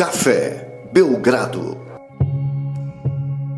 Café 0.00 0.88
Belgrado. 0.90 1.76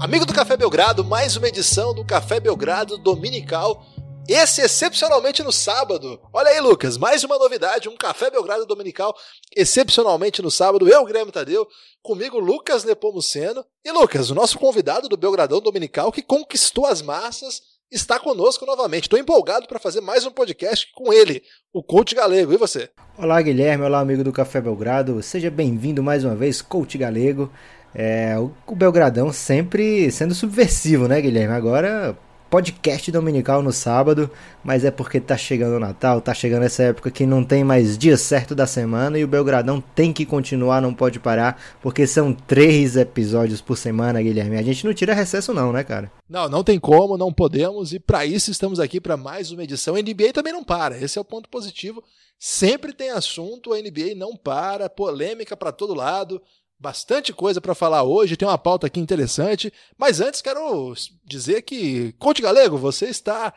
Amigo 0.00 0.26
do 0.26 0.34
Café 0.34 0.56
Belgrado, 0.56 1.04
mais 1.04 1.36
uma 1.36 1.46
edição 1.46 1.95
do 1.95 2.04
Café 2.04 2.40
Belgrado 2.40 2.98
Dominical. 2.98 3.86
Esse 4.29 4.61
excepcionalmente 4.61 5.40
no 5.44 5.52
sábado. 5.52 6.20
Olha 6.32 6.48
aí, 6.48 6.58
Lucas, 6.58 6.96
mais 6.98 7.22
uma 7.22 7.39
novidade, 7.39 7.89
um 7.89 7.96
Café 7.96 8.29
Belgrado 8.29 8.66
Dominical, 8.66 9.16
excepcionalmente 9.54 10.43
no 10.43 10.50
sábado. 10.50 10.89
Eu, 10.89 11.07
Guilherme 11.07 11.30
Tadeu, 11.30 11.64
comigo 12.02 12.40
Lucas 12.40 12.82
Nepomuceno. 12.82 13.64
E 13.84 13.93
Lucas, 13.93 14.29
o 14.29 14.34
nosso 14.34 14.59
convidado 14.59 15.09
do 15.09 15.16
Belgradão 15.16 15.61
Dominical 15.61 16.11
que 16.11 16.22
conquistou 16.22 16.86
as 16.86 17.00
massas 17.02 17.62
está 17.93 18.19
conosco 18.19 18.64
novamente. 18.64 19.05
Estou 19.05 19.19
empolgado 19.19 19.69
para 19.69 19.79
fazer 19.79 20.01
mais 20.01 20.25
um 20.25 20.31
podcast 20.31 20.91
com 20.95 21.13
ele, 21.13 21.43
o 21.73 21.82
Coach 21.82 22.15
Galego. 22.15 22.53
E 22.53 22.57
você? 22.57 22.89
Olá, 23.18 23.41
Guilherme. 23.43 23.85
Olá, 23.85 24.01
amigo 24.01 24.25
do 24.25 24.32
Café 24.32 24.61
Belgrado. 24.61 25.23
Seja 25.23 25.51
bem-vindo 25.51 26.03
mais 26.03 26.25
uma 26.25 26.35
vez, 26.35 26.63
Coach 26.63 26.96
Galego. 26.96 27.53
É, 27.95 28.35
o 28.39 28.75
Belgradão 28.75 29.31
sempre 29.31 30.11
sendo 30.11 30.35
subversivo, 30.35 31.07
né, 31.07 31.21
Guilherme? 31.21 31.55
Agora 31.55 32.17
podcast 32.52 33.11
dominical 33.11 33.62
no 33.62 33.72
sábado, 33.72 34.30
mas 34.62 34.84
é 34.84 34.91
porque 34.91 35.19
tá 35.19 35.38
chegando 35.38 35.77
o 35.77 35.80
Natal, 35.80 36.20
tá 36.20 36.34
chegando 36.34 36.64
essa 36.64 36.83
época 36.83 37.11
que 37.11 37.25
não 37.25 37.42
tem 37.42 37.64
mais 37.64 37.97
dia 37.97 38.14
certo 38.14 38.55
da 38.55 38.66
semana 38.66 39.19
e 39.19 39.25
o 39.25 39.27
Belgradão 39.27 39.80
tem 39.80 40.12
que 40.12 40.27
continuar, 40.27 40.83
não 40.83 40.92
pode 40.92 41.19
parar, 41.19 41.58
porque 41.80 42.06
são 42.06 42.30
três 42.30 42.94
episódios 42.94 43.62
por 43.62 43.78
semana, 43.78 44.20
Guilherme. 44.20 44.58
A 44.58 44.62
gente 44.62 44.84
não 44.84 44.92
tira 44.92 45.14
recesso 45.14 45.55
não, 45.55 45.72
né, 45.72 45.83
cara? 45.83 46.12
Não, 46.28 46.47
não 46.47 46.62
tem 46.62 46.78
como, 46.78 47.16
não 47.16 47.33
podemos 47.33 47.94
e 47.94 47.98
para 47.98 48.27
isso 48.27 48.50
estamos 48.50 48.78
aqui 48.78 49.00
para 49.00 49.16
mais 49.16 49.50
uma 49.50 49.64
edição. 49.64 49.94
A 49.94 50.03
NBA 50.03 50.34
também 50.34 50.53
não 50.53 50.62
para, 50.62 50.98
esse 50.98 51.16
é 51.16 51.20
o 51.22 51.25
ponto 51.25 51.48
positivo. 51.48 52.05
Sempre 52.39 52.92
tem 52.92 53.09
assunto, 53.09 53.72
a 53.72 53.78
NBA 53.78 54.14
não 54.14 54.37
para, 54.37 54.91
polêmica 54.91 55.56
para 55.56 55.72
todo 55.72 55.94
lado 55.94 56.42
bastante 56.83 57.33
coisa 57.33 57.61
para 57.61 57.77
falar 57.77 58.02
hoje, 58.02 58.36
tem 58.36 58.47
uma 58.47 58.58
pauta 58.58 58.88
aqui 58.88 58.98
interessante, 58.98 59.72
mas 59.97 60.20
antes 60.20 60.42
quero 60.42 60.92
dizer 61.25 61.62
que, 61.62 62.12
Conte 62.19 62.42
Galego, 62.42 62.77
você 62.77 63.06
está 63.06 63.55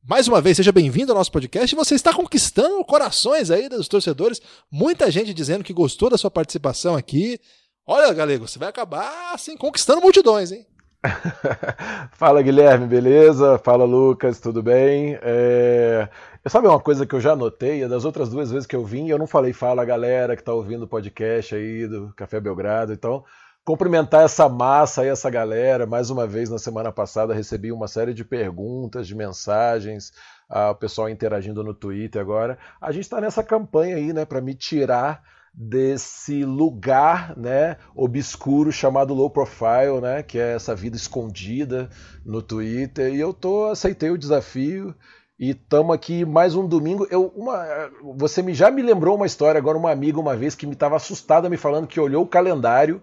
mais 0.00 0.28
uma 0.28 0.40
vez, 0.40 0.56
seja 0.56 0.70
bem-vindo 0.70 1.10
ao 1.10 1.18
nosso 1.18 1.32
podcast. 1.32 1.74
Você 1.74 1.96
está 1.96 2.14
conquistando 2.14 2.84
corações 2.84 3.50
aí 3.50 3.68
dos 3.68 3.88
torcedores. 3.88 4.40
Muita 4.70 5.10
gente 5.10 5.34
dizendo 5.34 5.64
que 5.64 5.72
gostou 5.72 6.08
da 6.08 6.16
sua 6.16 6.30
participação 6.30 6.94
aqui. 6.94 7.40
Olha, 7.84 8.12
Galego, 8.14 8.46
você 8.46 8.60
vai 8.60 8.68
acabar 8.68 9.34
assim 9.34 9.56
conquistando 9.56 10.00
multidões, 10.00 10.52
hein? 10.52 10.64
Fala 12.12 12.42
Guilherme, 12.42 12.86
beleza? 12.86 13.58
Fala 13.58 13.84
Lucas, 13.84 14.40
tudo 14.40 14.62
bem? 14.62 15.16
É... 15.22 16.08
Sabe 16.46 16.66
uma 16.66 16.80
coisa 16.80 17.06
que 17.06 17.14
eu 17.14 17.20
já 17.20 17.36
notei? 17.36 17.86
Das 17.86 18.04
outras 18.04 18.28
duas 18.28 18.50
vezes 18.50 18.66
que 18.66 18.74
eu 18.74 18.84
vim, 18.84 19.08
eu 19.08 19.18
não 19.18 19.26
falei 19.26 19.52
fala 19.52 19.84
galera 19.84 20.36
que 20.36 20.42
tá 20.42 20.52
ouvindo 20.52 20.84
o 20.84 20.88
podcast 20.88 21.54
aí 21.54 21.86
do 21.86 22.12
Café 22.16 22.40
Belgrado. 22.40 22.92
Então, 22.92 23.24
cumprimentar 23.64 24.24
essa 24.24 24.48
massa 24.48 25.02
aí, 25.02 25.08
essa 25.08 25.30
galera. 25.30 25.86
Mais 25.86 26.10
uma 26.10 26.26
vez, 26.26 26.50
na 26.50 26.58
semana 26.58 26.90
passada, 26.90 27.34
recebi 27.34 27.70
uma 27.70 27.86
série 27.86 28.12
de 28.12 28.24
perguntas, 28.24 29.06
de 29.06 29.14
mensagens, 29.14 30.12
o 30.50 30.74
pessoal 30.74 31.08
interagindo 31.08 31.62
no 31.62 31.74
Twitter 31.74 32.20
agora. 32.20 32.58
A 32.80 32.90
gente 32.90 33.04
está 33.04 33.20
nessa 33.20 33.42
campanha 33.42 33.96
aí, 33.96 34.12
né, 34.12 34.24
para 34.24 34.40
me 34.40 34.54
tirar 34.54 35.22
desse 35.60 36.44
lugar, 36.44 37.36
né, 37.36 37.78
obscuro 37.92 38.70
chamado 38.70 39.12
low 39.12 39.28
profile, 39.28 40.00
né, 40.00 40.22
que 40.22 40.38
é 40.38 40.54
essa 40.54 40.72
vida 40.72 40.96
escondida 40.96 41.90
no 42.24 42.40
Twitter. 42.40 43.12
E 43.12 43.18
eu 43.18 43.34
tô 43.34 43.66
aceitei 43.66 44.08
o 44.08 44.16
desafio 44.16 44.94
e 45.36 45.50
estamos 45.50 45.92
aqui 45.92 46.24
mais 46.24 46.54
um 46.54 46.64
domingo. 46.64 47.08
Eu, 47.10 47.32
uma, 47.34 47.90
você 48.16 48.40
me, 48.40 48.54
já 48.54 48.70
me 48.70 48.82
lembrou 48.82 49.16
uma 49.16 49.26
história 49.26 49.58
agora, 49.58 49.76
uma 49.76 49.90
amiga 49.90 50.20
uma 50.20 50.36
vez 50.36 50.54
que 50.54 50.64
me 50.64 50.74
estava 50.74 50.94
assustada 50.94 51.50
me 51.50 51.56
falando 51.56 51.88
que 51.88 51.98
olhou 51.98 52.22
o 52.22 52.28
calendário 52.28 53.02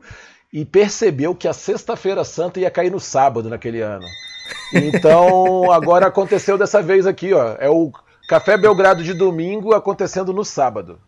e 0.54 0.64
percebeu 0.64 1.36
que 1.36 1.50
a 1.50 1.54
Sexta-feira 1.54 2.24
Santa 2.24 2.62
ia 2.62 2.72
cair 2.72 2.90
no 2.90 3.02
sábado 3.02 3.50
naquele 3.50 3.82
ano. 3.82 4.06
Então 4.74 5.70
agora 5.76 6.08
aconteceu 6.08 6.58
dessa 6.58 6.82
vez 6.82 7.06
aqui, 7.06 7.34
ó. 7.34 7.58
É 7.60 7.70
o 7.70 7.92
Café 8.30 8.58
Belgrado 8.58 9.04
de 9.04 9.14
domingo 9.14 9.74
acontecendo 9.74 10.32
no 10.32 10.46
sábado. 10.46 11.02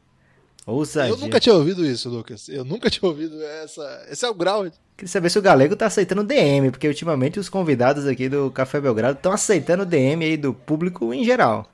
Ousadia. 0.67 1.13
Eu 1.13 1.17
nunca 1.17 1.39
tinha 1.39 1.55
ouvido 1.55 1.85
isso, 1.85 2.09
Lucas. 2.09 2.49
Eu 2.49 2.65
nunca 2.65 2.89
tinha 2.91 3.07
ouvido 3.07 3.41
essa. 3.41 4.05
Esse 4.11 4.25
é 4.25 4.29
o 4.29 4.33
grau. 4.33 4.69
Queria 4.97 5.07
saber 5.07 5.29
se 5.29 5.39
o 5.39 5.41
Galego 5.41 5.77
tá 5.77 5.85
aceitando 5.85 6.23
DM, 6.23 6.71
porque 6.71 6.87
ultimamente 6.87 7.39
os 7.39 7.47
convidados 7.47 8.05
aqui 8.05 8.27
do 8.27 8.51
Café 8.51 8.81
Belgrado 8.81 9.17
estão 9.17 9.31
aceitando 9.31 9.85
DM 9.85 10.25
aí 10.25 10.35
do 10.35 10.53
público 10.53 11.13
em 11.13 11.23
geral. 11.23 11.71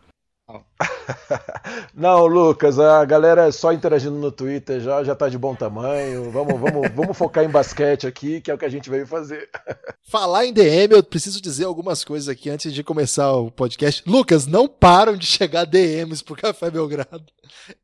Não, 1.93 2.25
Lucas, 2.25 2.77
a 2.79 3.03
galera 3.05 3.51
só 3.51 3.71
interagindo 3.71 4.15
no 4.15 4.31
Twitter 4.31 4.79
já, 4.81 5.03
já 5.03 5.15
tá 5.15 5.29
de 5.29 5.37
bom 5.37 5.55
tamanho. 5.55 6.29
Vamos, 6.31 6.59
vamos, 6.59 6.91
vamos 6.93 7.17
focar 7.17 7.43
em 7.43 7.49
basquete 7.49 8.07
aqui, 8.07 8.41
que 8.41 8.51
é 8.51 8.53
o 8.53 8.57
que 8.57 8.65
a 8.65 8.69
gente 8.69 8.89
veio 8.89 9.07
fazer. 9.07 9.49
Falar 10.03 10.45
em 10.45 10.53
DM, 10.53 10.93
eu 10.93 11.03
preciso 11.03 11.41
dizer 11.41 11.65
algumas 11.65 12.03
coisas 12.03 12.27
aqui 12.27 12.49
antes 12.49 12.73
de 12.73 12.83
começar 12.83 13.31
o 13.33 13.49
podcast. 13.49 14.03
Lucas, 14.05 14.45
não 14.45 14.67
param 14.67 15.15
de 15.15 15.25
chegar 15.25 15.65
DMs 15.65 16.23
pro 16.23 16.35
Café 16.35 16.69
Belgrado. 16.69 17.25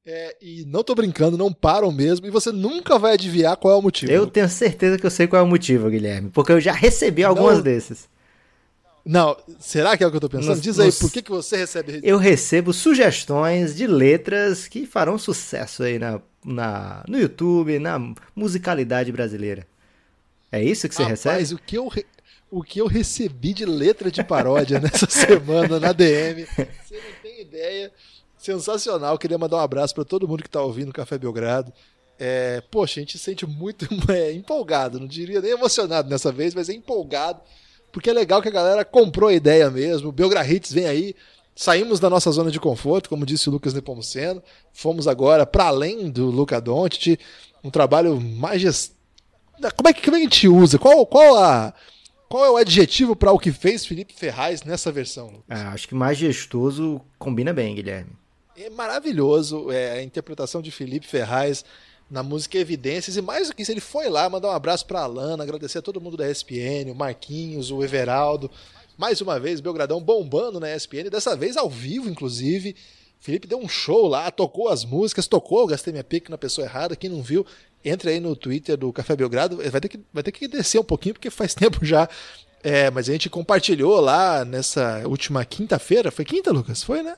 É, 0.06 0.36
e 0.42 0.66
não 0.68 0.84
tô 0.84 0.94
brincando, 0.94 1.38
não 1.38 1.54
param 1.54 1.92
mesmo. 1.92 2.28
E 2.28 2.32
você 2.32 2.52
nunca 2.52 3.00
vai 3.00 3.14
adivinhar 3.14 3.58
qual 3.58 3.74
é 3.74 3.78
o 3.78 3.82
motivo. 3.82 4.12
Eu 4.12 4.28
tenho 4.28 4.50
certeza 4.50 4.98
que 4.98 5.06
eu 5.06 5.12
sei 5.12 5.28
qual 5.28 5.42
é 5.42 5.46
o 5.46 5.48
motivo, 5.48 5.90
Guilherme, 5.90 6.30
porque 6.30 6.52
eu 6.52 6.60
já 6.60 6.74
recebi 6.74 7.24
algumas 7.24 7.58
não... 7.58 7.64
desses. 7.64 8.10
Não, 9.06 9.38
será 9.60 9.98
que 9.98 10.04
é 10.04 10.08
o 10.08 10.12
que 10.12 10.18
eu 10.18 10.22
tô 10.22 10.30
pensando? 10.30 10.50
Nos, 10.50 10.62
Diz 10.62 10.80
aí, 10.80 10.88
nos... 10.88 11.00
por 11.00 11.12
que, 11.12 11.22
que 11.22 11.32
você 11.32 11.58
recebe? 11.58 12.00
Eu 12.04 12.18
recebo 12.18 12.74
sugestões 12.74 13.76
de 13.76 13.88
letras 13.88 14.68
que 14.68 14.86
farão 14.86 15.18
sucesso 15.18 15.84
aí 15.84 15.98
na, 15.98 16.22
na, 16.46 17.04
no 17.08 17.18
YouTube, 17.18 17.80
na 17.80 18.00
musicalidade 18.36 19.12
brasileira. 19.12 19.68
É 20.52 20.64
isso 20.64 20.88
que 20.88 20.96
você 20.96 21.04
Rapaz, 21.04 21.24
recebe? 21.24 21.54
o 21.54 21.58
que 21.58 21.78
eu, 21.78 21.88
re... 21.88 22.06
o 22.50 22.64
que 22.64 22.80
eu 22.80 22.88
recebi 22.88 23.54
de 23.54 23.66
letra 23.66 24.12
de 24.12 24.24
paródia 24.24 24.80
nessa 24.82 25.10
semana 25.10 25.80
na 25.80 25.94
DM, 25.94 26.46
você 26.46 26.96
não 26.96 27.22
tem 27.22 27.42
ideia. 27.42 27.92
Sensacional. 28.38 29.18
Queria 29.18 29.38
mandar 29.38 29.58
um 29.58 29.62
abraço 29.62 29.94
para 29.94 30.06
todo 30.06 30.28
mundo 30.28 30.44
que 30.44 30.50
tá 30.50 30.62
ouvindo 30.62 30.90
o 30.90 30.94
Café 30.94 31.18
Belgrado. 31.18 31.74
É, 32.18 32.62
poxa, 32.72 33.00
a 33.00 33.02
gente 33.02 33.18
se 33.18 33.24
sente 33.24 33.46
muito 33.46 33.88
é, 34.12 34.32
empolgado, 34.32 35.00
não 35.00 35.08
diria 35.08 35.42
nem 35.42 35.52
emocionado 35.52 36.10
dessa 36.10 36.32
vez, 36.32 36.54
mas 36.54 36.70
é 36.70 36.74
empolgado 36.74 37.42
porque 37.92 38.10
é 38.10 38.14
legal 38.14 38.42
que 38.42 38.48
a 38.48 38.52
galera 38.52 38.86
comprou 38.86 39.30
a 39.30 39.34
ideia 39.34 39.70
mesmo. 39.70 40.12
Belgrahits 40.12 40.72
vem 40.72 40.86
aí. 40.86 41.16
Saímos 41.56 42.00
da 42.00 42.10
nossa 42.10 42.32
zona 42.32 42.50
de 42.50 42.60
conforto, 42.60 43.10
como 43.10 43.26
disse 43.26 43.50
o 43.50 43.52
Lucas 43.52 43.74
Nepomuceno. 43.74 44.42
Fomos 44.72 45.08
agora 45.08 45.46
para 45.46 45.66
além 45.66 46.10
do 46.10 46.28
Luca 46.28 46.62
Doncic, 46.62 47.20
um 47.64 47.70
trabalho 47.70 48.18
como 49.76 49.90
é 49.90 49.94
que 49.94 50.02
como 50.02 50.16
é 50.16 50.20
que 50.20 50.26
a 50.26 50.30
gente 50.30 50.48
usa? 50.48 50.80
Qual 50.80 51.06
qual 51.06 51.36
a 51.36 51.74
qual 52.30 52.46
é 52.46 52.52
o 52.52 52.58
adjetivo 52.58 53.16
para 53.16 53.32
o 53.32 53.40
que 53.40 53.52
fez 53.52 53.86
Felipe 53.86 54.14
Ferraz 54.14 54.64
nessa 54.64 54.92
versão? 54.92 55.44
É, 55.50 55.56
acho 55.56 55.88
que 55.88 55.96
majestoso 55.96 57.02
combina 57.18 57.52
bem, 57.52 57.76
Guilherme. 57.76 58.12
É 58.56 58.70
maravilhoso 58.70 59.72
é, 59.72 59.94
a 59.94 60.04
interpretação 60.04 60.62
de 60.62 60.70
Felipe 60.70 61.08
Ferraz 61.08 61.66
na 62.10 62.24
música 62.24 62.58
Evidências. 62.58 63.16
E 63.18 63.22
mais 63.22 63.48
do 63.48 63.56
que 63.56 63.62
isso, 63.62 63.72
ele 63.72 63.80
foi 63.80 64.10
lá 64.10 64.30
mandar 64.30 64.50
um 64.50 64.54
abraço 64.54 64.86
para 64.86 65.00
a 65.00 65.04
Alana, 65.04 65.44
agradecer 65.44 65.78
a 65.78 65.82
todo 65.82 66.02
mundo 66.02 66.18
da 66.18 66.30
ESPN, 66.30 66.92
o 66.92 66.96
Marquinhos, 66.96 67.72
o 67.72 67.84
Everaldo. 67.84 68.50
Mais 68.98 69.22
uma 69.22 69.40
vez, 69.40 69.62
Belgradão 69.62 70.02
bombando 70.02 70.60
na 70.60 70.76
ESPN, 70.76 71.10
dessa 71.10 71.36
vez 71.36 71.56
ao 71.56 71.70
vivo, 71.70 72.10
inclusive. 72.10 72.76
Felipe 73.20 73.48
deu 73.48 73.60
um 73.60 73.68
show 73.68 74.08
lá, 74.08 74.32
tocou 74.32 74.70
as 74.70 74.86
músicas, 74.86 75.28
tocou, 75.28 75.68
gastei 75.68 75.92
minha 75.92 76.04
pique 76.04 76.32
na 76.32 76.38
pessoa 76.38 76.66
errada. 76.66 76.96
Quem 76.96 77.10
não 77.10 77.22
viu, 77.22 77.46
entre 77.84 78.12
aí 78.12 78.20
no 78.20 78.36
Twitter 78.36 78.78
do 78.78 78.92
Café 78.94 79.16
Belgrado. 79.16 79.58
Vai 79.58 79.82
ter 79.82 79.90
que, 79.90 80.00
vai 80.14 80.24
ter 80.24 80.32
que 80.32 80.48
descer 80.48 80.80
um 80.80 80.84
pouquinho, 80.84 81.14
porque 81.16 81.30
faz 81.30 81.54
tempo 81.56 81.86
já. 81.86 82.08
É, 82.62 82.90
mas 82.90 83.08
a 83.08 83.12
gente 83.12 83.30
compartilhou 83.30 84.00
lá 84.00 84.44
nessa 84.44 85.08
última 85.08 85.44
quinta-feira. 85.46 86.12
Foi 86.12 86.26
quinta, 86.26 86.52
Lucas? 86.52 86.84
Foi, 86.84 87.04
né? 87.04 87.16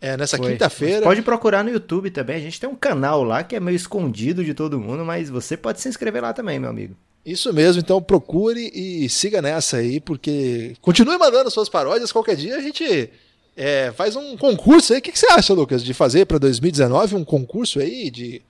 É, 0.00 0.16
nessa 0.16 0.38
quinta-feira. 0.38 1.02
Pode 1.02 1.22
procurar 1.22 1.64
no 1.64 1.70
YouTube 1.70 2.10
também. 2.10 2.36
A 2.36 2.40
gente 2.40 2.60
tem 2.60 2.68
um 2.68 2.76
canal 2.76 3.24
lá 3.24 3.42
que 3.42 3.56
é 3.56 3.60
meio 3.60 3.76
escondido 3.76 4.44
de 4.44 4.52
todo 4.52 4.78
mundo, 4.78 5.04
mas 5.04 5.30
você 5.30 5.56
pode 5.56 5.80
se 5.80 5.88
inscrever 5.88 6.22
lá 6.22 6.32
também, 6.32 6.58
meu 6.58 6.70
amigo. 6.70 6.94
Isso 7.24 7.52
mesmo, 7.52 7.80
então 7.80 8.00
procure 8.00 8.70
e 8.72 9.08
siga 9.08 9.42
nessa 9.42 9.78
aí, 9.78 9.98
porque 9.98 10.76
continue 10.80 11.18
mandando 11.18 11.50
suas 11.50 11.68
paródias. 11.68 12.12
Qualquer 12.12 12.36
dia 12.36 12.56
a 12.56 12.60
gente 12.60 13.10
é, 13.56 13.90
faz 13.96 14.14
um 14.14 14.36
concurso 14.36 14.92
aí. 14.92 15.00
O 15.00 15.02
que, 15.02 15.10
que 15.10 15.18
você 15.18 15.26
acha, 15.32 15.52
Lucas, 15.52 15.82
de 15.82 15.92
fazer 15.92 16.26
para 16.26 16.38
2019 16.38 17.16
um 17.16 17.24
concurso 17.24 17.80
aí 17.80 18.10
de 18.10 18.42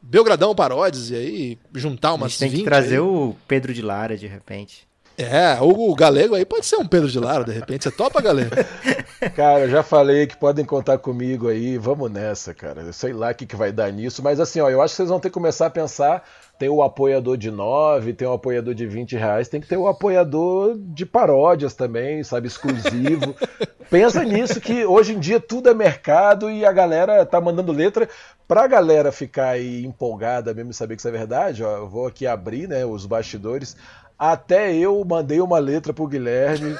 Belgradão 0.00 0.54
Paródias 0.54 1.10
e 1.10 1.14
aí 1.16 1.58
juntar 1.74 2.14
umas 2.14 2.26
A 2.26 2.28
gente 2.28 2.38
tem 2.38 2.58
que 2.60 2.64
trazer 2.64 2.96
aí. 2.96 3.00
o 3.00 3.34
Pedro 3.48 3.72
de 3.72 3.82
Lara 3.82 4.16
de 4.16 4.26
repente. 4.26 4.86
É, 5.18 5.58
o 5.60 5.94
Galego 5.94 6.34
aí 6.34 6.44
pode 6.44 6.66
ser 6.66 6.76
um 6.76 6.86
Pedro 6.86 7.08
de 7.08 7.18
Lara, 7.18 7.44
de 7.44 7.52
repente. 7.52 7.84
Você 7.84 7.90
topa, 7.90 8.20
Galego? 8.20 8.50
Cara, 9.36 9.68
já 9.68 9.82
falei 9.82 10.26
que 10.26 10.36
podem 10.36 10.64
contar 10.64 10.98
comigo 10.98 11.48
aí. 11.48 11.78
Vamos 11.78 12.10
nessa, 12.10 12.52
cara. 12.52 12.82
Eu 12.82 12.92
sei 12.92 13.12
lá 13.12 13.30
o 13.30 13.34
que, 13.34 13.46
que 13.46 13.54
vai 13.54 13.70
dar 13.70 13.92
nisso. 13.92 14.22
Mas 14.22 14.40
assim, 14.40 14.60
ó, 14.60 14.68
eu 14.68 14.82
acho 14.82 14.92
que 14.92 14.96
vocês 14.96 15.08
vão 15.08 15.20
ter 15.20 15.28
que 15.28 15.34
começar 15.34 15.66
a 15.66 15.70
pensar. 15.70 16.24
Tem 16.58 16.68
o 16.68 16.82
apoiador 16.82 17.36
de 17.36 17.50
9, 17.50 18.12
tem 18.12 18.26
o 18.28 18.32
apoiador 18.32 18.74
de 18.74 18.86
20 18.86 19.16
reais, 19.16 19.48
tem 19.48 19.60
que 19.60 19.66
ter 19.66 19.76
o 19.76 19.88
apoiador 19.88 20.76
de 20.78 21.04
paródias 21.04 21.74
também, 21.74 22.22
sabe, 22.22 22.46
exclusivo. 22.46 23.34
Pensa 23.90 24.22
nisso 24.24 24.60
que 24.60 24.84
hoje 24.86 25.12
em 25.12 25.18
dia 25.18 25.40
tudo 25.40 25.68
é 25.68 25.74
mercado 25.74 26.50
e 26.50 26.64
a 26.64 26.70
galera 26.70 27.26
tá 27.26 27.40
mandando 27.40 27.72
letra 27.72 28.08
pra 28.46 28.66
galera 28.66 29.10
ficar 29.10 29.48
aí 29.48 29.84
empolgada 29.84 30.54
mesmo 30.54 30.72
saber 30.72 30.94
que 30.94 31.00
isso 31.00 31.08
é 31.08 31.10
verdade, 31.10 31.64
ó, 31.64 31.78
eu 31.78 31.88
vou 31.88 32.06
aqui 32.06 32.26
abrir, 32.26 32.68
né, 32.68 32.84
os 32.84 33.06
bastidores. 33.06 33.76
Até 34.24 34.72
eu 34.72 35.04
mandei 35.04 35.40
uma 35.40 35.58
letra 35.58 35.92
pro 35.92 36.06
Guilherme 36.06 36.76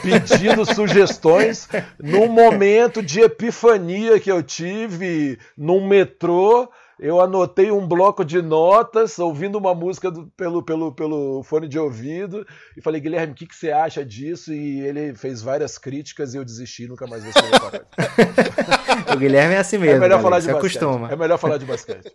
pedindo 0.00 0.62
sugestões 0.72 1.66
num 1.98 2.28
momento 2.28 3.02
de 3.02 3.20
epifania 3.20 4.20
que 4.20 4.30
eu 4.30 4.40
tive 4.44 5.40
num 5.56 5.88
metrô. 5.88 6.70
Eu 6.96 7.20
anotei 7.20 7.72
um 7.72 7.84
bloco 7.84 8.24
de 8.24 8.40
notas, 8.40 9.18
ouvindo 9.18 9.58
uma 9.58 9.74
música 9.74 10.08
do, 10.08 10.28
pelo, 10.36 10.62
pelo, 10.62 10.92
pelo 10.92 11.42
fone 11.42 11.66
de 11.66 11.80
ouvido, 11.80 12.46
e 12.76 12.80
falei, 12.80 13.00
Guilherme, 13.00 13.32
o 13.32 13.36
que, 13.36 13.46
que 13.46 13.56
você 13.56 13.72
acha 13.72 14.04
disso? 14.04 14.52
E 14.52 14.80
ele 14.80 15.16
fez 15.16 15.42
várias 15.42 15.78
críticas 15.78 16.32
e 16.32 16.36
eu 16.36 16.44
desisti, 16.44 16.86
nunca 16.86 17.08
mais 17.08 17.24
vou 17.24 17.32
ser 17.32 17.42
O 19.12 19.18
Guilherme 19.18 19.54
é 19.54 19.58
assim 19.58 19.78
mesmo. 19.78 19.96
É 19.96 19.98
melhor 19.98 20.22
falar 20.22 20.38
de 20.38 20.46
basquete. 20.46 20.76
acostuma. 20.76 21.10
É 21.10 21.16
melhor 21.16 21.38
falar 21.38 21.58
de 21.58 21.64
basquete. 21.64 22.12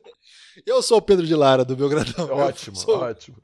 Eu 0.65 0.81
sou 0.81 0.99
o 0.99 1.01
Pedro 1.01 1.25
de 1.25 1.35
Lara, 1.35 1.65
do 1.65 1.75
Belgradão. 1.75 2.29
ótimo, 2.31 2.77
sou... 2.77 2.99
ótimo. 2.99 3.35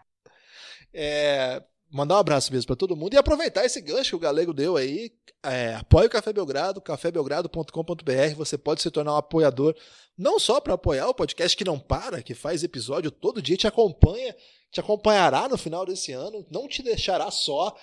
É, 0.94 1.62
mandar 1.92 2.16
um 2.16 2.20
abraço 2.20 2.52
mesmo 2.52 2.68
para 2.68 2.76
todo 2.76 2.96
mundo 2.96 3.14
e 3.14 3.18
aproveitar 3.18 3.66
esse 3.66 3.82
gancho 3.82 4.12
que 4.12 4.16
o 4.16 4.20
Galego 4.20 4.54
deu 4.54 4.78
aí. 4.78 5.12
É, 5.44 5.76
apoie 5.76 6.08
o 6.08 6.10
Café 6.10 6.34
Belgrado, 6.34 6.82
cafébelgrado.com.br. 6.82 8.36
Você 8.36 8.58
pode 8.58 8.82
se 8.82 8.92
tornar 8.92 9.14
um 9.14 9.18
apoiador, 9.18 9.76
não 10.18 10.38
só 10.40 10.60
para 10.60 10.74
apoiar 10.74 11.08
o 11.08 11.14
podcast 11.14 11.56
que 11.56 11.64
não 11.64 11.80
para, 11.80 12.22
que 12.22 12.34
faz 12.34 12.64
episódio 12.64 13.10
todo 13.10 13.42
dia, 13.42 13.58
te 13.58 13.68
acompanha, 13.68 14.36
te 14.72 14.80
acompanhará 14.80 15.48
no 15.48 15.58
final 15.58 15.86
desse 15.86 16.12
ano, 16.12 16.46
não 16.52 16.68
te 16.68 16.84
deixará 16.84 17.32
só. 17.32 17.76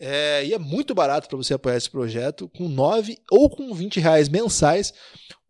É, 0.00 0.44
e 0.44 0.54
é 0.54 0.58
muito 0.58 0.94
barato 0.94 1.28
para 1.28 1.36
você 1.36 1.54
apoiar 1.54 1.76
esse 1.76 1.90
projeto, 1.90 2.48
com 2.50 2.68
9 2.68 3.18
ou 3.30 3.50
com 3.50 3.74
20 3.74 3.98
reais 3.98 4.28
mensais. 4.28 4.94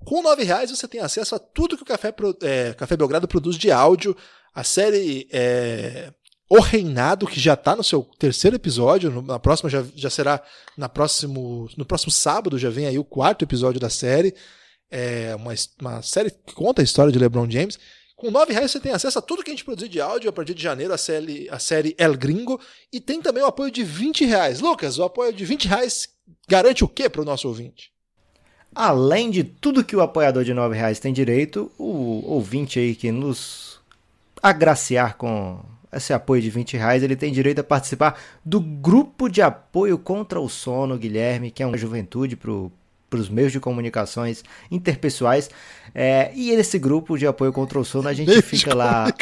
Com 0.04 0.22
9 0.22 0.42
reais 0.42 0.70
você 0.70 0.88
tem 0.88 1.00
acesso 1.00 1.34
a 1.34 1.38
tudo 1.38 1.76
que 1.76 1.82
o 1.82 1.86
Café, 1.86 2.14
é, 2.42 2.72
Café 2.72 2.96
Belgrado 2.96 3.28
produz 3.28 3.56
de 3.56 3.70
áudio, 3.70 4.16
a 4.54 4.64
série 4.64 5.28
é, 5.30 6.12
o 6.50 6.60
Reinado, 6.60 7.26
que 7.26 7.38
já 7.38 7.52
está 7.52 7.76
no 7.76 7.84
seu 7.84 8.02
terceiro 8.18 8.56
episódio, 8.56 9.22
na 9.22 9.38
próxima 9.38 9.68
já, 9.68 9.84
já 9.94 10.08
será 10.08 10.42
na 10.76 10.88
próximo, 10.88 11.68
no 11.76 11.84
próximo 11.84 12.10
sábado, 12.10 12.58
já 12.58 12.70
vem 12.70 12.86
aí 12.86 12.98
o 12.98 13.04
quarto 13.04 13.44
episódio 13.44 13.78
da 13.78 13.90
série. 13.90 14.34
É 14.90 15.34
uma, 15.36 15.52
uma 15.80 16.00
série 16.00 16.30
que 16.30 16.54
conta 16.54 16.80
a 16.80 16.84
história 16.84 17.12
de 17.12 17.18
LeBron 17.18 17.50
James. 17.50 17.78
Com 18.16 18.30
nove 18.30 18.54
reais 18.54 18.70
você 18.70 18.80
tem 18.80 18.92
acesso 18.92 19.18
a 19.18 19.22
tudo 19.22 19.44
que 19.44 19.50
a 19.50 19.52
gente 19.52 19.64
produzir 19.64 19.88
de 19.90 20.00
áudio 20.00 20.30
a 20.30 20.32
partir 20.32 20.54
de 20.54 20.62
janeiro, 20.62 20.92
a 20.94 20.98
série, 20.98 21.46
a 21.50 21.58
série 21.58 21.94
El 21.98 22.16
Gringo. 22.16 22.58
E 22.90 22.98
tem 22.98 23.20
também 23.20 23.42
o 23.42 23.46
apoio 23.46 23.70
de 23.70 23.84
20 23.84 24.24
reais. 24.24 24.60
Lucas, 24.60 24.98
o 24.98 25.04
apoio 25.04 25.32
de 25.32 25.44
20 25.44 25.68
reais 25.68 26.08
garante 26.48 26.82
o 26.82 26.88
que 26.88 27.10
para 27.10 27.20
o 27.20 27.26
nosso 27.26 27.46
ouvinte? 27.46 27.92
Além 28.74 29.30
de 29.30 29.44
tudo 29.44 29.84
que 29.84 29.94
o 29.94 30.00
apoiador 30.00 30.44
de 30.44 30.54
nove 30.54 30.76
reais 30.76 30.98
tem 30.98 31.12
direito, 31.12 31.70
o 31.78 32.24
ouvinte 32.26 32.78
aí 32.78 32.94
que 32.94 33.12
nos 33.12 33.80
agraciar 34.42 35.16
com 35.16 35.60
esse 35.92 36.12
apoio 36.12 36.42
de 36.42 36.50
20 36.50 36.76
reais, 36.76 37.02
ele 37.02 37.16
tem 37.16 37.32
direito 37.32 37.60
a 37.60 37.64
participar 37.64 38.18
do 38.44 38.60
grupo 38.60 39.28
de 39.28 39.42
apoio 39.42 39.98
contra 39.98 40.40
o 40.40 40.48
sono, 40.48 40.98
Guilherme, 40.98 41.50
que 41.50 41.62
é 41.62 41.66
uma 41.66 41.76
juventude 41.76 42.36
para 42.36 43.18
os 43.18 43.28
meios 43.28 43.52
de 43.52 43.60
comunicações 43.60 44.44
interpessoais. 44.70 45.50
É, 45.94 46.30
e 46.34 46.54
nesse 46.54 46.78
grupo 46.78 47.16
de 47.16 47.26
apoio 47.26 47.52
contra 47.52 47.78
o 47.78 47.84
sono, 47.84 48.08
a 48.08 48.12
gente 48.12 48.28
Meio 48.28 48.42
fica 48.42 48.74
lá. 48.74 49.06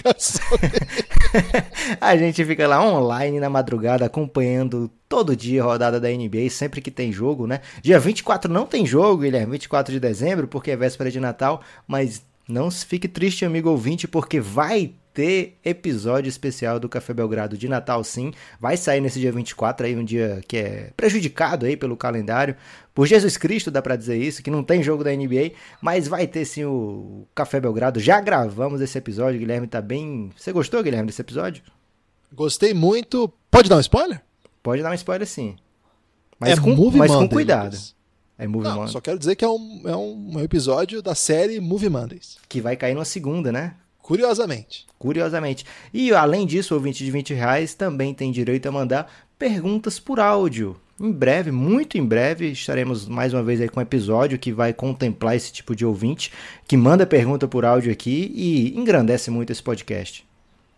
a 2.00 2.16
gente 2.16 2.44
fica 2.44 2.66
lá 2.66 2.84
online 2.84 3.38
na 3.38 3.48
madrugada 3.48 4.04
acompanhando 4.04 4.90
todo 5.08 5.36
dia 5.36 5.62
a 5.62 5.64
rodada 5.64 6.00
da 6.00 6.08
NBA, 6.08 6.50
sempre 6.50 6.80
que 6.80 6.90
tem 6.90 7.12
jogo, 7.12 7.46
né? 7.46 7.60
Dia 7.80 8.00
24 8.00 8.52
não 8.52 8.66
tem 8.66 8.84
jogo, 8.84 9.22
Guilherme, 9.22 9.52
24 9.52 9.92
de 9.92 10.00
dezembro, 10.00 10.48
porque 10.48 10.72
é 10.72 10.76
véspera 10.76 11.10
de 11.10 11.20
Natal, 11.20 11.62
mas 11.86 12.22
não 12.48 12.70
se 12.70 12.84
fique 12.84 13.08
triste, 13.08 13.44
amigo 13.44 13.70
ouvinte, 13.70 14.06
porque 14.06 14.40
vai 14.40 14.94
ter 15.16 15.56
episódio 15.64 16.28
especial 16.28 16.78
do 16.78 16.90
Café 16.90 17.14
Belgrado 17.14 17.56
de 17.56 17.66
Natal, 17.68 18.04
sim. 18.04 18.32
Vai 18.60 18.76
sair 18.76 19.00
nesse 19.00 19.18
dia 19.18 19.32
24, 19.32 19.86
aí 19.86 19.96
um 19.96 20.04
dia 20.04 20.42
que 20.46 20.58
é 20.58 20.92
prejudicado 20.94 21.64
aí 21.64 21.74
pelo 21.74 21.96
calendário. 21.96 22.54
Por 22.94 23.06
Jesus 23.06 23.38
Cristo, 23.38 23.70
dá 23.70 23.80
pra 23.80 23.96
dizer 23.96 24.18
isso, 24.18 24.42
que 24.42 24.50
não 24.50 24.62
tem 24.62 24.82
jogo 24.82 25.02
da 25.02 25.10
NBA, 25.10 25.52
mas 25.80 26.06
vai 26.06 26.26
ter 26.26 26.44
sim 26.44 26.64
o 26.66 27.26
Café 27.34 27.58
Belgrado. 27.58 27.98
Já 27.98 28.20
gravamos 28.20 28.82
esse 28.82 28.98
episódio, 28.98 29.40
Guilherme 29.40 29.66
tá 29.66 29.80
bem. 29.80 30.30
Você 30.36 30.52
gostou, 30.52 30.82
Guilherme, 30.82 31.06
desse 31.06 31.22
episódio? 31.22 31.62
Gostei 32.30 32.74
muito. 32.74 33.32
Pode 33.50 33.70
dar 33.70 33.76
um 33.76 33.80
spoiler? 33.80 34.20
Pode 34.62 34.82
dar 34.82 34.90
um 34.90 34.94
spoiler 34.94 35.26
sim. 35.26 35.56
Mas, 36.38 36.58
É 36.58 36.60
com, 36.60 36.90
mas 36.90 37.10
com 37.10 37.26
cuidado. 37.26 37.72
Lucas. 37.72 37.96
É 38.38 38.46
Movie 38.46 38.68
Não, 38.68 38.76
Monday. 38.76 38.92
só 38.92 39.00
quero 39.00 39.18
dizer 39.18 39.34
que 39.34 39.44
é 39.46 39.48
um, 39.48 39.80
é 39.86 39.96
um 39.96 40.38
episódio 40.40 41.00
da 41.00 41.14
série 41.14 41.58
Movie 41.58 41.88
Mondays. 41.88 42.36
Que 42.46 42.60
vai 42.60 42.76
cair 42.76 42.92
numa 42.92 43.06
segunda, 43.06 43.50
né? 43.50 43.76
Curiosamente. 44.06 44.86
Curiosamente. 45.00 45.66
E 45.92 46.14
além 46.14 46.46
disso, 46.46 46.72
o 46.72 46.76
ouvinte 46.76 47.04
de 47.04 47.10
20 47.10 47.34
reais 47.34 47.74
também 47.74 48.14
tem 48.14 48.30
direito 48.30 48.68
a 48.68 48.70
mandar 48.72 49.12
perguntas 49.36 49.98
por 49.98 50.20
áudio. 50.20 50.76
Em 50.98 51.10
breve, 51.10 51.50
muito 51.50 51.98
em 51.98 52.06
breve, 52.06 52.52
estaremos 52.52 53.08
mais 53.08 53.34
uma 53.34 53.42
vez 53.42 53.60
aí 53.60 53.68
com 53.68 53.80
um 53.80 53.82
episódio 53.82 54.38
que 54.38 54.52
vai 54.52 54.72
contemplar 54.72 55.34
esse 55.34 55.52
tipo 55.52 55.74
de 55.74 55.84
ouvinte 55.84 56.32
que 56.68 56.76
manda 56.76 57.04
pergunta 57.04 57.48
por 57.48 57.64
áudio 57.64 57.90
aqui 57.90 58.30
e 58.32 58.78
engrandece 58.78 59.28
muito 59.28 59.50
esse 59.50 59.62
podcast. 59.62 60.24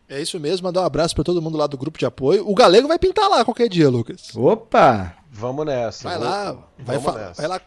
É 0.08 0.22
isso 0.22 0.40
mesmo, 0.40 0.66
mandar 0.66 0.80
um 0.80 0.86
abraço 0.86 1.14
pra 1.14 1.22
todo 1.22 1.42
mundo 1.42 1.58
lá 1.58 1.66
do 1.66 1.76
grupo 1.76 1.98
de 1.98 2.06
apoio. 2.06 2.48
O 2.48 2.54
Galego 2.54 2.88
vai 2.88 2.98
pintar 2.98 3.28
lá 3.28 3.44
qualquer 3.44 3.68
dia, 3.68 3.90
Lucas. 3.90 4.34
Opa! 4.34 5.14
Vamos 5.30 5.66
nessa. 5.66 6.08
Vai 6.08 6.18
lá, 6.18 6.56
vai, 6.78 6.96
nessa. 6.96 7.32
vai 7.34 7.46
lá 7.46 7.60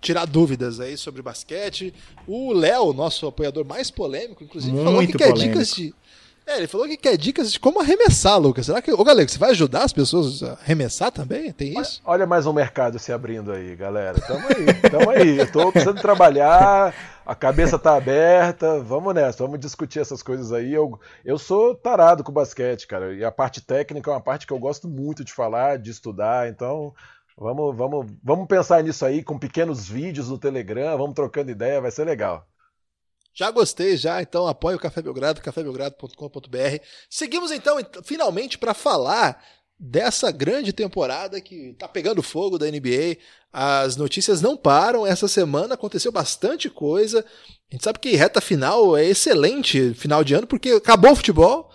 tirar 0.00 0.26
dúvidas 0.26 0.80
aí 0.80 0.96
sobre 0.96 1.22
basquete. 1.22 1.92
O 2.26 2.52
Léo, 2.52 2.92
nosso 2.92 3.26
apoiador 3.26 3.64
mais 3.64 3.90
polêmico, 3.90 4.44
inclusive, 4.44 4.76
falou 4.76 4.92
que 4.92 4.96
Muito 4.96 5.18
quer 5.18 5.30
polêmico. 5.30 5.52
dicas 5.58 5.74
de. 5.74 5.94
É, 6.48 6.58
ele 6.58 6.68
falou 6.68 6.86
que 6.86 6.96
quer 6.96 7.16
dicas 7.16 7.50
de 7.52 7.58
como 7.58 7.80
arremessar, 7.80 8.38
Lucas. 8.38 8.66
Será 8.66 8.80
que. 8.80 8.92
Ô, 8.92 9.02
Galego, 9.02 9.28
você 9.28 9.36
vai 9.36 9.50
ajudar 9.50 9.82
as 9.82 9.92
pessoas 9.92 10.44
a 10.44 10.52
arremessar 10.52 11.10
também? 11.10 11.50
Tem 11.52 11.76
isso? 11.80 12.00
Olha 12.04 12.24
mais 12.24 12.46
um 12.46 12.52
mercado 12.52 13.00
se 13.00 13.12
abrindo 13.12 13.50
aí, 13.50 13.74
galera. 13.74 14.20
Tamo 14.20 14.46
aí, 14.46 14.90
tamo 14.90 15.10
aí. 15.10 15.38
Eu 15.38 15.50
tô 15.50 15.72
precisando 15.72 16.00
trabalhar, 16.00 16.94
a 17.26 17.34
cabeça 17.34 17.76
tá 17.80 17.96
aberta. 17.96 18.78
Vamos 18.78 19.12
nessa, 19.12 19.42
vamos 19.42 19.58
discutir 19.58 19.98
essas 19.98 20.22
coisas 20.22 20.52
aí. 20.52 20.72
Eu, 20.72 21.00
eu 21.24 21.36
sou 21.36 21.74
tarado 21.74 22.22
com 22.22 22.30
basquete, 22.30 22.86
cara. 22.86 23.12
E 23.12 23.24
a 23.24 23.32
parte 23.32 23.60
técnica 23.60 24.08
é 24.08 24.14
uma 24.14 24.20
parte 24.20 24.46
que 24.46 24.52
eu 24.52 24.58
gosto 24.60 24.86
muito 24.88 25.24
de 25.24 25.32
falar, 25.32 25.78
de 25.78 25.90
estudar. 25.90 26.48
Então, 26.48 26.94
vamos, 27.36 27.76
vamos, 27.76 28.06
vamos 28.22 28.46
pensar 28.48 28.82
nisso 28.82 29.04
aí 29.04 29.22
com 29.22 29.38
pequenos 29.38 29.88
vídeos 29.88 30.28
no 30.28 30.38
Telegram, 30.38 30.96
vamos 30.96 31.14
trocando 31.14 31.50
ideia, 31.50 31.80
vai 31.80 31.90
ser 31.90 32.04
legal. 32.04 32.46
Já 33.34 33.50
gostei, 33.50 33.96
já. 33.98 34.22
Então 34.22 34.46
apoie 34.46 34.74
o 34.76 34.78
Café 34.78 35.02
Belgrado, 35.02 35.42
cafébelgrado.com.br. 35.42 36.82
Seguimos 37.10 37.50
então, 37.50 37.78
ent- 37.78 37.98
finalmente, 38.02 38.56
para 38.56 38.72
falar 38.72 39.42
dessa 39.78 40.30
grande 40.30 40.72
temporada 40.72 41.38
que 41.38 41.74
tá 41.74 41.86
pegando 41.86 42.22
fogo 42.22 42.56
da 42.56 42.66
NBA. 42.66 43.18
As 43.52 43.94
notícias 43.96 44.40
não 44.40 44.56
param. 44.56 45.06
Essa 45.06 45.28
semana 45.28 45.74
aconteceu 45.74 46.10
bastante 46.10 46.70
coisa. 46.70 47.22
A 47.70 47.74
gente 47.74 47.84
sabe 47.84 47.98
que 47.98 48.16
reta 48.16 48.40
final 48.40 48.96
é 48.96 49.04
excelente 49.04 49.92
final 49.92 50.24
de 50.24 50.32
ano, 50.32 50.46
porque 50.46 50.70
acabou 50.70 51.12
o 51.12 51.16
futebol. 51.16 51.70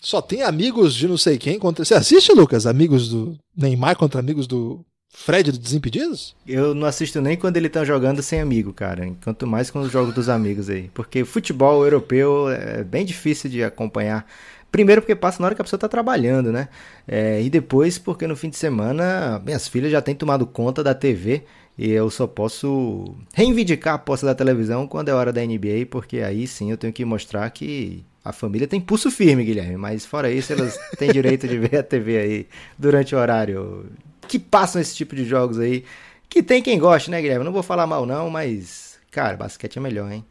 Só 0.00 0.22
tem 0.22 0.42
amigos 0.42 0.94
de 0.94 1.08
não 1.08 1.18
sei 1.18 1.38
quem 1.38 1.58
contra. 1.58 1.84
Você 1.84 1.94
assiste, 1.94 2.32
Lucas? 2.32 2.66
Amigos 2.66 3.08
do 3.08 3.36
Neymar 3.56 3.96
contra 3.96 4.20
amigos 4.20 4.46
do 4.46 4.84
Fred 5.12 5.50
do 5.52 5.58
Desimpedidos? 5.58 6.34
Eu 6.46 6.74
não 6.74 6.86
assisto 6.86 7.20
nem 7.20 7.36
quando 7.36 7.56
ele 7.56 7.68
tá 7.68 7.84
jogando 7.84 8.22
sem 8.22 8.40
amigo, 8.40 8.72
cara. 8.72 9.10
Quanto 9.22 9.46
mais 9.46 9.70
com 9.70 9.80
os 9.80 9.90
jogos 9.90 10.14
dos 10.14 10.28
amigos 10.28 10.70
aí. 10.70 10.90
Porque 10.94 11.24
futebol 11.24 11.82
europeu 11.84 12.48
é 12.48 12.84
bem 12.84 13.04
difícil 13.04 13.50
de 13.50 13.62
acompanhar. 13.62 14.26
Primeiro 14.70 15.02
porque 15.02 15.16
passa 15.16 15.40
na 15.40 15.46
hora 15.46 15.54
que 15.54 15.60
a 15.60 15.64
pessoa 15.64 15.80
tá 15.80 15.88
trabalhando, 15.88 16.52
né? 16.52 16.68
É, 17.06 17.42
e 17.42 17.50
depois 17.50 17.98
porque 17.98 18.26
no 18.26 18.36
fim 18.36 18.48
de 18.48 18.56
semana 18.56 19.40
minhas 19.44 19.66
filhas 19.66 19.90
já 19.90 20.00
têm 20.00 20.14
tomado 20.14 20.46
conta 20.46 20.82
da 20.82 20.94
TV 20.94 21.42
e 21.76 21.90
eu 21.90 22.08
só 22.08 22.26
posso 22.26 23.14
reivindicar 23.34 23.94
a 23.94 23.98
posse 23.98 24.24
da 24.24 24.34
televisão 24.34 24.86
quando 24.86 25.08
é 25.08 25.14
hora 25.14 25.32
da 25.32 25.44
NBA, 25.44 25.86
porque 25.90 26.20
aí 26.20 26.46
sim 26.46 26.70
eu 26.70 26.76
tenho 26.76 26.92
que 26.92 27.04
mostrar 27.04 27.50
que 27.50 28.04
a 28.24 28.32
família 28.32 28.68
tem 28.68 28.80
pulso 28.80 29.10
firme, 29.10 29.44
Guilherme. 29.44 29.76
Mas 29.76 30.06
fora 30.06 30.30
isso, 30.30 30.52
elas 30.52 30.78
têm 30.96 31.10
direito 31.10 31.48
de 31.48 31.58
ver 31.58 31.78
a 31.78 31.82
TV 31.82 32.18
aí 32.18 32.46
durante 32.78 33.14
o 33.14 33.18
horário 33.18 33.86
que 34.30 34.38
passam 34.38 34.80
esse 34.80 34.94
tipo 34.94 35.16
de 35.16 35.24
jogos 35.24 35.58
aí. 35.58 35.84
Que 36.28 36.40
tem 36.40 36.62
quem 36.62 36.78
goste, 36.78 37.10
né, 37.10 37.20
Guilherme? 37.20 37.44
Não 37.44 37.50
vou 37.50 37.64
falar 37.64 37.84
mal, 37.84 38.06
não, 38.06 38.30
mas, 38.30 38.96
cara, 39.10 39.36
basquete 39.36 39.78
é 39.78 39.80
melhor, 39.80 40.10
hein? 40.12 40.24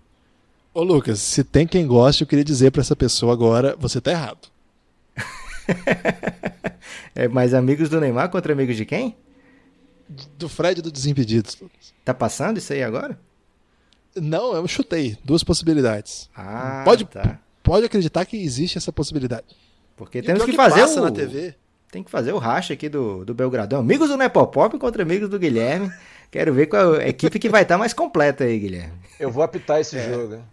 Ô 0.74 0.84
Lucas, 0.84 1.20
se 1.20 1.44
tem 1.44 1.68
quem 1.68 1.86
goste, 1.86 2.22
eu 2.22 2.28
queria 2.28 2.46
dizer 2.46 2.72
para 2.72 2.80
essa 2.80 2.96
pessoa 2.96 3.34
agora, 3.34 3.76
você 3.78 4.00
tá 4.00 4.12
errado. 4.12 4.48
é 7.14 7.28
mais 7.28 7.54
amigos 7.54 7.90
do 7.90 8.00
Neymar 8.00 8.30
contra 8.30 8.54
amigos 8.54 8.78
de 8.78 8.86
quem? 8.86 9.18
Do 10.38 10.48
Fred 10.48 10.82
do 10.82 10.90
Desimpedidos. 10.90 11.62
Tá 12.06 12.14
passando 12.14 12.58
isso 12.58 12.72
aí 12.72 12.82
agora? 12.82 13.20
Não, 14.16 14.56
eu 14.56 14.66
chutei. 14.66 15.18
Duas 15.26 15.44
possibilidades. 15.44 16.30
Ah, 16.34 16.84
pode, 16.86 17.04
tá. 17.04 17.38
pode 17.62 17.86
acreditar 17.86 18.26
que 18.26 18.38
existe 18.38 18.78
essa 18.78 18.94
possibilidade. 18.94 19.58
Porque 19.98 20.20
E 20.20 20.22
temos 20.22 20.46
que 20.46 20.52
que 20.52 20.58
fazer 20.58 20.80
passa 20.80 21.02
o... 21.02 21.04
na 21.04 21.12
TV. 21.12 21.54
Tem 21.92 22.04
que 22.04 22.12
fazer 22.12 22.34
o 22.34 22.38
racha 22.38 22.74
aqui 22.74 22.88
do, 22.88 23.26
do 23.26 23.34
Belgradão. 23.34 23.80
Amigos 23.80 24.10
do 24.10 24.18
Nepopop 24.18 24.78
contra 24.78 25.02
amigos 25.02 25.30
do 25.30 25.40
Guilherme. 25.40 25.92
Quero 26.32 26.54
ver 26.54 26.68
qual 26.68 26.94
a 26.94 27.08
equipe 27.08 27.40
que 27.40 27.50
vai 27.50 27.64
estar 27.64 27.78
mais 27.78 27.94
completa 27.94 28.44
aí, 28.44 28.60
Guilherme. 28.60 28.94
Eu 29.20 29.32
vou 29.32 29.44
apitar 29.44 29.80
esse 29.80 30.00
jogo. 30.00 30.36
hein? 30.36 30.44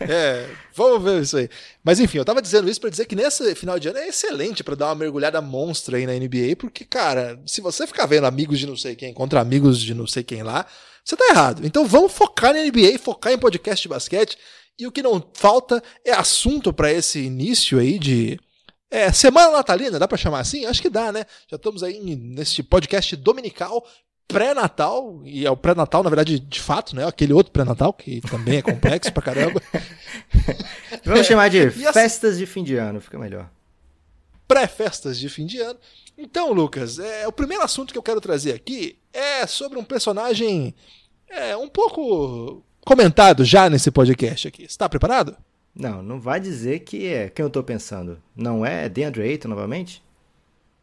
É, 0.00 0.46
vamos 0.74 1.02
ver 1.02 1.22
isso 1.22 1.36
aí. 1.36 1.48
Mas 1.82 2.00
enfim, 2.00 2.18
eu 2.18 2.24
tava 2.24 2.42
dizendo 2.42 2.68
isso 2.68 2.80
pra 2.80 2.90
dizer 2.90 3.06
que 3.06 3.16
nesse 3.16 3.54
final 3.54 3.78
de 3.78 3.88
ano 3.88 3.98
é 3.98 4.08
excelente 4.08 4.62
pra 4.62 4.74
dar 4.74 4.86
uma 4.86 4.94
mergulhada 4.94 5.40
monstra 5.40 5.96
aí 5.96 6.06
na 6.06 6.12
NBA, 6.12 6.56
porque, 6.58 6.84
cara, 6.84 7.40
se 7.46 7.60
você 7.60 7.86
ficar 7.86 8.06
vendo 8.06 8.26
amigos 8.26 8.58
de 8.58 8.66
não 8.66 8.76
sei 8.76 8.94
quem 8.94 9.14
contra 9.14 9.40
amigos 9.40 9.80
de 9.80 9.94
não 9.94 10.06
sei 10.06 10.22
quem 10.22 10.42
lá, 10.42 10.66
você 11.04 11.16
tá 11.16 11.26
errado. 11.30 11.64
Então 11.64 11.86
vamos 11.86 12.12
focar 12.12 12.52
na 12.52 12.62
NBA, 12.62 12.98
focar 12.98 13.32
em 13.32 13.38
podcast 13.38 13.82
de 13.82 13.88
basquete. 13.88 14.36
E 14.78 14.86
o 14.86 14.92
que 14.92 15.02
não 15.02 15.22
falta 15.34 15.82
é 16.04 16.12
assunto 16.12 16.72
pra 16.72 16.92
esse 16.92 17.20
início 17.20 17.78
aí 17.78 17.98
de. 17.98 18.38
É, 18.94 19.10
semana 19.10 19.50
natalina, 19.52 19.98
dá 19.98 20.06
pra 20.06 20.18
chamar 20.18 20.40
assim? 20.40 20.66
Acho 20.66 20.82
que 20.82 20.90
dá, 20.90 21.10
né? 21.10 21.24
Já 21.48 21.56
estamos 21.56 21.82
aí 21.82 21.98
nesse 21.98 22.62
podcast 22.62 23.16
dominical 23.16 23.82
pré-natal, 24.28 25.20
e 25.24 25.44
é 25.46 25.50
o 25.50 25.56
pré-natal, 25.56 26.02
na 26.02 26.08
verdade, 26.10 26.38
de 26.38 26.60
fato, 26.60 26.94
né? 26.94 27.06
Aquele 27.06 27.32
outro 27.32 27.52
pré-natal, 27.52 27.92
que 27.92 28.20
também 28.22 28.58
é 28.58 28.62
complexo 28.62 29.12
pra 29.12 29.22
caramba. 29.22 29.60
Vamos 31.04 31.26
chamar 31.26 31.48
de 31.50 31.60
assim- 31.84 31.92
festas 31.92 32.36
de 32.38 32.46
fim 32.46 32.62
de 32.64 32.76
ano, 32.76 33.00
fica 33.00 33.18
melhor. 33.18 33.50
pré-festas 34.46 35.18
de 35.18 35.28
fim 35.28 35.46
de 35.46 35.58
ano. 35.58 35.78
Então, 36.16 36.52
Lucas, 36.52 36.98
é, 36.98 37.26
o 37.26 37.32
primeiro 37.32 37.62
assunto 37.64 37.92
que 37.92 37.98
eu 37.98 38.02
quero 38.02 38.20
trazer 38.20 38.52
aqui 38.52 38.98
é 39.12 39.46
sobre 39.46 39.78
um 39.78 39.84
personagem 39.84 40.74
é, 41.28 41.56
um 41.56 41.68
pouco 41.68 42.62
comentado 42.84 43.44
já 43.44 43.68
nesse 43.70 43.90
podcast 43.90 44.48
aqui. 44.48 44.64
Está 44.64 44.88
preparado? 44.88 45.36
Não, 45.74 46.02
não 46.02 46.20
vai 46.20 46.38
dizer 46.38 46.80
que 46.80 47.06
é 47.06 47.30
quem 47.30 47.44
eu 47.44 47.50
tô 47.50 47.62
pensando. 47.62 48.22
Não 48.36 48.64
é 48.64 48.88
DeAndre 48.88 49.22
Ayton 49.22 49.48
novamente? 49.48 50.02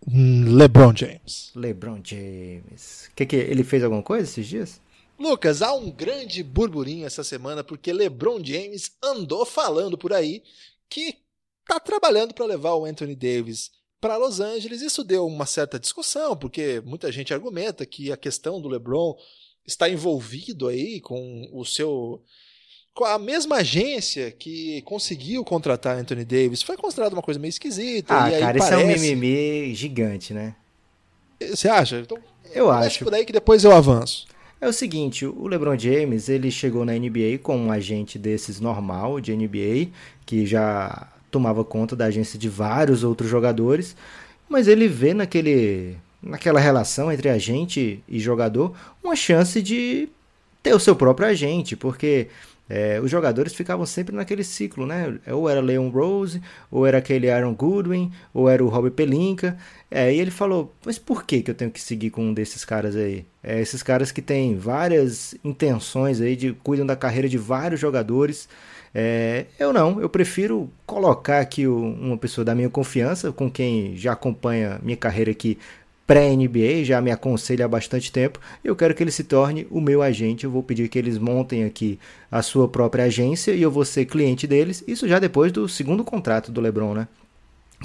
Hum, 0.08 0.56
LeBron 0.56 0.96
James. 0.96 1.52
LeBron 1.56 2.00
James. 2.04 3.10
Que 3.16 3.26
que 3.26 3.36
ele 3.36 3.64
fez 3.64 3.84
alguma 3.84 4.02
coisa 4.02 4.24
esses 4.24 4.48
dias? 4.48 4.82
Lucas, 5.18 5.62
há 5.62 5.74
um 5.74 5.92
grande 5.92 6.42
burburinho 6.42 7.06
essa 7.06 7.24
semana 7.24 7.64
porque 7.64 7.92
LeBron 7.92 8.44
James 8.44 8.92
andou 9.04 9.46
falando 9.46 9.98
por 9.98 10.14
aí 10.14 10.42
que 10.90 11.18
tá 11.68 11.80
trabalhando 11.80 12.34
para 12.34 12.46
levar 12.46 12.74
o 12.74 12.86
Anthony 12.86 13.16
Davis 13.16 13.72
para 14.00 14.18
Los 14.18 14.40
Angeles. 14.40 14.82
Isso 14.82 15.04
deu 15.04 15.28
uma 15.28 15.46
certa 15.46 15.78
discussão, 15.80 16.36
porque 16.36 16.82
muita 16.86 17.12
gente 17.12 17.34
argumenta 17.34 17.86
que 17.86 18.12
a 18.12 18.18
questão 18.18 18.62
do 18.62 18.70
LeBron 18.70 19.16
está 19.68 19.90
envolvido 19.90 20.68
aí 20.68 21.00
com 21.00 21.50
o 21.52 21.64
seu 21.66 22.24
a 23.02 23.18
mesma 23.18 23.58
agência 23.58 24.32
que 24.32 24.82
conseguiu 24.84 25.44
contratar 25.44 25.98
Anthony 25.98 26.26
Davis. 26.26 26.62
Foi 26.62 26.76
considerado 26.76 27.14
uma 27.14 27.22
coisa 27.22 27.40
meio 27.40 27.50
esquisita. 27.50 28.24
Ah, 28.24 28.30
e 28.30 28.36
aí 28.36 28.42
cara, 28.42 28.58
isso 28.58 28.74
é 28.74 28.78
um 28.78 28.88
mimimi 28.88 29.74
gigante, 29.74 30.34
né? 30.34 30.56
Você 31.40 31.70
acha? 31.70 32.00
Então, 32.00 32.18
Eu 32.54 32.70
acho. 32.70 33.04
por 33.04 33.14
aí 33.14 33.26
que 33.26 33.32
depois 33.32 33.64
eu 33.64 33.72
avanço. 33.72 34.28
É 34.62 34.68
o 34.68 34.74
seguinte, 34.74 35.26
o 35.26 35.48
LeBron 35.48 35.78
James, 35.78 36.28
ele 36.28 36.52
chegou 36.52 36.84
na 36.84 36.92
NBA 36.94 37.38
com 37.42 37.56
um 37.58 37.72
agente 37.72 38.20
desses 38.20 38.60
normal 38.60 39.22
de 39.22 39.34
NBA, 39.34 39.88
que 40.26 40.46
já 40.46 41.08
tomava 41.32 41.64
conta 41.64 41.96
da 41.96 42.06
agência 42.06 42.38
de 42.38 42.50
vários 42.50 43.04
outros 43.04 43.30
jogadores, 43.30 43.96
mas 44.50 44.68
ele 44.68 44.88
vê 44.88 45.14
naquele 45.14 45.96
naquela 46.22 46.60
relação 46.60 47.10
entre 47.10 47.30
agente 47.30 48.04
e 48.06 48.20
jogador 48.20 48.76
uma 49.02 49.16
chance 49.16 49.62
de 49.62 50.10
ter 50.62 50.74
o 50.74 50.80
seu 50.80 50.94
próprio 50.94 51.26
agente, 51.30 51.78
porque 51.78 52.28
é, 52.70 53.02
os 53.02 53.10
jogadores 53.10 53.56
ficavam 53.56 53.84
sempre 53.86 54.16
naquele 54.16 54.44
ciclo, 54.44 54.86
né? 54.86 55.18
Ou 55.28 55.50
era 55.50 55.60
Leon 55.60 55.90
Rose, 55.90 56.40
ou 56.70 56.86
era 56.86 57.00
aquele 57.00 57.30
Aaron 57.30 57.56
Goodwin, 57.56 58.12
ou 58.32 58.48
era 58.48 58.64
o 58.64 58.68
Rob 58.68 58.92
Pelinka. 58.92 59.58
É, 59.90 60.14
e 60.14 60.20
ele 60.20 60.30
falou, 60.30 60.72
mas 60.86 61.00
por 61.00 61.24
que, 61.26 61.42
que 61.42 61.50
eu 61.50 61.56
tenho 61.56 61.72
que 61.72 61.82
seguir 61.82 62.12
com 62.12 62.24
um 62.24 62.34
desses 62.34 62.64
caras 62.64 62.96
aí? 62.96 63.26
É, 63.42 63.60
esses 63.60 63.82
caras 63.82 64.12
que 64.12 64.22
têm 64.22 64.56
várias 64.56 65.34
intenções 65.44 66.22
aí, 66.22 66.36
de, 66.36 66.54
cuidam 66.54 66.86
da 66.86 66.96
carreira 66.96 67.28
de 67.28 67.40
vários 67.40 67.80
jogadores. 67.80 68.48
É, 68.94 69.46
eu 69.60 69.74
não, 69.74 70.00
eu 70.00 70.10
prefiro 70.10 70.70
colocar 70.86 71.40
aqui 71.40 71.68
uma 71.68 72.18
pessoa 72.18 72.46
da 72.46 72.54
minha 72.54 72.70
confiança, 72.70 73.32
com 73.32 73.50
quem 73.50 73.96
já 73.96 74.14
acompanha 74.14 74.80
minha 74.84 74.98
carreira 74.98 75.32
aqui 75.32 75.58
pré-NBA, 76.10 76.84
já 76.86 77.00
me 77.00 77.12
aconselha 77.12 77.66
há 77.66 77.68
bastante 77.68 78.12
tempo. 78.12 78.40
Eu 78.64 78.76
quero 78.76 78.96
que 78.96 79.04
ele 79.04 79.12
se 79.12 79.24
torne 79.24 79.68
o 79.70 79.80
meu 79.80 80.02
agente. 80.02 80.44
Eu 80.44 80.50
vou 80.50 80.64
pedir 80.64 80.90
que 80.90 80.98
eles 80.98 81.20
montem 81.20 81.64
aqui 81.64 82.00
a 82.32 82.42
sua 82.42 82.68
própria 82.68 83.04
agência 83.04 83.52
e 83.52 83.62
eu 83.62 83.70
vou 83.70 83.86
ser 83.86 84.06
cliente 84.06 84.48
deles. 84.48 84.84
Isso 84.88 85.08
já 85.08 85.20
depois 85.20 85.52
do 85.52 85.70
segundo 85.70 86.04
contrato 86.04 86.52
do 86.52 86.60
LeBron, 86.60 86.96
né? 86.96 87.08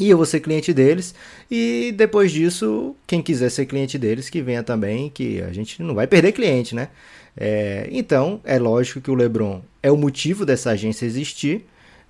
E 0.00 0.08
eu 0.08 0.16
vou 0.16 0.24
ser 0.24 0.40
cliente 0.40 0.72
deles. 0.72 1.14
E 1.50 1.92
depois 1.94 2.32
disso, 2.32 2.96
quem 3.06 3.20
quiser 3.20 3.50
ser 3.50 3.66
cliente 3.66 3.98
deles, 3.98 4.30
que 4.30 4.40
venha 4.40 4.62
também, 4.62 5.10
que 5.10 5.42
a 5.42 5.52
gente 5.52 5.82
não 5.82 5.94
vai 5.94 6.06
perder 6.06 6.32
cliente, 6.32 6.74
né? 6.74 6.88
É, 7.36 7.90
então, 7.92 8.40
é 8.42 8.58
lógico 8.58 9.02
que 9.02 9.10
o 9.10 9.14
LeBron 9.14 9.60
é 9.82 9.92
o 9.92 9.98
motivo 9.98 10.46
dessa 10.46 10.70
agência 10.70 11.04
existir. 11.04 11.66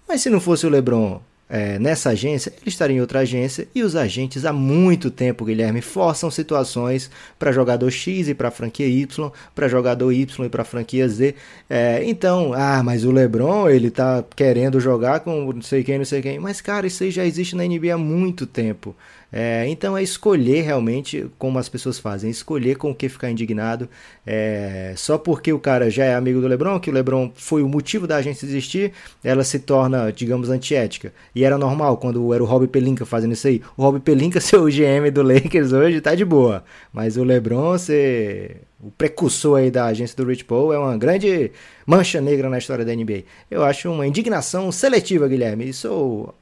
Mas 0.07 0.21
se 0.21 0.31
não 0.31 0.39
fosse 0.39 0.65
o 0.65 0.71
LeBron 0.71 1.21
é, 1.49 1.79
nessa 1.79 2.11
agência, 2.11 2.53
ele 2.61 2.69
estaria 2.69 2.97
em 2.97 3.01
outra 3.01 3.21
agência 3.21 3.69
e 3.75 3.83
os 3.83 3.95
agentes 3.95 4.45
há 4.45 4.53
muito 4.53 5.11
tempo, 5.11 5.45
Guilherme, 5.45 5.83
forçam 5.83 6.31
situações 6.31 7.11
para 7.39 7.53
jogador 7.53 7.91
X 7.91 8.29
e 8.29 8.35
para 8.35 8.51
franquia 8.51 8.87
Y, 8.87 9.31
para 9.55 9.69
jogador 9.69 10.11
Y 10.11 10.47
e 10.47 10.49
para 10.49 10.65
franquia 10.65 11.07
Z. 11.07 11.35
É, 11.69 12.03
então, 12.05 12.53
ah, 12.55 12.83
mas 12.83 13.05
o 13.05 13.13
LeBron 13.13 13.69
ele 13.69 13.91
tá 13.91 14.25
querendo 14.35 14.81
jogar 14.81 15.21
com 15.21 15.53
não 15.53 15.63
sei 15.63 15.85
quem, 15.85 15.99
não 15.99 16.05
sei 16.05 16.23
quem. 16.23 16.39
Mas 16.39 16.61
cara, 16.61 16.87
isso 16.87 17.05
aí 17.05 17.11
já 17.11 17.25
existe 17.27 17.55
na 17.55 17.65
NBA 17.65 17.95
há 17.95 17.99
muito 17.99 18.47
tempo. 18.47 18.97
É, 19.37 19.67
então 19.67 19.99
é 19.99 20.03
escolher 20.03 20.61
realmente 20.61 21.27
como 21.37 21.59
as 21.59 21.69
pessoas 21.69 21.99
fazem, 21.99 22.31
escolher 22.31 22.77
com 22.77 22.93
o 22.93 22.95
que 22.95 23.09
ficar 23.09 23.29
indignado. 23.29 23.89
É, 24.25 24.95
só 24.97 25.19
porque 25.19 25.53
o 25.53 25.59
cara 25.59 25.91
já 25.91 26.05
é 26.05 26.15
amigo 26.15 26.41
do 26.41 26.47
LeBron, 26.47 26.79
que 26.79 26.89
o 26.89 26.93
LeBron 26.93 27.33
foi 27.35 27.61
o 27.61 27.69
motivo 27.69 28.07
da 28.07 28.19
agência 28.19 28.47
existir, 28.47 28.93
ela 29.25 29.43
se 29.43 29.59
torna, 29.59 30.13
digamos, 30.13 30.51
antiética. 30.51 31.13
E 31.35 31.43
era 31.43 31.59
normal 31.59 31.97
quando 31.97 32.33
era 32.33 32.45
o 32.45 32.47
Rob 32.47 32.69
Pelinka 32.69 33.05
fazendo 33.05 33.33
isso 33.33 33.49
aí. 33.49 33.61
O 33.77 33.83
Rob 33.83 33.99
Pelinka 33.99 34.39
ser 34.41 34.57
o 34.57 34.67
GM 34.67 35.11
do 35.13 35.23
Lakers 35.23 35.73
hoje 35.73 36.01
tá 36.01 36.15
de 36.15 36.25
boa, 36.25 36.63
mas 36.93 37.17
o 37.17 37.25
LeBron 37.25 37.77
ser 37.77 38.59
o 38.81 38.93
precursor 38.93 39.59
aí 39.59 39.71
da 39.71 39.87
agência 39.87 40.17
do 40.17 40.25
Rich 40.25 40.45
Paul 40.45 40.73
é 40.73 40.79
uma 40.79 40.97
grande 40.97 41.51
mancha 41.85 42.21
negra 42.21 42.49
na 42.49 42.59
história 42.59 42.85
da 42.85 42.95
NBA. 42.95 43.25
Eu 43.51 43.65
acho 43.65 43.91
uma 43.91 44.07
indignação 44.07 44.71
seletiva, 44.71 45.27
Guilherme. 45.27 45.71
E 45.71 45.73
sou, 45.73 46.33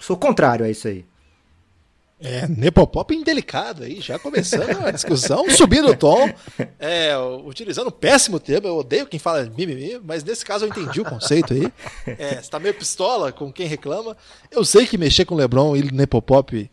sou 0.00 0.16
contrário 0.16 0.64
a 0.64 0.70
isso 0.70 0.86
aí. 0.86 1.04
É, 2.22 2.46
Nepopop 2.46 3.14
indelicado 3.14 3.82
aí, 3.82 4.00
já 4.00 4.18
começando 4.18 4.84
a 4.84 4.90
discussão, 4.90 5.48
subindo 5.56 5.88
o 5.88 5.96
tom, 5.96 6.28
é, 6.78 7.12
utilizando 7.44 7.88
um 7.88 7.92
péssimo 7.92 8.38
termo, 8.38 8.68
eu 8.68 8.76
odeio 8.76 9.06
quem 9.06 9.18
fala 9.18 9.44
mimimi, 9.56 9.98
mas 10.04 10.22
nesse 10.22 10.44
caso 10.44 10.66
eu 10.66 10.68
entendi 10.68 11.00
o 11.00 11.04
conceito 11.04 11.54
aí. 11.54 11.72
É, 12.06 12.42
você 12.42 12.50
tá 12.50 12.58
meio 12.58 12.74
pistola 12.74 13.32
com 13.32 13.50
quem 13.50 13.66
reclama. 13.66 14.16
Eu 14.50 14.64
sei 14.64 14.86
que 14.86 14.98
mexer 14.98 15.24
com 15.24 15.34
LeBron 15.34 15.74
e 15.76 15.90
Nepopop 15.90 16.70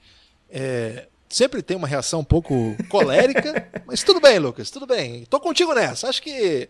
é, 0.50 1.06
sempre 1.30 1.62
tem 1.62 1.78
uma 1.78 1.88
reação 1.88 2.20
um 2.20 2.26
pouco 2.26 2.76
colérica, 2.90 3.70
mas 3.86 4.04
tudo 4.04 4.20
bem, 4.20 4.40
Lucas, 4.40 4.70
tudo 4.70 4.86
bem. 4.86 5.26
Tô 5.30 5.40
contigo 5.40 5.74
nessa. 5.74 6.10
Acho 6.10 6.22
que 6.22 6.68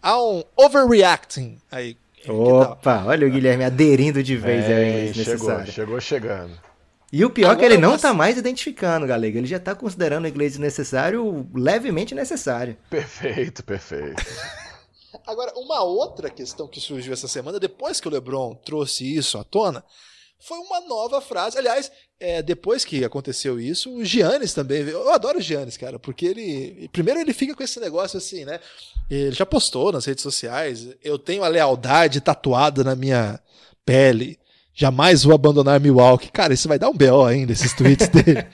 há 0.00 0.22
um 0.22 0.44
overreacting 0.56 1.58
aí. 1.70 1.96
Opa, 2.28 3.04
olha 3.06 3.26
o 3.26 3.30
Guilherme 3.30 3.64
aderindo 3.64 4.22
de 4.22 4.36
vez 4.36 4.64
ao 4.66 4.70
É, 4.72 4.88
inglês 4.88 5.16
chegou, 5.16 5.32
necessário. 5.34 5.72
chegou 5.72 6.00
chegando. 6.00 6.52
E 7.12 7.24
o 7.24 7.30
pior 7.30 7.52
é 7.54 7.56
que 7.56 7.64
ele 7.64 7.76
não 7.76 7.96
tá 7.96 8.02
passo- 8.08 8.14
mais 8.14 8.38
identificando, 8.38 9.06
galego. 9.06 9.38
Ele 9.38 9.46
já 9.46 9.58
tá 9.58 9.74
considerando 9.74 10.24
o 10.24 10.28
inglês 10.28 10.56
necessário 10.58 11.48
levemente 11.54 12.14
necessário. 12.14 12.76
Perfeito, 12.88 13.64
perfeito. 13.64 14.22
Agora, 15.26 15.52
uma 15.56 15.82
outra 15.82 16.30
questão 16.30 16.68
que 16.68 16.80
surgiu 16.80 17.12
essa 17.12 17.26
semana, 17.28 17.58
depois 17.58 18.00
que 18.00 18.06
o 18.08 18.10
LeBron 18.10 18.54
trouxe 18.64 19.04
isso 19.16 19.38
à 19.38 19.44
tona, 19.44 19.84
foi 20.38 20.58
uma 20.58 20.80
nova 20.82 21.20
frase. 21.20 21.58
Aliás, 21.58 21.90
é, 22.18 22.42
depois 22.42 22.84
que 22.84 23.04
aconteceu 23.04 23.60
isso, 23.60 23.92
o 23.92 24.04
Giannis 24.04 24.54
também. 24.54 24.82
veio. 24.84 24.98
Eu 24.98 25.10
adoro 25.12 25.38
o 25.38 25.42
Giannis, 25.42 25.76
cara, 25.76 25.98
porque 25.98 26.24
ele. 26.26 26.88
Primeiro, 26.92 27.20
ele 27.20 27.32
fica 27.34 27.54
com 27.54 27.62
esse 27.62 27.78
negócio 27.80 28.16
assim, 28.18 28.44
né? 28.44 28.60
Ele 29.10 29.32
já 29.34 29.44
postou 29.44 29.92
nas 29.92 30.04
redes 30.06 30.22
sociais: 30.22 30.88
eu 31.02 31.18
tenho 31.18 31.42
a 31.44 31.48
lealdade 31.48 32.20
tatuada 32.20 32.82
na 32.84 32.94
minha 32.96 33.38
pele. 33.84 34.38
Jamais 34.80 35.22
vou 35.24 35.34
abandonar 35.34 35.78
Milwaukee. 35.78 36.30
Cara, 36.32 36.54
isso 36.54 36.66
vai 36.66 36.78
dar 36.78 36.88
um 36.88 36.94
BO 36.94 37.26
ainda, 37.26 37.52
esses 37.52 37.74
tweets 37.74 38.08
dele. 38.10 38.46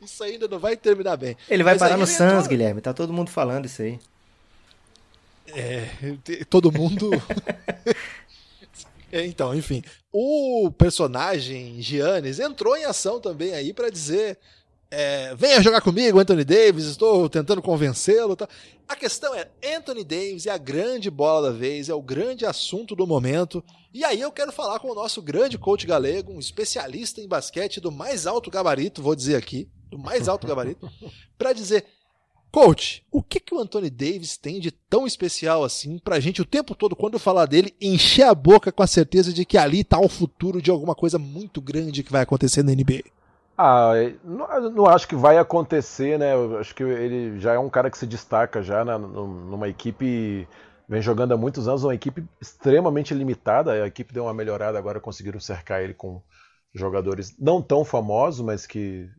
isso 0.00 0.22
ainda 0.22 0.46
não 0.46 0.60
vai 0.60 0.76
terminar 0.76 1.16
bem. 1.16 1.36
Ele 1.50 1.64
vai 1.64 1.74
Mas 1.74 1.82
parar 1.82 1.96
no 1.96 2.06
Suns, 2.06 2.20
entrou- 2.20 2.48
Guilherme. 2.48 2.80
Tá 2.80 2.94
todo 2.94 3.12
mundo 3.12 3.28
falando 3.28 3.64
isso 3.66 3.82
aí. 3.82 3.98
É, 5.48 5.88
todo 6.48 6.70
mundo. 6.70 7.10
É, 9.10 9.24
então, 9.24 9.54
enfim, 9.54 9.82
o 10.12 10.70
personagem 10.76 11.80
Giannis 11.80 12.38
entrou 12.38 12.76
em 12.76 12.84
ação 12.84 13.18
também 13.18 13.54
aí 13.54 13.72
para 13.72 13.88
dizer 13.88 14.36
é, 14.90 15.34
venha 15.34 15.62
jogar 15.62 15.80
comigo, 15.80 16.18
Anthony 16.18 16.44
Davis, 16.44 16.86
estou 16.86 17.28
tentando 17.28 17.60
convencê-lo. 17.60 18.34
Tá? 18.34 18.48
A 18.88 18.96
questão 18.96 19.34
é, 19.34 19.48
Anthony 19.76 20.02
Davis 20.02 20.46
é 20.46 20.50
a 20.50 20.58
grande 20.58 21.10
bola 21.10 21.50
da 21.50 21.56
vez, 21.56 21.88
é 21.88 21.94
o 21.94 22.02
grande 22.02 22.46
assunto 22.46 22.96
do 22.96 23.06
momento. 23.06 23.62
E 23.92 24.04
aí 24.04 24.20
eu 24.20 24.32
quero 24.32 24.50
falar 24.50 24.78
com 24.78 24.90
o 24.90 24.94
nosso 24.94 25.20
grande 25.20 25.58
coach 25.58 25.86
galego, 25.86 26.32
um 26.32 26.38
especialista 26.38 27.20
em 27.20 27.28
basquete 27.28 27.80
do 27.80 27.92
mais 27.92 28.26
alto 28.26 28.50
gabarito, 28.50 29.02
vou 29.02 29.14
dizer 29.14 29.36
aqui, 29.36 29.68
do 29.90 29.98
mais 29.98 30.26
alto 30.26 30.46
gabarito, 30.46 30.90
para 31.36 31.52
dizer, 31.52 31.84
coach, 32.50 33.04
o 33.10 33.22
que, 33.22 33.40
que 33.40 33.54
o 33.54 33.58
Anthony 33.58 33.90
Davis 33.90 34.38
tem 34.38 34.58
de 34.58 34.70
tão 34.70 35.06
especial 35.06 35.64
assim 35.64 35.98
pra 35.98 36.20
gente 36.20 36.40
o 36.40 36.46
tempo 36.46 36.74
todo, 36.74 36.96
quando 36.96 37.14
eu 37.14 37.20
falar 37.20 37.44
dele, 37.44 37.74
encher 37.78 38.24
a 38.24 38.34
boca 38.34 38.72
com 38.72 38.82
a 38.82 38.86
certeza 38.86 39.34
de 39.34 39.44
que 39.44 39.58
ali 39.58 39.84
tá 39.84 40.00
o 40.00 40.08
futuro 40.08 40.62
de 40.62 40.70
alguma 40.70 40.94
coisa 40.94 41.18
muito 41.18 41.60
grande 41.60 42.02
que 42.02 42.12
vai 42.12 42.22
acontecer 42.22 42.62
na 42.62 42.72
NBA? 42.72 43.17
Ah, 43.60 43.92
não, 44.22 44.70
não, 44.70 44.86
acho 44.86 45.08
que 45.08 45.16
vai 45.16 45.36
acontecer, 45.36 46.16
né? 46.18 46.32
Eu 46.34 46.58
acho 46.58 46.74
que 46.74 46.82
ele 46.82 47.40
já 47.40 47.54
é 47.54 47.58
um 47.58 47.68
cara 47.68 47.90
que 47.90 47.98
se 47.98 48.06
destaca 48.06 48.62
já 48.62 48.84
na, 48.84 48.96
numa 48.98 49.68
equipe 49.68 50.46
vem 50.88 51.02
jogando 51.02 51.32
há 51.34 51.36
muitos 51.36 51.66
anos, 51.66 51.82
uma 51.82 51.94
equipe 51.94 52.24
extremamente 52.40 53.12
limitada. 53.14 53.72
A 53.72 53.86
equipe 53.86 54.12
deu 54.14 54.24
uma 54.24 54.34
melhorada 54.34 54.78
agora, 54.78 55.00
conseguiram 55.00 55.40
cercar 55.40 55.82
ele 55.82 55.92
com 55.92 56.22
jogadores 56.72 57.34
não 57.38 57.60
tão 57.60 57.84
famosos, 57.84 58.44
mas 58.44 58.64
que 58.66 59.10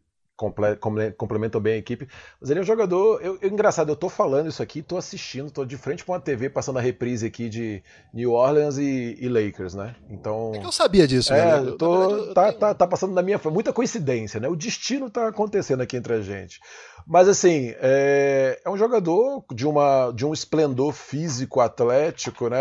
complementam 1.17 1.59
bem 1.59 1.73
a 1.73 1.77
equipe. 1.77 2.07
Mas 2.39 2.49
ele 2.49 2.59
é 2.59 2.61
um 2.61 2.65
jogador. 2.65 3.21
Eu, 3.21 3.37
eu, 3.41 3.49
engraçado, 3.49 3.89
eu 3.89 3.95
tô 3.95 4.07
falando 4.07 4.47
isso 4.47 4.63
aqui, 4.63 4.81
tô 4.81 4.97
assistindo, 4.97 5.51
tô 5.51 5.65
de 5.65 5.75
frente 5.75 6.05
com 6.05 6.13
uma 6.13 6.19
TV 6.19 6.49
passando 6.49 6.79
a 6.79 6.81
reprise 6.81 7.27
aqui 7.27 7.49
de 7.49 7.83
New 8.13 8.31
Orleans 8.31 8.77
e, 8.77 9.17
e 9.19 9.27
Lakers, 9.27 9.73
né? 9.73 9.95
Então. 10.09 10.53
É 10.55 10.59
que 10.59 10.65
eu 10.65 10.71
sabia 10.71 11.07
disso, 11.07 11.33
é, 11.33 11.61
né? 11.61 11.71
tô, 11.77 11.99
verdade, 11.99 12.27
eu 12.27 12.33
tá, 12.33 12.47
tenho... 12.47 12.59
tá, 12.59 12.73
tá 12.73 12.87
passando 12.87 13.13
na 13.13 13.21
minha 13.21 13.37
frente. 13.37 13.53
Muita 13.53 13.73
coincidência, 13.73 14.39
né? 14.39 14.47
O 14.47 14.55
destino 14.55 15.09
tá 15.09 15.27
acontecendo 15.27 15.81
aqui 15.81 15.97
entre 15.97 16.13
a 16.13 16.21
gente. 16.21 16.59
Mas 17.05 17.27
assim, 17.27 17.73
é, 17.81 18.61
é 18.63 18.69
um 18.69 18.77
jogador 18.77 19.43
de, 19.53 19.67
uma, 19.67 20.11
de 20.11 20.25
um 20.25 20.33
esplendor 20.33 20.93
físico, 20.93 21.59
atlético, 21.59 22.49
né? 22.49 22.57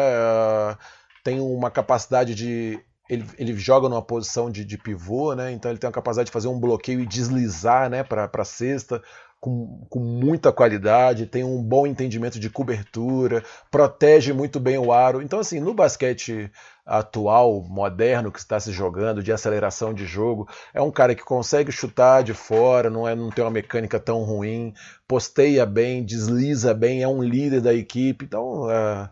Tem 1.22 1.40
uma 1.40 1.70
capacidade 1.70 2.34
de 2.34 2.80
ele, 3.08 3.24
ele 3.38 3.56
joga 3.56 3.88
numa 3.88 4.02
posição 4.02 4.50
de, 4.50 4.64
de, 4.64 4.76
pivô, 4.76 5.34
né? 5.34 5.50
Então 5.50 5.70
ele 5.70 5.78
tem 5.78 5.88
a 5.88 5.92
capacidade 5.92 6.26
de 6.26 6.32
fazer 6.32 6.48
um 6.48 6.60
bloqueio 6.60 7.00
e 7.00 7.06
deslizar, 7.06 7.88
né, 7.88 8.02
para 8.02 8.30
a 8.32 8.44
cesta. 8.44 9.02
Com, 9.40 9.86
com, 9.88 10.00
muita 10.00 10.50
qualidade, 10.52 11.24
tem 11.24 11.44
um 11.44 11.62
bom 11.62 11.86
entendimento 11.86 12.40
de 12.40 12.50
cobertura, 12.50 13.44
protege 13.70 14.32
muito 14.32 14.58
bem 14.58 14.78
o 14.78 14.92
aro. 14.92 15.22
Então, 15.22 15.38
assim, 15.38 15.60
no 15.60 15.72
basquete 15.72 16.50
atual, 16.84 17.62
moderno, 17.62 18.32
que 18.32 18.38
está 18.40 18.58
se 18.58 18.72
jogando, 18.72 19.22
de 19.22 19.30
aceleração 19.30 19.94
de 19.94 20.06
jogo, 20.06 20.48
é 20.74 20.82
um 20.82 20.90
cara 20.90 21.14
que 21.14 21.22
consegue 21.22 21.70
chutar 21.70 22.24
de 22.24 22.34
fora, 22.34 22.90
não, 22.90 23.06
é, 23.06 23.14
não 23.14 23.30
tem 23.30 23.44
uma 23.44 23.50
mecânica 23.52 24.00
tão 24.00 24.24
ruim, 24.24 24.74
posteia 25.06 25.64
bem, 25.64 26.04
desliza 26.04 26.74
bem, 26.74 27.04
é 27.04 27.08
um 27.08 27.22
líder 27.22 27.60
da 27.60 27.72
equipe. 27.72 28.24
Então, 28.24 28.68
é, 28.68 29.08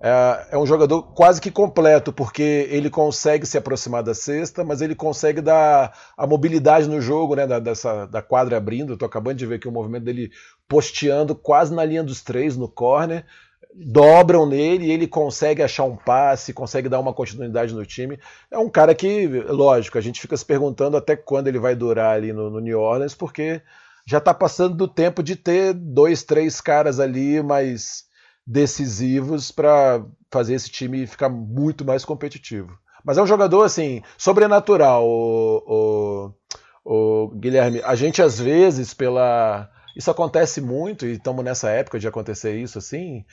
é, 0.00 0.46
é, 0.52 0.58
um 0.58 0.64
jogador 0.64 1.02
quase 1.02 1.40
que 1.40 1.50
completo, 1.50 2.12
porque 2.12 2.68
ele 2.70 2.88
consegue 2.88 3.44
se 3.44 3.58
aproximar 3.58 4.02
da 4.02 4.14
cesta, 4.14 4.62
mas 4.62 4.80
ele 4.80 4.94
consegue 4.94 5.40
dar 5.40 5.92
a 6.16 6.26
mobilidade 6.26 6.88
no 6.88 7.00
jogo, 7.00 7.34
né, 7.34 7.46
da, 7.46 7.58
dessa, 7.58 8.06
da 8.06 8.22
quadra 8.22 8.56
abrindo. 8.56 8.92
Estou 8.92 9.06
acabando 9.06 9.38
de 9.38 9.46
ver 9.46 9.56
aqui 9.56 9.66
o 9.66 9.72
movimento 9.72 10.04
dele 10.04 10.30
posteando 10.68 11.34
quase 11.34 11.74
na 11.74 11.84
linha 11.84 12.04
dos 12.04 12.22
três, 12.22 12.56
no 12.56 12.68
corner. 12.68 13.24
Dobram 13.74 14.46
nele 14.46 14.86
e 14.86 14.92
ele 14.92 15.06
consegue 15.06 15.62
achar 15.62 15.84
um 15.84 15.96
passe, 15.96 16.52
consegue 16.52 16.88
dar 16.88 17.00
uma 17.00 17.12
continuidade 17.12 17.74
no 17.74 17.84
time. 17.84 18.18
É 18.50 18.58
um 18.58 18.70
cara 18.70 18.94
que, 18.94 19.26
lógico, 19.48 19.98
a 19.98 20.00
gente 20.00 20.20
fica 20.20 20.36
se 20.36 20.44
perguntando 20.44 20.96
até 20.96 21.16
quando 21.16 21.48
ele 21.48 21.58
vai 21.58 21.74
durar 21.74 22.16
ali 22.16 22.32
no, 22.32 22.50
no 22.50 22.60
New 22.60 22.80
Orleans, 22.80 23.14
porque 23.14 23.60
já 24.06 24.18
está 24.18 24.32
passando 24.32 24.74
do 24.74 24.88
tempo 24.88 25.22
de 25.22 25.36
ter 25.36 25.74
dois, 25.74 26.22
três 26.22 26.60
caras 26.60 26.98
ali, 26.98 27.42
mas 27.42 28.07
decisivos 28.48 29.50
para 29.50 30.02
fazer 30.30 30.54
esse 30.54 30.70
time 30.70 31.06
ficar 31.06 31.28
muito 31.28 31.84
mais 31.84 32.02
competitivo. 32.02 32.78
Mas 33.04 33.18
é 33.18 33.22
um 33.22 33.26
jogador 33.26 33.62
assim 33.62 34.02
sobrenatural, 34.16 35.06
o, 35.06 36.32
o, 36.84 37.24
o 37.26 37.28
Guilherme. 37.36 37.82
A 37.84 37.94
gente 37.94 38.22
às 38.22 38.40
vezes 38.40 38.94
pela 38.94 39.70
isso 39.94 40.10
acontece 40.10 40.62
muito 40.62 41.06
e 41.06 41.12
estamos 41.12 41.44
nessa 41.44 41.68
época 41.68 41.98
de 41.98 42.08
acontecer 42.08 42.56
isso 42.56 42.78
assim. 42.78 43.24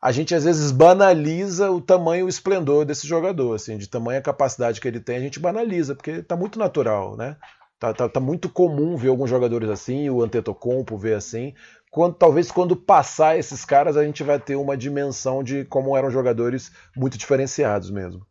A 0.00 0.12
gente 0.12 0.34
às 0.34 0.44
vezes 0.44 0.70
banaliza 0.70 1.70
o 1.70 1.80
tamanho 1.80 2.20
e 2.20 2.24
o 2.24 2.28
esplendor 2.28 2.84
desse 2.84 3.06
jogador, 3.06 3.54
assim, 3.54 3.76
de 3.76 3.88
tamanha 3.88 4.22
capacidade 4.22 4.80
que 4.80 4.88
ele 4.88 5.00
tem, 5.00 5.16
a 5.16 5.20
gente 5.20 5.38
banaliza, 5.38 5.94
porque 5.94 6.12
está 6.12 6.36
muito 6.36 6.58
natural, 6.58 7.16
né? 7.16 7.36
Tá, 7.78 7.92
tá, 7.92 8.08
tá, 8.08 8.20
muito 8.20 8.48
comum 8.48 8.96
ver 8.96 9.08
alguns 9.08 9.28
jogadores 9.30 9.68
assim, 9.70 10.08
o 10.10 10.22
Antetokounmpo 10.22 10.98
ver 10.98 11.14
assim, 11.14 11.54
quando, 11.90 12.14
talvez 12.14 12.50
quando 12.50 12.76
passar 12.76 13.36
esses 13.36 13.64
caras 13.64 13.96
a 13.96 14.04
gente 14.04 14.22
vai 14.22 14.38
ter 14.38 14.54
uma 14.54 14.76
dimensão 14.76 15.42
de 15.42 15.64
como 15.64 15.96
eram 15.96 16.10
jogadores 16.10 16.70
muito 16.96 17.18
diferenciados 17.18 17.90
mesmo. 17.90 18.24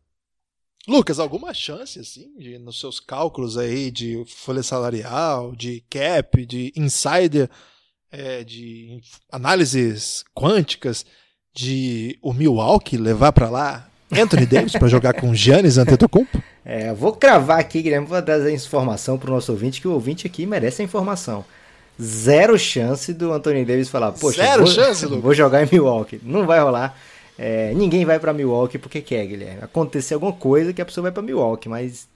Lucas, 0.88 1.18
alguma 1.18 1.52
chance, 1.52 2.00
assim, 2.00 2.34
de, 2.38 2.58
nos 2.58 2.80
seus 2.80 2.98
cálculos 2.98 3.58
aí 3.58 3.90
de 3.90 4.24
folha 4.26 4.62
salarial, 4.62 5.54
de 5.54 5.84
cap, 5.90 6.44
de 6.46 6.72
insider, 6.74 7.50
é, 8.10 8.42
de 8.42 8.98
análises 9.30 10.24
quânticas, 10.34 11.04
de 11.52 12.18
o 12.22 12.32
Milwaukee 12.32 12.96
levar 12.96 13.32
para 13.32 13.50
lá 13.50 13.90
Anthony 14.10 14.46
Davis 14.46 14.72
para 14.72 14.88
jogar 14.88 15.12
com 15.12 15.34
Giannis 15.34 15.76
Antetokounmpo? 15.76 16.42
É, 16.64 16.94
vou 16.94 17.12
cravar 17.12 17.60
aqui, 17.60 17.82
Guilherme, 17.82 18.06
vou 18.06 18.20
trazer 18.22 18.52
informação 18.52 19.18
para 19.18 19.30
o 19.30 19.34
nosso 19.34 19.52
ouvinte, 19.52 19.82
que 19.82 19.88
o 19.88 19.92
ouvinte 19.92 20.26
aqui 20.26 20.46
merece 20.46 20.80
a 20.80 20.84
informação 20.84 21.44
zero 22.00 22.58
chance 22.58 23.12
do 23.12 23.32
Anthony 23.32 23.64
Davis 23.64 23.88
falar, 23.88 24.12
poxa, 24.12 24.42
zero 24.42 24.64
vou, 24.64 24.72
chance, 24.72 25.06
vou 25.06 25.34
jogar 25.34 25.64
em 25.64 25.68
Milwaukee. 25.70 26.20
Não 26.22 26.46
vai 26.46 26.60
rolar. 26.60 26.96
É, 27.38 27.72
ninguém 27.74 28.04
vai 28.04 28.18
para 28.18 28.32
Milwaukee 28.32 28.78
porque 28.78 29.00
quer, 29.00 29.26
Guilherme. 29.26 29.62
Acontecer 29.62 30.14
alguma 30.14 30.32
coisa 30.32 30.72
que 30.72 30.82
a 30.82 30.84
pessoa 30.84 31.02
vai 31.02 31.12
para 31.12 31.22
Milwaukee, 31.22 31.68
mas 31.68 32.06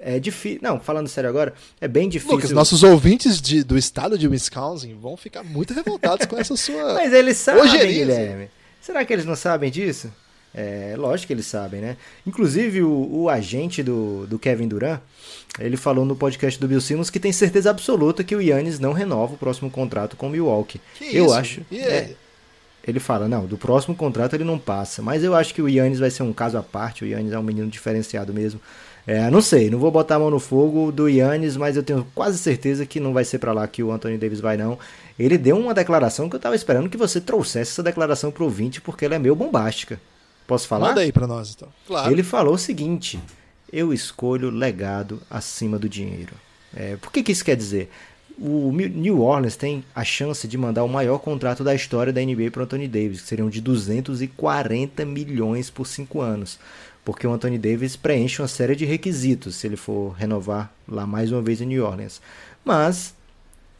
é 0.00 0.18
difícil. 0.18 0.58
Não, 0.60 0.80
falando 0.80 1.06
sério 1.08 1.30
agora, 1.30 1.54
é 1.80 1.86
bem 1.86 2.08
difícil. 2.08 2.34
Lucas, 2.34 2.50
nossos 2.50 2.82
ouvintes 2.82 3.40
de, 3.40 3.62
do 3.62 3.78
estado 3.78 4.18
de 4.18 4.26
Wisconsin 4.26 4.98
vão 5.00 5.16
ficar 5.16 5.44
muito 5.44 5.72
revoltados 5.72 6.26
com 6.26 6.36
essa 6.36 6.56
sua. 6.56 6.94
Mas 6.94 7.12
eles 7.12 7.36
sabem, 7.36 7.70
Guilherme. 7.70 8.50
Será 8.80 9.04
que 9.04 9.12
eles 9.12 9.24
não 9.24 9.36
sabem 9.36 9.70
disso? 9.70 10.12
É, 10.54 10.94
lógico 10.98 11.28
que 11.28 11.32
eles 11.32 11.46
sabem, 11.46 11.80
né? 11.80 11.96
Inclusive, 12.26 12.82
o, 12.82 13.08
o 13.10 13.28
agente 13.28 13.82
do, 13.82 14.26
do 14.26 14.38
Kevin 14.38 14.68
Durant, 14.68 15.00
ele 15.58 15.76
falou 15.76 16.04
no 16.04 16.14
podcast 16.14 16.60
do 16.60 16.68
Bill 16.68 16.80
Simmons 16.80 17.10
que 17.10 17.20
tem 17.20 17.32
certeza 17.32 17.70
absoluta 17.70 18.22
que 18.22 18.36
o 18.36 18.40
Yannis 18.40 18.78
não 18.78 18.92
renova 18.92 19.34
o 19.34 19.38
próximo 19.38 19.70
contrato 19.70 20.16
com 20.16 20.26
o 20.26 20.30
Milwaukee. 20.30 20.80
Que 20.94 21.16
eu 21.16 21.26
isso? 21.26 21.34
acho. 21.34 21.60
É, 21.72 22.10
ele 22.86 23.00
fala, 23.00 23.28
não, 23.28 23.46
do 23.46 23.56
próximo 23.56 23.94
contrato 23.94 24.34
ele 24.34 24.44
não 24.44 24.58
passa. 24.58 25.00
Mas 25.00 25.24
eu 25.24 25.34
acho 25.34 25.54
que 25.54 25.62
o 25.62 25.68
Yannis 25.68 25.98
vai 25.98 26.10
ser 26.10 26.22
um 26.22 26.32
caso 26.32 26.58
à 26.58 26.62
parte. 26.62 27.04
O 27.04 27.06
Yannis 27.06 27.32
é 27.32 27.38
um 27.38 27.42
menino 27.42 27.68
diferenciado 27.68 28.34
mesmo. 28.34 28.60
É, 29.06 29.28
não 29.30 29.40
sei, 29.40 29.68
não 29.68 29.78
vou 29.78 29.90
botar 29.90 30.16
a 30.16 30.18
mão 30.18 30.30
no 30.30 30.38
fogo 30.38 30.92
do 30.92 31.08
Yannis, 31.08 31.56
mas 31.56 31.76
eu 31.76 31.82
tenho 31.82 32.06
quase 32.14 32.38
certeza 32.38 32.86
que 32.86 33.00
não 33.00 33.12
vai 33.12 33.24
ser 33.24 33.38
para 33.38 33.52
lá 33.52 33.66
que 33.66 33.82
o 33.82 33.90
Anthony 33.90 34.16
Davis 34.16 34.38
vai, 34.38 34.56
não. 34.56 34.78
Ele 35.18 35.36
deu 35.36 35.58
uma 35.58 35.74
declaração 35.74 36.28
que 36.28 36.36
eu 36.36 36.40
tava 36.40 36.54
esperando 36.54 36.88
que 36.88 36.96
você 36.96 37.20
trouxesse 37.20 37.72
essa 37.72 37.82
declaração 37.82 38.30
pro 38.30 38.44
ouvinte, 38.44 38.80
porque 38.80 39.04
ela 39.04 39.16
é 39.16 39.18
meio 39.18 39.34
bombástica. 39.34 40.00
Posso 40.52 40.68
falar? 40.68 40.88
Manda 40.88 41.00
aí 41.00 41.10
pra 41.10 41.26
nós, 41.26 41.54
então. 41.56 41.68
Claro. 41.86 42.12
Ele 42.12 42.22
falou 42.22 42.54
o 42.54 42.58
seguinte: 42.58 43.18
eu 43.72 43.90
escolho 43.90 44.50
legado 44.50 45.22
acima 45.30 45.78
do 45.78 45.88
dinheiro. 45.88 46.34
É, 46.76 46.96
por 46.96 47.10
que, 47.10 47.22
que 47.22 47.32
isso 47.32 47.42
quer 47.42 47.56
dizer? 47.56 47.90
O 48.38 48.70
New 48.70 49.22
Orleans 49.22 49.56
tem 49.56 49.82
a 49.94 50.04
chance 50.04 50.46
de 50.46 50.58
mandar 50.58 50.84
o 50.84 50.88
maior 50.88 51.18
contrato 51.20 51.64
da 51.64 51.74
história 51.74 52.12
da 52.12 52.20
NBA 52.20 52.50
para 52.50 52.60
o 52.60 52.64
Anthony 52.64 52.86
Davis, 52.86 53.22
que 53.22 53.28
seriam 53.28 53.48
de 53.48 53.62
240 53.62 55.06
milhões 55.06 55.70
por 55.70 55.86
cinco 55.86 56.20
anos. 56.20 56.58
Porque 57.02 57.26
o 57.26 57.32
Anthony 57.32 57.56
Davis 57.56 57.96
preenche 57.96 58.42
uma 58.42 58.48
série 58.48 58.76
de 58.76 58.84
requisitos 58.84 59.56
se 59.56 59.66
ele 59.66 59.76
for 59.76 60.12
renovar 60.12 60.70
lá 60.86 61.06
mais 61.06 61.32
uma 61.32 61.40
vez 61.40 61.62
em 61.62 61.66
New 61.66 61.84
Orleans. 61.84 62.20
Mas 62.62 63.14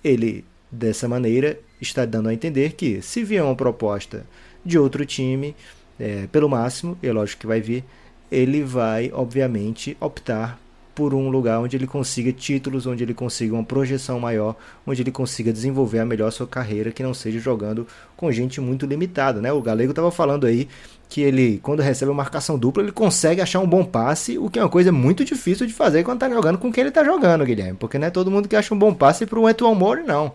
ele, 0.02 0.42
dessa 0.70 1.06
maneira, 1.06 1.58
está 1.80 2.06
dando 2.06 2.30
a 2.30 2.34
entender 2.34 2.72
que 2.72 3.02
se 3.02 3.22
vier 3.22 3.44
uma 3.44 3.54
proposta 3.54 4.24
de 4.64 4.78
outro 4.78 5.04
time, 5.04 5.54
é, 6.02 6.26
pelo 6.32 6.48
máximo, 6.48 6.98
e 7.00 7.06
é 7.06 7.12
lógico 7.12 7.42
que 7.42 7.46
vai 7.46 7.60
vir, 7.60 7.84
ele 8.28 8.64
vai, 8.64 9.12
obviamente, 9.14 9.96
optar 10.00 10.58
por 10.96 11.14
um 11.14 11.30
lugar 11.30 11.60
onde 11.60 11.76
ele 11.76 11.86
consiga 11.86 12.32
títulos, 12.32 12.86
onde 12.86 13.04
ele 13.04 13.14
consiga 13.14 13.54
uma 13.54 13.62
projeção 13.64 14.18
maior, 14.18 14.56
onde 14.84 15.00
ele 15.00 15.12
consiga 15.12 15.52
desenvolver 15.52 16.00
a 16.00 16.04
melhor 16.04 16.30
sua 16.32 16.46
carreira, 16.46 16.90
que 16.90 17.04
não 17.04 17.14
seja 17.14 17.38
jogando 17.38 17.86
com 18.16 18.30
gente 18.32 18.60
muito 18.60 18.84
limitada, 18.84 19.40
né? 19.40 19.52
O 19.52 19.62
Galego 19.62 19.92
estava 19.92 20.10
falando 20.10 20.44
aí 20.44 20.68
que 21.08 21.20
ele, 21.20 21.60
quando 21.62 21.80
recebe 21.80 22.10
uma 22.10 22.16
marcação 22.16 22.58
dupla, 22.58 22.82
ele 22.82 22.92
consegue 22.92 23.40
achar 23.40 23.60
um 23.60 23.66
bom 23.66 23.84
passe, 23.84 24.36
o 24.38 24.50
que 24.50 24.58
é 24.58 24.62
uma 24.62 24.68
coisa 24.68 24.90
muito 24.90 25.24
difícil 25.24 25.66
de 25.66 25.72
fazer 25.72 26.02
quando 26.02 26.16
está 26.16 26.28
jogando 26.28 26.58
com 26.58 26.72
quem 26.72 26.82
ele 26.82 26.88
está 26.88 27.04
jogando, 27.04 27.44
Guilherme, 27.44 27.78
porque 27.78 27.96
não 27.96 28.08
é 28.08 28.10
todo 28.10 28.30
mundo 28.30 28.48
que 28.48 28.56
acha 28.56 28.74
um 28.74 28.78
bom 28.78 28.92
passe 28.92 29.24
para 29.24 29.38
o 29.38 29.46
Antoine 29.46 29.78
Moore, 29.78 30.02
não. 30.02 30.32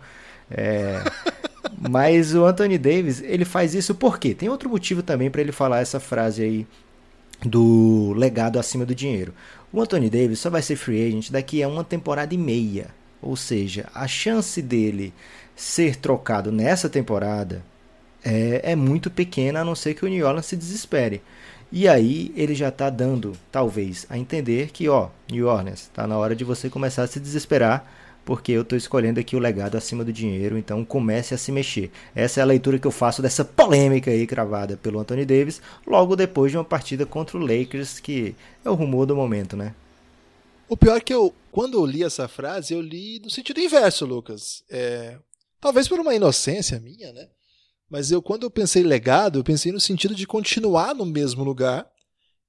É... 0.50 1.04
Mas 1.78 2.34
o 2.34 2.46
Anthony 2.46 2.78
Davis, 2.78 3.22
ele 3.22 3.46
faz 3.46 3.74
isso 3.74 3.94
por 3.96 4.20
quê? 4.20 4.34
Tem 4.34 4.50
outro 4.50 4.70
motivo 4.70 5.04
também 5.04 5.30
para 5.30 5.42
ele 5.42 5.52
falar 5.52 5.80
essa 5.80 6.00
frase 6.00 6.44
aí 6.44 6.68
do 7.42 8.14
legado 8.16 8.60
acima 8.60 8.86
do 8.86 8.96
dinheiro. 8.96 9.34
O 9.72 9.82
Anthony 9.82 10.10
Davis 10.10 10.40
só 10.40 10.50
vai 10.50 10.62
ser 10.62 10.76
free 10.76 11.08
agent 11.08 11.30
daqui 11.30 11.62
a 11.62 11.68
uma 11.68 11.84
temporada 11.84 12.34
e 12.34 12.38
meia. 12.38 12.88
Ou 13.22 13.36
seja, 13.36 13.90
a 13.94 14.08
chance 14.08 14.62
dele 14.62 15.14
ser 15.56 15.96
trocado 15.96 16.52
nessa 16.52 16.88
temporada 16.88 17.64
é, 18.24 18.72
é 18.72 18.76
muito 18.76 19.10
pequena, 19.10 19.62
a 19.62 19.66
não 19.66 19.76
ser 19.76 19.94
que 19.94 20.06
o 20.06 20.08
New 20.08 20.26
Orleans 20.26 20.46
se 20.46 20.56
desespere. 20.56 21.22
E 21.72 21.88
aí 21.88 22.32
ele 22.36 22.56
já 22.56 22.70
está 22.70 22.90
dando, 22.90 23.34
talvez, 23.52 24.06
a 24.10 24.18
entender 24.18 24.72
que, 24.72 24.88
ó, 24.88 25.10
New 25.30 25.48
Orleans, 25.48 25.82
está 25.82 26.08
na 26.08 26.18
hora 26.18 26.36
de 26.36 26.44
você 26.44 26.70
começar 26.70 27.04
a 27.04 27.08
se 27.08 27.20
desesperar, 27.20 27.86
porque 28.28 28.52
eu 28.52 28.64
estou 28.64 28.78
escolhendo 28.78 29.22
aqui 29.22 29.38
o 29.38 29.40
legado 29.40 29.78
acima 29.78 30.04
do 30.04 30.12
dinheiro, 30.12 30.58
então 30.58 30.84
comece 30.84 31.34
a 31.34 31.38
se 31.38 31.50
mexer. 31.50 31.90
Essa 32.14 32.42
é 32.42 32.44
a 32.44 32.46
leitura 32.46 32.78
que 32.78 32.86
eu 32.86 32.92
faço 32.92 33.22
dessa 33.22 33.46
polêmica 33.46 34.12
aí 34.12 34.28
cravada 34.28 34.76
pelo 34.76 35.00
Anthony 35.00 35.26
Davis, 35.26 35.62
logo 35.88 36.14
depois 36.14 36.52
de 36.52 36.58
uma 36.58 36.66
partida 36.66 37.06
contra 37.06 37.38
o 37.38 37.40
Lakers, 37.40 38.02
que 38.02 38.36
é 38.66 38.70
o 38.70 38.74
rumor 38.74 39.06
do 39.06 39.16
momento, 39.16 39.56
né? 39.56 39.74
O 40.68 40.76
pior 40.76 40.98
é 40.98 41.00
que 41.00 41.14
eu, 41.14 41.34
quando 41.50 41.78
eu 41.78 41.86
li 41.86 42.04
essa 42.04 42.28
frase, 42.28 42.74
eu 42.74 42.82
li 42.82 43.22
no 43.24 43.30
sentido 43.30 43.62
inverso, 43.62 44.06
Lucas. 44.06 44.62
É, 44.70 45.18
talvez 45.62 45.88
por 45.88 45.98
uma 45.98 46.14
inocência 46.14 46.82
minha, 46.82 47.14
né? 47.14 47.30
Mas 47.90 48.12
eu, 48.12 48.22
quando 48.22 48.44
eu 48.44 48.52
pensei 48.52 48.84
legado, 48.84 49.40
eu 49.40 49.44
pensei 49.46 49.72
no 49.72 49.80
sentido 49.80 50.14
de 50.14 50.28
continuar 50.28 50.94
no 50.94 51.06
mesmo 51.06 51.46
lugar. 51.46 51.88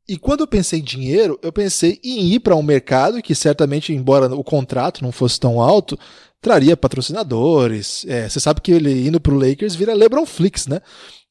E 0.08 0.16
quando 0.16 0.40
eu 0.40 0.46
pensei 0.46 0.80
em 0.80 0.84
dinheiro, 0.84 1.38
eu 1.42 1.52
pensei 1.52 2.00
em 2.02 2.32
ir 2.32 2.40
para 2.40 2.56
um 2.56 2.62
mercado 2.62 3.20
que 3.20 3.34
certamente, 3.34 3.92
embora 3.92 4.34
o 4.34 4.42
contrato 4.42 5.02
não 5.02 5.12
fosse 5.12 5.38
tão 5.38 5.60
alto, 5.60 5.98
traria 6.40 6.76
patrocinadores. 6.76 8.06
É, 8.08 8.28
você 8.28 8.40
sabe 8.40 8.60
que 8.62 8.72
ele 8.72 9.06
indo 9.06 9.20
para 9.20 9.34
o 9.34 9.38
Lakers 9.38 9.74
vira 9.74 9.92
LeBron 9.92 10.24
Flix, 10.24 10.66
né? 10.66 10.80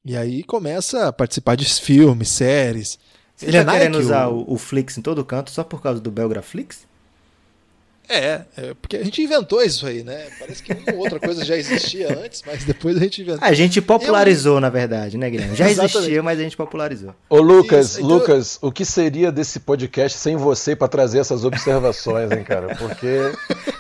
E 0.06 0.16
aí 0.16 0.44
começa 0.44 1.08
a 1.08 1.14
participar 1.14 1.56
de 1.56 1.66
filmes, 1.66 2.30
séries. 2.30 3.00
Você 3.36 3.48
ele 3.48 3.64
tá 3.64 3.72
querendo 3.72 3.98
usar 4.00 4.28
o, 4.30 4.46
o 4.48 4.58
Flix 4.58 4.98
em 4.98 5.02
todo 5.02 5.26
canto 5.26 5.52
só 5.52 5.64
por 5.64 5.82
causa 5.82 6.00
do 6.00 6.10
Belgraflix? 6.10 6.87
É, 8.10 8.42
é, 8.56 8.74
porque 8.82 8.96
a 8.96 9.04
gente 9.04 9.22
inventou 9.22 9.62
isso 9.62 9.86
aí, 9.86 10.02
né? 10.02 10.28
Parece 10.40 10.64
que 10.64 10.72
uma 10.72 10.98
outra 10.98 11.20
coisa 11.20 11.44
já 11.44 11.58
existia 11.58 12.08
antes, 12.24 12.42
mas 12.46 12.64
depois 12.64 12.96
a 12.96 13.00
gente 13.02 13.22
inventou. 13.22 13.46
A 13.46 13.54
gente 13.54 13.82
popularizou, 13.82 14.56
Eu... 14.56 14.62
na 14.62 14.70
verdade, 14.70 15.18
né, 15.18 15.30
Guilherme? 15.30 15.56
Já 15.56 15.70
existia, 15.70 16.24
mas 16.24 16.40
a 16.40 16.44
gente 16.44 16.56
popularizou. 16.56 17.14
Ô, 17.30 17.40
Lucas, 17.40 17.92
isso, 17.92 18.02
então... 18.02 18.18
Lucas, 18.18 18.58
o 18.62 18.72
que 18.72 18.86
seria 18.86 19.32
desse 19.32 19.60
podcast 19.60 20.18
sem 20.18 20.38
você 20.38 20.76
para 20.76 20.88
trazer 20.88 21.20
essas 21.20 21.44
observações, 21.44 22.32
hein, 22.32 22.44
cara? 22.44 22.76
Porque. 22.76 23.32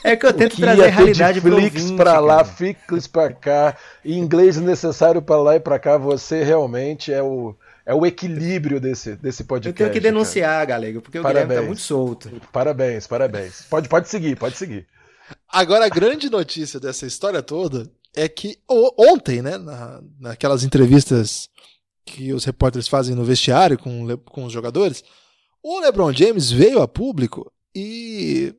É 0.03 0.15
que 0.15 0.25
eu 0.25 0.33
tento 0.33 0.55
que 0.55 0.61
trazer 0.61 0.85
a 0.85 0.89
realidade 0.89 1.39
pro 1.39 1.55
Flix 1.55 1.91
para 1.91 2.19
lá, 2.19 2.43
Flix 2.43 3.07
para 3.07 3.31
cá, 3.31 3.75
inglês 4.03 4.57
necessário 4.57 5.21
para 5.21 5.37
lá 5.37 5.55
e 5.55 5.59
para 5.59 5.79
cá, 5.79 5.97
você 5.97 6.43
realmente 6.43 7.13
é 7.13 7.21
o 7.23 7.55
é 7.87 7.93
o 7.93 8.05
equilíbrio 8.05 8.81
desse, 8.81 9.15
desse 9.15 9.45
podcast. 9.45 9.81
Eu 9.81 9.87
tenho 9.87 9.93
que 9.93 10.05
denunciar, 10.05 10.67
cara. 10.67 10.81
Galego, 10.81 11.01
porque 11.01 11.21
parabéns. 11.21 11.45
o 11.45 11.47
Guilherme 11.47 11.63
tá 11.63 11.67
muito 11.67 11.81
solto. 11.81 12.29
Parabéns, 12.51 13.07
parabéns. 13.07 13.61
Pode, 13.69 13.87
pode 13.87 14.09
seguir, 14.09 14.35
pode 14.35 14.57
seguir. 14.57 14.85
Agora, 15.47 15.85
a 15.85 15.89
grande 15.89 16.29
notícia 16.29 16.81
dessa 16.81 17.05
história 17.05 17.41
toda 17.41 17.89
é 18.13 18.27
que 18.27 18.57
ontem, 18.69 19.41
né, 19.41 19.57
na, 19.57 20.01
naquelas 20.19 20.65
entrevistas 20.65 21.47
que 22.05 22.33
os 22.33 22.43
repórteres 22.43 22.89
fazem 22.89 23.15
no 23.15 23.23
vestiário 23.23 23.77
com, 23.77 24.17
com 24.17 24.43
os 24.43 24.51
jogadores, 24.51 25.01
o 25.63 25.79
LeBron 25.79 26.11
James 26.11 26.51
veio 26.51 26.81
a 26.81 26.89
público 26.89 27.49
e 27.73 28.53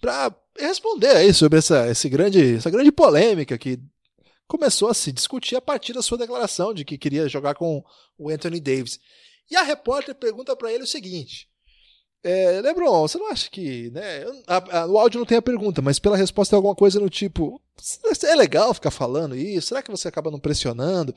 para 0.00 0.32
responder 0.56 1.16
aí 1.16 1.34
sobre 1.34 1.58
essa, 1.58 1.90
esse 1.90 2.08
grande, 2.08 2.56
essa 2.56 2.70
grande 2.70 2.92
polêmica 2.92 3.58
que 3.58 3.80
começou 4.52 4.90
a 4.90 4.94
se 4.94 5.10
discutir 5.10 5.56
a 5.56 5.62
partir 5.62 5.94
da 5.94 6.02
sua 6.02 6.18
declaração 6.18 6.74
de 6.74 6.84
que 6.84 6.98
queria 6.98 7.26
jogar 7.26 7.54
com 7.54 7.82
o 8.18 8.28
Anthony 8.28 8.60
Davis. 8.60 9.00
E 9.50 9.56
a 9.56 9.62
repórter 9.62 10.14
pergunta 10.14 10.54
para 10.54 10.70
ele 10.70 10.84
o 10.84 10.86
seguinte: 10.86 11.48
é, 12.22 12.60
LeBron, 12.60 13.00
você 13.00 13.16
não 13.16 13.30
acha 13.30 13.50
que. 13.50 13.90
Né, 13.90 14.24
a, 14.46 14.80
a, 14.80 14.86
o 14.86 14.98
áudio 14.98 15.18
não 15.18 15.26
tem 15.26 15.38
a 15.38 15.42
pergunta, 15.42 15.80
mas 15.80 15.98
pela 15.98 16.18
resposta 16.18 16.54
é 16.54 16.56
alguma 16.56 16.74
coisa 16.74 17.00
no 17.00 17.08
tipo: 17.08 17.62
é 18.24 18.34
legal 18.34 18.74
ficar 18.74 18.90
falando 18.90 19.34
isso? 19.34 19.68
Será 19.68 19.82
que 19.82 19.90
você 19.90 20.06
acaba 20.06 20.30
não 20.30 20.38
pressionando? 20.38 21.14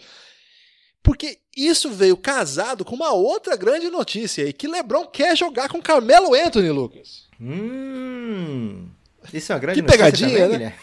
Porque 1.04 1.38
isso 1.56 1.92
veio 1.92 2.16
casado 2.16 2.86
com 2.86 2.96
uma 2.96 3.12
outra 3.12 3.58
grande 3.58 3.90
notícia 3.90 4.46
aí: 4.46 4.54
que 4.54 4.66
LeBron 4.66 5.08
quer 5.08 5.36
jogar 5.36 5.68
com 5.68 5.82
Carmelo 5.82 6.34
Anthony, 6.34 6.70
Lucas. 6.70 7.28
Hum. 7.40 8.90
Isso 9.34 9.52
é 9.52 9.56
uma 9.56 9.60
grande 9.60 9.82
que 9.82 9.88
pegadinha, 9.88 10.40
também, 10.40 10.60
né? 10.60 10.76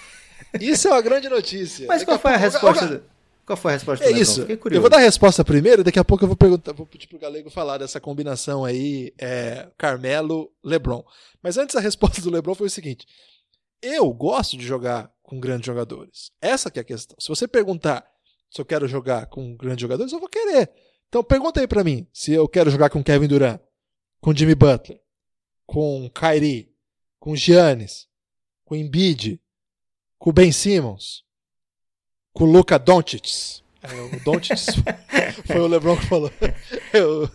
Isso 0.61 0.89
é 0.89 0.91
uma 0.91 1.01
grande 1.01 1.29
notícia. 1.29 1.87
Mas 1.87 2.05
qual 2.05 2.19
foi 2.19 2.33
a, 2.33 2.37
resposta? 2.37 3.05
Qual 3.45 3.57
foi 3.57 3.73
a 3.73 3.75
resposta? 3.75 4.05
É 4.05 4.11
isso. 4.11 4.47
Eu 4.71 4.81
vou 4.81 4.91
dar 4.91 4.99
a 4.99 5.01
resposta 5.01 5.45
primeiro, 5.45 5.83
daqui 5.83 5.99
a 5.99 6.05
pouco 6.05 6.25
eu 6.25 6.29
vou 6.29 6.37
perguntar, 6.37 6.73
vou 6.73 6.87
pedir 6.87 7.07
pro 7.07 7.19
Galego 7.19 7.51
falar 7.51 7.79
dessa 7.79 8.01
combinação 8.01 8.65
aí, 8.65 9.13
é, 9.19 9.69
Carmelo, 9.77 10.53
LeBron. 10.63 11.05
Mas 11.43 11.59
antes 11.59 11.75
a 11.75 11.81
resposta 11.81 12.21
do 12.21 12.31
LeBron 12.31 12.55
foi 12.55 12.67
o 12.67 12.71
seguinte: 12.71 13.07
eu 13.81 14.13
gosto 14.13 14.57
de 14.57 14.65
jogar 14.65 15.11
com 15.23 15.41
grandes 15.41 15.67
jogadores. 15.67 16.31
Essa 16.41 16.71
que 16.71 16.79
é 16.79 16.83
a 16.83 16.85
questão. 16.85 17.17
Se 17.19 17.29
você 17.29 17.49
perguntar 17.49 18.07
se 18.51 18.61
eu 18.61 18.65
quero 18.65 18.87
jogar 18.87 19.27
com 19.27 19.57
grandes 19.57 19.81
jogadores, 19.81 20.13
eu 20.13 20.21
vou 20.21 20.29
querer. 20.29 20.71
Então 21.09 21.25
pergunta 21.25 21.61
aí 21.61 21.67
para 21.67 21.83
mim 21.83 22.07
se 22.13 22.33
eu 22.33 22.47
quero 22.47 22.71
jogar 22.71 22.91
com 22.91 23.03
Kevin 23.03 23.27
Durant, 23.27 23.61
com 24.21 24.35
Jimmy 24.35 24.55
Butler, 24.55 25.01
com 25.67 26.09
Kyrie, 26.11 26.71
com 27.19 27.35
Giannis, 27.35 28.07
com 28.65 28.77
Embiid, 28.77 29.41
com 30.23 30.31
o 30.31 30.33
Ben 30.33 30.53
Simmons, 30.53 31.25
com 32.33 32.45
o 32.45 32.47
Luca 32.47 32.79
Doncic. 32.79 33.61
É, 33.83 33.93
o 33.93 34.21
Doncic 34.21 34.57
foi 35.45 35.59
o 35.59 35.67
LeBron 35.67 35.97
que 35.97 36.07
falou. 36.07 36.31
Eu... 36.93 37.29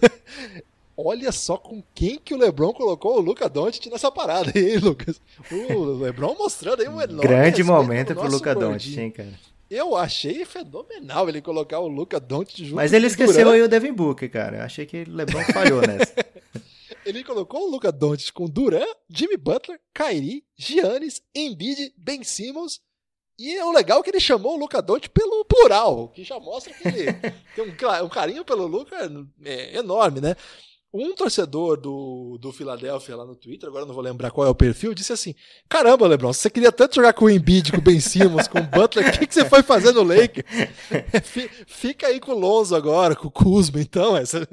Olha 0.96 1.34
só 1.34 1.58
com 1.58 1.84
quem 1.94 2.18
que 2.18 2.34
o 2.34 2.38
LeBron 2.38 2.72
colocou 2.72 3.18
o 3.18 3.20
Luca 3.20 3.50
Doncic 3.50 3.88
nessa 3.88 4.10
parada 4.10 4.54
aí, 4.56 4.78
Lucas. 4.78 5.20
O 5.52 5.98
LeBron 5.98 6.34
mostrando 6.40 6.82
aí 6.82 6.88
um 6.88 7.02
enorme 7.02 7.28
grande 7.28 7.62
momento 7.62 8.16
pro 8.16 8.32
Luca 8.32 8.56
Doncic, 8.56 8.98
hein, 8.98 9.12
cara. 9.12 9.34
Eu 9.70 9.98
achei 9.98 10.46
fenomenal 10.46 11.28
ele 11.28 11.42
colocar 11.42 11.80
o 11.80 11.90
Luca 11.90 12.22
Doncic 12.22 12.60
junto 12.60 12.76
Mas 12.76 12.94
ele 12.94 13.08
esqueceu 13.08 13.50
aí 13.50 13.62
o 13.62 13.68
Devin 13.68 13.92
Booker, 13.92 14.32
cara. 14.32 14.60
Eu 14.60 14.64
achei 14.64 14.86
que 14.86 15.04
o 15.04 15.12
LeBron 15.14 15.44
falhou 15.52 15.82
nessa. 15.82 16.14
ele 17.08 17.24
colocou 17.24 17.66
o 17.66 17.72
Luca 17.72 17.90
Doncic 17.90 18.34
com 18.34 18.50
Durant, 18.50 18.86
Jimmy 19.10 19.38
Butler, 19.38 19.80
Kyrie, 19.94 20.44
Giannis, 20.58 21.22
Embiid, 21.34 21.94
Ben 21.98 22.22
Simmons. 22.22 22.82
E 23.40 23.58
o 23.62 23.72
legal 23.72 24.00
é 24.00 24.04
que 24.04 24.10
ele 24.10 24.20
chamou 24.20 24.56
o 24.56 24.60
Luca 24.60 24.82
Doncic 24.82 25.10
pelo 25.10 25.46
plural, 25.46 26.10
que 26.10 26.24
já 26.26 26.38
mostra 26.38 26.74
que 26.74 26.86
ele 26.86 27.06
tem 27.56 27.64
um, 27.64 28.06
um 28.06 28.10
carinho 28.10 28.44
pelo 28.44 28.68
Luca 28.68 29.10
é, 29.46 29.78
enorme, 29.78 30.20
né? 30.20 30.36
Um 30.94 31.14
torcedor 31.14 31.76
do, 31.76 32.38
do 32.40 32.54
Philadelphia 32.54 33.16
lá 33.16 33.26
no 33.26 33.36
Twitter, 33.36 33.68
agora 33.68 33.86
não 33.86 33.94
vou 33.94 34.02
lembrar 34.02 34.32
qual 34.32 34.48
é 34.48 34.50
o 34.50 34.56
perfil, 34.56 34.94
disse 34.94 35.12
assim: 35.12 35.36
Caramba, 35.68 36.08
Lebron, 36.08 36.32
você 36.32 36.50
queria 36.50 36.72
tanto 36.72 36.96
jogar 36.96 37.12
com 37.12 37.26
o 37.26 37.30
Embiid, 37.30 37.74
com 37.74 37.80
o 37.80 37.82
Ben 37.82 38.00
Simmons, 38.00 38.48
com 38.48 38.60
o 38.60 38.64
Butler, 38.64 39.10
o 39.10 39.12
que, 39.12 39.28
que 39.28 39.34
você 39.34 39.44
foi 39.44 39.62
fazer 39.62 39.92
no 39.92 40.02
Lakers? 40.02 40.48
Fica 41.68 42.08
aí 42.08 42.22
com 42.22 42.32
o 42.32 42.40
Lonzo 42.40 42.74
agora, 42.74 43.18
com 43.18 43.28
o 43.28 43.32
Kuzma, 43.32 43.82
então. 43.82 44.16
Essa, 44.16 44.48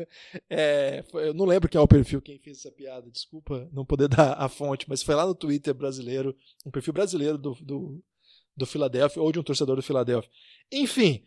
é, 0.51 1.05
eu 1.14 1.33
não 1.33 1.44
lembro 1.44 1.68
quem 1.68 1.79
é 1.79 1.83
o 1.83 1.88
perfil, 1.88 2.20
quem 2.20 2.38
fez 2.40 2.59
essa 2.59 2.73
piada, 2.73 3.09
desculpa 3.11 3.68
não 3.73 3.85
poder 3.85 4.09
dar 4.14 4.33
a 4.33 4.49
fonte, 4.49 4.87
mas 4.88 5.05
foi 5.05 5.14
lá 5.14 5.25
no 5.25 5.37
Twitter 5.37 5.73
brasileiro, 5.73 6.35
um 6.66 6.70
perfil 6.70 6.92
brasileiro 6.92 7.38
do, 7.38 7.55
do, 7.62 8.03
do 8.57 8.66
Philadelphia, 8.66 9.23
ou 9.23 9.31
de 9.31 9.38
um 9.38 9.42
torcedor 9.44 9.77
do 9.77 9.83
Philadelphia. 9.83 10.31
Enfim. 10.73 11.23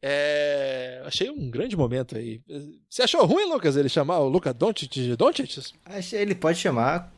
É, 0.00 0.87
achei 1.08 1.30
um 1.30 1.50
grande 1.50 1.76
momento 1.76 2.16
aí. 2.16 2.40
Você 2.88 3.02
achou 3.02 3.24
ruim, 3.24 3.46
Lucas, 3.46 3.76
ele 3.76 3.88
chamar 3.88 4.18
o 4.20 4.28
Luca 4.28 4.52
Doncic 4.52 4.92
de 4.92 5.16
Doncic? 5.16 5.72
Achei 5.84 6.20
ele 6.20 6.34
pode 6.34 6.58
chamar 6.58 7.12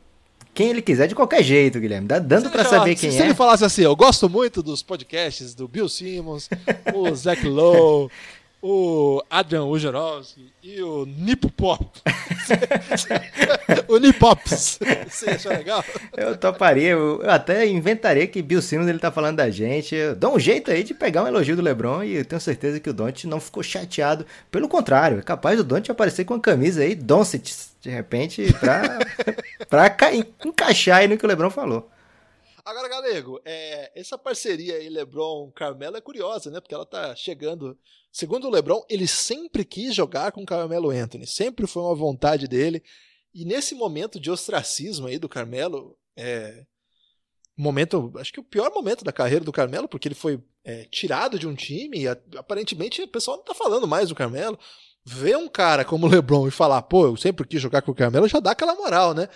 quem 0.53 0.69
ele 0.69 0.81
quiser 0.81 1.07
de 1.07 1.15
qualquer 1.15 1.43
jeito, 1.43 1.79
Guilherme. 1.79 2.07
Dá, 2.07 2.19
dando 2.19 2.49
para 2.49 2.63
saber 2.65 2.95
quem 2.95 3.11
se 3.11 3.17
é. 3.17 3.19
Se 3.19 3.25
ele 3.25 3.35
falasse 3.35 3.63
assim, 3.63 3.83
eu 3.83 3.95
gosto 3.95 4.29
muito 4.29 4.63
dos 4.63 4.81
podcasts 4.81 5.53
do 5.53 5.67
Bill 5.67 5.87
Simmons, 5.87 6.49
o 6.93 7.13
Zach 7.13 7.45
Lowe, 7.45 8.09
o 8.61 9.23
Adrian 9.29 9.63
Wojnarowski 9.63 10.53
e 10.61 10.81
o 10.83 11.05
Nipo 11.05 11.49
Pop. 11.49 11.89
o 13.87 13.97
Nipops. 13.97 14.79
Você 15.09 15.31
achou 15.31 15.51
legal? 15.51 15.83
Eu 16.15 16.37
toparia, 16.37 16.91
eu 16.91 17.21
até 17.27 17.65
inventaria 17.67 18.27
que 18.27 18.41
Bill 18.41 18.61
Simmons 18.61 18.87
ele 18.87 18.99
tá 18.99 19.11
falando 19.11 19.37
da 19.37 19.49
gente. 19.49 19.95
Eu 19.95 20.15
dou 20.15 20.35
um 20.35 20.39
jeito 20.39 20.69
aí 20.69 20.83
de 20.83 20.93
pegar 20.93 21.23
um 21.23 21.27
elogio 21.27 21.55
do 21.55 21.61
LeBron 21.61 22.03
e 22.03 22.15
eu 22.15 22.25
tenho 22.25 22.39
certeza 22.39 22.79
que 22.79 22.89
o 22.89 22.93
Don't 22.93 23.25
não 23.27 23.39
ficou 23.39 23.63
chateado. 23.63 24.25
Pelo 24.51 24.69
contrário, 24.69 25.19
é 25.19 25.23
capaz 25.23 25.57
do 25.57 25.63
Don't 25.63 25.91
aparecer 25.91 26.25
com 26.25 26.35
a 26.35 26.39
camisa 26.39 26.81
aí, 26.81 26.93
Doncic, 26.93 27.51
de 27.81 27.89
repente, 27.89 28.53
pra, 28.59 28.99
pra 29.97 30.13
encaixar 30.45 30.99
aí 30.99 31.07
no 31.07 31.17
que 31.17 31.25
o 31.25 31.27
LeBron 31.27 31.49
falou. 31.49 31.89
Agora, 32.63 32.87
Galego, 32.87 33.41
é, 33.43 33.91
essa 33.99 34.19
parceria 34.19 34.75
aí, 34.75 34.87
LeBron-Carmelo, 34.87 35.97
é 35.97 36.01
curiosa, 36.01 36.51
né? 36.51 36.59
Porque 36.59 36.75
ela 36.75 36.85
tá 36.85 37.15
chegando. 37.15 37.77
Segundo 38.11 38.47
o 38.47 38.49
LeBron, 38.49 38.83
ele 38.89 39.07
sempre 39.07 39.63
quis 39.63 39.95
jogar 39.95 40.31
com 40.31 40.45
Carmelo 40.45 40.89
Anthony, 40.89 41.25
sempre 41.25 41.65
foi 41.65 41.81
uma 41.83 41.95
vontade 41.95 42.47
dele. 42.47 42.83
E 43.33 43.45
nesse 43.45 43.73
momento 43.73 44.19
de 44.19 44.29
ostracismo 44.29 45.07
aí 45.07 45.17
do 45.17 45.29
Carmelo, 45.29 45.97
é, 46.17 46.65
momento, 47.57 48.11
acho 48.17 48.33
que 48.33 48.39
o 48.39 48.43
pior 48.43 48.71
momento 48.73 49.05
da 49.05 49.13
carreira 49.13 49.45
do 49.45 49.51
Carmelo, 49.51 49.87
porque 49.87 50.07
ele 50.07 50.15
foi 50.15 50.43
é, 50.63 50.85
tirado 50.85 51.39
de 51.39 51.47
um 51.47 51.55
time 51.55 51.99
e 52.01 52.07
aparentemente 52.37 53.01
o 53.01 53.07
pessoal 53.07 53.37
não 53.37 53.43
tá 53.43 53.53
falando 53.53 53.87
mais 53.87 54.09
do 54.09 54.15
Carmelo. 54.15 54.59
ver 55.05 55.37
um 55.37 55.47
cara 55.47 55.85
como 55.85 56.05
o 56.05 56.09
LeBron 56.09 56.47
e 56.47 56.51
falar, 56.51 56.81
pô, 56.83 57.05
eu 57.05 57.17
sempre 57.17 57.47
quis 57.47 57.61
jogar 57.61 57.81
com 57.81 57.91
o 57.91 57.95
Carmelo, 57.95 58.27
já 58.27 58.39
dá 58.39 58.51
aquela 58.51 58.75
moral, 58.75 59.13
né? 59.13 59.29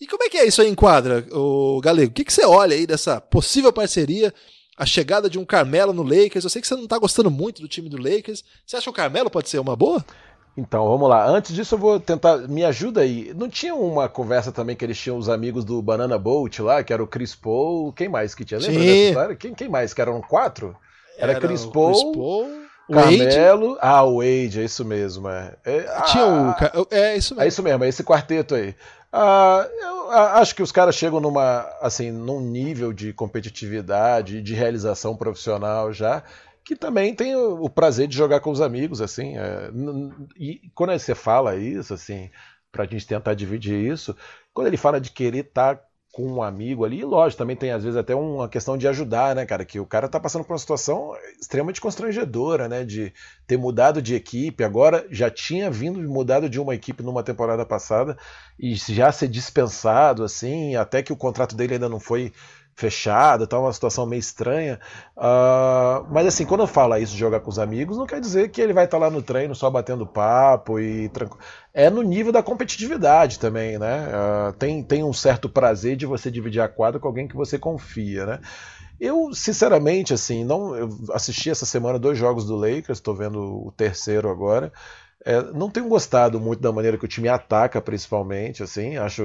E 0.00 0.06
como 0.06 0.22
é 0.22 0.28
que 0.30 0.38
é 0.38 0.46
isso 0.46 0.62
aí 0.62 0.68
em 0.68 0.74
quadra, 0.74 1.26
o 1.32 1.80
Galego? 1.80 2.10
O 2.10 2.14
que, 2.14 2.24
que 2.24 2.32
você 2.32 2.44
olha 2.44 2.74
aí 2.74 2.86
dessa 2.86 3.20
possível 3.20 3.72
parceria? 3.72 4.32
A 4.80 4.86
chegada 4.86 5.28
de 5.28 5.38
um 5.38 5.44
Carmelo 5.44 5.92
no 5.92 6.02
Lakers. 6.02 6.42
Eu 6.42 6.50
sei 6.50 6.62
que 6.62 6.66
você 6.66 6.74
não 6.74 6.86
tá 6.86 6.98
gostando 6.98 7.30
muito 7.30 7.60
do 7.60 7.68
time 7.68 7.88
do 7.88 7.98
Lakers. 7.98 8.42
Você 8.66 8.76
acha 8.76 8.84
que 8.84 8.90
o 8.90 8.94
Carmelo 8.94 9.28
pode 9.30 9.48
ser 9.50 9.58
uma 9.58 9.76
boa? 9.76 10.02
Então, 10.56 10.88
vamos 10.88 11.08
lá. 11.08 11.26
Antes 11.28 11.54
disso, 11.54 11.74
eu 11.74 11.78
vou 11.78 12.00
tentar. 12.00 12.38
Me 12.48 12.64
ajuda 12.64 13.02
aí. 13.02 13.32
Não 13.36 13.48
tinha 13.48 13.74
uma 13.74 14.08
conversa 14.08 14.50
também 14.50 14.74
que 14.74 14.84
eles 14.84 14.98
tinham 14.98 15.16
os 15.16 15.28
amigos 15.28 15.64
do 15.64 15.80
Banana 15.80 16.18
Boat 16.18 16.60
lá, 16.62 16.82
que 16.82 16.92
era 16.92 17.02
o 17.02 17.06
Chris 17.06 17.34
Paul. 17.34 17.92
Quem 17.92 18.08
mais 18.08 18.34
que 18.34 18.44
tinha? 18.44 18.58
Lembra 18.58 18.74
Sim. 18.74 18.86
dessa 18.86 19.08
história? 19.08 19.36
Quem, 19.36 19.54
quem 19.54 19.68
mais? 19.68 19.94
Que 19.94 20.00
eram 20.00 20.20
quatro? 20.20 20.74
Era, 21.18 21.38
Chris 21.38 21.64
o 21.64 21.70
Paul, 21.70 21.92
Chris 21.92 22.02
Paul, 22.16 22.50
o 22.88 22.94
Carmelo. 22.94 23.68
Wade. 23.68 23.78
Ah, 23.82 24.02
o 24.04 24.16
Wade, 24.16 24.60
é 24.60 24.64
isso 24.64 24.84
mesmo. 24.84 25.28
É, 25.28 25.54
é, 25.64 25.82
Tinha 26.06 26.24
ah, 26.24 26.50
o. 26.50 26.54
Ca- 26.54 26.72
É 26.90 27.16
isso 27.16 27.34
mesmo. 27.34 27.44
É 27.44 27.48
isso 27.48 27.62
mesmo, 27.62 27.84
é 27.84 27.88
esse 27.88 28.02
quarteto 28.02 28.54
aí. 28.54 28.74
Ah, 29.12 29.68
eu 29.80 30.10
acho 30.12 30.54
que 30.54 30.62
os 30.62 30.70
caras 30.70 30.94
chegam 30.94 31.20
numa, 31.20 31.62
assim, 31.80 32.10
num 32.12 32.40
nível 32.40 32.92
de 32.92 33.12
competitividade, 33.12 34.40
de 34.42 34.54
realização 34.54 35.16
profissional 35.16 35.92
já, 35.92 36.22
que 36.64 36.76
também 36.76 37.14
tem 37.14 37.34
o, 37.34 37.64
o 37.64 37.70
prazer 37.70 38.06
de 38.06 38.16
jogar 38.16 38.40
com 38.40 38.50
os 38.50 38.60
amigos, 38.60 39.00
assim. 39.00 39.36
é, 39.36 39.70
e 40.36 40.70
quando 40.74 40.92
você 40.98 41.14
fala 41.14 41.56
isso, 41.56 41.92
assim, 41.94 42.30
pra 42.70 42.84
gente 42.84 43.06
tentar 43.06 43.34
dividir 43.34 43.74
isso, 43.92 44.16
quando 44.54 44.68
ele 44.68 44.76
fala 44.76 45.00
de 45.00 45.10
querer 45.10 45.46
estar 45.46 45.80
com 46.12 46.26
um 46.26 46.42
amigo 46.42 46.84
ali, 46.84 47.04
lógico, 47.04 47.38
também 47.38 47.54
tem 47.54 47.70
às 47.70 47.84
vezes 47.84 47.96
até 47.96 48.14
uma 48.14 48.48
questão 48.48 48.76
de 48.76 48.88
ajudar, 48.88 49.34
né, 49.34 49.46
cara? 49.46 49.64
Que 49.64 49.78
o 49.78 49.86
cara 49.86 50.08
tá 50.08 50.18
passando 50.18 50.44
por 50.44 50.52
uma 50.52 50.58
situação 50.58 51.12
extremamente 51.40 51.80
constrangedora, 51.80 52.68
né? 52.68 52.84
De 52.84 53.12
ter 53.46 53.56
mudado 53.56 54.02
de 54.02 54.14
equipe, 54.14 54.64
agora 54.64 55.06
já 55.10 55.30
tinha 55.30 55.70
vindo 55.70 56.00
mudado 56.08 56.48
de 56.48 56.60
uma 56.60 56.74
equipe 56.74 57.02
numa 57.02 57.22
temporada 57.22 57.64
passada 57.64 58.18
e 58.58 58.74
já 58.74 59.12
ser 59.12 59.28
dispensado, 59.28 60.24
assim, 60.24 60.74
até 60.74 61.02
que 61.02 61.12
o 61.12 61.16
contrato 61.16 61.54
dele 61.54 61.74
ainda 61.74 61.88
não 61.88 62.00
foi 62.00 62.32
fechado, 62.80 63.46
tá 63.46 63.58
uma 63.58 63.72
situação 63.72 64.06
meio 64.06 64.20
estranha. 64.20 64.80
Ah, 65.16 66.04
mas 66.10 66.26
assim, 66.26 66.46
quando 66.46 66.62
eu 66.62 66.66
falo 66.66 66.96
isso 66.96 67.12
de 67.12 67.18
jogar 67.18 67.40
com 67.40 67.50
os 67.50 67.58
amigos, 67.58 67.98
não 67.98 68.06
quer 68.06 68.20
dizer 68.20 68.50
que 68.50 68.60
ele 68.60 68.72
vai 68.72 68.86
estar 68.86 68.98
lá 68.98 69.10
no 69.10 69.22
treino 69.22 69.54
só 69.54 69.70
batendo 69.70 70.06
papo 70.06 70.80
e 70.80 71.08
tranquilo. 71.10 71.40
É 71.72 71.88
no 71.90 72.02
nível 72.02 72.32
da 72.32 72.42
competitividade 72.42 73.38
também, 73.38 73.78
né? 73.78 74.08
Ah, 74.12 74.54
tem, 74.58 74.82
tem 74.82 75.04
um 75.04 75.12
certo 75.12 75.48
prazer 75.48 75.96
de 75.96 76.06
você 76.06 76.30
dividir 76.30 76.60
a 76.60 76.68
quadra 76.68 76.98
com 76.98 77.06
alguém 77.08 77.28
que 77.28 77.36
você 77.36 77.58
confia, 77.58 78.26
né? 78.26 78.40
Eu, 79.00 79.32
sinceramente, 79.34 80.12
assim, 80.12 80.44
não 80.44 80.76
eu 80.76 80.90
assisti 81.12 81.50
essa 81.50 81.64
semana 81.66 81.98
dois 81.98 82.18
jogos 82.18 82.44
do 82.46 82.56
Lakers, 82.56 82.98
estou 82.98 83.14
vendo 83.14 83.66
o 83.68 83.72
terceiro 83.72 84.28
agora. 84.30 84.72
É, 85.24 85.42
não 85.52 85.70
tenho 85.70 85.88
gostado 85.88 86.40
muito 86.40 86.60
da 86.60 86.72
maneira 86.72 86.98
que 86.98 87.04
o 87.04 87.08
time 87.08 87.28
ataca, 87.28 87.80
principalmente, 87.80 88.62
assim, 88.62 88.96
acho, 88.96 89.22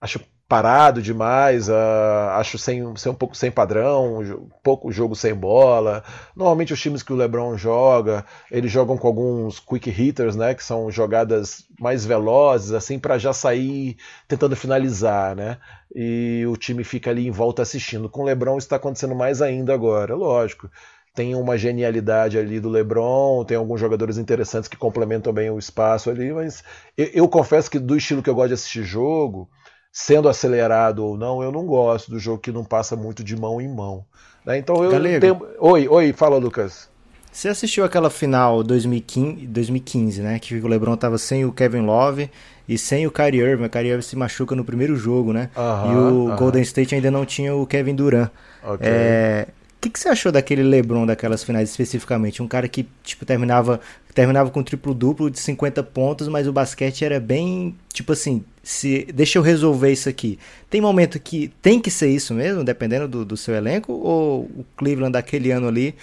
acho 0.00 0.20
parado 0.50 1.00
demais, 1.00 1.70
ah, 1.70 2.34
acho 2.40 2.58
sem, 2.58 2.84
um 2.84 3.14
pouco 3.14 3.36
sem 3.36 3.52
padrão, 3.52 4.50
pouco 4.64 4.90
jogo 4.90 5.14
sem 5.14 5.32
bola. 5.32 6.02
Normalmente 6.34 6.72
os 6.72 6.80
times 6.80 7.04
que 7.04 7.12
o 7.12 7.16
LeBron 7.16 7.56
joga, 7.56 8.26
eles 8.50 8.72
jogam 8.72 8.98
com 8.98 9.06
alguns 9.06 9.60
quick 9.60 9.88
hitters, 9.88 10.34
né, 10.34 10.52
que 10.52 10.64
são 10.64 10.90
jogadas 10.90 11.64
mais 11.78 12.04
velozes, 12.04 12.72
assim, 12.72 12.98
para 12.98 13.16
já 13.16 13.32
sair 13.32 13.96
tentando 14.26 14.56
finalizar, 14.56 15.36
né? 15.36 15.58
E 15.94 16.44
o 16.48 16.56
time 16.56 16.82
fica 16.82 17.10
ali 17.10 17.28
em 17.28 17.30
volta 17.30 17.62
assistindo. 17.62 18.08
Com 18.08 18.22
o 18.22 18.24
LeBron 18.24 18.58
está 18.58 18.74
acontecendo 18.74 19.14
mais 19.14 19.40
ainda 19.40 19.72
agora, 19.72 20.16
lógico 20.16 20.68
tem 21.12 21.34
uma 21.34 21.58
genialidade 21.58 22.38
ali 22.38 22.60
do 22.60 22.68
LeBron, 22.68 23.44
tem 23.44 23.56
alguns 23.56 23.80
jogadores 23.80 24.16
interessantes 24.16 24.68
que 24.68 24.76
complementam 24.76 25.32
bem 25.32 25.50
o 25.50 25.58
espaço 25.58 26.08
ali, 26.08 26.32
mas 26.32 26.62
eu, 26.96 27.06
eu 27.12 27.28
confesso 27.28 27.68
que 27.68 27.80
do 27.80 27.96
estilo 27.96 28.22
que 28.22 28.30
eu 28.30 28.34
gosto 28.34 28.48
de 28.48 28.54
assistir 28.54 28.84
jogo, 28.84 29.50
sendo 29.92 30.28
acelerado 30.28 31.04
ou 31.04 31.16
não, 31.16 31.42
eu 31.42 31.50
não 31.50 31.66
gosto 31.66 32.10
do 32.10 32.18
jogo 32.18 32.38
que 32.38 32.52
não 32.52 32.64
passa 32.64 32.94
muito 32.96 33.22
de 33.24 33.36
mão 33.36 33.60
em 33.60 33.68
mão. 33.68 34.04
né? 34.44 34.58
Então 34.58 34.82
eu 34.84 34.90
Galego. 34.90 35.20
tenho... 35.20 35.46
Oi, 35.58 35.88
oi, 35.88 36.12
fala 36.12 36.36
Lucas. 36.36 36.88
Você 37.32 37.48
assistiu 37.48 37.84
aquela 37.84 38.10
final 38.10 38.62
2015, 38.64 39.46
2015, 39.46 40.20
né? 40.20 40.38
Que 40.40 40.56
o 40.56 40.66
LeBron 40.66 40.96
tava 40.96 41.16
sem 41.16 41.44
o 41.44 41.52
Kevin 41.52 41.82
Love 41.82 42.28
e 42.68 42.76
sem 42.76 43.06
o 43.06 43.10
Kyrie 43.10 43.40
Irving. 43.40 43.66
O 43.66 43.70
Kyrie 43.70 43.90
Irving 43.90 44.02
se 44.02 44.16
machuca 44.16 44.56
no 44.56 44.64
primeiro 44.64 44.96
jogo, 44.96 45.32
né? 45.32 45.48
E 45.56 45.94
o. 45.94 46.34
Golden 46.36 46.62
State 46.62 46.92
ainda 46.94 47.08
não 47.08 47.24
tinha 47.24 47.54
o 47.54 47.64
Kevin 47.66 47.94
Durant. 47.94 48.30
Ok. 48.64 48.80
É, 48.82 49.46
O 49.48 49.80
que, 49.80 49.90
que 49.90 50.00
você 50.00 50.08
achou 50.08 50.32
daquele 50.32 50.64
LeBron 50.64 51.06
daquelas 51.06 51.44
finais 51.44 51.70
especificamente? 51.70 52.42
Um 52.42 52.48
cara 52.48 52.66
que 52.66 52.88
tipo 53.04 53.24
terminava 53.24 53.78
terminava 54.14 54.50
com 54.50 54.62
triplo 54.62 54.94
duplo 54.94 55.30
de 55.30 55.38
50 55.38 55.82
pontos, 55.82 56.28
mas 56.28 56.46
o 56.46 56.52
basquete 56.52 57.04
era 57.04 57.20
bem 57.20 57.74
tipo 57.92 58.12
assim, 58.12 58.44
se 58.62 59.06
deixa 59.14 59.38
eu 59.38 59.42
resolver 59.42 59.92
isso 59.92 60.08
aqui. 60.08 60.38
Tem 60.68 60.80
momento 60.80 61.18
que 61.20 61.52
tem 61.60 61.80
que 61.80 61.90
ser 61.90 62.08
isso 62.08 62.34
mesmo, 62.34 62.64
dependendo 62.64 63.08
do, 63.08 63.24
do 63.24 63.36
seu 63.36 63.54
elenco, 63.54 63.92
ou 63.92 64.42
o 64.42 64.64
Cleveland 64.76 65.12
daquele 65.12 65.50
ano 65.50 65.68
ali 65.68 65.94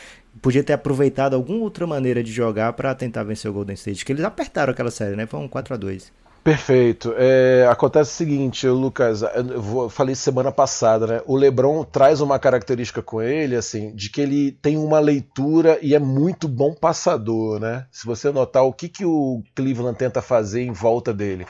podia 0.41 0.63
ter 0.63 0.73
aproveitado 0.73 1.35
alguma 1.35 1.59
outra 1.63 1.87
maneira 1.87 2.23
de 2.23 2.31
jogar 2.31 2.73
para 2.73 2.93
tentar 2.93 3.23
vencer 3.23 3.49
o 3.49 3.53
Golden 3.53 3.73
State, 3.73 4.05
que 4.05 4.11
eles 4.11 4.23
apertaram 4.23 4.71
aquela 4.71 4.91
série, 4.91 5.15
né? 5.15 5.25
Foi 5.25 5.39
um 5.39 5.47
4 5.47 5.73
a 5.73 5.77
2. 5.77 6.11
Perfeito. 6.47 7.13
É, 7.17 7.67
acontece 7.69 8.09
o 8.09 8.13
seguinte, 8.15 8.65
Lucas, 8.69 9.21
eu 9.21 9.89
falei 9.89 10.15
semana 10.15 10.49
passada, 10.49 11.05
né? 11.05 11.21
O 11.25 11.35
LeBron 11.35 11.83
traz 11.83 12.21
uma 12.21 12.39
característica 12.39 13.01
com 13.01 13.21
ele, 13.21 13.53
assim, 13.53 13.93
de 13.93 14.09
que 14.09 14.21
ele 14.21 14.53
tem 14.53 14.77
uma 14.77 14.97
leitura 14.97 15.77
e 15.81 15.93
é 15.93 15.99
muito 15.99 16.47
bom 16.47 16.73
passador, 16.73 17.59
né? 17.59 17.85
Se 17.91 18.05
você 18.05 18.31
notar 18.31 18.63
o 18.63 18.71
que, 18.71 18.87
que 18.87 19.03
o 19.03 19.43
Cleveland 19.53 19.97
tenta 19.97 20.21
fazer 20.21 20.61
em 20.61 20.71
volta 20.71 21.13
dele. 21.13 21.45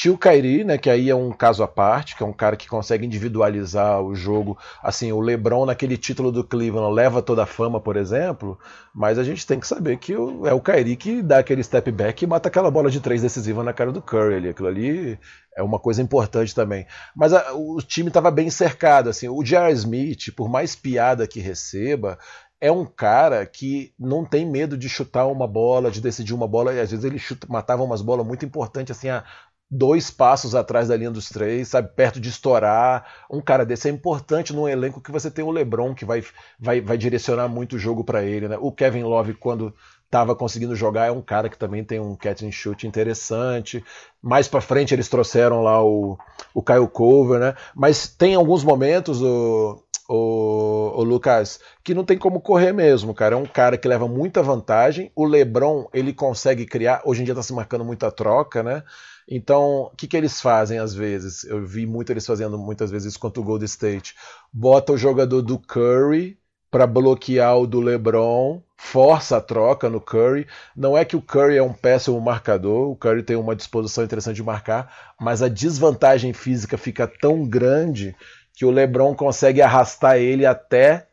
Tinha 0.00 0.14
o 0.14 0.16
Kyrie, 0.18 0.64
né, 0.64 0.78
que 0.78 0.88
aí 0.88 1.10
é 1.10 1.14
um 1.14 1.30
caso 1.30 1.62
à 1.62 1.68
parte, 1.68 2.16
que 2.16 2.22
é 2.22 2.26
um 2.26 2.32
cara 2.32 2.56
que 2.56 2.66
consegue 2.66 3.04
individualizar 3.04 4.00
o 4.00 4.14
jogo. 4.14 4.56
Assim, 4.82 5.12
o 5.12 5.20
LeBron 5.20 5.66
naquele 5.66 5.98
título 5.98 6.32
do 6.32 6.42
Cleveland 6.42 6.94
leva 6.94 7.20
toda 7.20 7.42
a 7.42 7.46
fama, 7.46 7.78
por 7.78 7.98
exemplo, 7.98 8.58
mas 8.94 9.18
a 9.18 9.22
gente 9.22 9.46
tem 9.46 9.60
que 9.60 9.66
saber 9.66 9.98
que 9.98 10.14
é 10.14 10.54
o 10.54 10.60
Kyrie 10.60 10.96
que 10.96 11.20
dá 11.20 11.40
aquele 11.40 11.62
step 11.62 11.92
back 11.92 12.24
e 12.24 12.26
mata 12.26 12.48
aquela 12.48 12.70
bola 12.70 12.90
de 12.90 12.98
três 12.98 13.20
decisiva 13.20 13.62
na 13.62 13.74
cara 13.74 13.92
do 13.92 14.00
Curry 14.00 14.36
ali. 14.36 14.48
Aquilo 14.48 14.68
ali 14.68 15.18
é 15.54 15.62
uma 15.62 15.78
coisa 15.78 16.00
importante 16.00 16.54
também. 16.54 16.86
Mas 17.14 17.34
a- 17.34 17.52
o 17.52 17.76
time 17.82 18.08
estava 18.08 18.30
bem 18.30 18.48
cercado, 18.48 19.10
assim. 19.10 19.28
O 19.28 19.44
J.R. 19.44 19.74
Smith, 19.74 20.34
por 20.34 20.48
mais 20.48 20.74
piada 20.74 21.26
que 21.26 21.40
receba, 21.40 22.18
é 22.60 22.70
um 22.70 22.84
cara 22.84 23.46
que 23.46 23.92
não 23.98 24.24
tem 24.24 24.46
medo 24.46 24.76
de 24.76 24.88
chutar 24.88 25.26
uma 25.26 25.46
bola, 25.46 25.90
de 25.90 26.00
decidir 26.00 26.34
uma 26.34 26.46
bola, 26.46 26.74
e 26.74 26.80
às 26.80 26.90
vezes 26.90 27.04
ele 27.04 27.18
chuta, 27.18 27.46
matava 27.48 27.82
umas 27.82 28.02
bolas 28.02 28.26
muito 28.26 28.44
importantes, 28.44 28.96
assim, 28.96 29.08
a 29.08 29.24
dois 29.70 30.10
passos 30.10 30.54
atrás 30.54 30.88
da 30.88 30.96
linha 30.96 31.10
dos 31.10 31.28
três, 31.28 31.68
sabe, 31.68 31.90
perto 31.94 32.18
de 32.18 32.28
estourar. 32.28 33.06
Um 33.30 33.40
cara 33.40 33.64
desse 33.64 33.88
é 33.88 33.92
importante 33.92 34.52
num 34.52 34.68
elenco 34.68 35.00
que 35.00 35.12
você 35.12 35.30
tem 35.30 35.44
o 35.44 35.50
LeBron, 35.50 35.94
que 35.94 36.04
vai, 36.04 36.24
vai, 36.58 36.80
vai 36.80 36.98
direcionar 36.98 37.48
muito 37.48 37.76
o 37.76 37.78
jogo 37.78 38.02
para 38.02 38.24
ele, 38.24 38.48
né? 38.48 38.58
O 38.60 38.72
Kevin 38.72 39.04
Love, 39.04 39.34
quando 39.34 39.72
estava 40.04 40.34
conseguindo 40.34 40.74
jogar, 40.74 41.06
é 41.06 41.12
um 41.12 41.22
cara 41.22 41.48
que 41.48 41.56
também 41.56 41.84
tem 41.84 42.00
um 42.00 42.16
catch 42.16 42.42
and 42.42 42.50
shoot 42.50 42.84
interessante. 42.84 43.84
Mais 44.20 44.48
para 44.48 44.60
frente 44.60 44.92
eles 44.92 45.08
trouxeram 45.08 45.62
lá 45.62 45.84
o, 45.84 46.18
o 46.52 46.60
Kyle 46.60 46.88
Cover, 46.88 47.38
né? 47.38 47.54
Mas 47.72 48.08
tem 48.08 48.34
alguns 48.34 48.64
momentos, 48.64 49.22
o, 49.22 49.80
o, 50.08 50.94
o 50.96 51.04
Lucas, 51.04 51.60
que 51.84 51.94
não 51.94 52.04
tem 52.04 52.18
como 52.18 52.40
correr 52.40 52.72
mesmo, 52.72 53.14
cara. 53.14 53.36
É 53.36 53.38
um 53.38 53.46
cara 53.46 53.78
que 53.78 53.86
leva 53.86 54.08
muita 54.08 54.42
vantagem. 54.42 55.12
O 55.14 55.24
LeBron, 55.24 55.86
ele 55.94 56.12
consegue 56.12 56.66
criar. 56.66 57.02
Hoje 57.04 57.22
em 57.22 57.24
dia 57.24 57.36
tá 57.36 57.42
se 57.44 57.52
marcando 57.52 57.84
muita 57.84 58.10
troca, 58.10 58.64
né? 58.64 58.82
Então, 59.30 59.82
o 59.82 59.90
que, 59.96 60.08
que 60.08 60.16
eles 60.16 60.40
fazem 60.40 60.80
às 60.80 60.92
vezes? 60.92 61.44
Eu 61.44 61.64
vi 61.64 61.86
muito 61.86 62.10
eles 62.10 62.26
fazendo 62.26 62.58
muitas 62.58 62.90
vezes 62.90 63.12
isso 63.12 63.20
contra 63.20 63.40
o 63.40 63.44
Gold 63.44 63.64
State. 63.64 64.16
Bota 64.52 64.92
o 64.92 64.98
jogador 64.98 65.40
do 65.40 65.56
Curry 65.56 66.36
para 66.68 66.84
bloquear 66.86 67.56
o 67.56 67.66
do 67.66 67.80
LeBron, 67.80 68.60
força 68.76 69.36
a 69.36 69.40
troca 69.40 69.88
no 69.88 70.00
Curry. 70.00 70.48
Não 70.74 70.98
é 70.98 71.04
que 71.04 71.14
o 71.14 71.22
Curry 71.22 71.56
é 71.56 71.62
um 71.62 71.72
péssimo 71.72 72.20
marcador, 72.20 72.90
o 72.90 72.96
Curry 72.96 73.22
tem 73.22 73.36
uma 73.36 73.54
disposição 73.54 74.02
interessante 74.02 74.36
de 74.36 74.42
marcar, 74.42 75.12
mas 75.20 75.42
a 75.42 75.48
desvantagem 75.48 76.32
física 76.32 76.76
fica 76.76 77.06
tão 77.06 77.44
grande 77.44 78.16
que 78.52 78.64
o 78.64 78.70
LeBron 78.70 79.14
consegue 79.14 79.62
arrastar 79.62 80.16
ele 80.16 80.44
até 80.44 81.06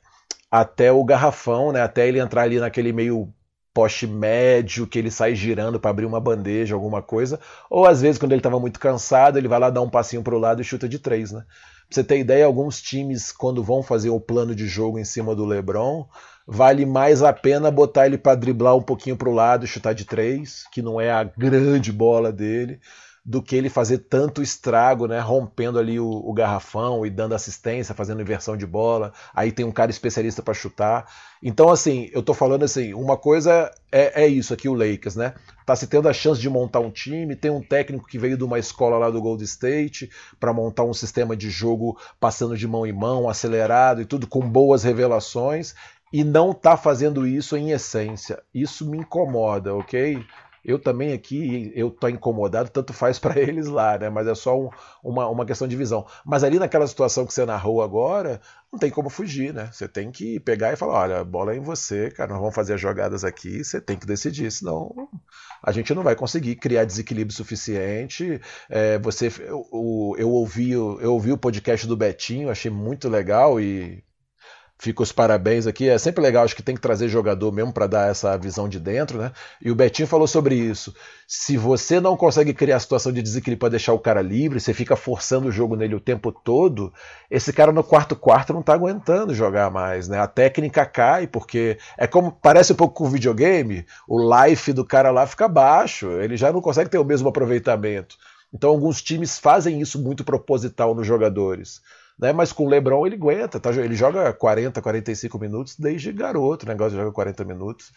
até 0.50 0.92
o 0.92 1.04
garrafão, 1.04 1.72
né? 1.72 1.82
Até 1.82 2.08
ele 2.08 2.20
entrar 2.20 2.44
ali 2.44 2.60
naquele 2.60 2.94
meio 2.94 3.32
poste 3.78 4.08
médio 4.08 4.88
que 4.88 4.98
ele 4.98 5.12
sai 5.12 5.36
girando 5.36 5.80
para 5.80 5.92
abrir 5.92 6.08
uma 6.08 6.20
bandeja, 6.20 6.74
alguma 6.74 7.00
coisa, 7.00 7.40
ou 7.70 7.86
às 7.86 8.02
vezes 8.02 8.18
quando 8.18 8.32
ele 8.32 8.40
estava 8.40 8.60
muito 8.60 8.80
cansado, 8.80 9.38
ele 9.38 9.48
vai 9.48 9.60
lá 9.60 9.70
dar 9.70 9.84
um 9.84 9.90
passinho 9.90 10.24
para 10.24 10.34
o 10.34 10.40
lado 10.40 10.60
e 10.60 10.66
chuta 10.66 10.90
de 10.90 10.98
três, 10.98 11.32
né? 11.32 11.42
Pra 11.42 11.48
você 11.92 12.04
ter 12.04 12.18
ideia, 12.18 12.44
alguns 12.44 12.82
times 12.82 13.32
quando 13.32 13.64
vão 13.64 13.84
fazer 13.84 14.10
o 14.10 14.20
plano 14.20 14.56
de 14.56 14.68
jogo 14.68 14.98
em 14.98 15.06
cima 15.06 15.36
do 15.36 15.46
LeBron, 15.46 16.08
vale 16.48 16.88
mais 16.88 17.22
a 17.22 17.32
pena 17.32 17.70
botar 17.70 18.08
ele 18.08 18.18
para 18.18 18.34
driblar 18.34 18.76
um 18.76 18.82
pouquinho 18.82 19.16
para 19.16 19.30
o 19.30 19.34
lado 19.34 19.64
e 19.64 19.68
chutar 19.68 19.94
de 19.94 20.06
três, 20.06 20.64
que 20.72 20.82
não 20.82 21.00
é 21.00 21.12
a 21.12 21.24
grande 21.24 21.92
bola 21.92 22.32
dele, 22.32 22.80
do 23.28 23.42
que 23.42 23.58
ele 23.58 23.68
fazer 23.70 23.98
tanto 23.98 24.42
estrago, 24.42 25.06
né? 25.06 25.20
Rompendo 25.20 25.78
ali 25.78 26.00
o, 26.00 26.08
o 26.08 26.32
garrafão 26.32 27.06
e 27.06 27.10
dando 27.10 27.36
assistência, 27.36 27.94
fazendo 27.94 28.22
inversão 28.22 28.56
de 28.56 28.66
bola. 28.66 29.12
Aí 29.36 29.52
tem 29.52 29.66
um 29.66 29.72
cara 29.72 29.92
especialista 29.92 30.42
para 30.42 30.54
chutar. 30.54 31.06
Então, 31.44 31.68
assim, 31.68 32.10
eu 32.14 32.24
tô 32.24 32.34
falando 32.34 32.64
assim, 32.64 32.94
uma 32.94 33.18
coisa 33.18 33.70
é, 33.92 34.24
é, 34.24 34.28
isso 34.28 34.54
aqui, 34.54 34.70
o 34.70 34.74
Lakers, 34.74 35.18
né? 35.18 35.34
Tá 35.66 35.76
se 35.76 35.88
tendo 35.88 36.08
a 36.08 36.14
chance 36.14 36.40
de 36.40 36.50
montar 36.50 36.80
um 36.80 36.90
time, 36.90 37.36
tem 37.36 37.52
um 37.52 37.62
técnico 37.62 38.08
que 38.08 38.18
veio 38.18 38.38
de 38.38 38.46
uma 38.46 38.60
escola 38.60 38.98
lá 38.98 39.10
do 39.10 39.22
Gold 39.22 39.44
State 39.44 40.10
para 40.40 40.54
montar 40.54 40.86
um 40.86 40.94
sistema 40.94 41.36
de 41.36 41.50
jogo 41.50 42.00
passando 42.22 42.56
de 42.56 42.66
mão 42.66 42.88
em 42.88 42.94
mão, 42.94 43.28
acelerado 43.28 44.02
e 44.02 44.06
tudo 44.06 44.26
com 44.26 44.40
boas 44.40 44.86
revelações 44.86 45.76
e 46.14 46.24
não 46.24 46.54
tá 46.54 46.78
fazendo 46.78 47.28
isso 47.28 47.58
em 47.58 47.72
essência. 47.72 48.42
Isso 48.54 48.90
me 48.90 49.00
incomoda, 49.00 49.76
ok? 49.76 50.26
Eu 50.68 50.78
também 50.78 51.14
aqui, 51.14 51.72
eu 51.74 51.90
tô 51.90 52.10
incomodado, 52.10 52.70
tanto 52.70 52.92
faz 52.92 53.18
para 53.18 53.40
eles 53.40 53.68
lá, 53.68 53.98
né? 53.98 54.10
Mas 54.10 54.28
é 54.28 54.36
só 54.36 54.60
um, 54.60 54.70
uma, 55.02 55.26
uma 55.30 55.46
questão 55.46 55.66
de 55.66 55.78
visão. 55.78 56.06
Mas 56.26 56.44
ali 56.44 56.60
naquela 56.60 56.86
situação 56.86 57.26
que 57.26 57.34
você 57.34 57.46
narrou 57.46 57.82
agora, 57.82 58.42
não 58.72 58.78
tem 58.78 58.92
como 58.92 59.10
fugir, 59.10 59.54
né? 59.54 59.70
Você 59.72 59.88
tem 59.88 60.12
que 60.12 60.42
pegar 60.42 60.74
e 60.74 60.76
falar, 60.76 61.00
olha, 61.00 61.20
a 61.22 61.24
bola 61.24 61.54
é 61.54 61.58
em 61.58 61.62
você, 61.62 62.12
cara, 62.12 62.32
nós 62.32 62.40
vamos 62.40 62.54
fazer 62.54 62.74
as 62.74 62.82
jogadas 62.82 63.24
aqui, 63.24 63.64
você 63.64 63.80
tem 63.80 63.98
que 63.98 64.06
decidir, 64.06 64.52
senão 64.52 65.08
a 65.64 65.72
gente 65.72 65.94
não 65.94 66.04
vai 66.04 66.16
conseguir 66.16 66.56
criar 66.58 66.84
desequilíbrio 66.84 67.36
suficiente. 67.36 68.42
É, 68.70 69.00
você, 69.00 69.32
eu, 69.40 70.16
eu, 70.18 70.30
ouvi, 70.30 70.72
eu 70.72 71.14
ouvi 71.14 71.32
o 71.32 71.38
podcast 71.38 71.88
do 71.88 71.96
Betinho, 71.96 72.50
achei 72.50 72.70
muito 72.70 73.08
legal 73.08 73.60
e 73.62 74.04
Fica 74.80 75.02
os 75.02 75.12
parabéns 75.12 75.66
aqui. 75.66 75.90
É 75.90 75.98
sempre 75.98 76.22
legal, 76.22 76.44
acho 76.46 76.56
que 76.56 76.62
tem 76.62 76.76
que 76.76 76.82
trazer 76.82 77.08
jogador 77.08 77.52
mesmo 77.52 77.74
para 77.74 77.88
dar 77.88 78.12
essa 78.12 78.38
visão 78.38 78.70
de 78.70 78.80
dentro, 78.80 79.18
né? 79.18 79.32
E 79.60 79.72
o 79.72 79.76
Betinho 79.76 80.08
falou 80.08 80.28
sobre 80.28 80.54
isso. 80.54 80.94
Se 81.28 81.58
você 81.58 82.00
não 82.00 82.16
consegue 82.16 82.54
criar 82.54 82.76
a 82.78 82.80
situação 82.80 83.12
de 83.12 83.24
desequilíbrio 83.24 83.60
para 83.60 83.70
deixar 83.70 83.94
o 83.94 84.00
cara 84.00 84.22
livre, 84.22 84.60
você 84.60 84.76
fica 84.76 84.96
forçando 84.96 85.48
o 85.48 85.52
jogo 85.52 85.76
nele 85.76 85.96
o 85.96 86.00
tempo 86.00 86.32
todo, 86.32 86.94
esse 87.30 87.52
cara 87.52 87.72
no 87.72 87.84
quarto 87.84 88.16
quarto 88.16 88.54
não 88.54 88.62
tá 88.62 88.74
aguentando 88.74 89.34
jogar 89.34 89.72
mais, 89.72 90.08
né? 90.08 90.20
A 90.20 90.28
técnica 90.28 90.86
cai, 90.86 91.26
porque 91.26 91.80
é 91.98 92.06
como 92.06 92.32
parece 92.32 92.72
um 92.74 92.76
pouco 92.76 92.94
com 92.94 93.06
o 93.06 93.10
videogame, 93.10 93.84
o 94.08 94.20
life 94.20 94.72
do 94.74 94.86
cara 94.86 95.10
lá 95.10 95.26
fica 95.26 95.48
baixo, 95.48 96.08
ele 96.22 96.38
já 96.38 96.52
não 96.52 96.62
consegue 96.62 96.90
ter 96.90 97.00
o 97.00 97.06
mesmo 97.06 97.30
aproveitamento. 97.30 98.16
Então 98.54 98.70
alguns 98.70 99.02
times 99.02 99.40
fazem 99.40 99.82
isso 99.82 100.00
muito 100.00 100.24
proposital 100.24 100.94
nos 100.94 101.06
jogadores. 101.06 101.82
Né? 102.18 102.34
Mas 102.34 102.52
com 102.52 102.66
o 102.66 102.70
LeBron 102.70 103.06
ele 103.06 103.16
aguenta, 103.16 103.60
tá? 103.60 103.72
ele 103.72 103.96
joga 103.96 104.34
40, 104.34 104.82
45 104.82 105.38
minutos 105.40 105.76
desde 105.78 106.12
garoto, 106.12 106.66
o 106.66 106.70
negócio 106.70 106.98
joga 106.98 107.12
40 107.12 107.44
minutos. 107.44 107.92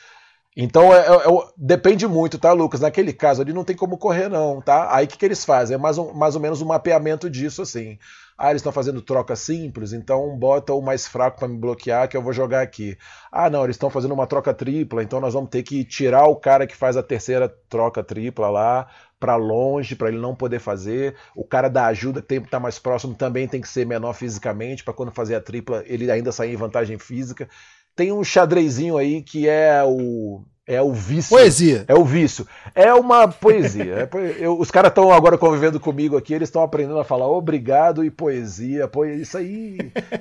Então 0.57 0.93
é, 0.93 1.07
é, 1.07 1.15
é, 1.15 1.49
depende 1.57 2.07
muito, 2.07 2.39
tá, 2.39 2.53
Lucas? 2.53 2.81
Naquele 2.81 3.13
caso 3.13 3.41
ali 3.41 3.53
não 3.53 3.65
tem 3.65 3.77
como 3.77 3.97
correr, 3.97 4.29
não, 4.29 4.61
tá? 4.61 4.95
Aí 4.95 5.07
o 5.07 5.09
que, 5.09 5.17
que 5.17 5.25
eles 5.25 5.45
fazem? 5.45 5.77
É 5.77 5.79
mais, 5.79 5.97
um, 5.97 6.13
mais 6.13 6.35
ou 6.35 6.41
menos 6.41 6.61
um 6.61 6.67
mapeamento 6.67 7.31
disso, 7.31 7.63
assim. 7.63 7.99
Ah, 8.43 8.49
eles 8.49 8.61
estão 8.61 8.73
fazendo 8.73 9.03
troca 9.03 9.37
simples, 9.37 9.93
então 9.93 10.35
bota 10.35 10.73
o 10.73 10.81
mais 10.81 11.07
fraco 11.07 11.41
para 11.41 11.47
me 11.49 11.59
bloquear 11.59 12.09
que 12.09 12.17
eu 12.17 12.23
vou 12.23 12.33
jogar 12.33 12.63
aqui. 12.63 12.97
Ah, 13.31 13.51
não, 13.51 13.65
eles 13.65 13.77
estão 13.77 13.91
fazendo 13.91 14.15
uma 14.15 14.27
troca 14.27 14.55
tripla, 14.55 15.03
então 15.03 15.21
nós 15.21 15.35
vamos 15.35 15.51
ter 15.51 15.63
que 15.63 15.85
tirar 15.85 16.25
o 16.25 16.37
cara 16.37 16.67
que 16.67 16.75
faz 16.75 16.97
a 16.97 17.03
terceira 17.03 17.51
troca 17.69 18.03
tripla 18.03 18.49
lá 18.49 18.89
para 19.19 19.37
longe, 19.37 19.95
para 19.95 20.09
ele 20.09 20.17
não 20.17 20.35
poder 20.35 20.59
fazer. 20.59 21.17
O 21.37 21.45
cara 21.45 21.69
da 21.69 21.85
ajuda 21.89 22.23
que 22.23 22.35
estar 22.37 22.49
tá 22.49 22.61
mais 22.61 22.79
próximo 22.79 23.15
também 23.15 23.47
tem 23.47 23.61
que 23.61 23.69
ser 23.69 23.85
menor 23.85 24.15
fisicamente, 24.15 24.83
para 24.83 24.95
quando 24.95 25.13
fazer 25.13 25.35
a 25.35 25.41
tripla 25.43 25.85
ele 25.87 26.11
ainda 26.11 26.33
sair 26.33 26.55
em 26.55 26.57
vantagem 26.57 26.99
física. 26.99 27.47
Tem 27.95 28.11
um 28.11 28.25
xadrezinho 28.25 28.97
aí 28.97 29.23
que 29.23 29.47
é 29.47 29.85
o 29.85 30.47
é 30.71 30.81
o 30.81 30.93
vício. 30.93 31.37
Poesia. 31.37 31.85
É 31.89 31.95
o 31.95 32.05
vício. 32.05 32.47
É 32.75 32.95
uma 32.95 33.27
poesia. 33.27 34.09
É, 34.13 34.37
eu, 34.39 34.59
os 34.59 34.71
caras 34.71 34.91
estão 34.91 35.13
agora 35.13 35.37
convivendo 35.37 35.81
comigo 35.81 36.17
aqui, 36.17 36.33
eles 36.33 36.49
estão 36.49 36.63
aprendendo 36.63 37.01
a 37.01 37.05
falar 37.05 37.29
obrigado 37.29 38.05
e 38.05 38.11
poesia. 38.11 38.89
Isso 39.21 39.37
aí 39.37 39.79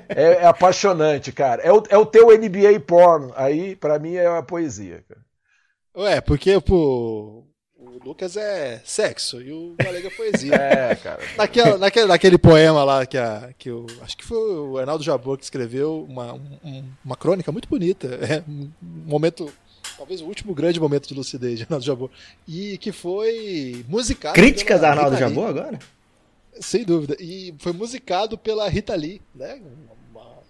é, 0.08 0.42
é 0.42 0.46
apaixonante, 0.46 1.30
cara. 1.30 1.62
É 1.62 1.72
o, 1.72 1.82
é 1.88 1.96
o 1.96 2.04
teu 2.04 2.36
NBA 2.36 2.80
porn. 2.84 3.32
Aí, 3.36 3.76
para 3.76 3.98
mim, 4.00 4.16
é 4.16 4.26
a 4.26 4.42
poesia. 4.42 5.04
Cara. 5.08 5.20
Ué, 5.96 6.20
porque, 6.20 6.60
pô, 6.60 7.44
o 7.76 7.98
Lucas 8.04 8.36
é 8.36 8.80
sexo 8.84 9.40
e 9.40 9.52
o 9.52 9.76
Galega 9.80 10.08
é 10.08 10.10
poesia. 10.10 10.54
é, 10.58 10.94
cara. 10.96 11.22
Naquela, 11.36 11.78
naquele, 11.78 12.06
naquele 12.06 12.38
poema 12.38 12.82
lá 12.82 13.06
que, 13.06 13.16
a, 13.16 13.50
que 13.56 13.70
o, 13.70 13.86
acho 14.02 14.16
que 14.16 14.24
foi 14.24 14.36
o 14.36 14.78
Arnaldo 14.78 15.04
Jabor 15.04 15.38
que 15.38 15.44
escreveu 15.44 16.04
uma, 16.08 16.34
um, 16.34 16.84
uma 17.04 17.16
crônica 17.16 17.52
muito 17.52 17.68
bonita. 17.68 18.08
É 18.20 18.42
um 18.48 18.70
momento, 18.82 19.52
talvez 20.00 20.22
o 20.22 20.24
último 20.24 20.54
grande 20.54 20.80
momento 20.80 21.06
de 21.06 21.12
lucidez 21.12 21.58
de 21.58 21.64
Arnaldo 21.64 21.84
Jabor. 21.84 22.10
E 22.48 22.78
que 22.78 22.90
foi 22.90 23.84
musicado. 23.86 24.34
Críticas 24.34 24.82
a 24.82 24.90
Arnaldo 24.92 25.14
Jabor 25.18 25.50
agora? 25.50 25.78
Sem 26.58 26.84
dúvida. 26.84 27.18
E 27.20 27.54
foi 27.58 27.74
musicado 27.74 28.38
pela 28.38 28.66
Rita 28.66 28.94
Lee, 28.94 29.20
né? 29.34 29.60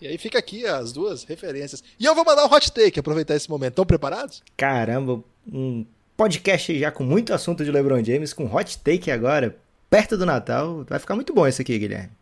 E 0.00 0.06
aí 0.06 0.16
fica 0.16 0.38
aqui 0.38 0.64
as 0.64 0.92
duas 0.92 1.24
referências. 1.24 1.82
E 1.98 2.04
eu 2.04 2.14
vou 2.14 2.24
mandar 2.24 2.46
um 2.46 2.54
hot 2.54 2.70
take, 2.70 3.00
aproveitar 3.00 3.34
esse 3.34 3.50
momento. 3.50 3.72
Estão 3.72 3.84
preparados? 3.84 4.40
Caramba, 4.56 5.22
um 5.52 5.84
podcast 6.16 6.78
já 6.78 6.92
com 6.92 7.02
muito 7.02 7.34
assunto 7.34 7.64
de 7.64 7.72
LeBron 7.72 8.04
James, 8.04 8.32
com 8.32 8.46
hot 8.54 8.78
take 8.78 9.10
agora, 9.10 9.58
perto 9.90 10.16
do 10.16 10.24
Natal. 10.24 10.84
Vai 10.88 11.00
ficar 11.00 11.16
muito 11.16 11.34
bom 11.34 11.46
isso 11.46 11.60
aqui, 11.60 11.76
Guilherme. 11.76 12.12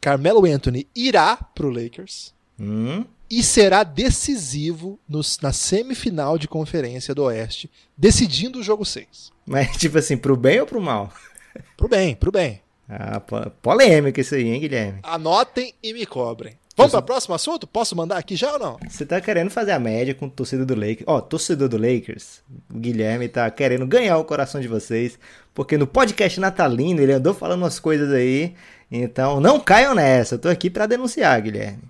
Carmelo 0.00 0.46
Anthony 0.46 0.86
irá 0.94 1.36
pro 1.36 1.70
Lakers 1.70 2.32
hum? 2.58 3.04
E 3.32 3.42
será 3.42 3.82
decisivo 3.82 5.00
nos, 5.08 5.38
na 5.40 5.54
semifinal 5.54 6.36
de 6.36 6.46
conferência 6.46 7.14
do 7.14 7.24
Oeste, 7.24 7.70
decidindo 7.96 8.58
o 8.58 8.62
jogo 8.62 8.84
6. 8.84 9.32
Mas, 9.46 9.74
tipo 9.80 9.96
assim, 9.96 10.18
pro 10.18 10.36
bem 10.36 10.60
ou 10.60 10.66
pro 10.66 10.82
mal? 10.82 11.10
Pro 11.76 11.88
bem, 11.88 12.14
pro 12.14 12.32
bem. 12.32 12.62
Ah, 12.88 13.20
polêmica 13.60 14.20
isso 14.20 14.34
aí, 14.34 14.48
hein, 14.48 14.60
Guilherme? 14.60 15.00
Anotem 15.02 15.74
e 15.82 15.92
me 15.92 16.06
cobrem. 16.06 16.56
Vamos 16.74 16.92
para 16.92 17.00
o 17.00 17.04
próximo 17.04 17.34
assunto? 17.34 17.66
Posso 17.66 17.94
mandar 17.94 18.16
aqui 18.16 18.36
já 18.36 18.54
ou 18.54 18.58
não? 18.58 18.78
Você 18.88 19.04
tá 19.04 19.20
querendo 19.20 19.50
fazer 19.50 19.72
a 19.72 19.78
média 19.78 20.14
com 20.14 20.26
o 20.26 20.30
torcedor 20.30 20.64
do 20.64 20.74
Lakers. 20.74 21.04
Ó, 21.06 21.16
oh, 21.16 21.20
torcedor 21.20 21.68
do 21.68 21.76
Lakers, 21.76 22.42
o 22.72 22.78
Guilherme 22.78 23.28
tá 23.28 23.50
querendo 23.50 23.86
ganhar 23.86 24.16
o 24.16 24.24
coração 24.24 24.62
de 24.62 24.68
vocês, 24.68 25.18
porque 25.52 25.76
no 25.76 25.86
podcast 25.86 26.40
natalino 26.40 27.02
ele 27.02 27.12
andou 27.12 27.34
falando 27.34 27.62
umas 27.62 27.78
coisas 27.78 28.10
aí. 28.12 28.54
Então 28.90 29.40
não 29.40 29.60
caiam 29.60 29.94
nessa, 29.94 30.36
eu 30.36 30.38
tô 30.38 30.48
aqui 30.48 30.70
para 30.70 30.86
denunciar, 30.86 31.40
Guilherme. 31.42 31.82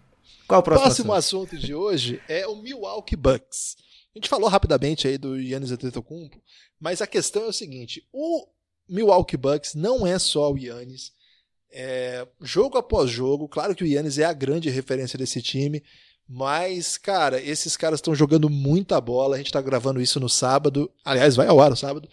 Qual 0.46 0.60
o 0.60 0.62
próximo, 0.62 0.86
próximo 0.86 1.12
assunto? 1.12 1.54
assunto 1.54 1.66
de 1.66 1.74
hoje 1.74 2.20
é 2.28 2.46
o 2.46 2.56
Milwaukee 2.56 3.16
Bucks. 3.16 3.76
A 4.14 4.18
gente 4.18 4.28
falou 4.28 4.48
rapidamente 4.48 5.08
aí 5.08 5.16
do 5.16 5.38
Yannis 5.38 5.70
Antetokounmpo, 5.70 6.40
mas 6.78 7.00
a 7.00 7.06
questão 7.06 7.44
é 7.44 7.48
o 7.48 7.52
seguinte, 7.52 8.06
o 8.12 8.46
Milwaukee 8.88 9.36
Bucks 9.36 9.74
não 9.74 10.06
é 10.06 10.18
só 10.18 10.52
o 10.52 10.58
Yannis, 10.58 11.12
é, 11.70 12.28
jogo 12.40 12.76
após 12.76 13.10
jogo, 13.10 13.48
claro 13.48 13.74
que 13.74 13.82
o 13.82 13.86
Yannis 13.86 14.18
é 14.18 14.24
a 14.24 14.32
grande 14.34 14.68
referência 14.68 15.18
desse 15.18 15.40
time, 15.40 15.82
mas, 16.28 16.96
cara, 16.96 17.40
esses 17.40 17.76
caras 17.76 17.98
estão 17.98 18.14
jogando 18.14 18.48
muita 18.48 19.00
bola. 19.00 19.34
A 19.34 19.38
gente 19.38 19.48
está 19.48 19.60
gravando 19.60 20.00
isso 20.00 20.18
no 20.18 20.28
sábado. 20.28 20.90
Aliás, 21.04 21.36
vai 21.36 21.46
ao 21.46 21.60
ar 21.60 21.70
no 21.70 21.76
sábado. 21.76 22.08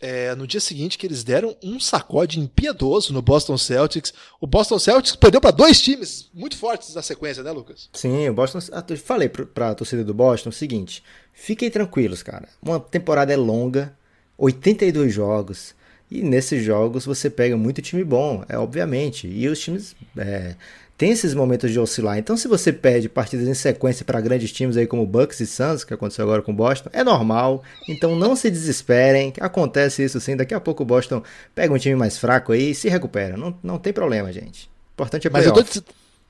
É, 0.00 0.34
no 0.34 0.46
dia 0.46 0.60
seguinte 0.60 0.96
que 0.96 1.06
eles 1.06 1.22
deram 1.22 1.54
um 1.62 1.78
sacode 1.78 2.40
impiedoso 2.40 3.12
no 3.12 3.20
Boston 3.20 3.58
Celtics. 3.58 4.14
O 4.40 4.46
Boston 4.46 4.78
Celtics 4.78 5.14
perdeu 5.14 5.40
para 5.40 5.50
dois 5.50 5.78
times 5.80 6.30
muito 6.32 6.56
fortes 6.56 6.94
na 6.94 7.02
sequência, 7.02 7.42
né, 7.42 7.50
Lucas? 7.50 7.90
Sim, 7.92 8.28
o 8.30 8.32
Boston. 8.32 8.60
Falei 9.04 9.28
para 9.28 9.70
a 9.70 9.74
torcida 9.74 10.02
do 10.02 10.14
Boston 10.14 10.48
o 10.48 10.52
seguinte: 10.52 11.02
fiquem 11.34 11.70
tranquilos, 11.70 12.22
cara. 12.22 12.48
Uma 12.62 12.80
temporada 12.80 13.32
é 13.32 13.36
longa, 13.36 13.94
82 14.38 15.12
jogos. 15.12 15.74
E 16.10 16.22
nesses 16.22 16.64
jogos 16.64 17.04
você 17.04 17.30
pega 17.30 17.56
muito 17.56 17.80
time 17.80 18.02
bom, 18.02 18.44
é 18.48 18.58
obviamente. 18.58 19.28
E 19.28 19.46
os 19.46 19.60
times 19.60 19.94
é, 20.16 20.56
têm 21.00 21.12
esses 21.12 21.32
momentos 21.32 21.72
de 21.72 21.80
oscilar. 21.80 22.18
Então, 22.18 22.36
se 22.36 22.46
você 22.46 22.70
perde 22.70 23.08
partidas 23.08 23.48
em 23.48 23.54
sequência 23.54 24.04
para 24.04 24.20
grandes 24.20 24.52
times 24.52 24.76
aí 24.76 24.86
como 24.86 25.06
Bucks 25.06 25.40
e 25.40 25.46
Suns, 25.46 25.82
que 25.82 25.94
aconteceu 25.94 26.26
agora 26.26 26.42
com 26.42 26.52
o 26.52 26.54
Boston, 26.54 26.90
é 26.92 27.02
normal. 27.02 27.62
Então, 27.88 28.14
não 28.14 28.36
se 28.36 28.50
desesperem. 28.50 29.32
Acontece 29.40 30.04
isso 30.04 30.20
sim. 30.20 30.36
Daqui 30.36 30.52
a 30.52 30.60
pouco 30.60 30.82
o 30.82 30.86
Boston 30.86 31.22
pega 31.54 31.72
um 31.72 31.78
time 31.78 31.96
mais 31.96 32.18
fraco 32.18 32.52
aí 32.52 32.72
e 32.72 32.74
se 32.74 32.86
recupera. 32.90 33.34
Não, 33.34 33.56
não 33.62 33.78
tem 33.78 33.94
problema, 33.94 34.30
gente. 34.30 34.66
O 34.66 34.92
importante 34.92 35.26
é 35.26 35.30
Mas 35.30 35.46
eu 35.46 35.54
tô, 35.54 35.64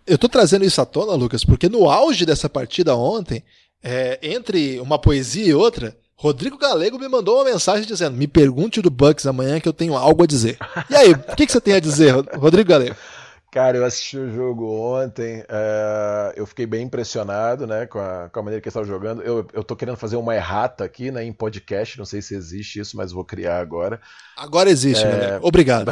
eu 0.07 0.17
tô 0.17 0.29
trazendo 0.29 0.65
isso 0.65 0.81
à 0.81 0.87
tona, 0.87 1.15
Lucas, 1.15 1.45
porque 1.45 1.69
no 1.69 1.91
auge 1.91 2.25
dessa 2.25 2.49
partida 2.49 2.95
ontem, 2.95 3.43
é, 3.83 4.21
entre 4.23 4.79
uma 4.79 5.01
poesia 5.01 5.47
e 5.47 5.53
outra, 5.53 5.97
Rodrigo 6.15 6.57
Galego 6.57 6.97
me 6.97 7.09
mandou 7.09 7.39
uma 7.39 7.51
mensagem 7.51 7.85
dizendo: 7.85 8.17
Me 8.17 8.29
pergunte 8.29 8.81
do 8.81 8.89
Bucks 8.89 9.27
amanhã 9.27 9.59
que 9.59 9.69
eu 9.69 9.73
tenho 9.73 9.97
algo 9.97 10.23
a 10.23 10.27
dizer. 10.27 10.57
E 10.89 10.95
aí, 10.95 11.11
o 11.11 11.35
que, 11.35 11.45
que, 11.45 11.51
você 11.51 11.61
tem 11.61 11.75
a 11.75 11.81
dizer, 11.81 12.15
Rodrigo 12.37 12.69
Galego? 12.69 12.95
Cara, 13.51 13.77
eu 13.77 13.85
assisti 13.85 14.17
o 14.17 14.33
jogo 14.33 14.65
ontem, 14.71 15.45
é, 15.49 16.35
eu 16.37 16.47
fiquei 16.47 16.67
bem 16.67 16.85
impressionado 16.85 17.67
né, 17.67 17.85
com, 17.85 17.99
a, 17.99 18.29
com 18.33 18.39
a 18.39 18.43
maneira 18.45 18.63
que 18.63 18.69
eles 18.69 18.77
estavam 18.77 18.89
jogando. 18.89 19.23
Eu, 19.23 19.45
eu 19.53 19.65
tô 19.65 19.75
querendo 19.75 19.97
fazer 19.97 20.15
uma 20.15 20.37
errata 20.37 20.85
aqui 20.85 21.11
né, 21.11 21.25
em 21.25 21.33
podcast, 21.33 21.99
não 21.99 22.05
sei 22.05 22.23
se 22.23 22.33
existe 22.33 22.79
isso, 22.79 22.97
mas 22.97 23.11
vou 23.11 23.25
criar 23.25 23.59
agora. 23.59 24.01
Agora 24.37 24.71
existe, 24.71 25.05
é... 25.05 25.41
Obrigado. 25.43 25.91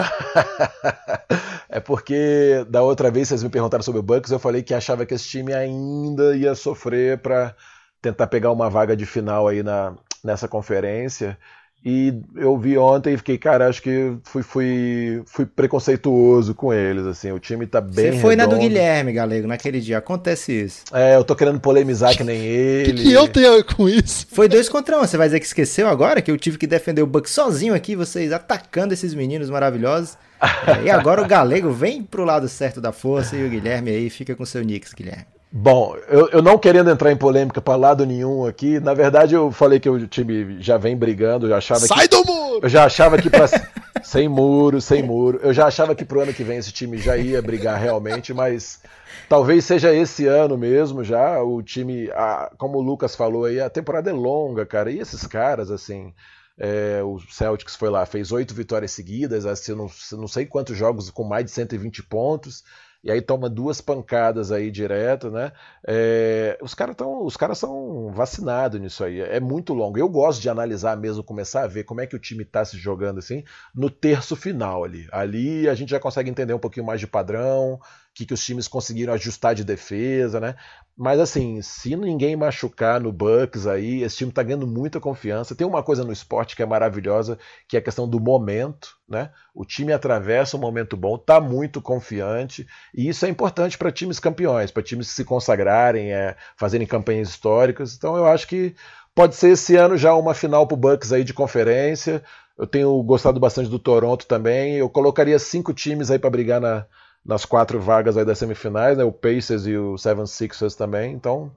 é 1.68 1.80
porque 1.80 2.64
da 2.68 2.82
outra 2.82 3.10
vez 3.10 3.26
vocês 3.26 3.42
me 3.42 3.50
perguntaram 3.50 3.82
sobre 3.82 3.98
o 3.98 4.04
Bucks, 4.04 4.30
eu 4.30 4.38
falei 4.38 4.62
que 4.62 4.72
achava 4.72 5.04
que 5.04 5.14
esse 5.14 5.28
time 5.28 5.52
ainda 5.52 6.36
ia 6.36 6.54
sofrer 6.54 7.18
para 7.18 7.56
tentar 8.00 8.28
pegar 8.28 8.52
uma 8.52 8.70
vaga 8.70 8.96
de 8.96 9.04
final 9.04 9.48
aí 9.48 9.64
na, 9.64 9.96
nessa 10.22 10.46
conferência. 10.46 11.36
E 11.84 12.12
eu 12.34 12.58
vi 12.58 12.76
ontem 12.76 13.14
e 13.14 13.16
fiquei, 13.16 13.38
cara, 13.38 13.68
acho 13.68 13.80
que 13.80 14.12
fui, 14.24 14.42
fui, 14.42 15.22
fui 15.26 15.46
preconceituoso 15.46 16.52
com 16.54 16.72
eles, 16.74 17.06
assim, 17.06 17.30
o 17.30 17.38
time 17.38 17.66
tá 17.66 17.80
bem 17.80 18.12
Você 18.12 18.18
foi 18.18 18.34
redondo. 18.34 18.50
na 18.50 18.56
do 18.56 18.60
Guilherme, 18.60 19.12
Galego, 19.12 19.46
naquele 19.46 19.80
dia, 19.80 19.98
acontece 19.98 20.52
isso. 20.52 20.82
É, 20.92 21.14
eu 21.14 21.22
tô 21.24 21.36
querendo 21.36 21.60
polemizar 21.60 22.16
que 22.16 22.24
nem 22.24 22.40
O 22.40 22.44
ele. 22.44 22.92
que, 22.94 23.02
que 23.04 23.12
eu 23.12 23.28
tenho 23.28 23.52
a 23.52 23.56
ver 23.56 23.64
com 23.64 23.88
isso? 23.88 24.26
Foi 24.30 24.48
dois 24.48 24.68
contra 24.68 24.96
um, 24.98 25.00
você 25.00 25.16
vai 25.16 25.28
dizer 25.28 25.38
que 25.40 25.46
esqueceu 25.46 25.88
agora? 25.88 26.20
Que 26.20 26.30
eu 26.30 26.36
tive 26.36 26.58
que 26.58 26.66
defender 26.66 27.00
o 27.00 27.06
Bucks 27.06 27.32
sozinho 27.32 27.72
aqui, 27.74 27.94
vocês 27.94 28.32
atacando 28.32 28.92
esses 28.92 29.14
meninos 29.14 29.48
maravilhosos. 29.48 30.16
É, 30.68 30.84
e 30.84 30.90
agora 30.90 31.20
o 31.20 31.26
Galego 31.26 31.72
vem 31.72 32.00
pro 32.00 32.24
lado 32.24 32.48
certo 32.48 32.80
da 32.80 32.92
força 32.92 33.34
e 33.36 33.44
o 33.44 33.50
Guilherme 33.50 33.90
aí 33.90 34.08
fica 34.08 34.36
com 34.36 34.44
seu 34.44 34.62
Knicks, 34.62 34.92
Guilherme. 34.94 35.26
Bom, 35.50 35.96
eu, 36.08 36.28
eu 36.28 36.42
não 36.42 36.58
querendo 36.58 36.90
entrar 36.90 37.10
em 37.10 37.16
polêmica 37.16 37.60
para 37.60 37.74
lado 37.74 38.04
nenhum 38.04 38.44
aqui, 38.44 38.78
na 38.78 38.92
verdade 38.92 39.34
eu 39.34 39.50
falei 39.50 39.80
que 39.80 39.88
o 39.88 40.06
time 40.06 40.60
já 40.60 40.76
vem 40.76 40.94
brigando, 40.94 41.46
eu 41.46 41.50
já 41.50 41.56
achava 41.56 41.80
Sai 41.80 42.06
que 42.06 42.16
do 42.16 42.24
muro! 42.26 42.60
eu 42.62 42.68
já 42.68 42.84
achava 42.84 43.16
que 43.16 43.30
pra, 43.30 43.46
sem 44.04 44.28
muro, 44.28 44.78
sem 44.78 45.02
muro, 45.02 45.40
eu 45.42 45.54
já 45.54 45.66
achava 45.66 45.94
que 45.94 46.04
pro 46.04 46.20
ano 46.20 46.34
que 46.34 46.44
vem 46.44 46.58
esse 46.58 46.70
time 46.70 46.98
já 46.98 47.16
ia 47.16 47.40
brigar 47.40 47.80
realmente, 47.80 48.34
mas 48.34 48.82
talvez 49.26 49.64
seja 49.64 49.92
esse 49.94 50.26
ano 50.26 50.58
mesmo 50.58 51.02
já 51.02 51.42
o 51.42 51.62
time, 51.62 52.10
a, 52.10 52.50
como 52.58 52.76
o 52.76 52.82
Lucas 52.82 53.16
falou 53.16 53.46
aí, 53.46 53.58
a 53.58 53.70
temporada 53.70 54.10
é 54.10 54.12
longa, 54.12 54.66
cara, 54.66 54.90
e 54.90 54.98
esses 54.98 55.26
caras 55.26 55.70
assim, 55.70 56.12
é, 56.58 57.00
o 57.02 57.18
Celtics 57.30 57.74
foi 57.74 57.88
lá, 57.88 58.04
fez 58.04 58.32
oito 58.32 58.52
vitórias 58.52 58.90
seguidas, 58.90 59.46
assim, 59.46 59.74
não, 59.74 59.88
não 60.12 60.28
sei 60.28 60.44
quantos 60.44 60.76
jogos 60.76 61.08
com 61.08 61.24
mais 61.24 61.46
de 61.46 61.52
120 61.52 62.02
pontos 62.02 62.62
e 63.02 63.10
aí 63.10 63.22
toma 63.22 63.48
duas 63.48 63.80
pancadas 63.80 64.50
aí 64.50 64.70
direto, 64.70 65.30
né? 65.30 65.52
É, 65.86 66.58
os 66.60 66.74
caras 66.74 66.94
estão, 66.94 67.24
os 67.24 67.36
caras 67.36 67.58
são 67.58 68.10
vacinados 68.12 68.80
nisso 68.80 69.04
aí. 69.04 69.20
É 69.20 69.38
muito 69.38 69.72
longo. 69.72 69.98
Eu 69.98 70.08
gosto 70.08 70.40
de 70.40 70.48
analisar 70.48 70.96
mesmo, 70.96 71.22
começar 71.22 71.62
a 71.62 71.68
ver 71.68 71.84
como 71.84 72.00
é 72.00 72.06
que 72.06 72.16
o 72.16 72.18
time 72.18 72.42
está 72.42 72.64
se 72.64 72.76
jogando 72.76 73.18
assim 73.18 73.44
no 73.74 73.88
terço 73.88 74.34
final 74.34 74.82
ali. 74.82 75.06
Ali 75.12 75.68
a 75.68 75.74
gente 75.74 75.90
já 75.90 76.00
consegue 76.00 76.28
entender 76.28 76.54
um 76.54 76.58
pouquinho 76.58 76.86
mais 76.86 76.98
de 77.00 77.06
padrão, 77.06 77.78
que, 78.18 78.26
que 78.26 78.34
os 78.34 78.44
times 78.44 78.66
conseguiram 78.66 79.12
ajustar 79.12 79.54
de 79.54 79.62
defesa, 79.62 80.40
né? 80.40 80.56
Mas 80.96 81.20
assim, 81.20 81.62
se 81.62 81.94
ninguém 81.94 82.34
machucar 82.34 83.00
no 83.00 83.12
Bucks 83.12 83.64
aí, 83.64 84.02
esse 84.02 84.16
time 84.16 84.32
tá 84.32 84.42
ganhando 84.42 84.66
muita 84.66 84.98
confiança. 84.98 85.54
Tem 85.54 85.64
uma 85.64 85.84
coisa 85.84 86.02
no 86.02 86.12
esporte 86.12 86.56
que 86.56 86.62
é 86.62 86.66
maravilhosa, 86.66 87.38
que 87.68 87.76
é 87.76 87.78
a 87.78 87.82
questão 87.82 88.08
do 88.08 88.18
momento, 88.18 88.96
né? 89.08 89.30
O 89.54 89.64
time 89.64 89.92
atravessa 89.92 90.56
um 90.56 90.60
momento 90.60 90.96
bom, 90.96 91.16
tá 91.16 91.40
muito 91.40 91.80
confiante, 91.80 92.66
e 92.92 93.08
isso 93.08 93.24
é 93.24 93.28
importante 93.28 93.78
para 93.78 93.92
times 93.92 94.18
campeões, 94.18 94.72
para 94.72 94.82
times 94.82 95.06
se 95.06 95.24
consagrarem, 95.24 96.12
é, 96.12 96.34
fazerem 96.56 96.88
campanhas 96.88 97.28
históricas. 97.28 97.94
Então 97.94 98.16
eu 98.16 98.26
acho 98.26 98.48
que 98.48 98.74
pode 99.14 99.36
ser 99.36 99.50
esse 99.50 99.76
ano 99.76 99.96
já 99.96 100.12
uma 100.16 100.34
final 100.34 100.66
pro 100.66 100.76
Bucks 100.76 101.12
aí 101.12 101.22
de 101.22 101.32
conferência. 101.32 102.20
Eu 102.58 102.66
tenho 102.66 103.00
gostado 103.04 103.38
bastante 103.38 103.70
do 103.70 103.78
Toronto 103.78 104.26
também. 104.26 104.74
Eu 104.74 104.90
colocaria 104.90 105.38
cinco 105.38 105.72
times 105.72 106.10
aí 106.10 106.18
para 106.18 106.30
brigar 106.30 106.60
na, 106.60 106.84
nas 107.28 107.44
quatro 107.44 107.78
vagas 107.78 108.16
aí 108.16 108.24
das 108.24 108.38
semifinais, 108.38 108.96
né? 108.98 109.04
O 109.04 109.12
Pacers 109.12 109.66
e 109.66 109.76
o 109.76 109.96
Seven 109.98 110.26
Sixers 110.26 110.74
também. 110.74 111.12
Então, 111.12 111.52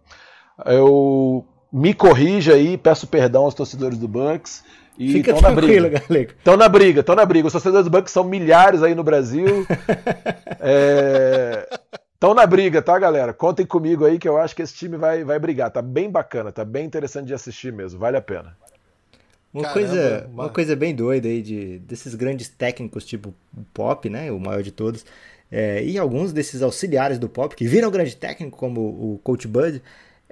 eu 0.65 1.45
me 1.72 1.93
corrija 1.93 2.53
aí, 2.53 2.78
peço 2.78 3.07
perdão 3.07 3.45
aos 3.45 3.53
torcedores 3.55 3.97
do 3.97 4.07
Bucks. 4.07 4.63
E 4.99 5.13
Fica 5.13 5.32
estão 5.32 5.49
na 5.49 5.55
tranquilo, 5.55 5.89
briga. 5.89 6.05
Galego. 6.07 6.32
Estão 6.38 6.57
na 6.57 6.67
briga, 6.69 6.99
estão 6.99 7.15
na 7.15 7.26
briga. 7.26 7.47
Os 7.47 7.53
torcedores 7.53 7.86
do 7.86 7.89
Bucks 7.89 8.11
são 8.11 8.26
milhares 8.26 8.84
aí 8.84 8.93
no 8.93 9.03
Brasil. 9.03 9.65
Estão 12.13 12.36
na 12.36 12.45
briga, 12.45 12.82
tá, 12.84 12.99
galera? 12.99 13.34
Contem 13.34 13.65
comigo 13.65 14.05
aí 14.05 14.19
que 14.19 14.28
eu 14.30 14.38
acho 14.38 14.55
que 14.55 14.61
esse 14.61 14.76
time 14.76 14.95
vai, 14.95 15.24
vai 15.24 15.39
brigar. 15.39 15.72
Tá 15.72 15.82
bem 15.82 16.07
bacana, 16.09 16.51
tá 16.51 16.63
bem 16.63 16.86
interessante 16.86 17.26
de 17.28 17.34
assistir 17.34 17.74
mesmo. 17.74 17.99
Vale 17.99 18.17
a 18.17 18.22
pena. 18.22 18.55
Uma, 19.51 19.63
Caramba, 19.63 19.80
coisa, 19.88 20.28
uma- 20.32 20.43
uma 20.43 20.49
coisa 20.49 20.76
bem 20.76 20.93
doida 20.95 21.28
aí 21.28 21.41
de, 21.41 21.80
desses 21.80 22.13
grandes 22.13 22.47
técnicos, 22.47 23.05
tipo 23.05 23.34
o 23.57 23.63
Pop, 23.74 24.07
né? 24.07 24.32
O 24.32 24.39
maior 24.39 24.61
de 24.61 24.72
todos. 24.72 25.03
É, 25.52 25.84
e 25.84 25.97
alguns 25.97 26.32
desses 26.32 26.62
auxiliares 26.62 27.20
do 27.20 27.28
Pop, 27.28 27.56
que 27.56 27.68
viram 27.68 27.91
grande 27.91 28.16
técnico, 28.16 28.58
como 28.58 28.82
o 28.82 29.20
Coach 29.24 29.47
Bud, 29.47 29.82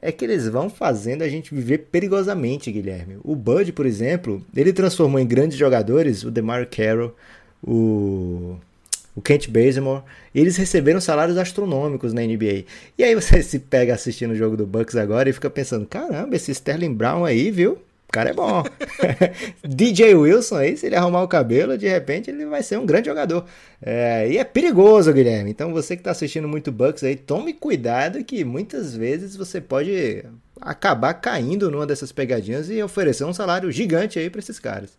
é 0.01 0.11
que 0.11 0.23
eles 0.23 0.47
vão 0.47 0.69
fazendo 0.69 1.23
a 1.23 1.27
gente 1.27 1.53
viver 1.53 1.79
perigosamente, 1.91 2.71
Guilherme. 2.71 3.17
O 3.23 3.35
Bud, 3.35 3.73
por 3.73 3.85
exemplo, 3.85 4.41
ele 4.55 4.71
transformou 4.71 5.19
em 5.19 5.27
grandes 5.27 5.57
jogadores 5.57 6.23
o 6.23 6.31
DeMar 6.31 6.67
Carroll, 6.69 7.13
o, 7.61 8.55
o 9.13 9.21
Kent 9.21 9.49
Bazemore. 9.49 10.03
Eles 10.33 10.55
receberam 10.55 11.01
salários 11.01 11.37
astronômicos 11.37 12.13
na 12.13 12.21
NBA. 12.21 12.63
E 12.97 13.03
aí 13.03 13.13
você 13.13 13.43
se 13.43 13.59
pega 13.59 13.93
assistindo 13.93 14.31
o 14.31 14.35
jogo 14.35 14.55
do 14.55 14.65
Bucks 14.65 14.95
agora 14.95 15.29
e 15.29 15.33
fica 15.33 15.49
pensando, 15.49 15.85
caramba, 15.85 16.35
esse 16.35 16.51
Sterling 16.51 16.93
Brown 16.93 17.25
aí, 17.25 17.51
viu? 17.51 17.77
O 18.09 18.11
cara 18.11 18.31
é 18.31 18.33
bom. 18.33 18.63
DJ 19.63 20.15
Wilson 20.15 20.55
aí, 20.55 20.75
se 20.75 20.87
ele 20.87 20.95
arrumar 20.95 21.21
o 21.21 21.27
cabelo, 21.27 21.77
de 21.77 21.87
repente 21.87 22.31
ele 22.31 22.43
vai 22.47 22.63
ser 22.63 22.79
um 22.79 22.85
grande 22.85 23.07
jogador. 23.07 23.45
É, 23.79 24.27
e 24.27 24.39
é 24.39 24.43
perigoso, 24.43 25.13
Guilherme. 25.13 25.51
Então 25.51 25.71
você 25.71 25.95
que 25.95 26.01
está 26.01 26.09
assistindo 26.09 26.47
muito 26.47 26.71
Bucks 26.71 27.03
aí, 27.03 27.15
tome 27.15 27.53
cuidado 27.53 28.23
que 28.23 28.43
muitas 28.43 28.95
vezes 28.95 29.35
você 29.35 29.61
pode 29.61 30.25
acabar 30.59 31.13
caindo 31.13 31.69
numa 31.69 31.85
dessas 31.85 32.11
pegadinhas 32.11 32.67
e 32.67 32.81
oferecer 32.81 33.25
um 33.25 33.33
salário 33.33 33.71
gigante 33.71 34.17
aí 34.17 34.27
para 34.27 34.39
esses 34.39 34.57
caras. 34.57 34.97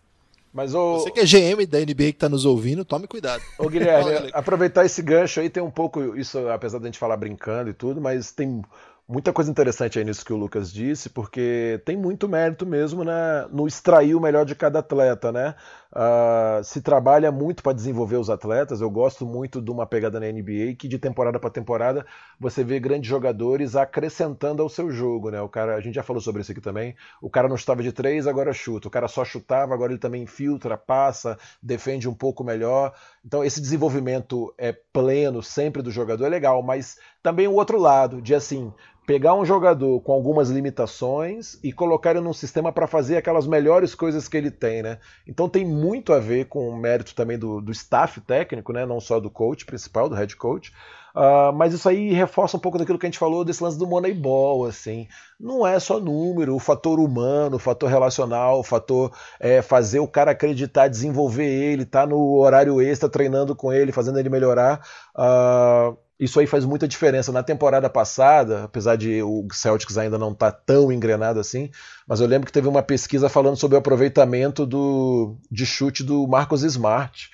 Mas 0.53 0.73
o, 0.73 0.99
Você 0.99 1.11
que 1.11 1.19
é 1.19 1.25
GM 1.25 1.65
da 1.65 1.79
NBA 1.79 2.13
que 2.13 2.13
tá 2.13 2.29
nos 2.29 2.45
ouvindo, 2.45 2.85
tome 2.85 3.07
cuidado. 3.07 3.41
Ô 3.57 3.67
Guilherme, 3.67 4.29
aproveitar 4.33 4.85
esse 4.85 5.01
gancho 5.01 5.41
aí, 5.41 5.49
tem 5.49 5.61
um 5.61 5.71
pouco, 5.71 6.17
isso 6.17 6.47
apesar 6.47 6.79
da 6.79 6.85
gente 6.85 6.99
falar 6.99 7.17
brincando 7.17 7.69
e 7.69 7.73
tudo, 7.73 7.99
mas 7.99 8.31
tem 8.31 8.61
muita 9.07 9.33
coisa 9.33 9.51
interessante 9.51 9.99
aí 9.99 10.05
nisso 10.05 10.25
que 10.25 10.33
o 10.33 10.37
Lucas 10.37 10.71
disse, 10.71 11.09
porque 11.09 11.81
tem 11.85 11.97
muito 11.97 12.27
mérito 12.27 12.65
mesmo 12.65 13.03
na, 13.03 13.47
no 13.49 13.67
extrair 13.67 14.15
o 14.15 14.21
melhor 14.21 14.45
de 14.45 14.55
cada 14.55 14.79
atleta, 14.79 15.31
né? 15.31 15.55
Ah, 15.93 16.61
se 16.63 16.81
trabalha 16.81 17.31
muito 17.33 17.61
para 17.61 17.73
desenvolver 17.73 18.15
os 18.15 18.29
atletas, 18.29 18.79
eu 18.79 18.89
gosto 18.89 19.25
muito 19.25 19.61
de 19.61 19.69
uma 19.69 19.85
pegada 19.85 20.21
na 20.21 20.31
NBA 20.31 20.73
que 20.79 20.87
de 20.87 20.97
temporada 20.97 21.37
para 21.37 21.49
temporada 21.49 22.05
você 22.39 22.63
vê 22.63 22.79
grandes 22.79 23.09
jogadores 23.09 23.75
acrescentando 23.75 24.61
ao 24.61 24.69
seu 24.69 24.89
jogo, 24.89 25.29
né? 25.29 25.41
O 25.41 25.49
cara, 25.49 25.75
a 25.75 25.81
gente 25.81 25.95
já 25.95 26.03
falou 26.03 26.21
sobre 26.21 26.41
isso 26.41 26.51
aqui 26.53 26.61
também. 26.61 26.95
O 27.21 27.29
cara 27.29 27.49
não 27.49 27.57
chutava 27.57 27.83
de 27.83 27.91
três, 27.91 28.25
agora 28.25 28.53
chuta. 28.53 28.87
O 28.87 28.91
cara 28.91 29.09
só 29.09 29.25
chutava, 29.25 29.73
agora 29.73 29.91
ele 29.91 29.99
também 29.99 30.25
filtra, 30.25 30.77
passa, 30.77 31.37
defende 31.61 32.07
um 32.07 32.13
pouco 32.13 32.41
melhor. 32.41 32.93
Então 33.25 33.43
esse 33.43 33.59
desenvolvimento 33.59 34.53
é 34.57 34.71
pleno 34.71 35.43
sempre 35.43 35.81
do 35.81 35.91
jogador 35.91 36.25
é 36.25 36.29
legal, 36.29 36.63
mas 36.63 36.97
também 37.21 37.47
o 37.49 37.53
outro 37.53 37.77
lado, 37.77 38.21
de 38.21 38.33
assim, 38.33 38.73
pegar 39.11 39.35
um 39.35 39.43
jogador 39.43 39.99
com 39.99 40.13
algumas 40.13 40.49
limitações 40.49 41.59
e 41.61 41.73
colocar 41.73 42.11
ele 42.11 42.21
num 42.21 42.31
sistema 42.31 42.71
para 42.71 42.87
fazer 42.87 43.17
aquelas 43.17 43.45
melhores 43.45 43.93
coisas 43.93 44.25
que 44.29 44.37
ele 44.37 44.49
tem, 44.49 44.81
né? 44.81 44.99
Então 45.27 45.49
tem 45.49 45.65
muito 45.65 46.13
a 46.13 46.19
ver 46.19 46.45
com 46.45 46.69
o 46.69 46.77
mérito 46.77 47.13
também 47.13 47.37
do, 47.37 47.59
do 47.59 47.73
staff 47.73 48.21
técnico, 48.21 48.71
né? 48.71 48.85
Não 48.85 49.01
só 49.01 49.19
do 49.19 49.29
coach 49.29 49.65
principal, 49.65 50.07
do 50.07 50.15
head 50.15 50.33
coach. 50.37 50.71
Uh, 51.13 51.51
mas 51.53 51.73
isso 51.73 51.89
aí 51.89 52.13
reforça 52.13 52.55
um 52.55 52.59
pouco 52.61 52.77
daquilo 52.77 52.97
que 52.97 53.05
a 53.05 53.09
gente 53.09 53.19
falou 53.19 53.43
desse 53.43 53.61
lance 53.61 53.77
do 53.77 53.85
Moneyball, 53.85 54.65
assim. 54.65 55.09
Não 55.37 55.67
é 55.67 55.77
só 55.77 55.99
número, 55.99 56.55
o 56.55 56.59
fator 56.59 56.97
humano, 56.97 57.57
o 57.57 57.59
fator 57.59 57.89
relacional, 57.89 58.61
o 58.61 58.63
fator 58.63 59.11
é, 59.41 59.61
fazer 59.61 59.99
o 59.99 60.07
cara 60.07 60.31
acreditar, 60.31 60.87
desenvolver 60.87 61.49
ele, 61.49 61.83
tá 61.83 62.07
no 62.07 62.37
horário 62.37 62.81
extra 62.81 63.09
treinando 63.09 63.53
com 63.53 63.73
ele, 63.73 63.91
fazendo 63.91 64.19
ele 64.19 64.29
melhorar. 64.29 64.79
Uh, 65.13 65.97
isso 66.21 66.39
aí 66.39 66.45
faz 66.45 66.63
muita 66.63 66.87
diferença. 66.87 67.31
Na 67.31 67.41
temporada 67.41 67.89
passada, 67.89 68.65
apesar 68.65 68.95
de 68.95 69.23
o 69.23 69.47
Celtics 69.51 69.97
ainda 69.97 70.19
não 70.19 70.31
estar 70.31 70.51
tá 70.51 70.59
tão 70.63 70.91
engrenado 70.91 71.39
assim, 71.39 71.71
mas 72.07 72.21
eu 72.21 72.27
lembro 72.27 72.45
que 72.45 72.53
teve 72.53 72.67
uma 72.67 72.83
pesquisa 72.83 73.27
falando 73.27 73.57
sobre 73.57 73.75
o 73.75 73.79
aproveitamento 73.79 74.63
do, 74.63 75.35
de 75.49 75.65
chute 75.65 76.03
do 76.03 76.27
Marcos 76.27 76.61
Smart, 76.61 77.31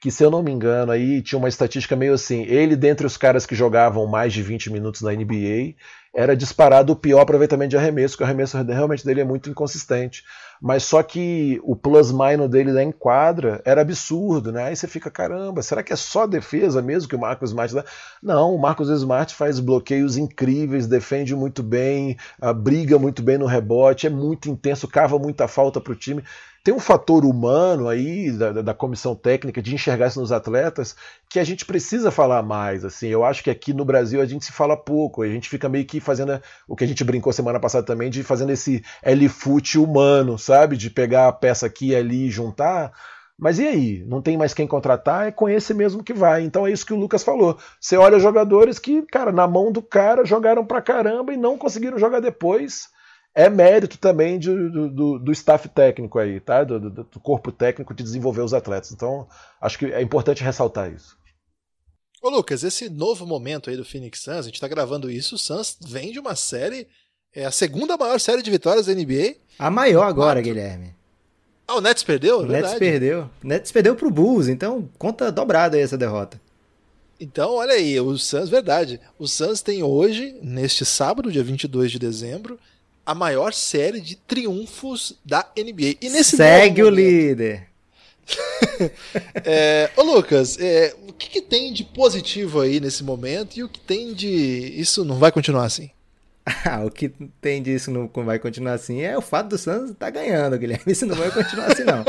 que 0.00 0.12
se 0.12 0.22
eu 0.22 0.30
não 0.30 0.40
me 0.40 0.52
engano 0.52 0.92
aí 0.92 1.20
tinha 1.20 1.36
uma 1.36 1.48
estatística 1.48 1.96
meio 1.96 2.14
assim, 2.14 2.44
ele 2.44 2.76
dentre 2.76 3.04
os 3.04 3.16
caras 3.16 3.44
que 3.44 3.56
jogavam 3.56 4.06
mais 4.06 4.32
de 4.32 4.40
20 4.40 4.70
minutos 4.70 5.00
na 5.02 5.10
NBA, 5.10 5.74
era 6.14 6.36
disparado 6.36 6.92
o 6.92 6.96
pior 6.96 7.20
aproveitamento 7.20 7.70
de 7.70 7.76
arremesso, 7.76 8.14
porque 8.14 8.22
o 8.22 8.26
arremesso 8.26 8.56
realmente 8.56 9.04
dele 9.04 9.20
é 9.20 9.24
muito 9.24 9.50
inconsistente. 9.50 10.22
Mas 10.60 10.84
só 10.84 11.02
que 11.02 11.60
o 11.62 11.76
plus-minus 11.76 12.48
dele 12.48 12.72
da 12.72 12.82
enquadra 12.82 13.60
era 13.64 13.80
absurdo, 13.80 14.50
né? 14.52 14.64
Aí 14.64 14.76
você 14.76 14.86
fica, 14.86 15.10
caramba, 15.10 15.62
será 15.62 15.82
que 15.82 15.92
é 15.92 15.96
só 15.96 16.26
defesa 16.26 16.82
mesmo 16.82 17.08
que 17.08 17.16
o 17.16 17.18
Marcos 17.18 17.50
Smart 17.50 17.74
dá? 17.74 17.84
Não, 18.22 18.54
o 18.54 18.60
Marcos 18.60 18.88
Smart 18.88 19.34
faz 19.34 19.60
bloqueios 19.60 20.16
incríveis, 20.16 20.86
defende 20.86 21.34
muito 21.34 21.62
bem, 21.62 22.16
briga 22.56 22.98
muito 22.98 23.22
bem 23.22 23.38
no 23.38 23.46
rebote, 23.46 24.06
é 24.06 24.10
muito 24.10 24.48
intenso, 24.48 24.88
cava 24.88 25.18
muita 25.18 25.46
falta 25.46 25.80
para 25.80 25.92
o 25.92 25.96
time 25.96 26.22
tem 26.68 26.74
um 26.74 26.80
fator 26.80 27.24
humano 27.24 27.88
aí 27.88 28.30
da, 28.30 28.52
da, 28.52 28.74
comissão 28.74 29.14
técnica 29.14 29.62
de 29.62 29.74
enxergar 29.74 30.08
isso 30.08 30.20
nos 30.20 30.30
atletas 30.30 30.94
que 31.30 31.38
a 31.38 31.44
gente 31.44 31.64
precisa 31.64 32.10
falar 32.10 32.42
mais. 32.42 32.84
Assim, 32.84 33.06
eu 33.08 33.24
acho 33.24 33.42
que 33.42 33.48
aqui 33.48 33.72
no 33.72 33.86
Brasil 33.86 34.20
a 34.20 34.26
gente 34.26 34.44
se 34.44 34.52
fala 34.52 34.76
pouco, 34.76 35.22
a 35.22 35.28
gente 35.28 35.48
fica 35.48 35.66
meio 35.66 35.86
que 35.86 35.98
fazendo 35.98 36.38
o 36.66 36.76
que 36.76 36.84
a 36.84 36.86
gente 36.86 37.02
brincou 37.02 37.32
semana 37.32 37.58
passada 37.58 37.86
também 37.86 38.10
de 38.10 38.22
fazendo 38.22 38.50
esse 38.50 38.84
L-foot 39.02 39.78
humano, 39.78 40.38
sabe, 40.48 40.76
de 40.76 40.90
pegar 40.90 41.28
a 41.28 41.32
peça 41.32 41.66
aqui 41.66 41.90
e 41.90 41.96
ali 41.96 42.26
e 42.26 42.30
juntar. 42.30 42.92
Mas 43.38 43.58
e 43.58 43.68
aí? 43.68 44.04
Não 44.06 44.20
tem 44.20 44.36
mais 44.36 44.52
quem 44.52 44.66
contratar? 44.66 45.28
É 45.28 45.30
com 45.30 45.48
esse 45.48 45.72
mesmo 45.72 46.02
que 46.02 46.12
vai. 46.12 46.42
Então 46.42 46.66
é 46.66 46.72
isso 46.72 46.84
que 46.84 46.92
o 46.92 46.98
Lucas 46.98 47.22
falou. 47.22 47.56
Você 47.80 47.96
olha 47.96 48.18
jogadores 48.18 48.78
que, 48.78 49.02
cara, 49.02 49.30
na 49.30 49.46
mão 49.46 49.70
do 49.70 49.80
cara 49.80 50.24
jogaram 50.24 50.66
pra 50.66 50.82
caramba 50.82 51.32
e 51.32 51.36
não 51.36 51.56
conseguiram 51.56 51.98
jogar 51.98 52.20
depois 52.20 52.88
é 53.34 53.48
mérito 53.48 53.98
também 53.98 54.36
de, 54.36 54.48
do, 54.48 54.90
do, 54.90 55.18
do, 55.20 55.32
staff 55.32 55.68
técnico 55.68 56.18
aí, 56.18 56.40
tá? 56.40 56.64
Do, 56.64 56.80
do, 56.80 57.04
do, 57.04 57.20
corpo 57.20 57.52
técnico 57.52 57.94
de 57.94 58.02
desenvolver 58.02 58.42
os 58.42 58.52
atletas. 58.52 58.90
Então, 58.90 59.28
acho 59.60 59.78
que 59.78 59.86
é 59.86 60.02
importante 60.02 60.42
ressaltar 60.42 60.92
isso. 60.92 61.16
Ô 62.20 62.30
Lucas, 62.30 62.64
esse 62.64 62.88
novo 62.88 63.24
momento 63.24 63.70
aí 63.70 63.76
do 63.76 63.84
Phoenix 63.84 64.22
Suns, 64.22 64.38
a 64.38 64.42
gente 64.42 64.60
tá 64.60 64.66
gravando 64.66 65.08
isso, 65.08 65.36
o 65.36 65.38
Suns 65.38 65.78
vem 65.86 66.10
de 66.10 66.18
uma 66.18 66.34
série, 66.34 66.88
é 67.34 67.44
a 67.44 67.50
segunda 67.50 67.96
maior 67.96 68.18
série 68.18 68.42
de 68.42 68.50
vitórias 68.50 68.86
da 68.86 68.94
NBA. 68.94 69.36
A 69.58 69.70
maior 69.70 70.04
agora, 70.04 70.40
Quatro. 70.40 70.42
Guilherme. 70.42 70.94
Ah, 71.66 71.76
o 71.76 71.80
Nets 71.80 72.02
perdeu? 72.02 72.40
O 72.40 72.46
Nets 72.46 72.74
perdeu. 72.74 73.30
O 73.42 73.46
Nets 73.46 73.70
perdeu 73.70 73.94
pro 73.94 74.10
Bulls, 74.10 74.48
então 74.48 74.88
conta 74.98 75.30
dobrada 75.30 75.76
aí 75.76 75.82
essa 75.82 75.98
derrota. 75.98 76.40
Então, 77.20 77.54
olha 77.54 77.74
aí, 77.74 78.00
o 78.00 78.16
Suns, 78.16 78.48
verdade. 78.48 79.00
O 79.18 79.26
Suns 79.26 79.60
tem 79.60 79.82
hoje, 79.82 80.36
neste 80.40 80.86
sábado, 80.86 81.32
dia 81.32 81.42
22 81.42 81.90
de 81.90 81.98
dezembro, 81.98 82.58
a 83.04 83.14
maior 83.14 83.52
série 83.52 84.00
de 84.00 84.16
triunfos 84.16 85.18
da 85.24 85.46
NBA. 85.56 85.96
E 86.00 86.08
nesse 86.08 86.36
Segue 86.36 86.82
o 86.82 86.88
líder. 86.88 87.68
é, 89.44 89.90
ô 89.96 90.02
Lucas, 90.02 90.58
é, 90.60 90.94
o 91.08 91.12
que, 91.12 91.28
que, 91.30 91.42
tem 91.42 91.72
de 91.72 91.82
positivo 91.82 92.60
aí 92.60 92.78
nesse 92.78 93.02
momento 93.02 93.56
e 93.56 93.64
o 93.64 93.68
que 93.68 93.80
tem 93.80 94.12
de. 94.12 94.28
Isso 94.78 95.04
não 95.04 95.18
vai 95.18 95.32
continuar 95.32 95.64
assim? 95.64 95.90
Ah, 96.64 96.84
o 96.84 96.90
que 96.90 97.08
tem 97.40 97.62
disso 97.62 97.90
não 97.90 98.08
vai 98.24 98.38
continuar 98.38 98.72
assim 98.72 99.02
é 99.02 99.16
o 99.16 99.20
fato 99.20 99.48
do 99.48 99.58
Santos 99.58 99.90
estar 99.90 100.06
tá 100.06 100.10
ganhando, 100.10 100.58
Guilherme. 100.58 100.84
Isso 100.92 101.06
não 101.06 101.14
vai 101.14 101.30
continuar 101.30 101.66
assim, 101.72 101.84
não. 101.84 102.04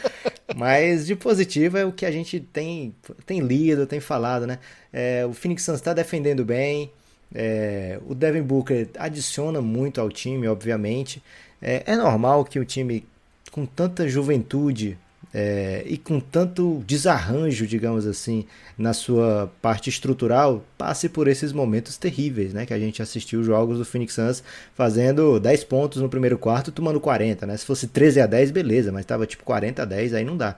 Mas 0.56 1.06
de 1.06 1.14
positivo 1.14 1.78
é 1.78 1.84
o 1.84 1.92
que 1.92 2.04
a 2.04 2.10
gente 2.10 2.40
tem, 2.40 2.94
tem 3.24 3.40
lido, 3.40 3.86
tem 3.86 4.00
falado, 4.00 4.46
né? 4.46 4.58
É, 4.92 5.24
o 5.24 5.32
Phoenix 5.32 5.62
Suns 5.62 5.76
está 5.76 5.92
defendendo 5.92 6.44
bem, 6.44 6.90
é, 7.34 7.98
o 8.06 8.14
Devin 8.14 8.42
Booker 8.42 8.88
adiciona 8.98 9.62
muito 9.62 10.00
ao 10.00 10.08
time, 10.08 10.48
obviamente. 10.48 11.22
É, 11.62 11.84
é 11.86 11.96
normal 11.96 12.44
que 12.44 12.58
o 12.58 12.64
time 12.64 13.04
com 13.50 13.64
tanta 13.64 14.08
juventude 14.08 14.98
é, 15.32 15.84
e 15.86 15.96
com 15.96 16.18
tanto 16.18 16.82
desarranjo, 16.86 17.66
digamos 17.66 18.04
assim, 18.04 18.44
na 18.76 18.92
sua 18.92 19.50
parte 19.62 19.88
estrutural, 19.88 20.64
passe 20.76 21.08
por 21.08 21.28
esses 21.28 21.52
momentos 21.52 21.96
terríveis, 21.96 22.52
né? 22.52 22.66
Que 22.66 22.74
a 22.74 22.78
gente 22.78 23.00
assistiu 23.00 23.44
jogos 23.44 23.78
do 23.78 23.84
Phoenix 23.84 24.14
Suns 24.14 24.42
fazendo 24.74 25.38
10 25.38 25.64
pontos 25.64 26.02
no 26.02 26.08
primeiro 26.08 26.36
quarto, 26.36 26.72
tomando 26.72 27.00
40, 27.00 27.46
né? 27.46 27.56
Se 27.56 27.64
fosse 27.64 27.86
13 27.86 28.20
a 28.20 28.26
10, 28.26 28.50
beleza, 28.50 28.90
mas 28.90 29.02
estava 29.02 29.24
tipo 29.26 29.44
40 29.44 29.82
a 29.82 29.84
10, 29.84 30.14
aí 30.14 30.24
não 30.24 30.36
dá. 30.36 30.56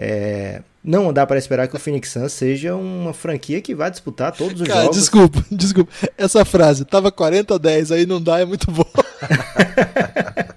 É, 0.00 0.62
não 0.82 1.12
dá 1.12 1.26
para 1.26 1.38
esperar 1.38 1.68
que 1.68 1.76
o 1.76 1.78
Phoenix 1.78 2.10
Suns 2.10 2.32
seja 2.32 2.74
uma 2.74 3.12
franquia 3.12 3.60
que 3.60 3.74
vai 3.74 3.90
disputar 3.90 4.32
todos 4.32 4.60
os 4.60 4.66
Cara, 4.66 4.82
jogos. 4.82 4.96
Desculpa, 4.96 5.44
desculpa. 5.50 5.92
Essa 6.16 6.44
frase, 6.44 6.84
tava 6.84 7.12
40 7.12 7.54
a 7.54 7.58
10, 7.58 7.92
aí 7.92 8.06
não 8.06 8.20
dá, 8.20 8.40
é 8.40 8.44
muito 8.44 8.70
bom. 8.70 8.86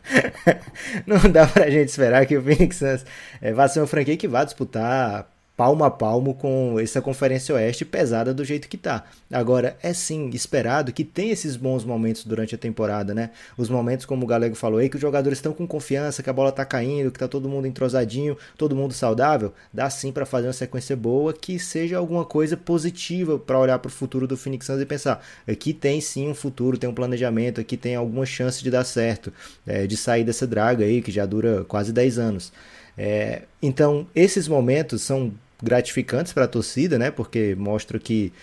não 1.06 1.32
dá 1.32 1.48
pra 1.48 1.70
gente 1.70 1.90
esperar 1.90 2.26
que 2.26 2.38
o 2.38 2.44
Phoenix 2.44 2.78
Suns 2.78 3.06
é, 3.42 3.54
vá 3.54 3.68
ser 3.68 3.80
uma 3.80 3.88
franquia 3.88 4.18
que 4.18 4.28
vá 4.28 4.44
disputar 4.44 5.31
palmo 5.62 5.84
a 5.84 5.92
palmo 5.92 6.34
com 6.34 6.80
essa 6.80 7.00
Conferência 7.04 7.54
Oeste 7.54 7.86
pesada 7.86 8.34
do 8.34 8.44
jeito 8.44 8.68
que 8.68 8.78
tá. 8.78 9.04
Agora, 9.32 9.78
é 9.84 9.94
sim 9.94 10.28
esperado 10.34 10.92
que 10.92 11.04
tenha 11.04 11.32
esses 11.32 11.56
bons 11.56 11.86
momentos 11.86 12.26
durante 12.26 12.56
a 12.56 12.58
temporada, 12.58 13.14
né? 13.14 13.30
Os 13.56 13.70
momentos, 13.70 14.08
como 14.08 14.24
o 14.24 14.28
Galego 14.28 14.56
falou 14.56 14.80
aí, 14.80 14.90
que 14.90 14.96
os 14.96 15.02
jogadores 15.02 15.38
estão 15.38 15.54
com 15.54 15.68
confiança, 15.68 16.24
que 16.24 16.30
a 16.32 16.34
bola 16.34 16.52
tá 16.52 16.66
caindo, 16.66 17.12
que 17.12 17.20
tá 17.20 17.28
todo 17.28 17.48
mundo 17.48 17.68
entrosadinho, 17.68 18.36
todo 18.58 18.76
mundo 18.76 18.96
saudável, 18.96 19.54
dá 19.72 19.88
sim 19.88 20.12
para 20.12 20.26
fazer 20.26 20.48
uma 20.48 20.54
sequência 20.54 20.96
boa 20.96 21.32
que 21.32 21.60
seja 21.60 22.00
alguma 22.00 22.26
coisa 22.26 22.58
positiva 22.58 23.38
para 23.38 23.60
olhar 23.60 23.78
para 23.78 23.90
o 23.90 23.92
futuro 23.92 24.26
do 24.26 24.36
Phoenix 24.36 24.66
Suns 24.66 24.82
e 24.82 24.86
pensar, 24.88 25.24
aqui 25.48 25.74
tem 25.76 26.02
sim 26.02 26.28
um 26.28 26.34
futuro, 26.34 26.76
tem 26.76 26.90
um 26.90 26.96
planejamento, 26.96 27.62
aqui 27.62 27.78
tem 27.78 27.94
alguma 27.94 28.26
chance 28.26 28.64
de 28.64 28.72
dar 28.72 28.84
certo, 28.84 29.32
é, 29.68 29.86
de 29.86 29.96
sair 29.96 30.24
dessa 30.24 30.48
draga 30.48 30.84
aí 30.84 31.04
que 31.04 31.12
já 31.12 31.24
dura 31.24 31.64
quase 31.66 31.94
10 31.94 32.18
anos. 32.18 32.52
É, 32.98 33.44
então, 33.62 34.08
esses 34.16 34.48
momentos 34.48 35.02
são 35.02 35.32
gratificantes 35.62 36.34
para 36.34 36.46
a 36.46 36.48
torcida, 36.48 36.98
né? 36.98 37.12
Porque 37.12 37.56
mostra 37.56 38.00
que 38.00 38.34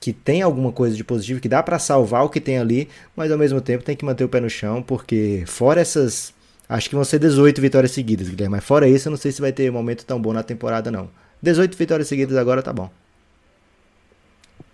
que 0.00 0.14
tem 0.14 0.40
alguma 0.40 0.72
coisa 0.72 0.96
de 0.96 1.04
positivo, 1.04 1.40
que 1.40 1.48
dá 1.48 1.62
para 1.62 1.78
salvar 1.78 2.24
o 2.24 2.30
que 2.30 2.40
tem 2.40 2.58
ali, 2.58 2.88
mas 3.14 3.30
ao 3.30 3.36
mesmo 3.36 3.60
tempo 3.60 3.84
tem 3.84 3.94
que 3.94 4.04
manter 4.04 4.24
o 4.24 4.28
pé 4.30 4.40
no 4.40 4.48
chão, 4.48 4.82
porque 4.82 5.44
fora 5.46 5.78
essas, 5.78 6.32
acho 6.66 6.88
que 6.88 6.94
vão 6.94 7.04
ser 7.04 7.18
18 7.18 7.60
vitórias 7.60 7.92
seguidas, 7.92 8.26
Guilherme, 8.26 8.56
mas 8.56 8.64
fora 8.64 8.88
isso, 8.88 9.08
eu 9.08 9.10
não 9.10 9.18
sei 9.18 9.30
se 9.30 9.42
vai 9.42 9.52
ter 9.52 9.70
um 9.70 9.74
momento 9.74 10.06
tão 10.06 10.20
bom 10.20 10.32
na 10.32 10.42
temporada 10.42 10.90
não. 10.90 11.10
18 11.42 11.76
vitórias 11.76 12.08
seguidas 12.08 12.36
agora 12.38 12.62
tá 12.62 12.72
bom. 12.72 12.90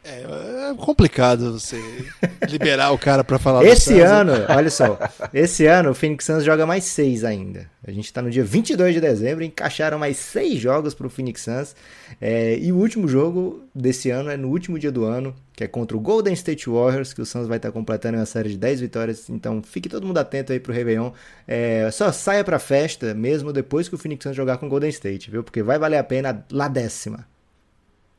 É, 0.08 0.70
é 0.70 0.74
complicado 0.76 1.54
você 1.54 1.82
liberar 2.48 2.92
o 2.92 2.98
cara 2.98 3.24
para 3.24 3.40
falar 3.40 3.64
Esse 3.64 3.98
ano, 4.00 4.32
olha 4.48 4.70
só, 4.70 4.96
esse 5.34 5.66
ano 5.66 5.90
o 5.90 5.94
Phoenix 5.94 6.24
Suns 6.24 6.44
joga 6.44 6.64
mais 6.64 6.84
seis 6.84 7.24
ainda. 7.24 7.68
A 7.84 7.90
gente 7.90 8.12
tá 8.12 8.22
no 8.22 8.30
dia 8.30 8.44
22 8.44 8.94
de 8.94 9.00
dezembro, 9.00 9.42
encaixaram 9.42 9.98
mais 9.98 10.16
seis 10.16 10.60
jogos 10.60 10.94
pro 10.94 11.10
Phoenix 11.10 11.42
Suns. 11.42 11.74
É, 12.20 12.56
e 12.56 12.70
o 12.72 12.76
último 12.76 13.08
jogo 13.08 13.64
desse 13.74 14.10
ano 14.10 14.30
é 14.30 14.36
no 14.36 14.48
último 14.48 14.78
dia 14.78 14.92
do 14.92 15.04
ano, 15.04 15.34
que 15.54 15.64
é 15.64 15.68
contra 15.68 15.96
o 15.96 16.00
Golden 16.00 16.34
State 16.34 16.68
Warriors, 16.70 17.12
que 17.12 17.20
o 17.20 17.26
Suns 17.26 17.48
vai 17.48 17.56
estar 17.56 17.68
tá 17.68 17.72
completando 17.72 18.16
uma 18.18 18.26
série 18.26 18.50
de 18.50 18.58
10 18.58 18.80
vitórias. 18.80 19.28
Então 19.28 19.60
fique 19.62 19.88
todo 19.88 20.06
mundo 20.06 20.18
atento 20.18 20.52
aí 20.52 20.60
pro 20.60 20.72
Réveillon. 20.72 21.10
É, 21.48 21.88
só 21.92 22.12
saia 22.12 22.44
pra 22.44 22.60
festa 22.60 23.12
mesmo 23.12 23.52
depois 23.52 23.88
que 23.88 23.94
o 23.96 23.98
Phoenix 23.98 24.22
Suns 24.22 24.36
jogar 24.36 24.58
com 24.58 24.66
o 24.66 24.68
Golden 24.68 24.90
State, 24.90 25.30
viu? 25.30 25.42
Porque 25.42 25.62
vai 25.62 25.78
valer 25.78 25.98
a 25.98 26.04
pena 26.04 26.44
lá 26.52 26.68
décima. 26.68 27.26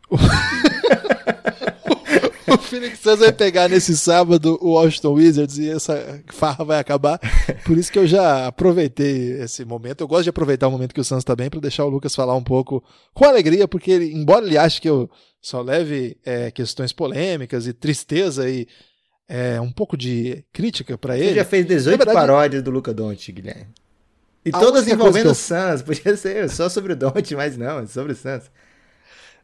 o 2.53 2.57
Phoenix 2.57 2.99
Suns 2.99 3.19
vai 3.19 3.31
pegar 3.33 3.67
nesse 3.67 3.97
sábado 3.97 4.57
o 4.61 4.71
Washington 4.71 5.13
Wizards 5.13 5.57
e 5.57 5.69
essa 5.69 6.21
farra 6.27 6.63
vai 6.63 6.79
acabar. 6.79 7.19
Por 7.65 7.77
isso 7.77 7.91
que 7.91 7.99
eu 7.99 8.07
já 8.07 8.47
aproveitei 8.47 9.41
esse 9.41 9.65
momento. 9.65 10.01
Eu 10.01 10.07
gosto 10.07 10.23
de 10.23 10.29
aproveitar 10.29 10.67
o 10.67 10.71
momento 10.71 10.93
que 10.93 11.01
o 11.01 11.03
Suns 11.03 11.19
está 11.19 11.35
bem 11.35 11.49
para 11.49 11.59
deixar 11.59 11.83
o 11.85 11.89
Lucas 11.89 12.15
falar 12.15 12.35
um 12.35 12.43
pouco 12.43 12.83
com 13.13 13.25
alegria, 13.25 13.67
porque 13.67 13.91
ele, 13.91 14.13
embora 14.13 14.45
ele 14.45 14.57
ache 14.57 14.79
que 14.79 14.89
eu 14.89 15.09
só 15.41 15.61
leve 15.61 16.17
é, 16.25 16.49
questões 16.49 16.93
polêmicas 16.93 17.67
e 17.67 17.73
tristeza 17.73 18.49
e 18.49 18.67
é, 19.27 19.59
um 19.59 19.71
pouco 19.71 19.97
de 19.97 20.43
crítica 20.53 20.97
para 20.97 21.17
ele. 21.17 21.29
Você 21.29 21.35
já 21.35 21.45
fez 21.45 21.65
18 21.65 21.97
verdade, 21.97 22.17
paródias 22.17 22.63
do 22.63 22.71
Luca 22.71 22.93
Doncic, 22.93 23.33
Guilherme. 23.33 23.67
E 24.45 24.51
todas 24.51 24.87
envolvendo 24.87 25.31
o 25.31 25.35
Suns. 25.35 25.81
Podia 25.81 26.15
ser 26.15 26.49
só 26.49 26.69
sobre 26.69 26.93
o 26.93 26.95
Doncic, 26.95 27.33
mas 27.33 27.57
não, 27.57 27.79
é 27.79 27.87
sobre 27.87 28.13
o 28.13 28.15
Suns. 28.15 28.49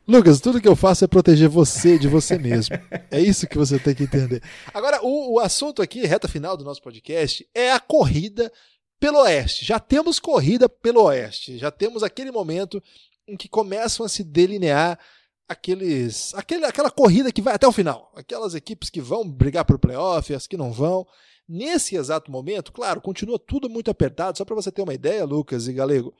Lucas, 0.05 0.41
tudo 0.41 0.59
que 0.59 0.67
eu 0.67 0.75
faço 0.75 1.05
é 1.05 1.07
proteger 1.07 1.47
você 1.47 1.97
de 1.97 2.09
você 2.09 2.37
mesmo. 2.37 2.75
É 3.09 3.21
isso 3.21 3.47
que 3.47 3.57
você 3.57 3.79
tem 3.79 3.95
que 3.95 4.03
entender. 4.03 4.43
Agora, 4.73 4.99
o, 5.01 5.35
o 5.35 5.39
assunto 5.39 5.81
aqui, 5.81 6.05
reta 6.05 6.27
final 6.27 6.57
do 6.57 6.63
nosso 6.65 6.81
podcast, 6.81 7.47
é 7.53 7.71
a 7.71 7.79
corrida 7.79 8.51
pelo 8.99 9.19
Oeste. 9.19 9.63
Já 9.63 9.79
temos 9.79 10.19
corrida 10.19 10.67
pelo 10.67 11.03
Oeste. 11.03 11.57
Já 11.57 11.71
temos 11.71 12.03
aquele 12.03 12.31
momento 12.31 12.83
em 13.25 13.37
que 13.37 13.47
começam 13.47 14.05
a 14.05 14.09
se 14.09 14.25
delinear 14.25 14.99
aqueles, 15.47 16.33
aquele, 16.35 16.65
aquela 16.65 16.91
corrida 16.91 17.31
que 17.31 17.41
vai 17.41 17.55
até 17.55 17.65
o 17.65 17.71
final. 17.71 18.11
Aquelas 18.15 18.55
equipes 18.55 18.89
que 18.89 18.99
vão 18.99 19.29
brigar 19.29 19.63
para 19.63 19.75
o 19.75 19.79
playoff, 19.79 20.33
as 20.33 20.47
que 20.47 20.57
não 20.57 20.73
vão. 20.73 21.07
Nesse 21.47 21.95
exato 21.95 22.29
momento, 22.29 22.73
claro, 22.73 22.99
continua 22.99 23.39
tudo 23.39 23.69
muito 23.69 23.89
apertado. 23.89 24.37
Só 24.37 24.43
para 24.43 24.55
você 24.55 24.71
ter 24.71 24.81
uma 24.81 24.93
ideia, 24.93 25.23
Lucas 25.23 25.67
e 25.67 25.73
Galego, 25.73 26.13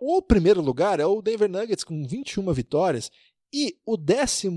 o 0.00 0.20
primeiro 0.22 0.60
lugar 0.60 1.00
é 1.00 1.06
o 1.06 1.22
Denver 1.22 1.48
Nuggets 1.48 1.84
com 1.84 2.06
21 2.06 2.52
vitórias 2.52 3.10
e 3.52 3.76
o 3.86 3.96
12 3.96 4.48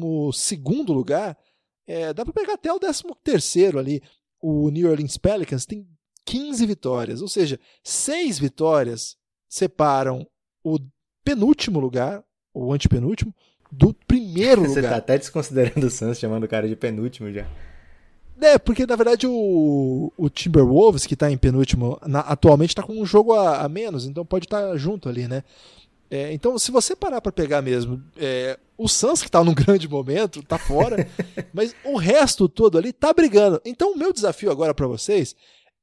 lugar, 0.92 1.38
é, 1.88 2.14
dá 2.14 2.24
para 2.24 2.34
pegar 2.34 2.54
até 2.54 2.72
o 2.72 2.80
13 2.80 3.78
ali. 3.78 4.02
O 4.42 4.70
New 4.70 4.90
Orleans 4.90 5.18
Pelicans 5.18 5.66
tem 5.66 5.88
15 6.26 6.66
vitórias, 6.66 7.22
ou 7.22 7.28
seja, 7.28 7.60
seis 7.84 8.38
vitórias 8.40 9.18
separam 9.48 10.28
o 10.64 10.78
penúltimo 11.24 11.80
lugar, 11.80 12.24
o 12.54 12.72
antepenúltimo, 12.74 13.34
do 13.72 13.94
primeiro 13.94 14.62
Você 14.62 14.68
lugar. 14.68 14.82
Você 14.84 14.90
tá 14.90 14.96
até 14.98 15.18
desconsiderando 15.18 15.88
o 15.88 15.90
Suns, 15.90 16.20
chamando 16.20 16.44
o 16.44 16.48
cara 16.48 16.68
de 16.68 16.76
penúltimo 16.76 17.32
já. 17.32 17.48
É, 18.42 18.58
porque 18.58 18.86
na 18.86 18.96
verdade 18.96 19.28
o, 19.28 20.14
o 20.18 20.30
Timberwolves, 20.30 21.06
que 21.06 21.14
está 21.14 21.30
em 21.30 21.38
penúltimo, 21.38 22.00
na, 22.06 22.20
atualmente 22.22 22.70
está 22.70 22.84
com 22.84 22.94
um 22.94 23.06
jogo 23.06 23.34
a, 23.34 23.62
a, 23.62 23.70
menos, 23.70 24.06
então 24.06 24.26
pode 24.26 24.46
estar 24.46 24.62
tá 24.62 24.78
junto 24.78 25.10
ali, 25.10 25.28
né? 25.28 25.44
É, 26.12 26.34
então, 26.34 26.58
se 26.58 26.72
você 26.72 26.96
parar 26.96 27.22
para 27.22 27.32
pegar 27.32 27.62
mesmo, 27.62 28.04
é, 28.18 28.58
o 28.76 28.88
Suns, 28.88 29.22
que 29.22 29.28
está 29.28 29.44
num 29.44 29.54
grande 29.56 29.88
momento, 29.88 30.40
está 30.40 30.58
fora, 30.58 31.08
mas 31.54 31.76
o 31.84 31.98
resto 31.98 32.50
todo 32.50 32.78
ali 32.78 32.90
está 32.90 33.14
brigando. 33.14 33.62
Então, 33.64 33.92
o 33.92 33.98
meu 33.98 34.12
desafio 34.12 34.50
agora 34.50 34.74
para 34.74 34.88
vocês 34.88 35.36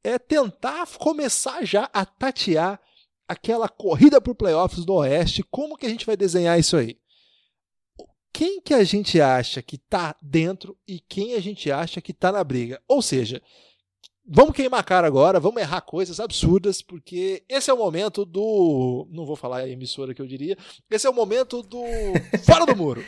é 0.02 0.18
tentar 0.18 0.86
começar 0.98 1.64
já 1.64 1.88
a 1.92 2.04
tatear 2.04 2.80
aquela 3.28 3.68
corrida 3.68 4.20
para 4.20 4.34
playoffs 4.34 4.84
do 4.84 4.94
Oeste. 4.94 5.44
Como 5.50 5.76
que 5.76 5.86
a 5.86 5.88
gente 5.88 6.06
vai 6.06 6.16
desenhar 6.16 6.58
isso 6.58 6.76
aí? 6.76 6.96
Quem 8.36 8.60
que 8.60 8.74
a 8.74 8.84
gente 8.84 9.18
acha 9.18 9.62
que 9.62 9.76
está 9.76 10.14
dentro 10.20 10.76
e 10.86 11.00
quem 11.00 11.32
a 11.32 11.40
gente 11.40 11.72
acha 11.72 12.02
que 12.02 12.10
está 12.10 12.30
na 12.30 12.44
briga. 12.44 12.78
Ou 12.86 13.00
seja, 13.00 13.40
vamos 14.28 14.54
queimar 14.54 14.80
a 14.80 14.82
cara 14.82 15.06
agora, 15.06 15.40
vamos 15.40 15.62
errar 15.62 15.80
coisas 15.80 16.20
absurdas, 16.20 16.82
porque 16.82 17.42
esse 17.48 17.70
é 17.70 17.72
o 17.72 17.78
momento 17.78 18.26
do. 18.26 19.08
Não 19.10 19.24
vou 19.24 19.36
falar 19.36 19.60
a 19.60 19.68
emissora 19.68 20.12
que 20.12 20.20
eu 20.20 20.26
diria. 20.26 20.54
Esse 20.90 21.06
é 21.06 21.10
o 21.10 21.14
momento 21.14 21.62
do. 21.62 21.82
Fora 22.44 22.66
do 22.66 22.76
muro. 22.76 23.02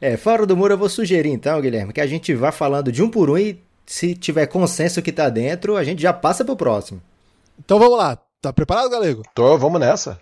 é, 0.00 0.16
fora 0.16 0.46
do 0.46 0.56
muro 0.56 0.74
eu 0.74 0.78
vou 0.78 0.88
sugerir 0.88 1.30
então, 1.30 1.60
Guilherme, 1.60 1.92
que 1.92 2.00
a 2.00 2.06
gente 2.06 2.32
vá 2.32 2.52
falando 2.52 2.92
de 2.92 3.02
um 3.02 3.10
por 3.10 3.30
um 3.30 3.36
e 3.36 3.60
se 3.84 4.14
tiver 4.14 4.46
consenso 4.46 5.02
que 5.02 5.10
tá 5.10 5.28
dentro, 5.28 5.76
a 5.76 5.82
gente 5.82 6.00
já 6.00 6.12
passa 6.12 6.44
pro 6.44 6.54
próximo. 6.54 7.02
Então 7.58 7.80
vamos 7.80 7.98
lá. 7.98 8.16
Tá 8.40 8.52
preparado, 8.52 8.90
galego? 8.90 9.24
Tô, 9.34 9.58
vamos 9.58 9.80
nessa. 9.80 10.20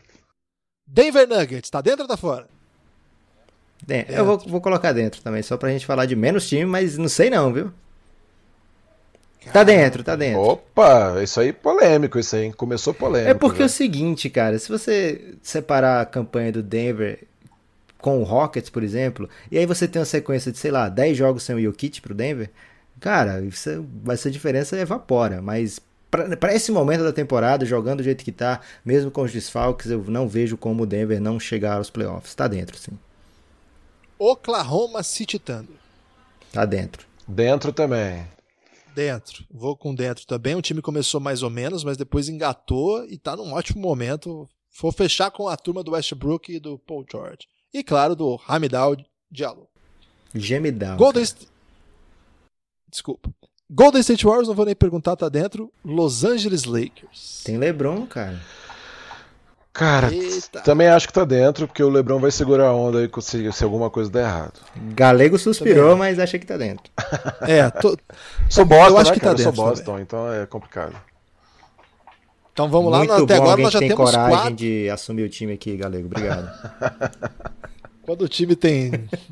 Denver 0.87 1.29
Nuggets, 1.29 1.69
tá 1.69 1.83
dentro 1.83 2.05
ou 2.05 2.09
tá 2.09 2.17
fora? 2.17 2.49
Dentro. 3.87 4.15
Eu 4.15 4.25
vou, 4.25 4.39
vou 4.39 4.61
colocar 4.61 4.93
dentro 4.93 5.23
também, 5.23 5.43
só 5.43 5.57
pra 5.57 5.71
gente 5.71 5.87
falar 5.87 6.07
de 6.07 6.15
menos 6.15 6.49
time, 6.49 6.67
mas 6.67 6.99
não 6.99 7.09
sei 7.09 7.31
não, 7.31 7.53
viu? 7.53 7.73
Tá 9.53 9.65
dentro, 9.65 10.05
tá 10.05 10.15
dentro. 10.15 10.41
Opa, 10.41 11.23
isso 11.23 11.41
aí 11.41 11.53
polêmico, 11.53 12.19
isso 12.19 12.37
aí, 12.37 12.53
começou 12.53 12.93
polêmico. 12.93 13.31
É 13.31 13.35
porque 13.35 13.63
é 13.63 13.65
o 13.65 13.71
seguinte, 13.71 14.29
cara, 14.29 14.59
se 14.59 14.69
você 14.69 15.35
separar 15.43 16.03
a 16.03 16.07
campanha 16.07 16.53
do 16.53 16.63
Denver 16.63 17.21
com 17.99 18.21
o 18.21 18.23
Rockets, 18.23 18.71
por 18.71 18.83
exemplo, 18.83 19.29
e 19.51 19.59
aí 19.59 19.65
você 19.65 19.89
tem 19.89 20.01
uma 20.01 20.07
sequência 20.07 20.53
de, 20.53 20.59
sei 20.59 20.71
lá, 20.71 20.89
10 20.89 21.17
jogos 21.17 21.43
sem 21.43 21.57
o 21.57 21.63
Jokic 21.63 22.01
pro 22.01 22.15
Denver, 22.15 22.51
cara, 23.01 23.41
isso, 23.41 23.87
essa 24.09 24.31
diferença 24.31 24.79
evapora, 24.79 25.41
mas 25.41 25.81
para 26.11 26.55
esse 26.55 26.73
momento 26.73 27.05
da 27.05 27.13
temporada, 27.13 27.65
jogando 27.65 27.99
do 27.99 28.05
jeito 28.05 28.25
que 28.25 28.33
tá, 28.33 28.61
mesmo 28.85 29.11
com 29.11 29.23
os 29.23 29.33
desfalques, 29.33 29.91
eu 29.91 30.05
não 30.09 30.29
vejo 30.29 30.57
como 30.57 30.83
o 30.83 30.87
Denver 30.87 31.21
não 31.21 31.39
chegar 31.39 31.75
aos 31.75 31.89
playoffs. 31.89 32.35
Tá 32.35 32.49
dentro, 32.49 32.77
sim. 32.77 32.93
Oklahoma 34.21 35.03
City 35.03 35.39
Thunder. 35.39 35.77
Tá 36.53 36.67
dentro. 36.67 37.07
Dentro 37.27 37.73
também. 37.73 38.27
Dentro. 38.95 39.47
Vou 39.51 39.75
com 39.75 39.95
dentro 39.95 40.27
também. 40.27 40.55
O 40.55 40.61
time 40.61 40.83
começou 40.83 41.19
mais 41.21 41.43
ou 41.43 41.49
menos, 41.49 41.83
mas 41.83 41.97
depois 41.97 42.29
engatou 42.29 43.03
e 43.07 43.17
tá 43.17 43.35
num 43.35 43.55
ótimo 43.55 43.81
momento. 43.81 44.47
Vou 44.79 44.93
fechar 44.93 45.31
com 45.31 45.49
a 45.49 45.57
turma 45.57 45.83
do 45.83 45.93
Westbrook 45.93 46.53
e 46.53 46.61
do 46.61 46.79
Paul 46.79 47.07
George. 47.11 47.49
E 47.73 47.83
claro, 47.83 48.15
do 48.15 48.39
Hamidal 48.47 48.95
Diallo. 49.31 49.67
Gemidal. 50.35 50.99
Golden 50.99 51.25
St... 51.25 51.49
Desculpa. 52.91 53.33
Golden 53.71 54.03
State 54.03 54.27
Warriors, 54.27 54.49
não 54.49 54.55
vou 54.55 54.67
nem 54.67 54.75
perguntar, 54.75 55.17
tá 55.17 55.29
dentro. 55.29 55.73
Los 55.83 56.25
Angeles 56.25 56.65
Lakers. 56.65 57.43
Tem 57.45 57.57
LeBron, 57.57 58.05
cara. 58.07 58.41
Cara, 59.73 60.13
Eita. 60.13 60.61
também 60.63 60.89
acho 60.89 61.07
que 61.07 61.13
tá 61.13 61.25
dentro, 61.25 61.67
porque 61.69 61.83
o 61.83 61.89
Lebron 61.89 62.19
vai 62.19 62.31
segurar 62.33 62.67
a 62.69 62.75
onda 62.75 62.99
aí 62.99 63.11
se, 63.23 63.53
se 63.53 63.63
alguma 63.65 63.89
coisa 63.89 64.11
der 64.11 64.25
errado. 64.25 64.55
Galego 64.95 65.39
suspirou, 65.39 65.91
Também. 65.93 65.99
mas 65.99 66.19
acha 66.19 66.39
que 66.41 66.45
tá 66.47 66.57
dentro. 66.57 66.91
É, 67.43 67.71
tô- 67.71 67.97
Sou 68.49 68.65
Boston, 68.65 68.91
Eu 68.95 68.99
acho 68.99 69.11
né, 69.11 69.15
que 69.15 69.21
cara? 69.21 69.35
tá 69.37 69.41
Eu 69.41 69.45
sou 69.45 69.53
dentro 69.53 69.71
Boston, 69.71 69.99
então 70.01 70.33
é 70.33 70.45
complicado. 70.45 70.95
então 72.53 72.69
vamos 72.69 72.91
lá. 72.91 72.99
Muito 72.99 73.13
Até 73.13 73.37
bom 73.37 73.43
agora 73.45 73.63
nós 73.63 73.73
já 73.73 73.79
tem 73.79 73.89
temos 73.89 74.11
coragem 74.11 74.31
quatro. 74.37 74.55
de 74.57 74.91
assumir 74.91 75.23
o 75.23 75.29
time 75.29 75.53
aqui, 75.53 75.77
Galego. 75.77 76.07
Obrigado. 76.07 76.51
Quando 78.03 78.23
o 78.23 78.29
time 78.29 78.57
tem 78.57 78.91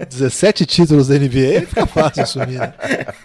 17 0.08 0.64
títulos 0.64 1.08
da 1.08 1.16
NBA, 1.18 1.66
fica 1.66 1.84
fácil 1.84 2.22
assumir. 2.22 2.60
Né? 2.60 2.72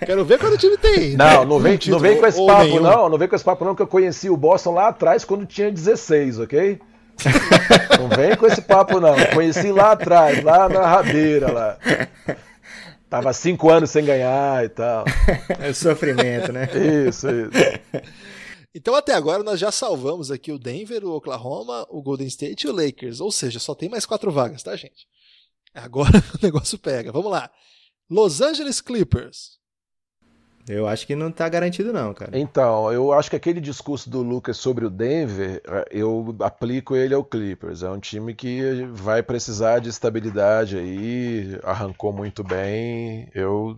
Quero 0.03 0.25
ver 0.25 0.39
quando 0.39 0.53
o 0.53 0.57
time 0.57 0.75
tem. 0.77 1.15
Não, 1.15 1.45
não 1.45 1.57
um 1.57 1.59
vem, 1.59 1.77
não 1.89 1.99
vem 1.99 2.17
com 2.17 2.25
esse 2.25 2.43
papo, 2.43 2.63
nenhum. 2.63 2.81
não. 2.81 3.07
Não 3.09 3.17
vem 3.19 3.27
com 3.27 3.35
esse 3.35 3.45
papo, 3.45 3.63
não, 3.63 3.75
que 3.75 3.81
eu 3.83 3.87
conheci 3.87 4.31
o 4.31 4.37
Boston 4.37 4.73
lá 4.73 4.87
atrás 4.87 5.23
quando 5.23 5.45
tinha 5.45 5.71
16, 5.71 6.39
ok? 6.39 6.79
não 7.99 8.09
vem 8.09 8.35
com 8.35 8.45
esse 8.45 8.61
papo, 8.61 8.99
não. 8.99 9.17
Eu 9.17 9.33
conheci 9.33 9.71
lá 9.71 9.91
atrás, 9.91 10.43
lá 10.43 10.67
na 10.67 10.85
rabeira 10.85 11.51
lá. 11.51 11.77
Tava 13.09 13.31
cinco 13.31 13.69
anos 13.69 13.91
sem 13.91 14.03
ganhar 14.03 14.65
e 14.65 14.69
tal. 14.69 15.05
É 15.59 15.69
o 15.69 15.75
sofrimento, 15.75 16.51
né? 16.51 16.67
Isso, 17.07 17.27
isso. 17.29 17.51
Então 18.73 18.95
até 18.95 19.13
agora 19.13 19.43
nós 19.43 19.59
já 19.59 19.71
salvamos 19.71 20.31
aqui 20.31 20.51
o 20.51 20.57
Denver, 20.57 21.05
o 21.05 21.15
Oklahoma, 21.15 21.85
o 21.91 22.01
Golden 22.01 22.25
State 22.25 22.65
e 22.65 22.69
o 22.69 22.73
Lakers. 22.73 23.19
Ou 23.19 23.31
seja, 23.31 23.59
só 23.59 23.75
tem 23.75 23.87
mais 23.87 24.05
quatro 24.05 24.31
vagas, 24.31 24.63
tá, 24.63 24.75
gente? 24.75 25.07
Agora 25.73 26.17
o 26.33 26.43
negócio 26.43 26.77
pega. 26.79 27.11
Vamos 27.11 27.31
lá. 27.31 27.51
Los 28.09 28.41
Angeles 28.41 28.81
Clippers. 28.81 29.59
Eu 30.67 30.87
acho 30.87 31.05
que 31.05 31.15
não 31.15 31.31
tá 31.31 31.47
garantido, 31.49 31.91
não, 31.91 32.13
cara. 32.13 32.37
Então, 32.37 32.91
eu 32.91 33.11
acho 33.11 33.29
que 33.29 33.35
aquele 33.35 33.59
discurso 33.59 34.09
do 34.09 34.21
Lucas 34.21 34.55
sobre 34.55 34.85
o 34.85 34.89
Denver, 34.89 35.61
eh, 35.65 35.85
eu 35.91 36.35
aplico 36.39 36.95
ele 36.95 37.13
ao 37.13 37.23
Clippers. 37.23 37.83
É 37.83 37.89
um 37.89 37.99
time 37.99 38.33
que 38.33 38.85
vai 38.93 39.21
precisar 39.21 39.79
de 39.79 39.89
estabilidade 39.89 40.77
aí, 40.77 41.59
arrancou 41.63 42.13
muito 42.13 42.43
bem. 42.43 43.29
Eu 43.33 43.77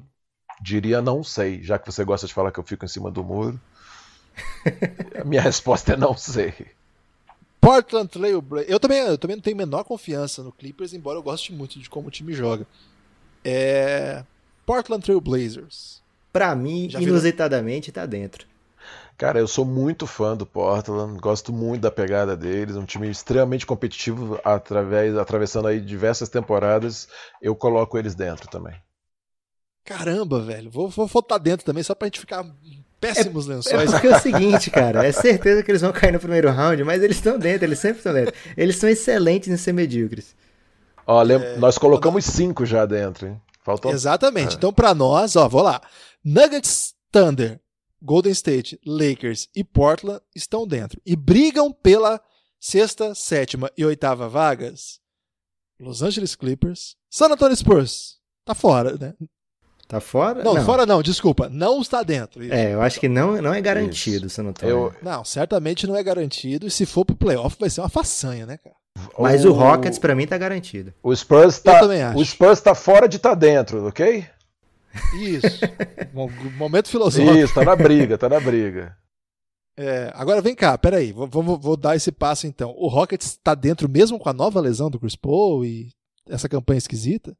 diria 0.61 1.01
não 1.01 1.23
sei, 1.23 1.61
já 1.63 1.79
que 1.79 1.91
você 1.91 2.03
gosta 2.03 2.27
de 2.27 2.33
falar 2.33 2.51
que 2.51 2.59
eu 2.59 2.63
fico 2.63 2.85
em 2.85 2.89
cima 2.89 3.09
do 3.09 3.23
muro. 3.23 3.59
A 5.19 5.23
minha 5.23 5.41
resposta 5.41 5.93
é 5.93 5.97
não 5.97 6.15
sei. 6.15 6.53
Portland 7.59 8.07
Trail 8.09 8.41
Blazers. 8.43 8.71
Eu 8.71 8.79
também, 8.79 8.99
eu 8.99 9.17
também 9.17 9.37
não 9.37 9.41
tenho 9.41 9.57
menor 9.57 9.83
confiança 9.83 10.43
no 10.43 10.51
Clippers, 10.51 10.93
embora 10.93 11.17
eu 11.17 11.23
goste 11.23 11.51
muito 11.51 11.79
de 11.79 11.89
como 11.89 12.09
o 12.09 12.11
time 12.11 12.31
joga. 12.31 12.67
É... 13.43 14.23
Portland 14.67 15.03
Trail 15.03 15.19
Blazers. 15.19 16.04
Pra 16.35 16.53
mim, 16.53 16.89
Já 16.89 16.99
virou. 16.99 17.13
inusitadamente, 17.13 17.93
tá 17.93 18.05
dentro. 18.05 18.45
Cara, 19.17 19.39
eu 19.39 19.47
sou 19.47 19.63
muito 19.63 20.05
fã 20.05 20.35
do 20.35 20.45
Portland, 20.45 21.17
gosto 21.17 21.53
muito 21.53 21.83
da 21.83 21.89
pegada 21.89 22.35
deles, 22.35 22.75
um 22.75 22.83
time 22.83 23.09
extremamente 23.09 23.65
competitivo 23.65 24.37
através, 24.43 25.17
atravessando 25.17 25.69
aí 25.69 25.79
diversas 25.79 26.27
temporadas. 26.27 27.07
Eu 27.41 27.55
coloco 27.55 27.97
eles 27.97 28.15
dentro 28.15 28.49
também. 28.49 28.75
Caramba, 29.85 30.41
velho. 30.41 30.69
Vou, 30.69 30.89
votar 30.89 31.39
dentro 31.39 31.65
também, 31.65 31.83
só 31.83 31.95
pra 31.95 32.07
gente 32.07 32.19
ficar 32.19 32.45
péssimos 32.99 33.49
É 33.49 33.53
lençóis. 33.53 33.91
porque 33.91 34.07
é 34.07 34.17
o 34.17 34.19
seguinte, 34.19 34.69
cara, 34.69 35.05
é 35.07 35.13
certeza 35.13 35.63
que 35.63 35.71
eles 35.71 35.81
vão 35.81 35.93
cair 35.93 36.11
no 36.11 36.19
primeiro 36.19 36.51
round, 36.51 36.83
mas 36.83 37.01
eles 37.01 37.15
estão 37.15 37.39
dentro, 37.39 37.63
eles 37.65 37.79
sempre 37.79 37.99
estão 37.99 38.13
dentro. 38.13 38.33
Eles 38.57 38.75
são 38.75 38.89
excelentes 38.89 39.47
em 39.47 39.55
ser 39.55 39.71
medíocres. 39.71 40.35
Ó, 41.07 41.21
lem- 41.21 41.57
nós 41.59 41.77
colocamos 41.77 42.25
cinco 42.25 42.65
já 42.65 42.85
dentro, 42.85 43.27
hein? 43.27 43.41
Faltou. 43.63 43.91
Exatamente. 43.91 44.55
Então, 44.57 44.73
pra 44.73 44.93
nós, 44.93 45.35
ó, 45.35 45.47
vou 45.47 45.61
lá. 45.63 45.81
Nuggets, 46.27 46.95
Thunder, 47.11 47.59
Golden 48.01 48.31
State, 48.31 48.79
Lakers 48.83 49.47
e 49.55 49.63
Portland 49.63 50.21
estão 50.35 50.65
dentro. 50.65 50.99
E 51.05 51.15
brigam 51.15 51.71
pela 51.71 52.19
sexta, 52.59 53.13
sétima 53.13 53.69
e 53.77 53.85
oitava 53.85 54.27
vagas. 54.27 54.99
Los 55.79 56.01
Angeles 56.01 56.35
Clippers, 56.35 56.95
San 57.11 57.27
Antonio 57.27 57.55
Spurs. 57.55 58.15
Tá 58.43 58.55
fora, 58.55 58.97
né? 58.97 59.13
Tá 59.87 59.99
fora? 59.99 60.43
Não, 60.43 60.65
fora 60.65 60.83
não, 60.83 61.03
desculpa. 61.03 61.47
Não 61.47 61.79
está 61.79 62.01
dentro. 62.01 62.43
Isso. 62.43 62.53
É, 62.55 62.73
eu 62.73 62.81
acho 62.81 62.99
que 62.99 63.07
não, 63.07 63.39
não 63.39 63.53
é 63.53 63.61
garantido, 63.61 64.27
não 64.41 64.51
tô. 64.51 64.65
Eu, 64.65 64.95
Não, 65.03 65.23
certamente 65.23 65.85
não 65.85 65.95
é 65.95 66.01
garantido. 66.01 66.65
E 66.65 66.71
se 66.71 66.87
for 66.87 67.05
pro 67.05 67.15
playoff, 67.15 67.55
vai 67.59 67.69
ser 67.69 67.81
uma 67.81 67.89
façanha, 67.89 68.47
né, 68.47 68.57
cara? 68.57 68.75
Mas 69.19 69.45
o 69.45 69.51
Rockets, 69.51 69.99
pra 69.99 70.15
mim, 70.15 70.25
tá 70.25 70.39
garantido. 70.39 70.91
O 71.03 71.15
Spurs 71.15 71.57
Eu 71.57 71.63
tá, 71.63 71.79
também 71.81 72.01
acho. 72.01 72.17
o 72.17 72.25
Spurs 72.25 72.61
tá 72.61 72.73
fora 72.73 73.07
de 73.07 73.19
tá 73.19 73.35
dentro, 73.35 73.85
ok? 73.87 74.25
Isso. 75.19 75.59
Mo- 76.13 76.29
Momento 76.57 76.87
filosófico. 76.89 77.35
Isso, 77.37 77.53
tá 77.53 77.63
na 77.63 77.75
briga, 77.75 78.17
tá 78.17 78.29
na 78.29 78.39
briga. 78.39 78.95
É, 79.77 80.09
agora 80.15 80.41
vem 80.41 80.55
cá, 80.55 80.77
peraí, 80.77 81.11
vou, 81.11 81.27
vou, 81.27 81.59
vou 81.59 81.75
dar 81.77 81.95
esse 81.95 82.11
passo 82.11 82.47
então. 82.47 82.73
O 82.77 82.87
Rockets 82.87 83.27
está 83.31 83.53
dentro 83.53 83.89
mesmo 83.89 84.17
com 84.17 84.29
a 84.29 84.33
nova 84.33 84.59
lesão 84.61 84.89
do 84.89 84.99
Chris 84.99 85.15
Paul 85.17 85.65
e 85.65 85.89
essa 86.29 86.47
campanha 86.47 86.77
esquisita? 86.77 87.33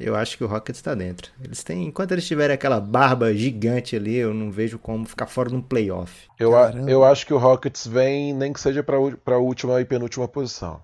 Eu 0.00 0.16
acho 0.16 0.36
que 0.36 0.42
o 0.42 0.46
Rockets 0.48 0.82
tá 0.82 0.92
dentro. 0.94 1.30
Eles 1.40 1.62
têm, 1.62 1.86
enquanto 1.86 2.10
eles 2.12 2.26
tiverem 2.26 2.54
aquela 2.54 2.80
barba 2.80 3.32
gigante 3.32 3.94
ali, 3.94 4.16
eu 4.16 4.34
não 4.34 4.50
vejo 4.50 4.76
como 4.78 5.04
ficar 5.04 5.26
fora 5.26 5.50
de 5.50 5.54
um 5.54 5.62
playoff. 5.62 6.26
Eu, 6.40 6.56
a- 6.56 6.72
eu 6.88 7.04
acho 7.04 7.24
que 7.26 7.32
o 7.34 7.38
Rockets 7.38 7.86
vem, 7.86 8.32
nem 8.34 8.52
que 8.52 8.60
seja 8.60 8.82
pra, 8.82 8.98
u- 8.98 9.16
pra 9.18 9.38
última 9.38 9.80
e 9.80 9.84
penúltima 9.84 10.26
posição. 10.26 10.80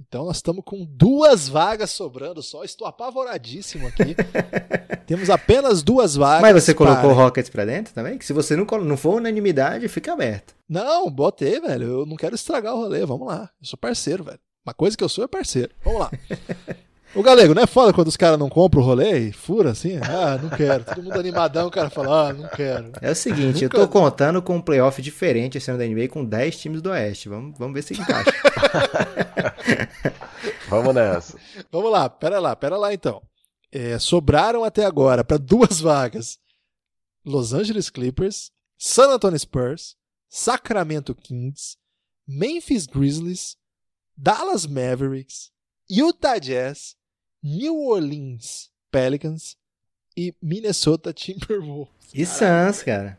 Então 0.00 0.24
nós 0.26 0.36
estamos 0.36 0.62
com 0.64 0.84
duas 0.84 1.48
vagas 1.48 1.90
sobrando 1.90 2.42
só. 2.42 2.62
Estou 2.64 2.86
apavoradíssimo 2.86 3.86
aqui. 3.88 4.14
Temos 5.06 5.30
apenas 5.30 5.82
duas 5.82 6.14
vagas. 6.16 6.42
Mas 6.42 6.64
você 6.64 6.74
colocou 6.74 7.00
para- 7.02 7.08
o 7.10 7.14
Rockets 7.14 7.50
pra 7.50 7.64
dentro 7.64 7.94
também? 7.94 8.18
Que 8.18 8.24
se 8.24 8.32
você 8.32 8.54
não, 8.56 8.64
não 8.82 8.96
for 8.96 9.16
unanimidade, 9.16 9.88
fica 9.88 10.12
aberto. 10.12 10.54
Não, 10.68 11.10
botei, 11.10 11.60
velho. 11.60 12.00
Eu 12.00 12.06
não 12.06 12.16
quero 12.16 12.34
estragar 12.34 12.74
o 12.74 12.78
rolê. 12.78 13.04
Vamos 13.06 13.26
lá. 13.28 13.50
Eu 13.60 13.66
sou 13.66 13.78
parceiro, 13.78 14.24
velho. 14.24 14.38
Uma 14.66 14.74
coisa 14.74 14.96
que 14.96 15.04
eu 15.04 15.08
sou 15.08 15.24
é 15.24 15.28
parceiro. 15.28 15.72
Vamos 15.84 16.00
lá. 16.00 16.10
O 17.14 17.22
Galego, 17.22 17.54
não 17.54 17.62
é 17.62 17.66
foda 17.66 17.92
quando 17.94 18.08
os 18.08 18.16
caras 18.16 18.38
não 18.38 18.48
compram 18.48 18.82
o 18.82 18.84
rolê 18.84 19.28
e 19.28 19.32
fura 19.32 19.70
assim? 19.70 19.96
Ah, 19.98 20.38
não 20.42 20.50
quero. 20.50 20.84
Todo 20.84 21.02
mundo 21.02 21.18
animadão, 21.18 21.68
o 21.68 21.70
cara 21.70 21.88
fala, 21.88 22.28
ah, 22.28 22.32
não 22.32 22.48
quero. 22.48 22.92
É 23.00 23.10
o 23.10 23.14
seguinte, 23.14 23.62
eu 23.64 23.68
Nunca- 23.70 23.78
tô 23.78 23.88
contando 23.88 24.42
com 24.42 24.56
um 24.56 24.60
playoff 24.60 25.00
diferente 25.00 25.56
esse 25.56 25.70
ano 25.70 25.78
da 25.78 25.86
NBA 25.86 26.08
com 26.08 26.24
10 26.24 26.58
times 26.58 26.82
do 26.82 26.90
Oeste. 26.90 27.28
Vamos, 27.30 27.56
vamos 27.58 27.72
ver 27.74 27.82
se 27.82 27.94
encaixa. 27.94 28.30
Vamos 30.68 30.94
nessa. 30.94 31.38
Vamos 31.70 31.90
lá, 31.90 32.08
pera 32.08 32.38
lá, 32.38 32.54
pera 32.56 32.76
lá 32.76 32.92
então. 32.92 33.22
É, 33.72 33.98
sobraram 33.98 34.64
até 34.64 34.84
agora 34.84 35.24
para 35.24 35.38
duas 35.38 35.80
vagas: 35.80 36.38
Los 37.24 37.52
Angeles 37.52 37.90
Clippers, 37.90 38.50
San 38.78 39.10
Antonio 39.10 39.38
Spurs, 39.38 39.96
Sacramento 40.28 41.14
Kings, 41.14 41.76
Memphis 42.26 42.86
Grizzlies, 42.86 43.56
Dallas 44.16 44.66
Mavericks, 44.66 45.50
Utah 45.88 46.38
Jazz, 46.38 46.96
New 47.42 47.76
Orleans 47.76 48.70
Pelicans 48.90 49.56
e 50.16 50.34
Minnesota 50.42 51.12
Timberwolves. 51.12 51.92
E 52.14 52.24
Suns, 52.24 52.82
cara. 52.82 53.18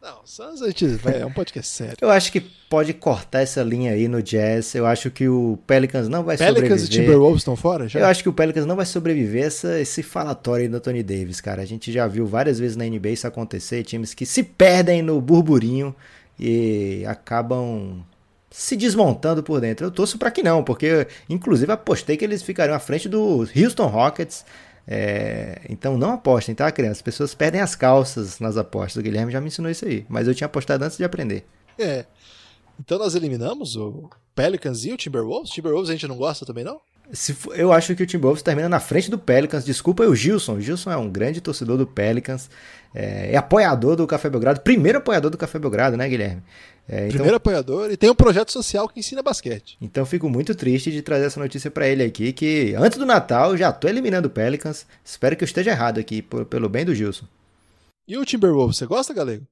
Não, 0.00 0.26
Suns 0.26 0.60
a 0.60 0.66
gente 0.66 0.84
vai, 0.96 1.20
é 1.20 1.24
um 1.24 1.32
podcast 1.32 1.70
sério. 1.72 1.96
Eu 2.00 2.10
acho 2.10 2.32
que 2.32 2.40
pode 2.40 2.92
cortar 2.92 3.42
essa 3.42 3.62
linha 3.62 3.92
aí 3.92 4.08
no 4.08 4.20
Jazz. 4.20 4.74
Eu 4.74 4.84
acho 4.84 5.10
que 5.12 5.28
o 5.28 5.56
Pelicans 5.64 6.08
não 6.08 6.24
vai 6.24 6.36
Pelicans 6.36 6.62
sobreviver. 6.62 6.86
e 6.86 7.04
Timberwolves 7.04 7.42
estão 7.42 7.54
fora 7.54 7.88
já? 7.88 8.00
Eu 8.00 8.06
acho 8.06 8.22
que 8.22 8.28
o 8.28 8.32
Pelicans 8.32 8.66
não 8.66 8.74
vai 8.74 8.84
sobreviver 8.86 9.44
essa, 9.44 9.78
esse 9.78 10.02
falatório 10.02 10.64
aí 10.64 10.68
do 10.68 10.80
Tony 10.80 11.04
Davis, 11.04 11.40
cara. 11.40 11.62
A 11.62 11.66
gente 11.66 11.92
já 11.92 12.08
viu 12.08 12.26
várias 12.26 12.58
vezes 12.58 12.76
na 12.76 12.84
NBA 12.84 13.10
isso 13.10 13.28
acontecer, 13.28 13.84
times 13.84 14.12
que 14.12 14.26
se 14.26 14.42
perdem 14.42 15.02
no 15.02 15.20
burburinho 15.20 15.94
e 16.36 17.04
acabam 17.06 18.04
se 18.52 18.76
desmontando 18.76 19.42
por 19.42 19.60
dentro. 19.60 19.86
Eu 19.86 19.90
torço 19.90 20.18
para 20.18 20.30
que 20.30 20.42
não, 20.42 20.62
porque 20.62 21.08
inclusive 21.28 21.72
apostei 21.72 22.16
que 22.16 22.24
eles 22.24 22.42
ficariam 22.42 22.76
à 22.76 22.78
frente 22.78 23.08
do 23.08 23.48
Houston 23.56 23.86
Rockets. 23.86 24.44
É, 24.86 25.60
então 25.68 25.96
não 25.96 26.12
apostem, 26.12 26.54
tá, 26.54 26.70
criança? 26.70 26.98
As 26.98 27.02
pessoas 27.02 27.34
perdem 27.34 27.60
as 27.60 27.74
calças 27.74 28.38
nas 28.38 28.56
apostas. 28.56 28.96
O 28.96 29.02
Guilherme 29.02 29.32
já 29.32 29.40
me 29.40 29.46
ensinou 29.46 29.70
isso 29.70 29.86
aí, 29.86 30.04
mas 30.08 30.28
eu 30.28 30.34
tinha 30.34 30.46
apostado 30.46 30.84
antes 30.84 30.98
de 30.98 31.04
aprender. 31.04 31.44
É. 31.78 32.04
Então 32.78 32.98
nós 32.98 33.14
eliminamos 33.14 33.76
o 33.76 34.10
Pelicans 34.34 34.84
e 34.84 34.92
o 34.92 34.96
Timberwolves? 34.96 35.50
Timberwolves 35.50 35.88
a 35.88 35.92
gente 35.92 36.06
não 36.06 36.16
gosta 36.16 36.44
também, 36.44 36.64
não? 36.64 36.80
Se 37.12 37.34
for, 37.34 37.58
eu 37.58 37.72
acho 37.72 37.94
que 37.94 38.02
o 38.02 38.06
Timberwolves 38.06 38.42
termina 38.42 38.68
na 38.68 38.80
frente 38.80 39.10
do 39.10 39.18
Pelicans. 39.18 39.64
Desculpa 39.64 40.04
o 40.04 40.14
Gilson. 40.14 40.54
O 40.54 40.60
Gilson 40.60 40.90
é 40.90 40.96
um 40.96 41.10
grande 41.10 41.40
torcedor 41.40 41.76
do 41.76 41.86
Pelicans. 41.86 42.48
É, 42.94 43.34
é 43.34 43.36
apoiador 43.36 43.96
do 43.96 44.06
Café 44.06 44.30
Belgrado. 44.30 44.60
Primeiro 44.60 44.98
apoiador 44.98 45.30
do 45.30 45.36
Café 45.36 45.58
Belgrado, 45.58 45.96
né, 45.96 46.08
Guilherme? 46.08 46.42
É, 46.88 47.00
então, 47.00 47.10
Primeiro 47.10 47.36
apoiador 47.36 47.90
e 47.90 47.96
tem 47.96 48.10
um 48.10 48.14
projeto 48.14 48.50
social 48.50 48.88
que 48.88 48.98
ensina 48.98 49.22
basquete. 49.22 49.76
Então 49.80 50.04
fico 50.04 50.28
muito 50.28 50.54
triste 50.54 50.90
de 50.90 51.00
trazer 51.00 51.26
essa 51.26 51.38
notícia 51.38 51.70
para 51.70 51.86
ele 51.86 52.02
aqui, 52.02 52.32
que 52.32 52.74
antes 52.76 52.98
do 52.98 53.06
Natal 53.06 53.56
já 53.56 53.70
tô 53.72 53.88
eliminando 53.88 54.28
o 54.28 54.30
Pelicans. 54.30 54.86
Espero 55.04 55.36
que 55.36 55.44
eu 55.44 55.46
esteja 55.46 55.70
errado 55.70 56.00
aqui, 56.00 56.22
por, 56.22 56.44
pelo 56.44 56.68
bem 56.68 56.84
do 56.84 56.94
Gilson. 56.94 57.26
E 58.06 58.16
o 58.16 58.24
Timberwolves, 58.24 58.78
você 58.78 58.86
gosta, 58.86 59.14
Galego? 59.14 59.46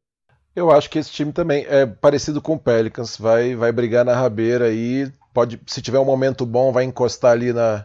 Eu 0.56 0.72
acho 0.72 0.90
que 0.90 0.98
esse 0.98 1.10
time 1.10 1.32
também 1.32 1.64
é 1.68 1.86
parecido 1.86 2.42
com 2.42 2.54
o 2.54 2.58
Pelicans, 2.58 3.16
vai, 3.16 3.54
vai 3.54 3.70
brigar 3.70 4.04
na 4.04 4.14
rabeira 4.14 4.66
aí, 4.66 5.10
pode, 5.32 5.60
se 5.66 5.82
tiver 5.82 5.98
um 5.98 6.04
momento 6.04 6.44
bom, 6.44 6.72
vai 6.72 6.84
encostar 6.84 7.32
ali 7.32 7.52
na, 7.52 7.84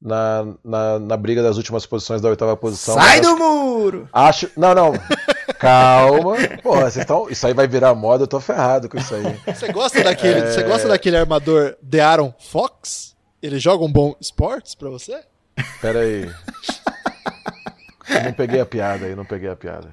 na, 0.00 0.54
na, 0.64 0.98
na 0.98 1.16
briga 1.16 1.42
das 1.42 1.56
últimas 1.56 1.86
posições 1.86 2.20
da 2.20 2.28
oitava 2.28 2.56
posição. 2.56 2.94
Sai 2.94 3.20
do 3.20 3.36
muro! 3.36 4.08
Acho. 4.12 4.50
Não, 4.56 4.74
não. 4.74 4.92
Calma. 5.58 6.36
Porra, 6.62 6.82
vocês 6.82 6.98
estão. 6.98 7.28
Isso 7.30 7.46
aí 7.46 7.54
vai 7.54 7.66
virar 7.66 7.94
moda, 7.94 8.24
eu 8.24 8.28
tô 8.28 8.40
ferrado 8.40 8.88
com 8.88 8.98
isso 8.98 9.14
aí. 9.14 9.40
Você 9.46 9.72
gosta 9.72 10.02
daquele, 10.02 10.40
é... 10.40 10.50
você 10.50 10.62
gosta 10.62 10.88
daquele 10.88 11.16
armador 11.16 11.76
The 11.88 12.00
Aaron 12.00 12.34
Fox? 12.38 13.16
Ele 13.42 13.58
joga 13.58 13.84
um 13.84 13.92
bom 13.92 14.14
esportes 14.20 14.74
pra 14.74 14.90
você? 14.90 15.20
Pera 15.80 16.00
aí. 16.00 16.30
Eu 18.08 18.24
não 18.24 18.32
peguei 18.32 18.60
a 18.60 18.66
piada 18.66 19.06
aí, 19.06 19.14
não 19.14 19.24
peguei 19.24 19.48
a 19.48 19.56
piada. 19.56 19.92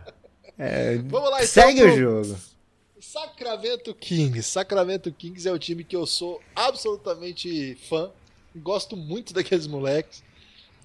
É, 0.57 0.97
Vamos 1.05 1.29
lá, 1.31 1.38
então, 1.38 1.47
segue 1.47 1.84
o 1.84 1.97
jogo. 1.97 2.36
Sacramento 3.04 3.93
Kings. 3.93 4.43
Sacramento 4.43 5.12
Kings 5.12 5.47
é 5.47 5.51
o 5.51 5.60
time 5.60 5.84
que 5.84 5.95
eu 5.95 6.06
sou 6.06 6.41
absolutamente 6.56 7.78
fã. 7.89 8.10
Gosto 8.56 8.95
muito 8.95 9.34
daqueles 9.34 9.68
moleques. 9.68 10.24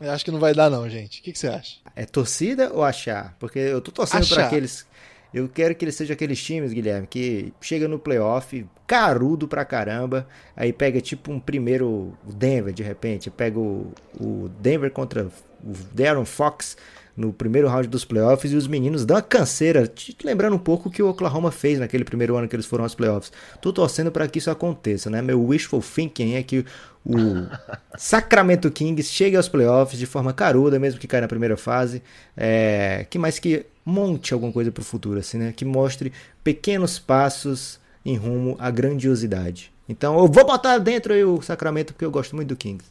Eu 0.01 0.11
acho 0.11 0.25
que 0.25 0.31
não 0.31 0.41
vai 0.41 0.53
dar, 0.53 0.69
não, 0.69 0.89
gente. 0.91 1.21
O 1.21 1.23
que, 1.23 1.33
que 1.33 1.39
você 1.39 1.47
acha? 1.47 1.79
É 1.95 2.05
torcida 2.05 2.73
ou 2.73 2.83
achar? 2.83 3.37
Porque 3.39 3.59
eu 3.59 3.81
tô 3.81 3.93
torcendo 3.93 4.27
para 4.29 4.47
aqueles. 4.47 4.85
Eu 5.33 5.49
quero 5.49 5.75
que 5.75 5.85
eles 5.85 5.95
sejam 5.95 6.14
aqueles 6.14 6.43
times, 6.43 6.73
Guilherme, 6.73 7.07
que 7.07 7.53
chega 7.61 7.87
no 7.87 7.99
playoff, 7.99 8.66
carudo 8.87 9.47
pra 9.47 9.64
caramba, 9.64 10.27
aí 10.57 10.73
pega 10.73 11.01
tipo 11.01 11.31
um 11.31 11.39
primeiro 11.39 12.16
Denver 12.25 12.73
de 12.73 12.83
repente, 12.83 13.31
pega 13.31 13.59
o, 13.59 13.93
o 14.19 14.49
Denver 14.59 14.91
contra 14.91 15.27
o 15.27 15.73
Darren 15.93 16.25
Fox 16.25 16.77
no 17.19 17.33
primeiro 17.33 17.66
round 17.66 17.89
dos 17.89 18.05
playoffs 18.05 18.53
e 18.53 18.57
os 18.57 18.69
meninos 18.69 19.05
dão 19.05 19.16
uma 19.16 19.23
canseira, 19.23 19.89
te 19.89 20.16
lembrando 20.23 20.55
um 20.55 20.59
pouco 20.59 20.89
o 20.89 20.93
que 20.93 21.03
o 21.03 21.09
Oklahoma 21.09 21.51
fez 21.51 21.81
naquele 21.81 22.05
primeiro 22.05 22.37
ano 22.37 22.47
que 22.47 22.55
eles 22.55 22.64
foram 22.64 22.85
aos 22.85 22.95
playoffs. 22.95 23.33
Tô 23.61 23.73
torcendo 23.73 24.12
para 24.12 24.29
que 24.29 24.39
isso 24.39 24.51
aconteça, 24.51 25.11
né? 25.11 25.21
Meu 25.21 25.45
wishful 25.45 25.83
thinking 25.83 26.35
é 26.37 26.43
que 26.45 26.64
o 27.05 27.49
Sacramento 27.99 28.71
Kings 28.71 29.11
chegue 29.11 29.37
aos 29.37 29.49
playoffs 29.49 29.99
de 29.99 30.07
forma 30.07 30.33
caruda, 30.33 30.79
mesmo 30.79 31.01
que 31.01 31.09
caia 31.09 31.23
na 31.23 31.29
primeira 31.29 31.57
fase. 31.57 32.03
É, 32.37 33.05
que 33.11 33.19
mais 33.19 33.41
que 33.41 33.66
monte 33.85 34.33
alguma 34.33 34.53
coisa 34.53 34.71
pro 34.71 34.85
futuro, 34.85 35.19
assim, 35.19 35.39
né? 35.39 35.53
Que 35.55 35.64
mostre 35.64 36.12
pequenos 36.45 37.01
passos 37.01 37.81
em 38.05 38.16
rumo 38.16 38.55
à 38.61 38.71
grandiosidade. 38.71 39.73
Então 39.89 40.16
eu 40.19 40.29
vou 40.29 40.47
botar 40.47 40.79
dentro 40.79 41.12
aí 41.12 41.25
o 41.25 41.43
Sacramento 41.43 41.93
porque 41.93 42.05
eu 42.05 42.11
gosto 42.12 42.37
muito 42.37 42.49
do 42.49 42.57
Kings. 42.57 42.85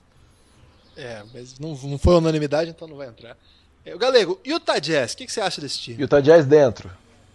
É, 0.98 1.24
mas 1.32 1.60
não, 1.60 1.76
não 1.76 1.98
foi 1.98 2.16
unanimidade, 2.16 2.72
então 2.72 2.88
não 2.88 2.98
vai 2.98 3.08
entrar. 3.08 3.38
É, 3.88 3.96
o 3.96 3.98
Galego, 3.98 4.38
Utah 4.46 4.80
Jazz, 4.80 5.14
o 5.14 5.18
que, 5.18 5.26
que, 5.26 5.32
você 5.32 5.40
acha 5.40 5.62
desse 5.62 5.80
time? 5.80 6.02
Utah 6.02 6.20
Jazz 6.20 6.46
dentro. 6.46 6.92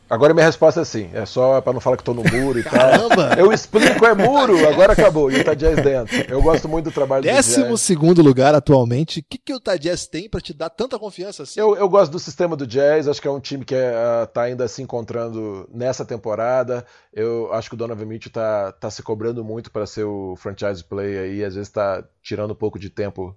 Agora 0.08 0.34
minha 0.34 0.44
resposta 0.44 0.82
é 0.82 0.84
sim. 0.84 1.08
É 1.14 1.24
só 1.24 1.58
para 1.62 1.72
não 1.72 1.80
falar 1.80 1.96
que 1.96 2.04
tô 2.04 2.12
no 2.12 2.22
muro 2.22 2.58
e 2.58 2.62
Caramba. 2.62 3.28
tal. 3.30 3.38
Eu 3.38 3.50
explico, 3.50 4.04
é 4.04 4.14
muro. 4.14 4.68
Agora 4.68 4.92
acabou. 4.92 5.30
Utah 5.30 5.54
Jazz 5.54 5.76
dentro. 5.76 6.14
Eu 6.28 6.42
gosto 6.42 6.68
muito 6.68 6.90
do 6.90 6.92
trabalho 6.92 7.22
Décimo 7.22 7.64
do 7.64 7.70
Jazz. 7.70 7.80
segundo 7.80 8.20
lugar 8.20 8.54
atualmente. 8.54 9.20
O 9.20 9.24
que, 9.26 9.38
que 9.38 9.54
o 9.54 9.56
Utah 9.56 9.78
Jazz 9.78 10.06
tem 10.06 10.28
para 10.28 10.42
te 10.42 10.52
dar 10.52 10.68
tanta 10.68 10.98
confiança 10.98 11.44
assim? 11.44 11.58
Eu, 11.58 11.74
eu 11.74 11.88
gosto 11.88 12.12
do 12.12 12.18
sistema 12.18 12.54
do 12.54 12.66
Jazz. 12.66 13.08
Acho 13.08 13.22
que 13.22 13.28
é 13.28 13.30
um 13.30 13.40
time 13.40 13.64
que 13.64 13.74
é, 13.74 14.26
tá 14.26 14.42
ainda 14.42 14.68
se 14.68 14.82
encontrando 14.82 15.66
nessa 15.72 16.04
temporada. 16.04 16.84
Eu 17.14 17.50
acho 17.54 17.70
que 17.70 17.74
o 17.74 17.78
Donovan 17.78 18.04
Mitchell 18.04 18.30
tá, 18.30 18.72
tá 18.72 18.90
se 18.90 19.02
cobrando 19.02 19.42
muito 19.42 19.70
para 19.70 19.86
ser 19.86 20.04
o 20.04 20.36
franchise 20.36 20.84
play 20.84 21.18
aí. 21.18 21.42
Às 21.42 21.54
vezes 21.54 21.70
tá 21.70 22.04
tirando 22.22 22.50
um 22.50 22.56
pouco 22.56 22.78
de 22.78 22.90
tempo 22.90 23.34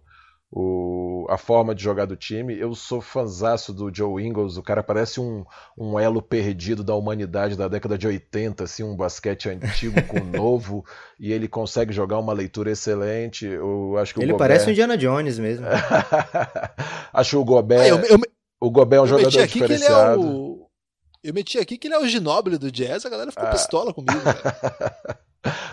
o, 0.58 1.28
a 1.30 1.38
forma 1.38 1.76
de 1.76 1.84
jogar 1.84 2.06
do 2.06 2.16
time. 2.16 2.58
Eu 2.58 2.74
sou 2.74 3.02
fanzaço 3.02 3.74
do 3.74 3.94
Joe 3.94 4.26
Ingles, 4.26 4.56
o 4.56 4.64
cara 4.64 4.82
parece 4.82 5.20
um, 5.20 5.44
um 5.78 6.00
elo 6.00 6.22
perdido 6.22 6.82
da 6.82 6.96
humanidade 6.96 7.58
da 7.58 7.68
década 7.68 7.98
de 7.98 8.08
80, 8.08 8.64
assim, 8.64 8.82
um 8.82 8.96
basquete 8.96 9.50
antigo 9.50 10.02
com 10.04 10.20
novo, 10.24 10.86
e 11.20 11.34
ele 11.34 11.50
consegue 11.50 11.92
jogar 11.92 12.20
uma 12.20 12.32
leitura 12.32 12.72
excelente. 12.72 13.46
Eu 13.46 13.98
acho 13.98 14.14
que 14.14 14.22
ele 14.22 14.32
Gobert... 14.32 14.48
parece 14.48 14.70
o 14.70 14.72
Indiana 14.72 14.98
Jones 14.98 15.38
mesmo. 15.38 15.66
acho 17.12 17.38
o 17.38 17.44
Gobert. 17.44 17.82
Ah, 17.82 17.88
eu, 17.88 18.00
eu, 18.06 18.22
o 18.62 18.72
Gobert 18.72 19.00
é 19.00 19.04
um 19.04 19.08
jogador 19.08 19.40
é 19.42 19.46
diferenciado. 19.46 20.22
É 20.22 20.26
o... 20.26 20.70
Eu 21.22 21.34
meti 21.34 21.60
aqui 21.60 21.78
que 21.78 21.88
ele 21.88 21.96
é 21.96 22.00
o 22.00 22.08
Ginóbili 22.08 22.58
do 22.58 22.72
Jazz, 22.72 23.06
a 23.06 23.10
galera 23.10 23.32
ficou 23.32 23.48
ah. 23.48 23.52
pistola 23.52 23.94
comigo. 23.94 24.14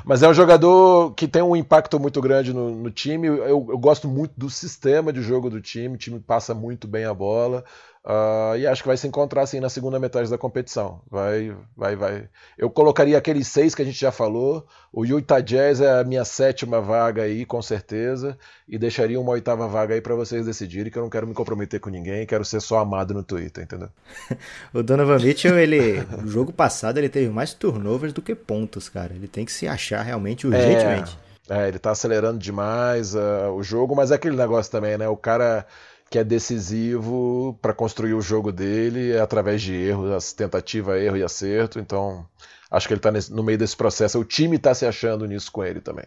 Mas 0.04 0.22
é 0.22 0.28
um 0.28 0.34
jogador 0.34 1.14
que 1.14 1.26
tem 1.26 1.42
um 1.42 1.56
impacto 1.56 1.98
muito 1.98 2.20
grande 2.20 2.52
no, 2.52 2.70
no 2.70 2.90
time. 2.90 3.26
Eu, 3.26 3.44
eu, 3.46 3.78
gosto 3.78 4.08
muito 4.08 4.32
do 4.36 4.50
sistema 4.50 5.12
de 5.12 5.22
jogo 5.22 5.48
do 5.48 5.60
time. 5.60 5.94
O 5.94 5.98
time 5.98 6.20
passa 6.20 6.54
muito 6.54 6.86
bem 6.86 7.04
a 7.04 7.14
bola. 7.14 7.64
Uh, 8.04 8.56
e 8.58 8.66
acho 8.66 8.82
que 8.82 8.88
vai 8.88 8.96
se 8.96 9.06
encontrar 9.06 9.42
assim 9.42 9.60
na 9.60 9.68
segunda 9.68 9.98
metade 9.98 10.28
da 10.28 10.36
competição. 10.36 11.00
Vai, 11.08 11.54
vai, 11.76 11.94
vai. 11.94 12.28
Eu 12.58 12.68
colocaria 12.68 13.16
aqueles 13.16 13.46
seis 13.46 13.76
que 13.76 13.82
a 13.82 13.84
gente 13.84 14.00
já 14.00 14.10
falou. 14.10 14.66
O 14.92 15.04
Utah 15.04 15.40
Jazz 15.40 15.80
é 15.80 16.00
a 16.00 16.02
minha 16.02 16.24
sétima 16.24 16.80
vaga 16.80 17.22
aí, 17.22 17.46
com 17.46 17.62
certeza. 17.62 18.36
E 18.68 18.76
deixaria 18.76 19.20
uma 19.20 19.30
oitava 19.30 19.68
vaga 19.68 19.94
aí 19.94 20.00
para 20.00 20.16
vocês 20.16 20.44
decidirem, 20.44 20.90
que 20.90 20.98
eu 20.98 21.02
não 21.02 21.10
quero 21.10 21.28
me 21.28 21.34
comprometer 21.34 21.78
com 21.78 21.90
ninguém, 21.90 22.26
quero 22.26 22.44
ser 22.44 22.60
só 22.60 22.80
amado 22.80 23.14
no 23.14 23.22
Twitter, 23.22 23.62
entendeu? 23.62 23.88
o 24.74 24.82
Donovan 24.82 25.18
Mitchell, 25.18 25.56
ele, 25.56 26.00
o 26.24 26.26
jogo 26.26 26.52
passado, 26.52 26.98
ele 26.98 27.08
teve 27.08 27.30
mais 27.30 27.54
turnovers 27.54 28.12
do 28.12 28.20
que 28.20 28.34
pontos, 28.34 28.88
cara. 28.88 29.14
Ele 29.14 29.28
tem 29.28 29.44
que 29.44 29.52
se 29.52 29.68
achar 29.68 30.02
realmente 30.02 30.44
urgentemente. 30.44 31.16
É, 31.48 31.66
é 31.66 31.68
ele 31.68 31.78
tá 31.78 31.92
acelerando 31.92 32.38
demais 32.38 33.14
uh, 33.14 33.52
o 33.54 33.62
jogo, 33.62 33.94
mas 33.94 34.10
é 34.10 34.16
aquele 34.16 34.36
negócio 34.36 34.72
também, 34.72 34.98
né? 34.98 35.06
O 35.08 35.16
cara 35.16 35.64
que 36.12 36.18
é 36.18 36.24
decisivo 36.24 37.58
para 37.62 37.72
construir 37.72 38.12
o 38.12 38.20
jogo 38.20 38.52
dele 38.52 39.12
é 39.12 39.20
através 39.20 39.62
de 39.62 39.74
erros, 39.74 40.34
tentativa, 40.34 41.00
erro 41.00 41.16
e 41.16 41.22
acerto. 41.22 41.80
Então, 41.80 42.26
acho 42.70 42.86
que 42.86 42.92
ele 42.92 42.98
está 42.98 43.34
no 43.34 43.42
meio 43.42 43.56
desse 43.56 43.74
processo. 43.74 44.20
O 44.20 44.24
time 44.24 44.56
está 44.56 44.74
se 44.74 44.84
achando 44.84 45.26
nisso 45.26 45.50
com 45.50 45.64
ele 45.64 45.80
também. 45.80 46.04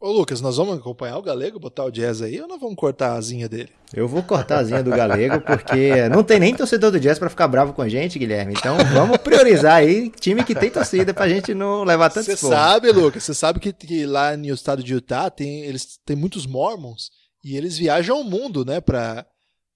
Ô 0.00 0.10
Lucas, 0.10 0.40
nós 0.40 0.56
vamos 0.56 0.76
acompanhar 0.76 1.18
o 1.18 1.22
Galego, 1.22 1.60
botar 1.60 1.84
o 1.84 1.90
jazz 1.90 2.20
aí 2.20 2.40
ou 2.40 2.48
nós 2.48 2.60
vamos 2.60 2.74
cortar 2.74 3.12
a 3.12 3.14
asinha 3.14 3.48
dele? 3.48 3.70
Eu 3.94 4.08
vou 4.08 4.24
cortar 4.24 4.56
a 4.56 4.58
asinha 4.58 4.82
do 4.82 4.90
Galego 4.90 5.40
porque 5.40 6.08
não 6.10 6.24
tem 6.24 6.40
nem 6.40 6.54
torcedor 6.54 6.90
do 6.90 6.98
jazz 6.98 7.16
para 7.16 7.30
ficar 7.30 7.46
bravo 7.46 7.72
com 7.72 7.82
a 7.82 7.88
gente, 7.88 8.18
Guilherme. 8.18 8.54
Então 8.58 8.76
vamos 8.92 9.18
priorizar 9.18 9.76
aí 9.76 10.10
time 10.10 10.42
que 10.42 10.54
tem 10.54 10.68
torcida 10.68 11.14
pra 11.14 11.28
gente 11.28 11.54
não 11.54 11.84
levar 11.84 12.10
tanto 12.10 12.26
Você 12.26 12.36
sabe, 12.36 12.90
Lucas, 12.90 13.22
você 13.22 13.32
sabe 13.32 13.60
que, 13.60 13.72
que, 13.72 14.04
lá 14.04 14.36
no 14.36 14.52
estado 14.52 14.82
de 14.82 14.92
Utah 14.92 15.30
tem, 15.30 15.60
eles 15.60 15.96
têm 16.04 16.16
muitos 16.16 16.44
mormons 16.44 17.08
e 17.46 17.56
eles 17.56 17.78
viajam 17.78 18.16
ao 18.16 18.24
mundo, 18.24 18.64
né, 18.64 18.80
para 18.80 19.24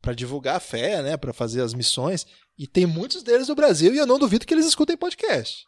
para 0.03 0.15
divulgar 0.15 0.57
a 0.57 0.61
fé, 0.61 1.03
né, 1.03 1.17
para 1.17 1.33
fazer 1.33 1.61
as 1.61 1.75
missões. 1.75 2.27
E 2.59 2.67
tem 2.67 2.87
muitos 2.87 3.23
deles 3.23 3.49
no 3.49 3.55
Brasil 3.55 3.95
e 3.95 3.99
eu 3.99 4.07
não 4.07 4.19
duvido 4.19 4.47
que 4.47 4.55
eles 4.55 4.67
escutem 4.67 4.97
podcast. 4.97 5.65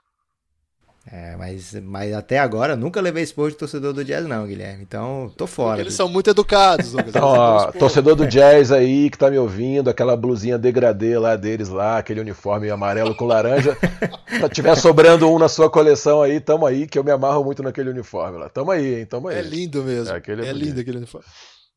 É, 1.11 1.37
mas, 1.37 1.75
mas 1.83 2.15
até 2.15 2.39
agora 2.39 2.77
nunca 2.77 3.01
levei 3.01 3.23
expor 3.23 3.51
de 3.51 3.57
torcedor 3.57 3.93
do 3.93 4.05
jazz, 4.05 4.25
não, 4.25 4.47
Guilherme. 4.47 4.83
Então, 4.83 5.33
tô 5.37 5.47
fora. 5.47 5.71
Porque 5.71 5.83
eles 5.83 5.95
são 5.95 6.09
muito 6.09 6.31
educados, 6.31 6.93
Lucas. 6.93 7.09
Então, 7.09 7.25
ó, 7.25 7.73
torcedor 7.73 8.15
do 8.15 8.27
jazz 8.27 8.71
aí 8.73 9.11
que 9.11 9.19
tá 9.19 9.31
me 9.31 9.37
ouvindo, 9.37 9.91
aquela 9.91 10.17
blusinha 10.17 10.57
degradê 10.57 11.19
lá 11.19 11.37
deles 11.37 11.69
lá, 11.69 11.99
aquele 11.99 12.21
uniforme 12.21 12.71
amarelo 12.71 13.15
com 13.17 13.27
laranja. 13.27 13.77
Se 14.31 14.49
tiver 14.49 14.77
sobrando 14.77 15.29
um 15.29 15.39
na 15.39 15.49
sua 15.49 15.69
coleção 15.69 16.23
aí, 16.23 16.41
tamo 16.41 16.65
aí, 16.65 16.87
que 16.87 16.99
eu 16.99 17.05
me 17.05 17.11
amarro 17.11 17.45
muito 17.45 17.63
naquele 17.63 17.91
uniforme 17.91 18.39
lá. 18.39 18.49
Tamo 18.49 18.71
aí, 18.71 19.01
hein? 19.01 19.07
Tamo 19.07 19.29
aí. 19.29 19.39
É 19.39 19.43
lindo 19.43 19.83
mesmo. 19.83 20.15
É, 20.15 20.23
é, 20.25 20.49
é 20.49 20.53
lindo 20.53 20.81
aquele 20.81 20.99
uniforme. 20.99 21.27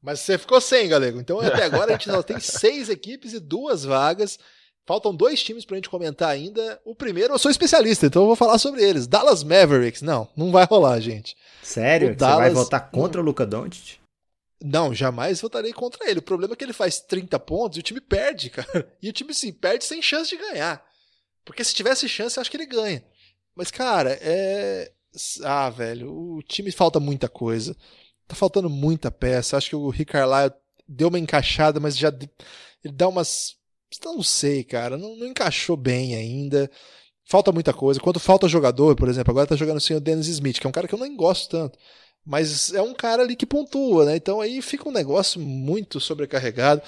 Mas 0.06 0.20
você 0.20 0.38
ficou 0.38 0.62
sem, 0.62 0.88
galego. 0.88 1.20
Então 1.20 1.39
até 1.41 1.64
agora 1.64 1.89
a 1.89 1.97
gente 1.97 2.10
só 2.12 2.22
tem 2.22 2.39
seis 2.39 2.89
equipes 2.89 3.34
e 3.34 3.39
duas 3.39 3.84
vagas. 3.84 4.38
Faltam 4.86 5.16
dois 5.16 5.41
times 5.41 5.66
pra 5.66 5.76
gente 5.78 5.89
comentar 5.89 6.30
ainda. 6.30 6.80
O 6.86 6.93
primeiro, 6.93 7.34
eu 7.34 7.39
sou 7.39 7.49
especialista, 7.49 8.06
então 8.06 8.22
eu 8.22 8.28
vou 8.28 8.36
falar 8.36 8.60
sobre 8.60 8.84
eles. 8.84 9.08
Dallas 9.08 9.43
Mavericks. 9.43 10.03
Não, 10.03 10.28
não 10.38 10.51
vai 10.51 10.66
rolar, 10.66 10.99
gente. 10.99 11.36
Sério? 11.64 12.10
O 12.10 12.12
Você 12.12 12.18
Dallas- 12.18 12.38
vai 12.38 12.51
votar 12.51 12.91
contra 12.91 13.20
o 13.20 13.24
Luca 13.24 13.47
Doncic? 13.47 13.97
Não, 14.64 14.93
jamais 14.93 15.41
votarei 15.41 15.74
contra 15.74 16.08
ele. 16.10 16.20
O 16.20 16.24
problema 16.24 16.53
é 16.53 16.56
que 16.56 16.64
ele 16.64 16.72
faz 16.72 16.99
30 16.99 17.39
pontos 17.39 17.78
e 17.78 17.80
o 17.80 17.84
time 17.84 17.99
perde, 17.99 18.49
cara. 18.51 18.88
E 19.01 19.10
o 19.10 19.14
time, 19.14 19.34
sim, 19.34 19.51
perde 19.51 19.84
sem 19.86 20.01
chance 20.03 20.30
de 20.30 20.38
ganhar. 20.38 20.86
Porque 21.43 21.64
se 21.64 21.74
tivesse 21.74 22.08
chance, 22.08 22.38
eu 22.38 22.41
acho 22.41 22.51
que 22.51 22.58
ele 22.58 22.66
ganha. 22.68 23.03
Mas, 23.56 23.72
cara, 23.72 24.18
é. 24.22 24.91
Ah, 25.43 25.70
velho, 25.70 26.12
o 26.12 26.43
time 26.43 26.72
falta 26.72 26.99
muita 26.99 27.28
coisa. 27.28 27.76
Tá 28.28 28.36
faltando 28.36 28.69
muita 28.69 29.11
peça. 29.11 29.57
Acho 29.57 29.69
que 29.69 29.76
o 29.76 29.89
Rick 29.89 30.11
Carlisle 30.11 30.55
deu 30.88 31.09
uma 31.09 31.19
encaixada, 31.19 31.80
mas 31.80 31.97
já. 31.97 32.09
Ele 32.84 32.93
dá 32.93 33.07
umas. 33.07 33.55
Não 34.03 34.21
sei, 34.23 34.63
cara. 34.63 34.97
Não, 34.97 35.15
não 35.15 35.28
encaixou 35.28 35.78
bem 35.78 36.15
ainda. 36.15 36.69
Falta 37.28 37.51
muita 37.51 37.73
coisa. 37.73 37.99
Quando 37.99 38.19
falta 38.19 38.47
jogador, 38.47 38.95
por 38.95 39.09
exemplo, 39.09 39.32
agora 39.32 39.47
tá 39.47 39.55
jogando 39.55 39.80
sem 39.80 39.97
o 39.97 39.99
Dennis 39.99 40.28
Smith, 40.28 40.59
que 40.59 40.67
é 40.67 40.69
um 40.69 40.73
cara 40.73 40.88
que 40.88 40.93
eu 40.93 40.99
nem 40.99 41.15
gosto 41.15 41.49
tanto. 41.49 41.78
Mas 42.26 42.73
é 42.73 42.82
um 42.82 42.93
cara 42.93 43.21
ali 43.23 43.36
que 43.36 43.45
pontua, 43.45 44.05
né? 44.05 44.15
Então 44.15 44.41
aí 44.41 44.61
fica 44.61 44.89
um 44.89 44.91
negócio 44.91 45.39
muito 45.39 45.99
sobrecarregado. 45.99 46.82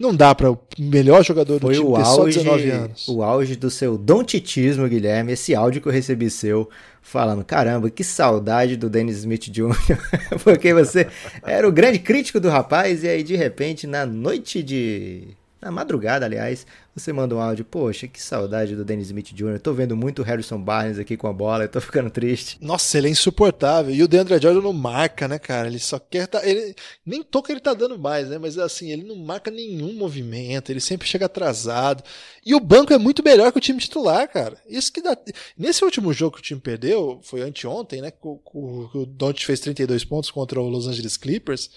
Não 0.00 0.14
dá 0.14 0.34
para 0.34 0.50
o 0.50 0.58
melhor 0.78 1.22
jogador 1.22 1.60
do 1.60 1.66
Foi 1.66 1.74
time 1.74 1.86
o 1.86 1.94
ter 1.94 2.04
só 2.06 2.22
auge, 2.22 2.38
19 2.38 2.70
anos. 2.70 3.06
o 3.06 3.22
auge 3.22 3.54
do 3.54 3.70
seu 3.70 3.98
dontitismo, 3.98 4.88
Guilherme. 4.88 5.32
Esse 5.32 5.54
áudio 5.54 5.82
que 5.82 5.88
eu 5.88 5.92
recebi 5.92 6.30
seu, 6.30 6.70
falando: 7.02 7.44
caramba, 7.44 7.90
que 7.90 8.02
saudade 8.02 8.78
do 8.78 8.88
Dennis 8.88 9.18
Smith 9.18 9.50
Jr., 9.50 9.76
porque 10.42 10.72
você 10.72 11.06
era 11.42 11.68
o 11.68 11.72
grande 11.72 11.98
crítico 11.98 12.40
do 12.40 12.48
rapaz, 12.48 13.04
e 13.04 13.08
aí 13.08 13.22
de 13.22 13.36
repente, 13.36 13.86
na 13.86 14.06
noite 14.06 14.62
de. 14.62 15.36
Na 15.60 15.70
madrugada, 15.70 16.24
aliás, 16.24 16.66
você 16.94 17.12
manda 17.12 17.34
um 17.34 17.40
áudio, 17.40 17.66
poxa, 17.66 18.08
que 18.08 18.20
saudade 18.20 18.74
do 18.74 18.82
Dennis 18.82 19.08
Smith 19.08 19.34
Jr. 19.34 19.58
Tô 19.58 19.74
vendo 19.74 19.94
muito 19.94 20.22
Harrison 20.22 20.58
Barnes 20.58 20.98
aqui 20.98 21.18
com 21.18 21.26
a 21.26 21.32
bola, 21.34 21.64
eu 21.64 21.68
tô 21.68 21.80
ficando 21.82 22.08
triste. 22.08 22.56
Nossa, 22.62 22.96
ele 22.96 23.08
é 23.08 23.10
insuportável. 23.10 23.94
E 23.94 24.02
o 24.02 24.08
DeAndre 24.08 24.40
Jordan 24.40 24.62
não 24.62 24.72
marca, 24.72 25.28
né, 25.28 25.38
cara? 25.38 25.68
Ele 25.68 25.78
só 25.78 25.98
quer. 25.98 26.26
Tá, 26.26 26.40
ele, 26.48 26.74
nem 27.04 27.22
toca 27.22 27.52
ele 27.52 27.60
tá 27.60 27.74
dando 27.74 27.98
mais, 27.98 28.28
né? 28.30 28.38
Mas 28.38 28.56
assim, 28.56 28.90
ele 28.90 29.04
não 29.04 29.16
marca 29.16 29.50
nenhum 29.50 29.92
movimento, 29.94 30.70
ele 30.72 30.80
sempre 30.80 31.06
chega 31.06 31.26
atrasado. 31.26 32.02
E 32.44 32.54
o 32.54 32.60
banco 32.60 32.94
é 32.94 32.98
muito 32.98 33.22
melhor 33.22 33.52
que 33.52 33.58
o 33.58 33.60
time 33.60 33.78
titular, 33.78 34.26
cara. 34.28 34.56
Isso 34.66 34.90
que 34.90 35.02
dá. 35.02 35.14
Nesse 35.58 35.84
último 35.84 36.10
jogo 36.14 36.36
que 36.36 36.40
o 36.40 36.44
time 36.44 36.60
perdeu, 36.60 37.20
foi 37.22 37.42
anteontem, 37.42 38.00
né? 38.00 38.10
que 38.10 38.18
O, 38.22 38.40
o, 38.54 38.90
o 38.94 39.06
Don't 39.06 39.44
fez 39.44 39.60
32 39.60 40.04
pontos 40.06 40.30
contra 40.30 40.58
o 40.58 40.68
Los 40.70 40.86
Angeles 40.86 41.18
Clippers. 41.18 41.70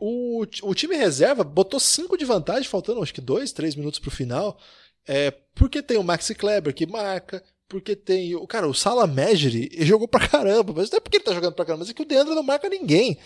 O, 0.00 0.44
o 0.62 0.74
time 0.74 0.96
reserva 0.96 1.44
botou 1.44 1.78
5 1.78 2.16
de 2.16 2.24
vantagem, 2.24 2.68
faltando 2.68 3.02
acho 3.02 3.14
que 3.14 3.20
2, 3.20 3.52
3 3.52 3.76
minutos 3.76 3.98
pro 3.98 4.10
final. 4.10 4.58
É, 5.06 5.30
porque 5.54 5.82
tem 5.82 5.96
o 5.98 6.02
Maxi 6.02 6.34
Kleber 6.34 6.74
que 6.74 6.86
marca, 6.86 7.42
porque 7.68 7.94
tem 7.94 8.34
o. 8.34 8.46
Cara, 8.46 8.68
o 8.68 8.74
Sala 8.74 9.10
ele 9.28 9.70
jogou 9.84 10.08
pra 10.08 10.26
caramba, 10.28 10.72
mas 10.74 10.90
não 10.90 10.96
é 10.96 11.00
porque 11.00 11.18
ele 11.18 11.24
tá 11.24 11.34
jogando 11.34 11.54
pra 11.54 11.64
caramba, 11.64 11.84
mas 11.84 11.90
é 11.90 11.94
que 11.94 12.02
o 12.02 12.06
Deandre 12.06 12.34
não 12.34 12.42
marca 12.42 12.68
ninguém. 12.68 13.18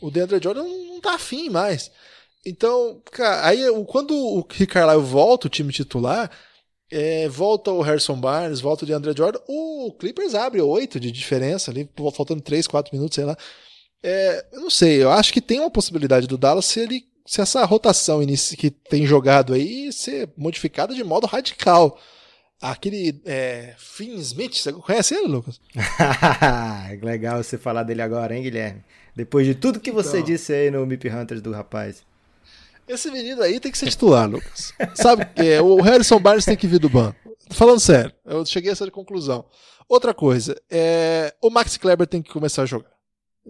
O 0.00 0.10
Deandre 0.10 0.40
Jordan 0.42 0.64
não, 0.64 1.00
tá 1.00 1.14
afim 1.14 1.50
mais. 1.50 1.90
Então, 2.46 3.02
cara, 3.10 3.46
aí 3.46 3.64
quando 3.86 4.16
o 4.16 4.44
Carlisle 4.44 5.02
volta 5.02 5.46
o 5.46 5.50
time 5.50 5.72
titular, 5.72 6.30
é, 6.90 7.28
volta 7.28 7.70
o 7.70 7.82
Harrison 7.82 8.16
Barnes, 8.18 8.60
volta 8.60 8.84
o 8.84 8.86
DeAndre 8.86 9.14
Jordan, 9.16 9.40
o 9.46 9.92
Clippers 9.98 10.34
abre 10.34 10.60
8 10.60 10.98
de 10.98 11.10
diferença 11.10 11.70
ali, 11.70 11.88
faltando 12.14 12.40
3, 12.40 12.66
4 12.66 12.94
minutos, 12.96 13.14
sei 13.14 13.24
lá. 13.24 13.36
É, 14.02 14.46
eu 14.52 14.60
não 14.60 14.70
sei, 14.70 15.02
eu 15.02 15.10
acho 15.10 15.32
que 15.32 15.40
tem 15.40 15.60
uma 15.60 15.70
possibilidade 15.70 16.26
do 16.26 16.38
Dallas 16.38 16.66
se 16.66 16.80
ele 16.80 17.08
se 17.26 17.42
essa 17.42 17.62
rotação 17.66 18.20
que 18.56 18.70
tem 18.70 19.04
jogado 19.04 19.52
aí 19.52 19.92
ser 19.92 20.30
modificada 20.34 20.94
de 20.94 21.04
modo 21.04 21.26
radical. 21.26 22.00
Aquele 22.60 23.20
é, 23.24 23.74
Finn 23.76 24.14
Smith, 24.16 24.54
você 24.54 24.72
conhece 24.72 25.14
ele, 25.14 25.28
Lucas? 25.28 25.60
Legal 27.02 27.42
você 27.42 27.58
falar 27.58 27.82
dele 27.82 28.00
agora, 28.00 28.34
hein, 28.34 28.42
Guilherme? 28.42 28.82
Depois 29.14 29.46
de 29.46 29.54
tudo 29.54 29.78
que 29.78 29.92
você 29.92 30.18
Então. 30.18 30.26
disse 30.26 30.52
aí 30.54 30.70
no 30.70 30.86
Mip 30.86 31.06
Hunters 31.08 31.42
do 31.42 31.52
rapaz. 31.52 32.02
Esse 32.88 33.10
menino 33.10 33.42
aí 33.42 33.60
tem 33.60 33.70
que 33.70 33.76
ser 33.78 33.90
titular, 33.90 34.28
Lucas. 34.28 34.72
Sabe, 34.94 35.28
é, 35.36 35.60
o 35.60 35.80
Harrison 35.82 36.18
Barnes 36.18 36.46
tem 36.46 36.56
que 36.56 36.66
vir 36.66 36.80
do 36.80 36.88
banco. 36.88 37.16
Falando 37.50 37.78
sério, 37.80 38.12
eu 38.24 38.44
cheguei 38.46 38.70
a 38.70 38.72
essa 38.72 38.90
conclusão. 38.90 39.44
Outra 39.86 40.14
coisa, 40.14 40.60
é, 40.70 41.34
o 41.42 41.50
Max 41.50 41.76
Kleber 41.76 42.06
tem 42.06 42.22
que 42.22 42.32
começar 42.32 42.62
a 42.62 42.66
jogar. 42.66 42.90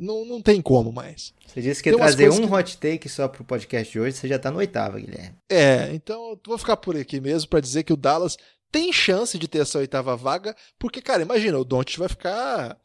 Não, 0.01 0.25
não 0.25 0.41
tem 0.43 0.61
como 0.63 0.93
mais. 0.93 1.33
Você 1.47 1.61
disse 1.61 1.83
que 1.83 1.91
ia 1.91 1.97
trazer 1.97 2.31
um 2.31 2.47
que- 2.49 2.55
hot 2.55 2.77
take 2.79 3.09
só 3.09 3.27
pro 3.29 3.45
podcast 3.45 3.93
de 3.93 4.01
hoje, 4.01 4.17
você 4.17 4.29
já 4.29 4.39
tá 4.39 4.51
no 4.51 4.59
oitava, 4.59 4.99
Guilherme. 4.99 5.35
É, 5.49 5.91
então 5.95 6.31
eu 6.31 6.41
vou 6.47 6.59
ficar 6.59 6.77
por 6.77 6.97
aqui 6.97 7.21
mesmo 7.21 7.49
pra 7.49 7.61
dizer 7.61 7.83
que 7.83 7.93
o 7.93 7.97
Dallas 7.97 8.37
tem 8.71 8.93
chance 8.93 9.39
de 9.39 9.49
ter 9.49 9.61
essa 9.61 9.79
oitava 9.79 10.15
vaga, 10.17 10.55
porque, 10.79 11.01
cara, 11.01 11.23
imagina, 11.23 11.59
o 11.59 11.65
Doncic 11.65 11.99
vai 11.99 12.09
ficar. 12.09 12.79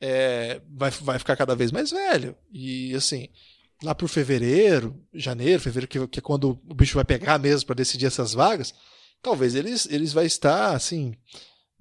é, 0.00 0.60
vai, 0.70 0.90
vai 0.90 1.18
ficar 1.18 1.36
cada 1.36 1.54
vez 1.54 1.70
mais 1.72 1.90
velho. 1.90 2.34
E 2.52 2.94
assim, 2.94 3.28
lá 3.82 3.94
por 3.94 4.08
fevereiro, 4.08 4.94
janeiro, 5.12 5.60
fevereiro, 5.60 5.88
que, 5.88 6.06
que 6.08 6.18
é 6.18 6.22
quando 6.22 6.58
o 6.68 6.74
bicho 6.74 6.94
vai 6.94 7.04
pegar 7.04 7.38
mesmo 7.38 7.66
pra 7.66 7.74
decidir 7.74 8.06
essas 8.06 8.32
vagas, 8.32 8.74
talvez 9.22 9.54
eles, 9.54 9.86
eles 9.90 10.12
vai 10.12 10.26
estar 10.26 10.74
assim. 10.74 11.14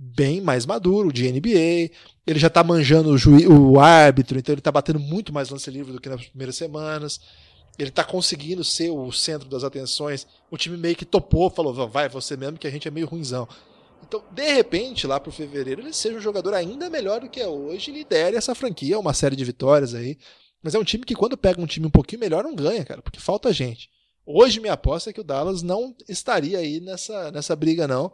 Bem 0.01 0.39
mais 0.39 0.65
maduro 0.65 1.11
de 1.11 1.29
NBA, 1.29 1.93
ele 2.25 2.39
já 2.39 2.49
tá 2.49 2.63
manjando 2.63 3.09
o, 3.09 3.17
juiz, 3.17 3.45
o 3.45 3.77
árbitro, 3.79 4.39
então 4.39 4.53
ele 4.53 4.61
tá 4.61 4.71
batendo 4.71 4.99
muito 4.99 5.33
mais 5.33 5.49
lance 5.49 5.69
livre 5.69 5.91
do 5.91 5.99
que 5.99 6.07
nas 6.07 6.25
primeiras 6.25 6.55
semanas 6.55 7.19
ele 7.77 7.91
tá 7.91 8.03
conseguindo 8.03 8.63
ser 8.63 8.89
o 8.89 9.11
centro 9.11 9.47
das 9.47 9.63
atenções. 9.63 10.27
O 10.51 10.57
time 10.57 10.77
meio 10.77 10.95
que 10.95 11.05
topou, 11.05 11.49
falou: 11.49 11.73
"Vá, 11.73 11.85
vai, 11.85 12.09
você 12.09 12.35
mesmo, 12.35 12.57
que 12.57 12.67
a 12.67 12.69
gente 12.69 12.87
é 12.87 12.91
meio 12.91 13.07
ruinzão. 13.07 13.47
Então, 14.03 14.23
de 14.31 14.53
repente, 14.53 15.07
lá 15.07 15.19
pro 15.19 15.31
fevereiro, 15.31 15.81
ele 15.81 15.93
seja 15.93 16.17
um 16.17 16.21
jogador 16.21 16.53
ainda 16.53 16.89
melhor 16.89 17.21
do 17.21 17.29
que 17.29 17.39
é 17.39 17.47
hoje 17.47 17.91
lidere 17.91 18.35
essa 18.35 18.55
franquia, 18.55 18.99
uma 18.99 19.13
série 19.13 19.35
de 19.35 19.45
vitórias 19.45 19.93
aí. 19.93 20.17
Mas 20.61 20.75
é 20.75 20.79
um 20.79 20.83
time 20.83 21.05
que, 21.05 21.15
quando 21.15 21.37
pega 21.37 21.61
um 21.61 21.65
time 21.65 21.87
um 21.87 21.91
pouquinho 21.91 22.19
melhor, 22.19 22.43
não 22.43 22.55
ganha, 22.55 22.83
cara, 22.83 23.01
porque 23.01 23.19
falta 23.19 23.53
gente. 23.53 23.89
Hoje, 24.25 24.59
minha 24.59 24.73
aposta 24.73 25.09
é 25.09 25.13
que 25.13 25.21
o 25.21 25.23
Dallas 25.23 25.61
não 25.61 25.95
estaria 26.07 26.59
aí 26.59 26.79
nessa, 26.79 27.31
nessa 27.31 27.55
briga, 27.55 27.87
não. 27.87 28.11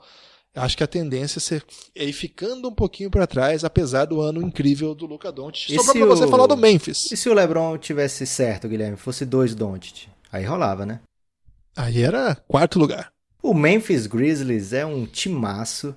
Acho 0.56 0.78
que 0.78 0.84
a 0.84 0.88
tendência 0.88 1.38
é 1.38 1.42
ser 1.42 1.64
é 1.96 2.06
ir 2.06 2.14
ficando 2.14 2.70
um 2.70 2.74
pouquinho 2.74 3.10
para 3.12 3.28
trás, 3.28 3.64
apesar 3.66 4.06
do 4.06 4.22
ano 4.22 4.42
incrível 4.42 4.96
do 4.96 5.06
Luca 5.06 5.32
Doncic. 5.32 5.76
Sobrou 5.76 5.94
se 5.94 6.00
pra 6.00 6.08
você 6.08 6.24
o- 6.26 6.30
falar 6.30 6.48
do 6.48 6.56
Memphis. 6.56 7.12
E 7.12 7.18
se 7.18 7.28
o 7.28 7.34
LeBron 7.34 7.78
tivesse 7.78 8.26
certo, 8.26 8.68
Guilherme, 8.68 8.96
fosse 8.98 9.26
dois 9.26 9.54
Doncic? 9.54 10.08
Aí 10.32 10.46
rolava, 10.46 10.86
né? 10.86 11.02
Aí 11.76 12.02
era 12.02 12.36
quarto 12.48 12.80
lugar. 12.80 13.12
O 13.44 13.54
Memphis 13.54 14.08
Grizzlies 14.08 14.72
é 14.74 14.86
um 14.86 15.06
timaço 15.06 15.94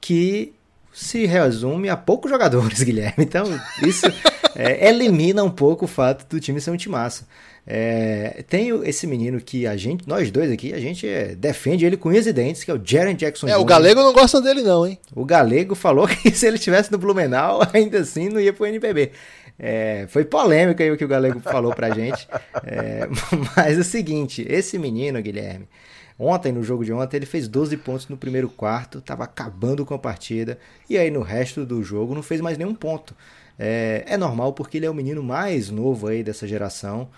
que 0.00 0.52
se 0.92 1.24
resume 1.24 1.88
a 1.88 1.96
poucos 1.96 2.30
jogadores, 2.30 2.82
Guilherme. 2.84 3.24
Então, 3.24 3.44
isso 3.86 4.06
é, 4.54 4.88
elimina 4.88 5.42
um 5.44 5.50
pouco 5.50 5.84
o 5.84 5.88
fato 5.88 6.26
do 6.28 6.40
time 6.40 6.60
ser 6.60 6.70
um 6.70 6.76
timaço. 6.76 7.26
É, 7.64 8.42
tem 8.48 8.72
o- 8.72 8.84
esse 8.84 9.06
menino 9.06 9.40
que 9.40 9.66
a 9.68 9.76
gente, 9.76 10.08
nós 10.08 10.30
dois 10.32 10.50
aqui, 10.50 10.72
a 10.74 10.80
gente 10.80 11.06
é, 11.08 11.34
defende 11.36 11.86
ele 11.86 11.96
com 11.96 12.08
unhas 12.08 12.26
e 12.26 12.32
dentes, 12.32 12.64
que 12.64 12.70
é 12.70 12.74
o 12.74 12.80
Jaren 12.84 13.14
Jackson 13.14 13.46
É, 13.48 13.56
o 13.56 13.60
Jr.. 13.60 13.66
Galego 13.66 14.00
não 14.02 14.12
gosta 14.12 14.40
dele, 14.40 14.62
não, 14.62 14.84
hein? 14.86 14.98
O 15.14 15.24
Galego 15.24 15.74
falou 15.76 16.06
que 16.08 16.30
se 16.32 16.46
ele 16.46 16.56
estivesse 16.56 16.90
no 16.90 16.98
Blumenau, 16.98 17.60
ainda 17.72 18.00
assim 18.00 18.28
não 18.28 18.40
ia 18.40 18.52
pro 18.52 18.66
NBB. 18.66 19.12
É, 19.58 20.06
foi 20.08 20.24
polêmica 20.24 20.82
aí 20.82 20.90
o 20.90 20.96
que 20.96 21.04
o 21.04 21.08
Galego 21.08 21.38
falou 21.38 21.72
pra 21.72 21.90
gente. 21.90 22.26
É, 22.64 23.06
mas 23.56 23.76
é 23.78 23.80
o 23.80 23.84
seguinte, 23.84 24.44
esse 24.48 24.76
menino, 24.76 25.22
Guilherme, 25.22 25.68
ontem, 26.18 26.50
no 26.50 26.64
jogo 26.64 26.84
de 26.84 26.92
ontem, 26.92 27.16
ele 27.18 27.26
fez 27.26 27.46
12 27.46 27.76
pontos 27.76 28.08
no 28.08 28.16
primeiro 28.16 28.48
quarto, 28.48 29.00
tava 29.00 29.22
acabando 29.22 29.86
com 29.86 29.94
a 29.94 29.98
partida, 29.98 30.58
e 30.90 30.98
aí 30.98 31.12
no 31.12 31.20
resto 31.22 31.64
do 31.64 31.80
jogo 31.82 32.12
não 32.12 32.24
fez 32.24 32.40
mais 32.40 32.58
nenhum 32.58 32.74
ponto. 32.74 33.14
É, 33.64 34.02
é 34.08 34.16
normal 34.16 34.52
porque 34.52 34.76
ele 34.76 34.86
é 34.86 34.90
o 34.90 34.94
menino 34.94 35.22
mais 35.22 35.70
novo 35.70 36.08
aí 36.08 36.24
dessa 36.24 36.48
geração. 36.48 37.08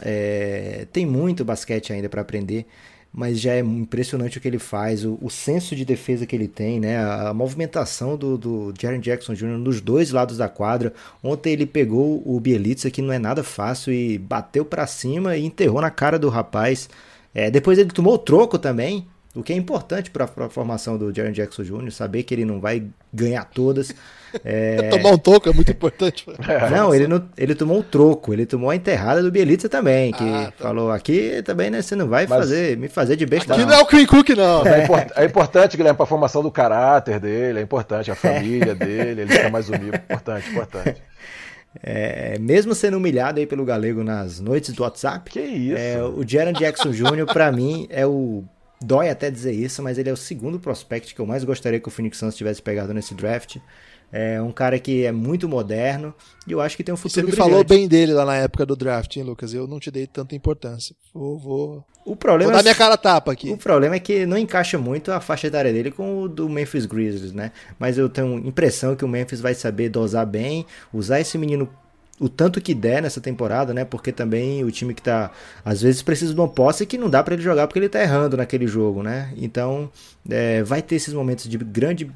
É, 0.00 0.86
tem 0.90 1.04
muito 1.04 1.44
basquete 1.44 1.92
ainda 1.92 2.08
para 2.08 2.22
aprender, 2.22 2.64
mas 3.12 3.38
já 3.38 3.52
é 3.52 3.58
impressionante 3.58 4.38
o 4.38 4.40
que 4.40 4.48
ele 4.48 4.58
faz, 4.58 5.04
o, 5.04 5.18
o 5.20 5.28
senso 5.28 5.76
de 5.76 5.84
defesa 5.84 6.24
que 6.24 6.34
ele 6.34 6.48
tem, 6.48 6.80
né? 6.80 6.96
A, 6.96 7.28
a 7.28 7.34
movimentação 7.34 8.16
do, 8.16 8.38
do 8.38 8.72
Jackson 8.72 9.34
Jr. 9.34 9.58
nos 9.58 9.82
dois 9.82 10.10
lados 10.10 10.38
da 10.38 10.48
quadra. 10.48 10.94
Ontem 11.22 11.52
ele 11.52 11.66
pegou 11.66 12.22
o 12.24 12.40
Bielitsa, 12.40 12.90
que 12.90 13.02
não 13.02 13.12
é 13.12 13.18
nada 13.18 13.44
fácil, 13.44 13.92
e 13.92 14.16
bateu 14.16 14.64
para 14.64 14.86
cima 14.86 15.36
e 15.36 15.44
enterrou 15.44 15.82
na 15.82 15.90
cara 15.90 16.18
do 16.18 16.30
rapaz. 16.30 16.88
É, 17.34 17.50
depois 17.50 17.78
ele 17.78 17.90
tomou 17.90 18.14
o 18.14 18.18
troco 18.18 18.58
também, 18.58 19.06
o 19.34 19.42
que 19.42 19.52
é 19.52 19.56
importante 19.56 20.10
para 20.10 20.24
a 20.24 20.48
formação 20.48 20.96
do 20.96 21.12
Jaren 21.14 21.32
Jackson 21.32 21.62
Jr., 21.62 21.90
saber 21.90 22.22
que 22.22 22.32
ele 22.34 22.44
não 22.44 22.60
vai 22.60 22.84
ganhar 23.12 23.44
todas. 23.44 23.92
É, 24.44 24.88
Tomar 24.88 25.10
um 25.10 25.16
toco 25.18 25.48
é 25.48 25.52
muito 25.52 25.70
importante. 25.70 26.26
não, 26.72 26.92
ele, 26.92 27.06
não, 27.06 27.24
ele 27.38 27.54
tomou 27.54 27.78
o 27.78 27.82
troco, 27.84 28.32
ele 28.32 28.44
tomou 28.44 28.68
a 28.68 28.74
enterrada 28.74 29.22
do 29.22 29.30
Bielitsa 29.30 29.68
também, 29.68 30.10
que 30.10 30.24
Ah, 30.24 30.46
tá. 30.58 30.64
falou 30.64 30.90
aqui 30.90 31.40
também, 31.44 31.70
né, 31.70 31.80
você 31.80 31.94
não 31.94 32.08
vai 32.08 32.26
Mas- 32.26 32.40
fazer, 32.40 32.76
me 32.76 32.88
fazer 32.88 33.14
de 33.14 33.24
besta 33.26 33.52
Aqui 33.54 33.62
não. 33.62 33.68
não 33.70 33.78
é 33.78 33.82
o 33.82 33.86
Queen 33.86 34.04
Cook, 34.04 34.30
não. 34.30 34.66
É, 34.66 34.82
import- 34.82 35.10
é 35.14 35.24
importante, 35.24 35.76
Guilherme, 35.76 35.96
para 35.96 36.02
a 36.02 36.08
formação 36.08 36.42
do 36.42 36.50
caráter 36.50 37.20
dele, 37.20 37.60
é 37.60 37.62
importante 37.62 38.10
a 38.10 38.16
família 38.16 38.74
dele, 38.74 39.20
ele 39.20 39.30
fica 39.32 39.48
mais 39.50 39.68
humilde. 39.68 39.98
Importante, 39.98 40.50
importante. 40.50 41.00
É, 41.80 42.36
mesmo 42.40 42.74
sendo 42.74 42.96
humilhado 42.96 43.38
aí 43.38 43.46
pelo 43.46 43.64
Galego 43.64 44.02
nas 44.02 44.40
noites 44.40 44.72
do 44.74 44.82
WhatsApp, 44.82 45.30
Que 45.30 45.40
isso? 45.40 45.76
é, 45.78 46.02
o 46.02 46.24
Jaron 46.26 46.52
Jackson 46.54 46.90
Jr., 46.90 47.26
pra 47.32 47.52
mim, 47.52 47.86
é 47.88 48.04
o 48.04 48.42
Dói 48.80 49.08
até 49.08 49.30
dizer 49.30 49.52
isso, 49.52 49.82
mas 49.82 49.96
ele 49.98 50.10
é 50.10 50.12
o 50.12 50.16
segundo 50.16 50.58
prospect 50.60 51.14
que 51.14 51.20
eu 51.20 51.26
mais 51.26 51.42
gostaria 51.44 51.80
que 51.80 51.88
o 51.88 51.90
Phoenix 51.90 52.18
Suns 52.18 52.34
tivesse 52.36 52.60
pegado 52.60 52.92
nesse 52.92 53.14
draft. 53.14 53.56
É 54.12 54.40
um 54.40 54.52
cara 54.52 54.78
que 54.78 55.04
é 55.04 55.10
muito 55.10 55.48
moderno 55.48 56.14
e 56.46 56.52
eu 56.52 56.60
acho 56.60 56.76
que 56.76 56.84
tem 56.84 56.92
um 56.92 56.96
futuro 56.96 57.14
Você 57.14 57.22
me 57.22 57.32
brilhante. 57.32 57.50
falou 57.50 57.64
bem 57.64 57.88
dele 57.88 58.12
lá 58.12 58.24
na 58.24 58.36
época 58.36 58.64
do 58.64 58.76
draft, 58.76 59.16
hein, 59.16 59.24
Lucas? 59.24 59.52
Eu 59.54 59.66
não 59.66 59.80
te 59.80 59.90
dei 59.90 60.06
tanta 60.06 60.36
importância. 60.36 60.94
Vou, 61.12 61.36
vou, 61.38 61.84
O 62.04 62.14
problema 62.14 62.52
vou 62.52 62.52
dar 62.52 62.60
é- 62.60 62.62
minha 62.62 62.74
cara 62.76 62.96
tapa 62.96 63.32
aqui. 63.32 63.50
O 63.50 63.56
problema 63.56 63.96
é 63.96 63.98
que 63.98 64.24
não 64.24 64.38
encaixa 64.38 64.78
muito 64.78 65.10
a 65.10 65.20
faixa 65.20 65.48
etária 65.48 65.72
dele 65.72 65.90
com 65.90 66.22
o 66.22 66.28
do 66.28 66.48
Memphis 66.48 66.86
Grizzlies, 66.86 67.32
né? 67.32 67.50
Mas 67.78 67.98
eu 67.98 68.08
tenho 68.08 68.38
impressão 68.46 68.94
que 68.94 69.04
o 69.04 69.08
Memphis 69.08 69.40
vai 69.40 69.54
saber 69.54 69.88
dosar 69.88 70.26
bem, 70.26 70.64
usar 70.92 71.18
esse 71.20 71.36
menino 71.36 71.68
o 72.20 72.28
tanto 72.28 72.60
que 72.60 72.74
der 72.74 73.02
nessa 73.02 73.20
temporada, 73.20 73.74
né? 73.74 73.84
Porque 73.84 74.12
também 74.12 74.64
o 74.64 74.70
time 74.70 74.94
que 74.94 75.02
tá 75.02 75.30
às 75.64 75.82
vezes 75.82 76.02
precisa 76.02 76.32
de 76.32 76.40
uma 76.40 76.48
posse 76.48 76.86
que 76.86 76.96
não 76.96 77.10
dá 77.10 77.22
pra 77.22 77.34
ele 77.34 77.42
jogar 77.42 77.66
porque 77.66 77.78
ele 77.78 77.88
tá 77.88 78.00
errando 78.00 78.36
naquele 78.36 78.66
jogo, 78.66 79.02
né? 79.02 79.32
Então, 79.36 79.90
é, 80.28 80.62
vai 80.62 80.80
ter 80.82 80.96
esses 80.96 81.12
momentos 81.12 81.48
de 81.48 81.58
grande 81.58 82.10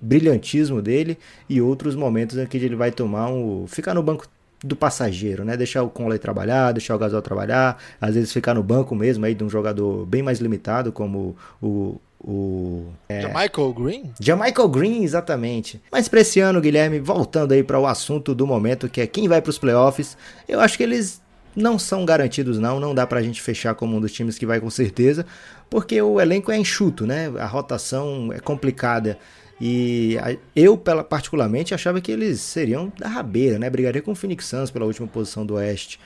brilhantismo 0.00 0.80
dele 0.80 1.18
e 1.48 1.60
outros 1.60 1.94
momentos 1.94 2.38
em 2.38 2.46
que 2.46 2.56
ele 2.56 2.76
vai 2.76 2.90
tomar 2.90 3.28
um 3.28 3.66
ficar 3.66 3.94
no 3.94 4.02
banco 4.02 4.26
do 4.62 4.76
passageiro, 4.76 5.44
né? 5.44 5.56
Deixar 5.56 5.82
o 5.82 5.90
Conley 5.90 6.18
trabalhar, 6.18 6.72
deixar 6.72 6.94
o 6.94 6.98
Gasol 6.98 7.22
trabalhar, 7.22 7.78
às 8.00 8.14
vezes 8.14 8.32
ficar 8.32 8.54
no 8.54 8.62
banco 8.62 8.94
mesmo 8.94 9.24
aí 9.24 9.34
de 9.34 9.42
um 9.42 9.48
jogador 9.48 10.06
bem 10.06 10.22
mais 10.22 10.38
limitado 10.38 10.92
como 10.92 11.36
o 11.62 11.98
o 12.22 12.86
é, 13.08 13.26
Michael 13.26 13.72
Green? 13.72 14.12
Jamichael 14.20 14.68
Green, 14.68 15.02
exatamente. 15.02 15.80
Mas 15.90 16.08
para 16.08 16.20
esse 16.20 16.38
ano, 16.40 16.60
Guilherme, 16.60 16.98
voltando 17.00 17.52
aí 17.52 17.62
para 17.62 17.78
o 17.78 17.86
assunto 17.86 18.34
do 18.34 18.46
momento, 18.46 18.88
que 18.88 19.00
é 19.00 19.06
quem 19.06 19.26
vai 19.26 19.40
para 19.40 19.50
os 19.50 19.58
playoffs, 19.58 20.16
eu 20.48 20.60
acho 20.60 20.76
que 20.76 20.82
eles 20.82 21.20
não 21.56 21.78
são 21.78 22.04
garantidos 22.04 22.58
não, 22.58 22.78
não 22.78 22.94
dá 22.94 23.06
pra 23.06 23.22
gente 23.22 23.42
fechar 23.42 23.74
como 23.74 23.96
um 23.96 24.00
dos 24.00 24.12
times 24.12 24.38
que 24.38 24.46
vai 24.46 24.60
com 24.60 24.70
certeza, 24.70 25.26
porque 25.68 26.00
o 26.00 26.20
elenco 26.20 26.52
é 26.52 26.56
enxuto, 26.56 27.06
né? 27.06 27.32
A 27.38 27.46
rotação 27.46 28.32
é 28.32 28.38
complicada. 28.38 29.18
E 29.60 30.16
eu, 30.56 30.76
pela- 30.76 31.04
particularmente, 31.04 31.74
achava 31.74 32.00
que 32.00 32.10
eles 32.10 32.40
seriam 32.40 32.90
da 32.98 33.08
rabeira, 33.08 33.58
né? 33.58 33.68
Brigaria 33.68 34.00
com 34.00 34.12
o 34.12 34.14
Phoenix 34.14 34.46
Suns 34.46 34.70
pela 34.70 34.86
última 34.86 35.06
posição 35.06 35.44
do 35.44 35.54
Oeste. 35.54 36.00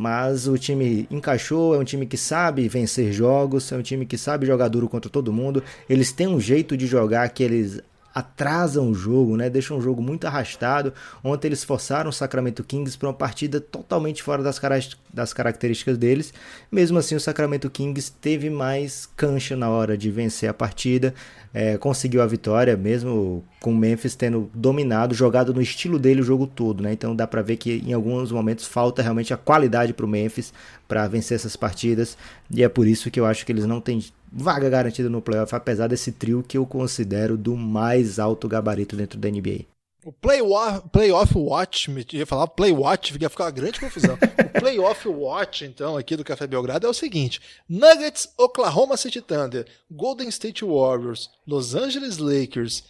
Mas 0.00 0.48
o 0.48 0.56
time 0.56 1.06
encaixou, 1.10 1.74
é 1.74 1.78
um 1.78 1.84
time 1.84 2.06
que 2.06 2.16
sabe 2.16 2.66
vencer 2.70 3.12
jogos, 3.12 3.70
é 3.70 3.76
um 3.76 3.82
time 3.82 4.06
que 4.06 4.16
sabe 4.16 4.46
jogar 4.46 4.68
duro 4.68 4.88
contra 4.88 5.10
todo 5.10 5.30
mundo. 5.30 5.62
Eles 5.90 6.10
têm 6.10 6.26
um 6.26 6.40
jeito 6.40 6.74
de 6.74 6.86
jogar 6.86 7.28
que 7.28 7.42
eles 7.42 7.82
atrasam 8.14 8.90
o 8.90 8.94
jogo, 8.94 9.36
né? 9.36 9.48
Deixam 9.48 9.78
o 9.78 9.82
jogo 9.82 10.02
muito 10.02 10.26
arrastado. 10.26 10.92
Ontem 11.22 11.48
eles 11.48 11.64
forçaram 11.64 12.10
o 12.10 12.12
Sacramento 12.12 12.64
Kings 12.64 12.98
para 12.98 13.08
uma 13.08 13.14
partida 13.14 13.60
totalmente 13.60 14.22
fora 14.22 14.42
das, 14.42 14.58
cara- 14.58 14.80
das 15.12 15.32
características 15.32 15.96
deles. 15.96 16.32
Mesmo 16.70 16.98
assim, 16.98 17.14
o 17.14 17.20
Sacramento 17.20 17.70
Kings 17.70 18.12
teve 18.20 18.50
mais 18.50 19.08
cancha 19.16 19.56
na 19.56 19.68
hora 19.70 19.96
de 19.96 20.10
vencer 20.10 20.48
a 20.48 20.54
partida. 20.54 21.14
É, 21.52 21.76
conseguiu 21.76 22.22
a 22.22 22.26
vitória, 22.26 22.76
mesmo 22.76 23.44
com 23.60 23.72
o 23.72 23.76
Memphis 23.76 24.14
tendo 24.14 24.48
dominado, 24.54 25.14
jogado 25.14 25.52
no 25.52 25.60
estilo 25.60 25.98
dele 25.98 26.20
o 26.20 26.24
jogo 26.24 26.46
todo, 26.46 26.80
né? 26.80 26.92
Então 26.92 27.14
dá 27.14 27.26
pra 27.26 27.42
ver 27.42 27.56
que 27.56 27.82
em 27.84 27.92
alguns 27.92 28.30
momentos 28.30 28.66
falta 28.66 29.02
realmente 29.02 29.34
a 29.34 29.36
qualidade 29.36 29.92
pro 29.92 30.06
Memphis 30.06 30.52
para 30.86 31.08
vencer 31.08 31.34
essas 31.34 31.56
partidas, 31.56 32.16
e 32.50 32.62
é 32.62 32.68
por 32.68 32.86
isso 32.86 33.10
que 33.10 33.18
eu 33.18 33.26
acho 33.26 33.44
que 33.44 33.50
eles 33.50 33.66
não 33.66 33.80
têm 33.80 34.00
vaga 34.32 34.68
garantida 34.70 35.08
no 35.08 35.20
playoff, 35.22 35.54
apesar 35.54 35.88
desse 35.88 36.12
trio 36.12 36.42
que 36.42 36.56
eu 36.58 36.66
considero 36.66 37.36
do 37.36 37.56
mais 37.56 38.18
alto 38.18 38.48
gabarito 38.48 38.96
dentro 38.96 39.18
da 39.18 39.28
NBA. 39.30 39.64
O 40.02 40.10
Playoff, 40.12 40.88
playoff 40.90 41.36
Watch, 41.36 41.90
me- 41.90 42.06
ia 42.14 42.24
falar 42.24 42.46
Playwatch, 42.46 43.14
ia 43.20 43.28
ficar 43.28 43.44
uma 43.44 43.50
grande 43.50 43.78
confusão. 43.78 44.14
o 44.14 44.58
Playoff 44.60 45.06
Watch, 45.06 45.66
então, 45.66 45.94
aqui 45.94 46.16
do 46.16 46.24
Café 46.24 46.46
Belgrado 46.46 46.86
é 46.86 46.90
o 46.90 46.94
seguinte: 46.94 47.38
Nuggets, 47.68 48.32
Oklahoma 48.38 48.96
City 48.96 49.20
Thunder, 49.20 49.66
Golden 49.90 50.28
State 50.30 50.64
Warriors, 50.64 51.28
Los 51.46 51.74
Angeles 51.74 52.16
Lakers, 52.16 52.82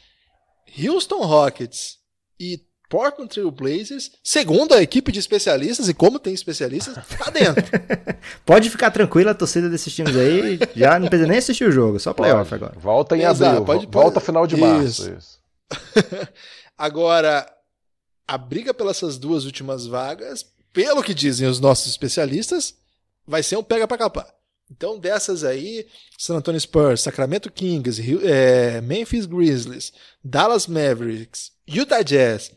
Houston 0.78 1.24
Rockets 1.26 1.98
e 2.38 2.60
Portland 2.90 3.30
Trail 3.30 3.50
Blazers, 3.50 4.10
segundo 4.22 4.74
a 4.74 4.82
equipe 4.82 5.10
de 5.10 5.18
especialistas, 5.20 5.88
e 5.88 5.94
como 5.94 6.18
tem 6.18 6.34
especialistas, 6.34 6.94
tá 7.16 7.30
dentro. 7.30 7.64
Pode 8.44 8.68
ficar 8.68 8.90
tranquila, 8.90 9.30
a 9.30 9.34
torcida 9.34 9.70
desses 9.70 9.94
times 9.94 10.14
aí 10.16 10.58
já 10.76 10.98
não 10.98 11.08
precisa 11.08 11.28
nem 11.28 11.38
assistir 11.38 11.64
o 11.64 11.70
jogo, 11.72 11.98
só 12.00 12.12
playoff 12.12 12.52
agora. 12.52 12.74
Volta 12.78 13.16
em 13.16 13.22
Exato, 13.22 13.44
abril, 13.62 13.64
pode- 13.64 13.86
volta 13.86 14.14
pode- 14.14 14.26
final 14.26 14.46
de 14.46 14.56
Isso. 14.56 14.64
março. 14.66 15.10
Isso. 15.16 15.38
Agora, 16.76 17.46
a 18.26 18.38
briga 18.38 18.72
pelas 18.74 18.96
essas 18.96 19.18
duas 19.18 19.44
últimas 19.44 19.86
vagas, 19.86 20.44
pelo 20.72 21.02
que 21.02 21.14
dizem 21.14 21.46
os 21.48 21.60
nossos 21.60 21.88
especialistas, 21.88 22.74
vai 23.26 23.42
ser 23.42 23.56
um 23.56 23.62
pega 23.62 23.86
pra 23.86 23.98
capar. 23.98 24.26
Então, 24.70 24.98
dessas 24.98 25.42
aí, 25.44 25.86
San 26.16 26.36
Antonio 26.36 26.60
Spurs, 26.60 27.02
Sacramento 27.02 27.50
Kings, 27.50 28.00
Rio- 28.00 28.20
é, 28.24 28.80
Memphis 28.80 29.26
Grizzlies, 29.26 29.92
Dallas 30.24 30.66
Mavericks, 30.66 31.50
Utah 31.66 32.02
Jazz, 32.02 32.52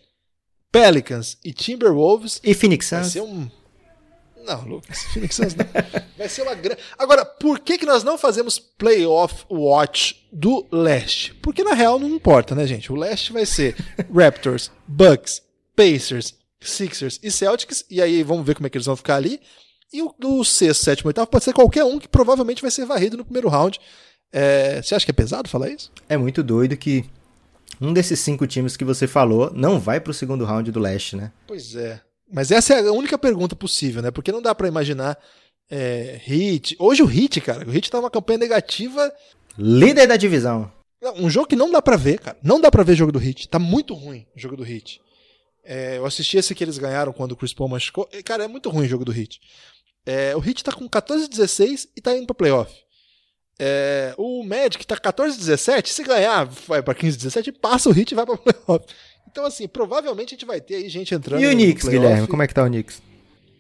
Pelicans 0.73 1.37
e 1.45 1.53
Timberwolves, 1.53 2.41
E 2.43 2.53
Phoenix 2.55 2.89
vai 2.89 3.03
Suns? 3.03 3.13
ser 3.13 3.21
um. 3.21 3.47
Não, 4.43 4.61
Lucas, 4.65 5.03
Phoenix 5.13 5.35
Suns 5.35 5.55
não. 5.55 5.65
Vai 6.17 6.27
ser 6.27 6.41
uma 6.41 6.53
grande. 6.53 6.81
Agora, 6.97 7.23
por 7.23 7.59
que, 7.59 7.77
que 7.77 7.85
nós 7.85 8.03
não 8.03 8.17
fazemos 8.17 8.59
playoff 8.59 9.45
watch 9.49 10.27
do 10.33 10.67
leste? 10.69 11.33
Porque 11.35 11.63
na 11.63 11.73
real 11.73 11.97
não 11.97 12.09
importa, 12.09 12.53
né, 12.53 12.67
gente? 12.67 12.91
O 12.91 12.95
leste 12.95 13.31
vai 13.31 13.45
ser 13.45 13.73
Raptors, 14.13 14.69
Bucks, 14.85 15.41
Pacers, 15.75 16.35
Sixers 16.59 17.19
e 17.23 17.31
Celtics, 17.31 17.85
e 17.89 18.01
aí 18.01 18.21
vamos 18.21 18.45
ver 18.45 18.55
como 18.55 18.67
é 18.67 18.69
que 18.69 18.75
eles 18.77 18.85
vão 18.85 18.97
ficar 18.97 19.15
ali. 19.15 19.39
E 19.93 20.01
o 20.01 20.13
do 20.19 20.43
sexto, 20.43 20.83
sétimo, 20.83 21.07
oitavo 21.07 21.27
pode 21.27 21.45
ser 21.45 21.53
qualquer 21.53 21.85
um 21.85 21.97
que 21.99 22.07
provavelmente 22.09 22.61
vai 22.61 22.71
ser 22.71 22.85
varrido 22.85 23.15
no 23.15 23.23
primeiro 23.23 23.47
round. 23.47 23.79
É, 24.31 24.81
você 24.81 24.93
acha 24.95 25.05
que 25.05 25.11
é 25.11 25.13
pesado 25.13 25.47
falar 25.47 25.69
isso? 25.69 25.89
É 26.09 26.17
muito 26.17 26.43
doido 26.43 26.75
que 26.75 27.05
um 27.81 27.93
desses 27.93 28.19
cinco 28.19 28.45
times 28.47 28.77
que 28.77 28.83
você 28.85 29.07
falou 29.07 29.51
não 29.53 29.79
vai 29.79 29.99
pro 29.99 30.13
segundo 30.13 30.45
round 30.45 30.71
do 30.71 30.79
leste, 30.79 31.15
né? 31.15 31.31
Pois 31.47 31.75
é. 31.75 32.01
Mas 32.31 32.51
essa 32.51 32.73
é 32.73 32.87
a 32.87 32.91
única 32.91 33.17
pergunta 33.17 33.55
possível, 33.55 34.01
né? 34.01 34.11
Porque 34.11 34.31
não 34.31 34.41
dá 34.41 34.55
pra 34.55 34.67
imaginar 34.67 35.17
é, 35.69 36.19
Hit. 36.23 36.75
Hoje 36.79 37.03
o 37.03 37.05
Hit, 37.05 37.41
cara, 37.41 37.67
o 37.67 37.71
Hit 37.71 37.89
tá 37.89 37.99
numa 37.99 38.09
campanha 38.09 38.39
negativa. 38.39 39.11
Líder 39.57 40.07
da 40.07 40.17
divisão. 40.17 40.71
Um 41.17 41.29
jogo 41.29 41.47
que 41.47 41.55
não 41.55 41.69
dá 41.69 41.81
pra 41.81 41.97
ver, 41.97 42.19
cara. 42.19 42.37
Não 42.41 42.59
dá 42.59 42.71
pra 42.71 42.83
ver 42.83 42.95
jogo 42.95 43.11
do 43.11 43.19
Hit. 43.19 43.47
Tá 43.49 43.59
muito 43.59 43.93
ruim 43.93 44.25
o 44.35 44.39
jogo 44.39 44.55
do 44.55 44.63
Hit. 44.63 45.01
É, 45.63 45.97
eu 45.97 46.05
assisti 46.05 46.37
esse 46.37 46.53
que 46.53 46.63
eles 46.63 46.77
ganharam 46.77 47.13
quando 47.13 47.33
o 47.33 47.35
Chris 47.35 47.53
Paul 47.53 47.69
machucou. 47.69 48.09
E, 48.11 48.21
Cara, 48.23 48.45
é 48.45 48.47
muito 48.47 48.69
ruim 48.69 48.85
o 48.85 48.89
jogo 48.89 49.05
do 49.05 49.11
Hit. 49.11 49.39
É, 50.05 50.35
o 50.35 50.39
Hit 50.39 50.63
tá 50.63 50.71
com 50.71 50.87
14-16 50.89 51.89
e 51.95 52.01
tá 52.01 52.15
indo 52.15 52.25
pra 52.25 52.35
playoff. 52.35 52.73
É, 53.65 54.13
o 54.17 54.43
Magic 54.43 54.85
tá 54.85 54.97
14-17. 54.97 55.87
Se 55.87 56.03
ganhar, 56.03 56.43
vai 56.67 56.83
pra 56.83 56.93
15-17 56.93 57.53
passa 57.61 57.89
o 57.89 57.93
Hit 57.93 58.11
e 58.11 58.15
vai 58.15 58.25
pra 58.25 58.35
playoff. 58.37 58.85
Então, 59.31 59.45
assim, 59.45 59.69
provavelmente 59.69 60.29
a 60.29 60.35
gente 60.35 60.45
vai 60.45 60.59
ter 60.59 60.75
aí 60.75 60.89
gente 60.89 61.15
entrando. 61.15 61.41
E 61.41 61.47
o 61.47 61.51
Knicks. 61.51 61.87
Guilherme? 61.87 62.27
Como 62.27 62.43
é 62.43 62.47
que 62.47 62.53
tá 62.53 62.63
o 62.63 62.67
Knicks? 62.67 63.01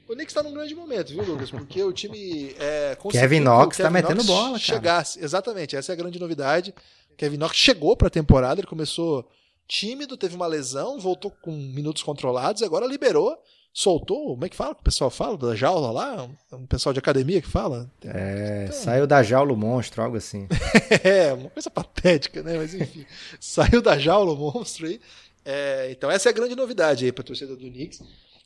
O 0.09 0.13
Knicks 0.13 0.33
tá 0.33 0.43
num 0.43 0.53
grande 0.53 0.75
momento, 0.75 1.09
viu, 1.13 1.23
Lucas? 1.23 1.49
Porque 1.49 1.81
o 1.81 1.93
time 1.93 2.53
é, 2.59 2.97
Kevin 3.09 3.39
Knox 3.39 3.77
tá 3.77 3.83
Kevin 3.83 3.93
metendo 3.93 4.15
Knox 4.15 4.27
bola, 4.27 4.47
cara. 4.49 4.59
Chegasse, 4.59 5.23
exatamente, 5.23 5.75
essa 5.77 5.91
é 5.91 5.93
a 5.93 5.95
grande 5.95 6.19
novidade. 6.19 6.73
Kevin 7.17 7.37
Knox 7.37 7.55
chegou 7.55 7.95
pra 7.95 8.09
temporada, 8.09 8.59
ele 8.59 8.67
começou 8.67 9.25
tímido, 9.67 10.17
teve 10.17 10.35
uma 10.35 10.45
lesão, 10.45 10.99
voltou 10.99 11.31
com 11.31 11.51
minutos 11.51 12.03
controlados, 12.03 12.61
agora 12.61 12.85
liberou, 12.85 13.37
soltou, 13.73 14.33
como 14.33 14.45
é 14.45 14.49
que 14.49 14.55
fala 14.55 14.75
que 14.75 14.81
o 14.81 14.83
pessoal 14.83 15.09
fala 15.09 15.35
da 15.35 15.55
jaula 15.55 15.91
lá? 15.91 16.29
Um 16.51 16.67
pessoal 16.67 16.93
de 16.93 16.99
academia 16.99 17.41
que 17.41 17.47
fala? 17.47 17.89
É, 18.05 18.69
saiu 18.71 19.07
da 19.07 19.23
jaula 19.23 19.51
o 19.51 19.57
monstro, 19.57 20.03
algo 20.03 20.15
assim. 20.15 20.47
É, 21.03 21.33
uma 21.33 21.49
coisa 21.49 21.71
patética, 21.71 22.43
né? 22.43 22.55
Mas 22.55 22.75
enfim, 22.75 23.03
saiu 23.39 23.81
da 23.81 23.97
jaula 23.97 24.31
o 24.31 24.37
monstro 24.37 24.85
aí. 24.85 25.01
É, 25.43 25.89
então 25.91 26.11
essa 26.11 26.29
é 26.29 26.31
a 26.31 26.33
grande 26.33 26.55
novidade 26.55 27.03
aí 27.03 27.11
pra 27.11 27.23
torcida 27.23 27.55
do 27.55 27.69
Knicks. 27.69 28.01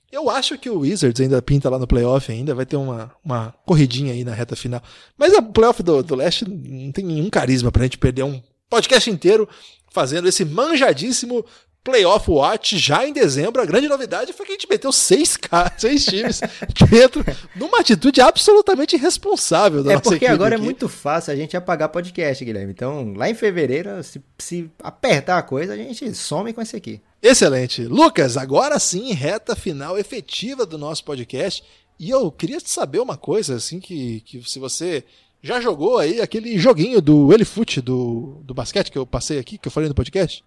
Eu 0.10 0.30
acho 0.30 0.58
que 0.58 0.70
o 0.70 0.80
Wizards 0.80 1.20
ainda 1.20 1.42
pinta 1.42 1.70
lá 1.70 1.78
no 1.78 1.86
playoff 1.86 2.32
ainda, 2.32 2.56
vai 2.56 2.66
ter 2.66 2.78
uma, 2.78 3.14
uma 3.24 3.54
corridinha 3.66 4.14
aí 4.14 4.24
na 4.24 4.34
reta 4.34 4.56
final. 4.56 4.82
Mas 5.18 5.34
o 5.34 5.44
playoff 5.44 5.84
do, 5.84 6.02
do 6.02 6.16
leste 6.16 6.50
não 6.50 6.92
tem 6.94 7.04
nenhum 7.04 7.30
carisma 7.30 7.70
pra 7.70 7.84
gente 7.84 7.98
perder 7.98 8.24
um 8.24 8.42
podcast 8.70 9.10
inteiro 9.10 9.48
fazendo 9.92 10.28
esse 10.28 10.46
manjadíssimo 10.46 11.46
playoff 11.88 12.30
watch 12.30 12.78
já 12.78 13.08
em 13.08 13.14
dezembro. 13.14 13.62
A 13.62 13.66
grande 13.66 13.88
novidade 13.88 14.34
foi 14.34 14.46
que 14.46 14.52
a 14.52 14.56
gente 14.56 14.68
meteu 14.70 14.92
seis, 14.92 15.38
seis 15.78 16.06
times 16.06 16.42
dentro 16.90 17.24
numa 17.56 17.80
atitude 17.80 18.20
absolutamente 18.20 18.98
irresponsável 18.98 19.84
da 19.84 19.92
É 19.92 19.96
nossa 19.96 20.04
porque 20.04 20.26
equipe 20.26 20.32
agora 20.34 20.56
é 20.56 20.58
aqui. 20.58 20.66
muito 20.66 20.90
fácil 20.90 21.32
a 21.32 21.36
gente 21.36 21.56
apagar 21.56 21.88
podcast, 21.88 22.44
Guilherme. 22.44 22.74
Então, 22.74 23.14
lá 23.16 23.30
em 23.30 23.34
fevereiro, 23.34 24.04
se, 24.04 24.22
se 24.38 24.70
apertar 24.84 25.38
a 25.38 25.42
coisa, 25.42 25.74
a 25.74 25.78
gente 25.78 26.14
some 26.14 26.52
com 26.52 26.62
esse 26.62 26.76
aqui. 26.76 27.00
Excelente. 27.24 27.86
Lucas, 27.86 28.36
agora 28.36 28.78
sim, 28.80 29.14
reta 29.14 29.56
final 29.56 29.98
efetiva 29.98 30.66
do 30.66 30.78
nosso 30.78 31.06
podcast. 31.06 31.64
E 31.98 32.10
eu 32.10 32.30
queria 32.30 32.60
te 32.60 32.70
saber 32.70 33.00
uma 33.00 33.16
coisa, 33.16 33.56
assim, 33.56 33.80
que, 33.80 34.20
que 34.22 34.44
se 34.48 34.60
você 34.60 35.06
já 35.42 35.62
jogou 35.62 35.98
aí 35.98 36.20
aquele 36.20 36.60
joguinho 36.60 37.02
do 37.02 37.34
Elifoot 37.34 37.80
do, 37.82 38.42
do 38.44 38.54
basquete 38.54 38.92
que 38.92 38.98
eu 38.98 39.06
passei 39.08 39.40
aqui, 39.40 39.58
que 39.58 39.68
eu 39.68 39.72
falei 39.72 39.88
no 39.88 39.96
podcast? 39.96 40.44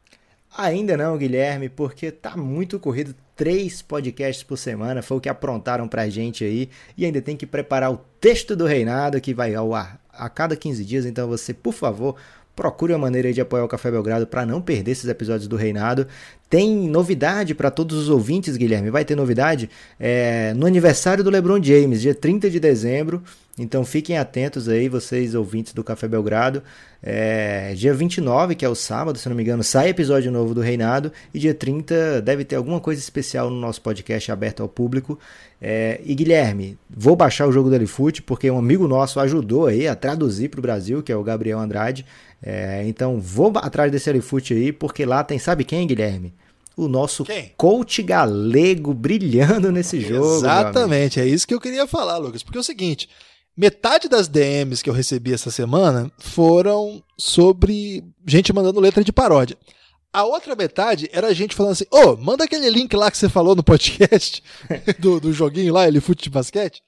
Ainda 0.56 0.96
não, 0.96 1.16
Guilherme, 1.16 1.68
porque 1.68 2.10
tá 2.10 2.36
muito 2.36 2.78
corrido. 2.78 3.14
Três 3.36 3.80
podcasts 3.80 4.42
por 4.42 4.58
semana 4.58 5.00
foi 5.00 5.16
o 5.16 5.20
que 5.20 5.28
aprontaram 5.28 5.88
pra 5.88 6.08
gente 6.08 6.44
aí. 6.44 6.68
E 6.96 7.04
ainda 7.04 7.22
tem 7.22 7.36
que 7.36 7.46
preparar 7.46 7.92
o 7.92 8.00
texto 8.20 8.54
do 8.56 8.66
reinado 8.66 9.20
que 9.20 9.32
vai 9.32 9.54
ao 9.54 9.74
ar 9.74 10.00
a 10.12 10.28
cada 10.28 10.54
15 10.54 10.84
dias, 10.84 11.06
então 11.06 11.26
você, 11.26 11.54
por 11.54 11.72
favor, 11.72 12.16
procure 12.54 12.92
uma 12.92 12.98
maneira 12.98 13.32
de 13.32 13.40
apoiar 13.40 13.64
o 13.64 13.68
Café 13.68 13.90
Belgrado 13.90 14.26
para 14.26 14.44
não 14.44 14.60
perder 14.60 14.90
esses 14.90 15.08
episódios 15.08 15.48
do 15.48 15.56
Reinado. 15.56 16.06
Tem 16.48 16.76
novidade 16.88 17.54
para 17.54 17.70
todos 17.70 17.96
os 17.96 18.08
ouvintes, 18.10 18.56
Guilherme. 18.56 18.90
Vai 18.90 19.04
ter 19.04 19.16
novidade 19.16 19.70
é, 19.98 20.52
no 20.54 20.66
aniversário 20.66 21.24
do 21.24 21.30
LeBron 21.30 21.62
James, 21.62 22.02
dia 22.02 22.14
30 22.14 22.50
de 22.50 22.60
dezembro. 22.60 23.22
Então 23.60 23.84
fiquem 23.84 24.16
atentos 24.16 24.70
aí, 24.70 24.88
vocês 24.88 25.34
ouvintes 25.34 25.74
do 25.74 25.84
Café 25.84 26.08
Belgrado. 26.08 26.62
É, 27.02 27.74
dia 27.76 27.92
29, 27.92 28.54
que 28.54 28.64
é 28.64 28.68
o 28.68 28.74
sábado, 28.74 29.18
se 29.18 29.28
não 29.28 29.36
me 29.36 29.42
engano, 29.42 29.62
sai 29.62 29.90
episódio 29.90 30.32
novo 30.32 30.54
do 30.54 30.62
Reinado. 30.62 31.12
E 31.34 31.38
dia 31.38 31.52
30 31.52 32.22
deve 32.22 32.42
ter 32.42 32.56
alguma 32.56 32.80
coisa 32.80 32.98
especial 32.98 33.50
no 33.50 33.56
nosso 33.60 33.82
podcast 33.82 34.32
aberto 34.32 34.62
ao 34.62 34.68
público. 34.68 35.18
É, 35.60 36.00
e 36.02 36.14
Guilherme, 36.14 36.78
vou 36.88 37.14
baixar 37.14 37.46
o 37.46 37.52
jogo 37.52 37.68
do 37.68 37.74
Elefute 37.74 38.22
porque 38.22 38.50
um 38.50 38.56
amigo 38.56 38.88
nosso 38.88 39.20
ajudou 39.20 39.66
aí 39.66 39.86
a 39.86 39.94
traduzir 39.94 40.48
para 40.48 40.58
o 40.58 40.62
Brasil, 40.62 41.02
que 41.02 41.12
é 41.12 41.16
o 41.16 41.22
Gabriel 41.22 41.58
Andrade. 41.58 42.06
É, 42.42 42.82
então 42.86 43.20
vou 43.20 43.52
atrás 43.56 43.92
desse 43.92 44.08
Elefute 44.08 44.54
aí, 44.54 44.72
porque 44.72 45.04
lá 45.04 45.22
tem, 45.22 45.38
sabe 45.38 45.64
quem, 45.64 45.86
Guilherme? 45.86 46.32
O 46.74 46.88
nosso 46.88 47.24
Quem? 47.24 47.52
coach 47.58 48.02
galego 48.02 48.94
brilhando 48.94 49.70
nesse 49.70 50.00
jogo. 50.00 50.36
Exatamente, 50.36 51.20
é 51.20 51.26
isso 51.26 51.46
que 51.46 51.52
eu 51.52 51.60
queria 51.60 51.86
falar, 51.86 52.16
Lucas. 52.16 52.42
Porque 52.42 52.56
é 52.56 52.60
o 52.60 52.64
seguinte: 52.64 53.06
metade 53.60 54.08
das 54.08 54.26
DMs 54.26 54.82
que 54.82 54.88
eu 54.88 54.94
recebi 54.94 55.32
essa 55.34 55.50
semana 55.50 56.10
foram 56.18 57.02
sobre 57.18 58.02
gente 58.26 58.52
mandando 58.52 58.80
letra 58.80 59.04
de 59.04 59.12
paródia. 59.12 59.56
A 60.12 60.24
outra 60.24 60.56
metade 60.56 61.08
era 61.12 61.32
gente 61.34 61.54
falando 61.54 61.72
assim: 61.72 61.84
ô, 61.90 62.16
manda 62.16 62.44
aquele 62.44 62.70
link 62.70 62.94
lá 62.96 63.10
que 63.10 63.18
você 63.18 63.28
falou 63.28 63.54
no 63.54 63.62
podcast 63.62 64.42
do, 64.98 65.20
do 65.20 65.32
joguinho 65.32 65.72
lá, 65.74 65.86
ele 65.86 66.00
fute 66.00 66.24
de 66.24 66.30
basquete. 66.30 66.82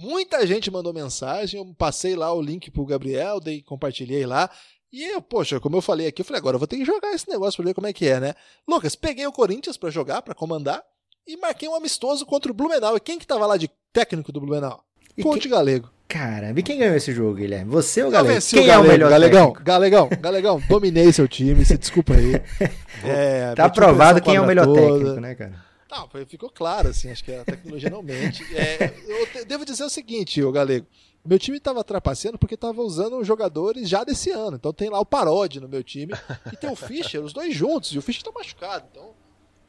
Muita 0.00 0.46
gente 0.46 0.70
mandou 0.70 0.92
mensagem, 0.92 1.58
eu 1.60 1.74
passei 1.74 2.14
lá 2.14 2.32
o 2.32 2.40
link 2.40 2.70
pro 2.70 2.86
Gabriel, 2.86 3.40
dei, 3.40 3.62
compartilhei 3.62 4.24
lá. 4.26 4.48
E 4.92 5.02
eu, 5.12 5.20
poxa, 5.20 5.58
como 5.58 5.76
eu 5.76 5.82
falei 5.82 6.06
aqui, 6.06 6.22
eu 6.22 6.24
falei, 6.24 6.38
agora 6.38 6.54
eu 6.54 6.58
vou 6.60 6.68
ter 6.68 6.76
que 6.76 6.84
jogar 6.84 7.12
esse 7.12 7.28
negócio 7.28 7.56
pra 7.56 7.66
ver 7.66 7.74
como 7.74 7.86
é 7.88 7.92
que 7.92 8.06
é, 8.06 8.20
né? 8.20 8.34
Lucas, 8.68 8.94
peguei 8.94 9.26
o 9.26 9.32
Corinthians 9.32 9.76
pra 9.76 9.90
jogar, 9.90 10.22
pra 10.22 10.34
comandar, 10.34 10.82
e 11.26 11.36
marquei 11.36 11.68
um 11.68 11.74
amistoso 11.74 12.24
contra 12.24 12.50
o 12.50 12.54
Blumenau. 12.54 12.96
E 12.96 13.00
quem 13.00 13.18
que 13.18 13.26
tava 13.26 13.46
lá 13.46 13.56
de 13.56 13.68
técnico 13.92 14.30
do 14.32 14.40
Blumenau? 14.40 14.84
E 15.16 15.22
Ponte 15.22 15.42
quem- 15.42 15.50
Galego. 15.50 15.90
Caramba, 16.08 16.60
e 16.60 16.62
quem 16.62 16.78
ganhou 16.78 16.94
esse 16.94 17.12
jogo, 17.12 17.34
Guilherme? 17.34 17.70
Você 17.72 18.00
ou 18.02 18.08
o 18.08 18.12
Galego? 18.12 18.40
Quem 18.48 18.60
o 18.60 18.62
é 18.62 18.64
o 18.64 18.66
Galego, 18.68 18.88
melhor 18.92 19.10
Galegão, 19.10 19.46
técnico? 19.46 19.64
Galegão, 19.64 20.08
Galegão, 20.20 20.62
dominei 20.68 21.12
seu 21.12 21.26
time, 21.26 21.64
se 21.64 21.76
desculpa 21.76 22.14
aí. 22.14 22.40
É, 23.04 23.54
Tá 23.54 23.66
aprovado 23.66 24.22
quem 24.22 24.36
é 24.36 24.40
o 24.40 24.46
melhor 24.46 24.64
toda. 24.66 24.80
técnico, 24.80 25.20
né, 25.20 25.34
cara? 25.34 25.52
Não, 25.90 26.08
foi- 26.08 26.24
ficou 26.24 26.48
claro, 26.50 26.88
assim, 26.88 27.10
acho 27.10 27.22
que 27.24 27.32
a 27.34 27.44
tecnologia 27.44 27.90
não 27.90 28.02
mente. 28.02 28.42
É, 28.54 28.92
eu 29.36 29.44
devo 29.44 29.64
dizer 29.64 29.84
o 29.84 29.90
seguinte, 29.90 30.42
ô 30.42 30.50
Galego. 30.52 30.86
Meu 31.24 31.38
time 31.40 31.56
estava 31.58 31.82
trapaceando 31.82 32.38
porque 32.38 32.54
estava 32.54 32.80
usando 32.82 33.22
jogadores 33.24 33.88
já 33.88 34.04
desse 34.04 34.30
ano. 34.30 34.56
Então 34.56 34.72
tem 34.72 34.88
lá 34.88 35.00
o 35.00 35.04
Parode 35.04 35.60
no 35.60 35.68
meu 35.68 35.82
time 35.82 36.12
e 36.52 36.56
tem 36.56 36.70
o 36.70 36.76
Fischer, 36.76 37.20
os 37.20 37.32
dois 37.32 37.52
juntos, 37.52 37.90
e 37.90 37.98
o 37.98 38.02
Fischer 38.02 38.22
tá 38.22 38.30
machucado. 38.32 38.84
Então 38.92 39.10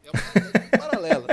é 0.08 0.12
uma 0.12 0.78
paralela. 0.78 1.28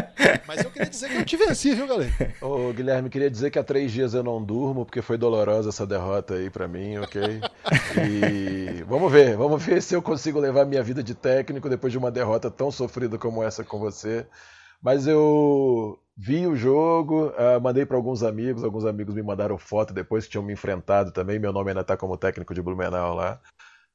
Mas 0.46 0.64
eu 0.64 0.70
queria 0.70 0.88
dizer 0.88 1.08
que 1.08 1.16
eu 1.16 1.24
te 1.24 1.36
venci, 1.36 1.74
viu, 1.74 1.86
Galego? 1.86 2.12
Ô, 2.40 2.72
Guilherme, 2.72 3.08
queria 3.08 3.30
dizer 3.30 3.50
que 3.50 3.58
há 3.58 3.64
três 3.64 3.92
dias 3.92 4.14
eu 4.14 4.22
não 4.22 4.42
durmo, 4.42 4.84
porque 4.84 5.02
foi 5.02 5.16
dolorosa 5.16 5.68
essa 5.68 5.86
derrota 5.86 6.34
aí 6.34 6.50
pra 6.50 6.68
mim, 6.68 6.98
ok? 6.98 7.40
E 8.02 8.82
vamos 8.84 9.10
ver, 9.10 9.36
vamos 9.36 9.62
ver 9.64 9.82
se 9.82 9.94
eu 9.94 10.02
consigo 10.02 10.38
levar 10.38 10.64
minha 10.64 10.82
vida 10.82 11.02
de 11.02 11.14
técnico 11.14 11.68
depois 11.68 11.92
de 11.92 11.98
uma 11.98 12.10
derrota 12.10 12.50
tão 12.50 12.70
sofrida 12.70 13.18
como 13.18 13.42
essa 13.42 13.64
com 13.64 13.78
você. 13.78 14.26
Mas 14.82 15.06
eu 15.06 15.98
vi 16.16 16.46
o 16.46 16.54
jogo, 16.54 17.32
ah, 17.38 17.58
mandei 17.58 17.86
para 17.86 17.96
alguns 17.96 18.22
amigos, 18.22 18.62
alguns 18.62 18.84
amigos 18.84 19.14
me 19.14 19.22
mandaram 19.22 19.56
foto 19.56 19.94
depois 19.94 20.24
que 20.24 20.32
tinham 20.32 20.44
me 20.44 20.52
enfrentado 20.52 21.10
também. 21.10 21.38
Meu 21.38 21.52
nome 21.52 21.70
ainda 21.70 21.82
tá 21.82 21.96
como 21.96 22.16
técnico 22.16 22.54
de 22.54 22.62
Blumenau 22.62 23.14
lá. 23.14 23.40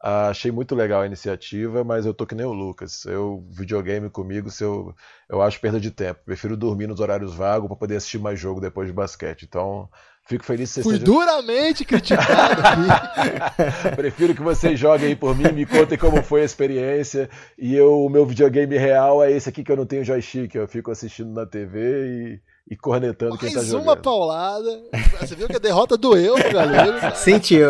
Ah, 0.01 0.29
achei 0.29 0.49
muito 0.49 0.75
legal 0.75 1.01
a 1.01 1.05
iniciativa, 1.05 1.83
mas 1.83 2.05
eu 2.05 2.13
tô 2.13 2.25
que 2.25 2.33
nem 2.33 2.45
o 2.45 2.53
Lucas. 2.53 3.03
Eu 3.05 3.45
videogame 3.49 4.09
comigo, 4.09 4.49
se 4.49 4.63
eu, 4.63 4.95
eu 5.27 5.41
acho 5.41 5.59
perda 5.59 5.79
de 5.79 5.91
tempo. 5.91 6.21
Prefiro 6.23 6.55
dormir 6.55 6.87
nos 6.87 7.01
horários 7.01 7.33
vagos 7.33 7.67
para 7.67 7.75
poder 7.75 7.97
assistir 7.97 8.17
mais 8.17 8.39
jogo 8.39 8.61
depois 8.61 8.87
de 8.87 8.93
basquete. 8.93 9.43
Então, 9.43 9.89
fico 10.25 10.45
feliz 10.45 10.69
que 10.69 10.75
você 10.75 10.83
Fui 10.83 10.93
seja... 10.93 11.05
duramente 11.05 11.83
criticado 11.83 12.61
aqui. 12.61 13.91
Prefiro 13.97 14.33
que 14.33 14.41
vocês 14.41 14.79
joguem 14.79 15.09
aí 15.09 15.15
por 15.17 15.35
mim, 15.35 15.51
me 15.51 15.65
contem 15.65 15.97
como 15.97 16.23
foi 16.23 16.43
a 16.43 16.45
experiência. 16.45 17.29
E 17.57 17.75
eu, 17.75 18.05
o 18.05 18.09
meu 18.09 18.25
videogame 18.25 18.77
real 18.77 19.21
é 19.21 19.29
esse 19.29 19.49
aqui 19.49 19.65
que 19.65 19.71
eu 19.71 19.77
não 19.77 19.85
tenho 19.85 20.05
joystick. 20.05 20.55
Eu 20.55 20.67
fico 20.67 20.91
assistindo 20.91 21.33
na 21.33 21.45
TV 21.45 22.07
e, 22.07 22.41
e 22.69 22.77
cornetando 22.77 23.37
quem 23.37 23.49
tá 23.49 23.57
Mais 23.57 23.67
jogando. 23.67 23.83
uma 23.83 23.95
paulada. 23.97 24.79
Você 25.19 25.35
viu 25.35 25.47
que 25.47 25.55
a 25.55 25.59
derrota 25.59 25.97
doeu 25.97 26.35
pro 26.35 26.53
Galego. 26.53 26.99
tá? 26.99 27.11
Sentiu. 27.17 27.67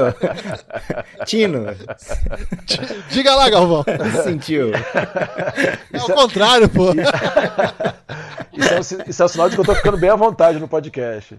Tino, 1.26 1.66
Diga 3.10 3.36
lá, 3.36 3.50
Galvão. 3.50 3.84
sentiu. 4.24 4.72
É 5.93 5.97
o 6.04 6.14
contrário, 6.14 6.68
pô. 6.70 6.88
Isso 8.54 8.74
é, 8.74 8.78
um, 8.78 9.10
isso 9.10 9.22
é 9.22 9.26
um 9.26 9.30
sinal 9.30 9.50
de 9.50 9.56
que 9.56 9.62
eu 9.62 9.66
tô 9.66 9.76
ficando 9.76 9.97
bem 9.97 10.10
à 10.10 10.16
vontade 10.16 10.60
no 10.60 10.68
podcast. 10.68 11.38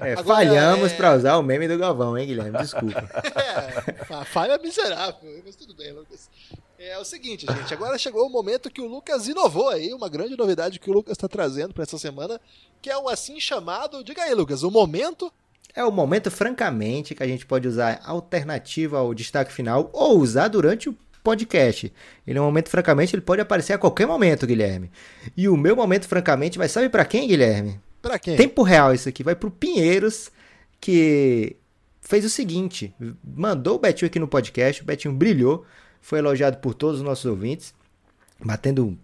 É, 0.00 0.12
Agora, 0.12 0.24
falhamos 0.24 0.92
é- 0.92 0.96
pra 0.96 1.14
usar 1.14 1.36
o 1.36 1.42
meme 1.42 1.68
do 1.68 1.78
Galvão, 1.78 2.16
hein, 2.16 2.26
Guilherme? 2.26 2.58
Desculpa. 2.58 3.04
É, 4.10 4.14
a 4.14 4.24
falha 4.24 4.58
miserável, 4.58 5.14
mas 5.44 5.54
tudo 5.54 5.74
bem, 5.74 5.92
Lucas. 5.92 6.28
É 6.82 6.98
o 6.98 7.04
seguinte, 7.04 7.44
gente, 7.46 7.74
agora 7.74 7.98
chegou 7.98 8.26
o 8.26 8.30
momento 8.30 8.70
que 8.70 8.80
o 8.80 8.86
Lucas 8.86 9.28
inovou 9.28 9.68
aí, 9.68 9.92
uma 9.92 10.08
grande 10.08 10.34
novidade 10.34 10.78
que 10.80 10.88
o 10.88 10.94
Lucas 10.94 11.12
está 11.12 11.28
trazendo 11.28 11.74
para 11.74 11.82
essa 11.82 11.98
semana, 11.98 12.40
que 12.80 12.88
é 12.88 12.96
o 12.96 13.06
assim 13.06 13.38
chamado, 13.38 14.02
diga 14.02 14.22
aí, 14.22 14.34
Lucas, 14.34 14.62
o 14.62 14.70
momento 14.70 15.30
É 15.74 15.84
o 15.84 15.92
momento, 15.92 16.30
francamente, 16.30 17.14
que 17.14 17.22
a 17.22 17.26
gente 17.26 17.44
pode 17.44 17.68
usar 17.68 18.00
alternativa 18.02 18.96
ao 18.96 19.12
destaque 19.12 19.52
final 19.52 19.90
ou 19.92 20.18
usar 20.18 20.48
durante 20.48 20.88
o 20.88 20.96
podcast. 21.22 21.92
Ele 22.26 22.38
é 22.38 22.40
um 22.40 22.46
momento, 22.46 22.70
francamente, 22.70 23.14
ele 23.14 23.20
pode 23.20 23.42
aparecer 23.42 23.74
a 23.74 23.78
qualquer 23.78 24.06
momento, 24.06 24.46
Guilherme. 24.46 24.90
E 25.36 25.50
o 25.50 25.58
meu 25.58 25.76
momento, 25.76 26.08
francamente, 26.08 26.56
vai 26.56 26.66
sabe 26.66 26.88
pra 26.88 27.04
quem, 27.04 27.28
Guilherme? 27.28 27.78
para 28.00 28.18
quem? 28.18 28.38
Tempo 28.38 28.62
real 28.62 28.94
isso 28.94 29.06
aqui, 29.06 29.22
vai 29.22 29.36
pro 29.36 29.50
Pinheiros, 29.50 30.30
que 30.80 31.56
fez 32.00 32.24
o 32.24 32.30
seguinte, 32.30 32.94
mandou 33.22 33.76
o 33.76 33.78
Betinho 33.78 34.06
aqui 34.06 34.18
no 34.18 34.26
podcast, 34.26 34.82
o 34.82 34.86
Betinho 34.86 35.12
brilhou, 35.12 35.66
foi 36.00 36.18
elogiado 36.18 36.58
por 36.58 36.74
todos 36.74 37.00
os 37.00 37.04
nossos 37.04 37.24
ouvintes, 37.26 37.74
batendo 38.42 38.98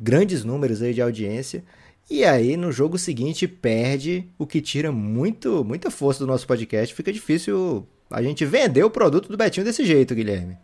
grandes 0.00 0.44
números 0.44 0.82
aí 0.82 0.92
de 0.92 1.02
audiência, 1.02 1.64
e 2.10 2.24
aí 2.24 2.56
no 2.56 2.72
jogo 2.72 2.98
seguinte 2.98 3.46
perde, 3.48 4.28
o 4.38 4.46
que 4.46 4.60
tira 4.60 4.90
muito, 4.92 5.64
muita 5.64 5.90
força 5.90 6.20
do 6.20 6.26
nosso 6.26 6.46
podcast, 6.46 6.94
fica 6.94 7.12
difícil 7.12 7.86
a 8.10 8.22
gente 8.22 8.44
vender 8.44 8.84
o 8.84 8.90
produto 8.90 9.28
do 9.28 9.36
Betinho 9.36 9.64
desse 9.64 9.84
jeito, 9.84 10.14
Guilherme. 10.14 10.58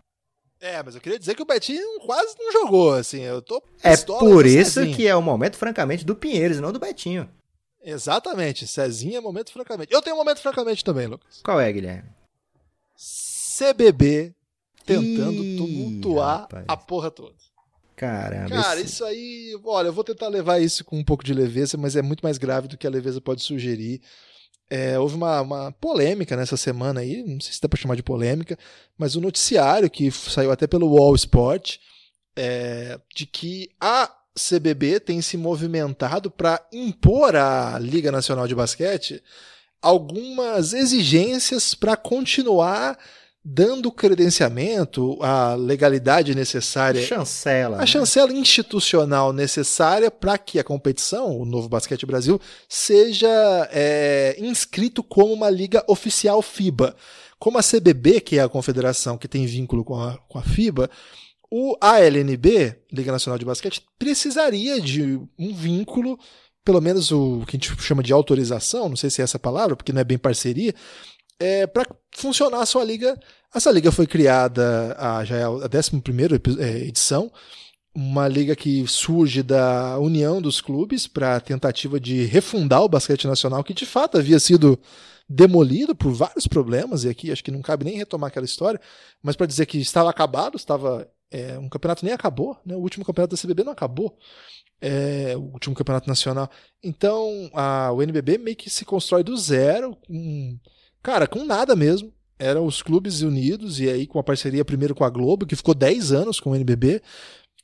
É, 0.60 0.82
mas 0.82 0.94
eu 0.96 1.00
queria 1.00 1.18
dizer 1.18 1.36
que 1.36 1.42
o 1.42 1.46
Betinho 1.46 2.00
quase 2.00 2.34
não 2.38 2.52
jogou, 2.52 2.92
assim, 2.94 3.20
eu 3.20 3.40
tô 3.40 3.62
É 3.82 3.96
por 3.96 4.44
isso 4.44 4.80
Cezinha. 4.80 4.96
que 4.96 5.06
é 5.06 5.14
o 5.14 5.22
momento, 5.22 5.56
francamente, 5.56 6.04
do 6.04 6.16
Pinheiros, 6.16 6.58
e 6.58 6.60
não 6.60 6.72
do 6.72 6.80
Betinho. 6.80 7.28
Exatamente, 7.80 8.66
Cezinha 8.66 9.18
é 9.18 9.20
momento 9.20 9.52
francamente. 9.52 9.94
Eu 9.94 10.02
tenho 10.02 10.16
um 10.16 10.18
momento 10.18 10.40
francamente 10.40 10.84
também, 10.84 11.06
Lucas. 11.06 11.40
Qual 11.44 11.60
é, 11.60 11.72
Guilherme? 11.72 12.10
CBB 12.96 14.34
tentando 14.88 15.44
Ih, 15.44 15.56
tumultuar 15.56 16.40
rapaz. 16.42 16.64
a 16.66 16.76
porra 16.76 17.10
toda. 17.10 17.34
Caramba, 17.96 18.50
Cara, 18.62 18.80
esse- 18.80 18.90
isso 18.92 19.04
aí, 19.04 19.58
olha, 19.64 19.88
eu 19.88 19.92
vou 19.92 20.04
tentar 20.04 20.28
levar 20.28 20.60
isso 20.60 20.84
com 20.84 20.96
um 20.98 21.04
pouco 21.04 21.24
de 21.24 21.34
leveza, 21.34 21.76
mas 21.76 21.96
é 21.96 22.02
muito 22.02 22.20
mais 22.22 22.38
grave 22.38 22.68
do 22.68 22.78
que 22.78 22.86
a 22.86 22.90
leveza 22.90 23.20
pode 23.20 23.42
sugerir. 23.42 24.00
É, 24.70 24.98
houve 24.98 25.14
uma, 25.16 25.40
uma 25.40 25.72
polêmica 25.72 26.36
nessa 26.36 26.56
semana 26.56 27.00
aí, 27.00 27.22
não 27.24 27.40
sei 27.40 27.52
se 27.54 27.60
dá 27.60 27.68
pra 27.68 27.78
chamar 27.80 27.96
de 27.96 28.02
polêmica, 28.02 28.56
mas 28.98 29.16
o 29.16 29.20
noticiário 29.20 29.88
que 29.90 30.10
saiu 30.10 30.52
até 30.52 30.66
pelo 30.66 30.94
Wall 30.94 31.14
Sport 31.16 31.78
é, 32.36 33.00
de 33.16 33.26
que 33.26 33.68
a 33.80 34.08
CBB 34.38 35.00
tem 35.00 35.20
se 35.20 35.36
movimentado 35.36 36.30
para 36.30 36.64
impor 36.72 37.34
à 37.34 37.76
Liga 37.80 38.12
Nacional 38.12 38.46
de 38.46 38.54
Basquete 38.54 39.20
algumas 39.82 40.72
exigências 40.72 41.74
para 41.74 41.96
continuar 41.96 42.96
dando 43.50 43.90
credenciamento, 43.90 45.16
a 45.22 45.54
legalidade 45.54 46.34
necessária 46.34 47.00
chancela. 47.00 47.78
a 47.78 47.80
né? 47.80 47.86
chancela 47.86 48.30
institucional 48.30 49.32
necessária 49.32 50.10
para 50.10 50.36
que 50.36 50.58
a 50.58 50.64
competição, 50.64 51.34
o 51.34 51.46
Novo 51.46 51.66
Basquete 51.66 52.04
Brasil, 52.04 52.38
seja 52.68 53.26
é, 53.72 54.36
inscrito 54.38 55.02
como 55.02 55.32
uma 55.32 55.48
liga 55.48 55.82
oficial 55.88 56.42
FIBA. 56.42 56.94
Como 57.38 57.56
a 57.56 57.62
CBB, 57.62 58.20
que 58.20 58.38
é 58.38 58.42
a 58.42 58.50
confederação 58.50 59.16
que 59.16 59.26
tem 59.26 59.46
vínculo 59.46 59.82
com 59.82 59.98
a, 59.98 60.18
com 60.28 60.38
a 60.38 60.42
FIBA, 60.42 60.90
o 61.50 61.74
ALNB, 61.80 62.76
Liga 62.92 63.12
Nacional 63.12 63.38
de 63.38 63.46
Basquete, 63.46 63.82
precisaria 63.98 64.78
de 64.78 65.18
um 65.38 65.54
vínculo, 65.54 66.18
pelo 66.62 66.82
menos 66.82 67.10
o 67.10 67.44
que 67.46 67.56
a 67.56 67.58
gente 67.58 67.80
chama 67.80 68.02
de 68.02 68.12
autorização, 68.12 68.90
não 68.90 68.96
sei 68.96 69.08
se 69.08 69.22
é 69.22 69.24
essa 69.24 69.38
palavra, 69.38 69.74
porque 69.74 69.92
não 69.92 70.02
é 70.02 70.04
bem 70.04 70.18
parceria, 70.18 70.74
é, 71.40 71.66
para 71.66 71.86
funcionar 72.12 72.60
a 72.60 72.66
sua 72.66 72.84
liga. 72.84 73.18
Essa 73.54 73.70
liga 73.70 73.90
foi 73.90 74.06
criada, 74.06 74.94
a, 74.98 75.24
já 75.24 75.36
é 75.36 75.42
a 75.42 75.50
11 75.50 75.64
edição, 76.86 77.32
uma 77.94 78.28
liga 78.28 78.54
que 78.54 78.86
surge 78.86 79.42
da 79.42 79.98
união 79.98 80.40
dos 80.40 80.60
clubes 80.60 81.06
para 81.06 81.36
a 81.36 81.40
tentativa 81.40 81.98
de 81.98 82.24
refundar 82.24 82.82
o 82.82 82.88
basquete 82.88 83.26
nacional, 83.26 83.64
que 83.64 83.72
de 83.72 83.86
fato 83.86 84.18
havia 84.18 84.38
sido 84.38 84.78
demolido 85.28 85.94
por 85.94 86.12
vários 86.12 86.46
problemas, 86.46 87.04
e 87.04 87.08
aqui 87.08 87.32
acho 87.32 87.42
que 87.42 87.50
não 87.50 87.62
cabe 87.62 87.84
nem 87.84 87.96
retomar 87.96 88.28
aquela 88.28 88.46
história, 88.46 88.80
mas 89.22 89.34
para 89.34 89.46
dizer 89.46 89.66
que 89.66 89.78
estava 89.78 90.10
acabado, 90.10 90.56
estava 90.56 91.10
é, 91.30 91.58
um 91.58 91.68
campeonato 91.68 92.04
nem 92.04 92.14
acabou, 92.14 92.56
né? 92.64 92.76
o 92.76 92.80
último 92.80 93.04
campeonato 93.04 93.34
da 93.34 93.42
CBB 93.42 93.64
não 93.64 93.72
acabou, 93.72 94.16
é, 94.80 95.34
o 95.36 95.52
último 95.52 95.74
campeonato 95.74 96.08
nacional. 96.08 96.50
Então 96.82 97.50
a, 97.52 97.90
o 97.92 98.02
NBB 98.02 98.38
meio 98.38 98.56
que 98.56 98.70
se 98.70 98.84
constrói 98.84 99.22
do 99.22 99.36
zero, 99.36 99.96
com, 100.06 100.58
cara, 101.02 101.26
com 101.26 101.44
nada 101.44 101.74
mesmo. 101.74 102.12
Eram 102.38 102.64
os 102.64 102.82
clubes 102.82 103.22
unidos, 103.22 103.80
e 103.80 103.88
aí 103.88 104.06
com 104.06 104.18
a 104.18 104.22
parceria 104.22 104.64
primeiro 104.64 104.94
com 104.94 105.04
a 105.04 105.10
Globo, 105.10 105.46
que 105.46 105.56
ficou 105.56 105.74
10 105.74 106.12
anos 106.12 106.38
com 106.38 106.50
o 106.50 106.54
NBB, 106.54 107.02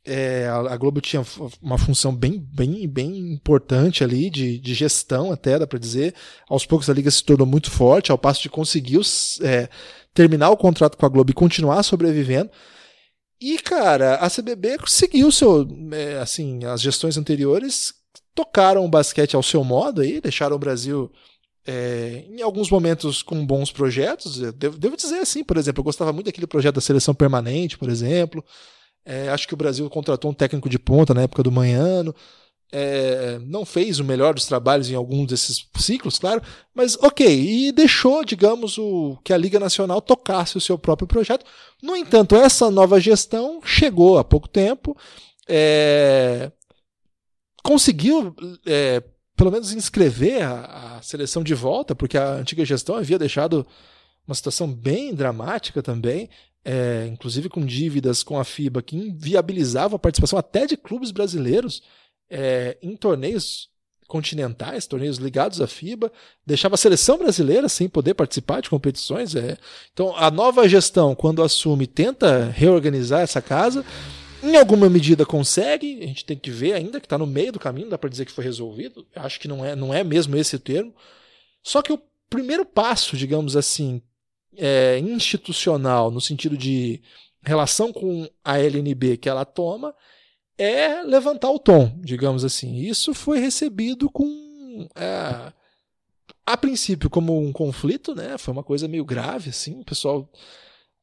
é, 0.06 0.46
a, 0.48 0.76
Globo 0.76 1.00
tinha 1.00 1.24
uma 1.62 1.78
função 1.78 2.14
bem, 2.14 2.38
bem, 2.38 2.86
bem 2.86 3.32
importante 3.32 4.04
ali, 4.04 4.28
de, 4.28 4.58
de 4.58 4.74
gestão 4.74 5.32
até, 5.32 5.58
dá 5.58 5.66
para 5.66 5.78
dizer. 5.78 6.14
Aos 6.46 6.66
poucos 6.66 6.90
a 6.90 6.92
liga 6.92 7.10
se 7.10 7.24
tornou 7.24 7.46
muito 7.46 7.70
forte, 7.70 8.12
ao 8.12 8.18
passo 8.18 8.42
de 8.42 8.50
conseguir 8.50 9.00
é, 9.40 9.68
terminar 10.12 10.50
o 10.50 10.56
contrato 10.56 10.98
com 10.98 11.06
a 11.06 11.08
Globo 11.08 11.30
e 11.30 11.34
continuar 11.34 11.82
sobrevivendo. 11.82 12.50
E, 13.40 13.58
cara, 13.58 14.16
a 14.16 14.28
CBB 14.28 14.76
seguiu 14.86 15.32
seu, 15.32 15.66
é, 15.92 16.18
assim, 16.18 16.64
as 16.64 16.82
gestões 16.82 17.16
anteriores 17.16 17.94
tocaram 18.34 18.84
o 18.84 18.88
basquete 18.88 19.34
ao 19.34 19.42
seu 19.42 19.64
modo 19.64 20.02
aí, 20.02 20.20
deixaram 20.20 20.56
o 20.56 20.58
Brasil 20.58 21.10
é, 21.66 22.24
em 22.28 22.42
alguns 22.42 22.70
momentos 22.70 23.22
com 23.22 23.44
bons 23.44 23.72
projetos. 23.72 24.38
Devo, 24.52 24.78
devo, 24.78 24.96
dizer 24.96 25.18
assim, 25.18 25.42
por 25.42 25.56
exemplo, 25.56 25.80
eu 25.80 25.84
gostava 25.84 26.12
muito 26.12 26.26
daquele 26.26 26.46
projeto 26.46 26.76
da 26.76 26.80
seleção 26.80 27.14
permanente, 27.14 27.78
por 27.78 27.88
exemplo. 27.88 28.44
É, 29.04 29.28
acho 29.28 29.46
que 29.46 29.54
o 29.54 29.56
Brasil 29.56 29.88
contratou 29.90 30.30
um 30.30 30.34
técnico 30.34 30.68
de 30.68 30.78
ponta 30.78 31.14
na 31.14 31.22
época 31.22 31.42
do 31.42 31.52
Manhano. 31.52 32.14
É, 32.72 33.38
não 33.46 33.64
fez 33.64 34.00
o 34.00 34.04
melhor 34.04 34.34
dos 34.34 34.46
trabalhos 34.46 34.90
em 34.90 34.96
alguns 34.96 35.28
desses 35.28 35.68
ciclos, 35.76 36.18
claro, 36.18 36.42
mas 36.74 36.96
ok, 36.96 37.24
e 37.24 37.70
deixou, 37.70 38.24
digamos, 38.24 38.78
o 38.78 39.16
que 39.22 39.32
a 39.32 39.36
Liga 39.36 39.60
Nacional 39.60 40.00
tocasse 40.00 40.56
o 40.56 40.60
seu 40.60 40.76
próprio 40.76 41.06
projeto. 41.06 41.46
No 41.80 41.94
entanto, 41.94 42.34
essa 42.34 42.72
nova 42.72 42.98
gestão 42.98 43.60
chegou 43.64 44.18
há 44.18 44.24
pouco 44.24 44.48
tempo, 44.48 44.96
é, 45.48 46.50
conseguiu 47.62 48.34
é, 48.66 49.00
pelo 49.36 49.50
menos 49.50 49.72
inscrever 49.72 50.42
a, 50.42 50.96
a, 50.96 51.02
seleção 51.02 51.42
de 51.42 51.54
volta, 51.54 51.94
porque 51.94 52.16
a 52.16 52.34
antiga 52.34 52.64
gestão 52.64 52.96
havia 52.96 53.18
deixado 53.18 53.66
uma 54.26 54.34
situação 54.34 54.72
bem 54.72 55.14
dramática 55.14 55.82
também 55.82 56.28
é, 56.64 57.06
inclusive 57.12 57.48
com 57.48 57.64
dívidas 57.64 58.22
com 58.22 58.38
a 58.38 58.44
FIBA, 58.44 58.82
que 58.82 58.96
inviabilizava 58.96 59.96
a 59.96 59.98
participação 59.98 60.38
até 60.38 60.66
de 60.66 60.76
clubes 60.76 61.10
brasileiros 61.10 61.82
é, 62.30 62.78
em 62.82 62.96
torneios 62.96 63.68
continentais, 64.08 64.86
torneios 64.86 65.18
ligados 65.18 65.60
à 65.60 65.66
FIBA, 65.66 66.10
deixava 66.46 66.74
a 66.74 66.78
seleção 66.78 67.18
brasileira 67.18 67.68
sem 67.68 67.88
poder 67.88 68.14
participar 68.14 68.62
de 68.62 68.70
competições. 68.70 69.34
É. 69.34 69.58
Então, 69.92 70.14
a 70.16 70.30
nova 70.30 70.66
gestão, 70.68 71.14
quando 71.14 71.42
assume, 71.42 71.86
tenta 71.86 72.50
reorganizar 72.50 73.20
essa 73.20 73.42
casa. 73.42 73.84
Em 74.44 74.56
alguma 74.56 74.90
medida 74.90 75.24
consegue, 75.24 76.02
a 76.02 76.06
gente 76.06 76.24
tem 76.24 76.36
que 76.36 76.50
ver 76.50 76.74
ainda 76.74 77.00
que 77.00 77.06
está 77.06 77.16
no 77.16 77.26
meio 77.26 77.50
do 77.50 77.58
caminho, 77.58 77.88
dá 77.88 77.96
para 77.96 78.10
dizer 78.10 78.26
que 78.26 78.32
foi 78.32 78.44
resolvido. 78.44 79.06
Acho 79.16 79.40
que 79.40 79.48
não 79.48 79.64
é, 79.64 79.74
não 79.74 79.94
é 79.94 80.04
mesmo 80.04 80.36
esse 80.36 80.58
termo. 80.58 80.94
Só 81.62 81.80
que 81.80 81.90
o 81.90 82.00
primeiro 82.28 82.66
passo, 82.66 83.16
digamos 83.16 83.56
assim, 83.56 84.02
é, 84.54 84.98
institucional, 84.98 86.10
no 86.10 86.20
sentido 86.20 86.58
de 86.58 87.00
relação 87.42 87.90
com 87.90 88.28
a 88.44 88.58
LNB 88.58 89.16
que 89.16 89.30
ela 89.30 89.46
toma, 89.46 89.94
é 90.58 91.02
levantar 91.02 91.50
o 91.50 91.58
tom, 91.58 91.98
digamos 92.02 92.44
assim. 92.44 92.76
Isso 92.76 93.14
foi 93.14 93.38
recebido 93.38 94.10
com. 94.10 94.88
É, 94.94 95.52
a 96.46 96.56
princípio, 96.58 97.08
como 97.08 97.40
um 97.40 97.50
conflito, 97.50 98.14
né? 98.14 98.36
Foi 98.36 98.52
uma 98.52 98.62
coisa 98.62 98.86
meio 98.86 99.06
grave, 99.06 99.50
assim. 99.50 99.80
O 99.80 99.84
pessoal. 99.84 100.28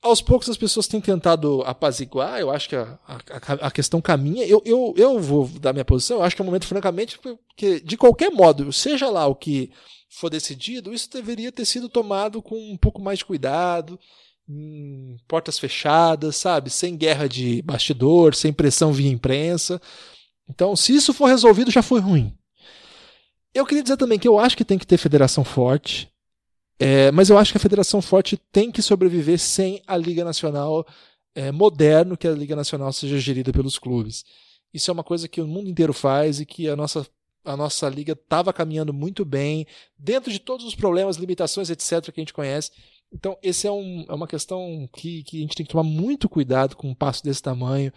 Aos 0.02 0.19
poucos 0.19 0.49
as 0.49 0.57
pessoas 0.57 0.88
têm 0.88 0.99
tentado 0.99 1.61
apaziguar, 1.61 2.40
eu 2.40 2.49
acho 2.49 2.68
que 2.68 2.76
a, 2.76 2.98
a, 3.07 3.68
a 3.68 3.72
questão 3.72 4.02
caminha. 4.02 4.44
Eu, 4.45 4.61
eu, 4.65 4.94
eu 4.98 5.19
vou 5.19 5.48
dar 5.48 5.73
minha 5.73 5.86
posição, 5.86 6.18
eu 6.18 6.23
acho 6.23 6.36
que 6.36 6.41
é 6.41 6.44
um 6.44 6.48
momento, 6.48 6.65
francamente, 6.65 7.19
que, 7.56 7.80
de 7.80 7.95
qualquer 7.95 8.32
modo, 8.32 8.73
seja 8.73 9.10
lá 9.10 9.28
o 9.28 9.36
que 9.36 9.72
for 10.10 10.30
decidido, 10.30 10.94
isso 10.94 11.10
deveria 11.11 11.52
ter 11.52 11.65
sido 11.65 11.88
tomado 11.88 12.41
com 12.41 12.56
um 12.56 12.78
pouco 12.78 12.99
mais 12.99 13.19
de 13.19 13.26
cuidado, 13.26 13.99
em 14.49 15.18
portas 15.28 15.60
fechadas, 15.60 16.36
sabe? 16.36 16.69
Sem 16.69 16.98
guerra 16.98 17.30
de 17.30 17.61
bastidor, 17.61 18.36
sem 18.36 18.52
pressão 18.52 18.91
via 18.91 19.10
imprensa. 19.10 19.82
Então, 20.49 20.76
se 20.76 20.94
isso 20.94 21.14
for 21.14 21.28
resolvido, 21.28 21.72
já 21.72 21.82
foi 21.82 22.02
ruim. 22.02 22.36
Eu 23.53 23.65
queria 23.65 23.84
dizer 23.84 23.98
também 23.98 24.19
que 24.19 24.28
eu 24.28 24.40
acho 24.40 24.57
que 24.57 24.65
tem 24.65 24.78
que 24.78 24.88
ter 24.88 24.98
federação 24.98 25.44
forte, 25.44 26.11
é, 26.84 27.12
mas 27.12 27.30
eu 27.30 27.38
acho 27.38 27.52
que 27.52 27.58
a 27.58 27.62
federação 27.62 28.02
forte 28.02 28.36
tem 28.52 28.72
que 28.72 28.82
sobreviver 28.82 29.38
sem 29.38 29.84
a 29.86 29.95
Liga 29.95 30.24
Nacional 30.24 30.84
é, 31.36 31.52
moderno, 31.52 32.18
que 32.18 32.28
a 32.28 32.32
Liga 32.32 32.56
Nacional 32.56 32.91
seja 32.91 33.20
gerida 33.20 33.52
pelos 33.52 33.78
clubes. 33.78 34.26
Isso 34.74 34.90
é 34.90 34.94
uma 34.94 35.03
coisa 35.03 35.28
que 35.28 35.40
o 35.40 35.48
mundo 35.48 35.70
inteiro 35.70 35.94
faz 35.94 36.40
e 36.40 36.45
que 36.45 36.68
a 36.68 36.76
nossa 36.76 37.06
a 37.44 37.58
nossa 37.58 37.90
liga 37.90 38.14
estava 38.14 38.53
caminhando 38.53 38.94
muito 38.94 39.26
bem, 39.26 39.66
dentro 39.98 40.32
de 40.32 40.40
todos 40.40 40.66
os 40.66 40.76
problemas, 40.76 41.18
limitações, 41.18 41.70
etc., 41.70 42.12
que 42.12 42.20
a 42.20 42.22
gente 42.22 42.34
conhece. 42.34 42.72
Então, 43.12 43.38
esse 43.41 43.68
é, 43.68 43.72
um, 43.72 44.06
é 44.08 44.14
uma 44.14 44.28
questão 44.28 44.88
que, 44.94 45.24
que 45.24 45.38
a 45.38 45.41
gente 45.41 45.56
tem 45.56 45.66
que 45.66 45.72
tomar 45.72 45.84
muito 45.84 46.30
cuidado 46.30 46.76
com 46.76 46.90
um 46.90 46.95
passo 46.95 47.24
desse 47.24 47.41
tamanho. 47.41 47.91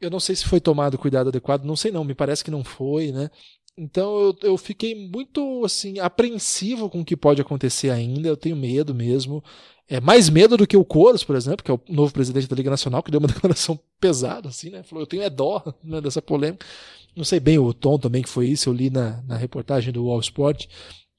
Eu 0.00 0.10
não 0.10 0.20
sei 0.20 0.36
se 0.36 0.46
foi 0.46 0.60
tomado 0.60 0.98
cuidado 0.98 1.28
adequado, 1.28 1.64
não 1.64 1.76
sei 1.76 1.90
não, 1.90 2.04
me 2.04 2.14
parece 2.14 2.44
que 2.44 2.50
não 2.50 2.62
foi, 2.62 3.12
né? 3.12 3.30
Então 3.76 4.20
eu, 4.20 4.36
eu 4.42 4.56
fiquei 4.56 4.94
muito 4.94 5.64
assim 5.64 5.98
apreensivo 5.98 6.90
com 6.90 7.00
o 7.00 7.04
que 7.04 7.16
pode 7.16 7.40
acontecer 7.40 7.90
ainda, 7.90 8.28
eu 8.28 8.36
tenho 8.36 8.56
medo 8.56 8.94
mesmo. 8.94 9.42
É 9.88 10.00
mais 10.00 10.28
medo 10.28 10.56
do 10.56 10.68
que 10.68 10.76
o 10.76 10.84
Coros, 10.84 11.24
por 11.24 11.34
exemplo, 11.34 11.64
que 11.64 11.70
é 11.70 11.74
o 11.74 11.80
novo 11.88 12.12
presidente 12.12 12.46
da 12.46 12.54
Liga 12.54 12.70
Nacional, 12.70 13.02
que 13.02 13.10
deu 13.10 13.18
uma 13.18 13.26
declaração 13.32 13.78
pesada, 13.98 14.48
assim, 14.48 14.70
né? 14.70 14.84
Falou, 14.84 15.02
eu 15.02 15.06
tenho 15.06 15.24
é 15.24 15.28
dó 15.28 15.62
né, 15.82 16.00
dessa 16.00 16.22
polêmica. 16.22 16.64
Não 17.16 17.24
sei 17.24 17.40
bem 17.40 17.58
o 17.58 17.74
tom 17.74 17.98
também 17.98 18.22
que 18.22 18.28
foi 18.28 18.46
isso, 18.46 18.68
eu 18.68 18.72
li 18.72 18.88
na, 18.88 19.20
na 19.22 19.36
reportagem 19.36 19.92
do 19.92 20.04
Wall 20.04 20.20
Sport. 20.20 20.66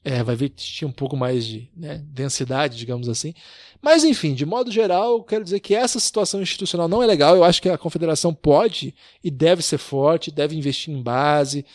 É, 0.03 0.23
vai 0.23 0.36
ver 0.36 0.49
que 0.49 0.56
tinha 0.56 0.88
um 0.88 0.91
pouco 0.91 1.15
mais 1.15 1.45
de 1.45 1.69
né, 1.76 2.02
densidade, 2.07 2.78
digamos 2.78 3.07
assim. 3.10 3.34
Mas, 3.82 4.03
enfim, 4.03 4.34
de 4.34 4.45
modo 4.45 4.72
geral, 4.72 5.23
quero 5.23 5.44
dizer 5.44 5.60
que 5.60 5.76
essa 5.76 5.99
situação 5.99 6.41
institucional 6.41 6.88
não 6.88 7.03
é 7.03 7.06
legal. 7.06 7.36
Eu 7.36 7.44
acho 7.44 7.61
que 7.61 7.69
a 7.69 7.78
confederação 7.78 8.34
pode 8.34 8.95
e 9.23 9.30
deve 9.30 9.61
ser 9.61 9.78
forte, 9.78 10.32
deve 10.32 10.56
investir 10.56 10.94
em 10.94 11.03
base. 11.03 11.65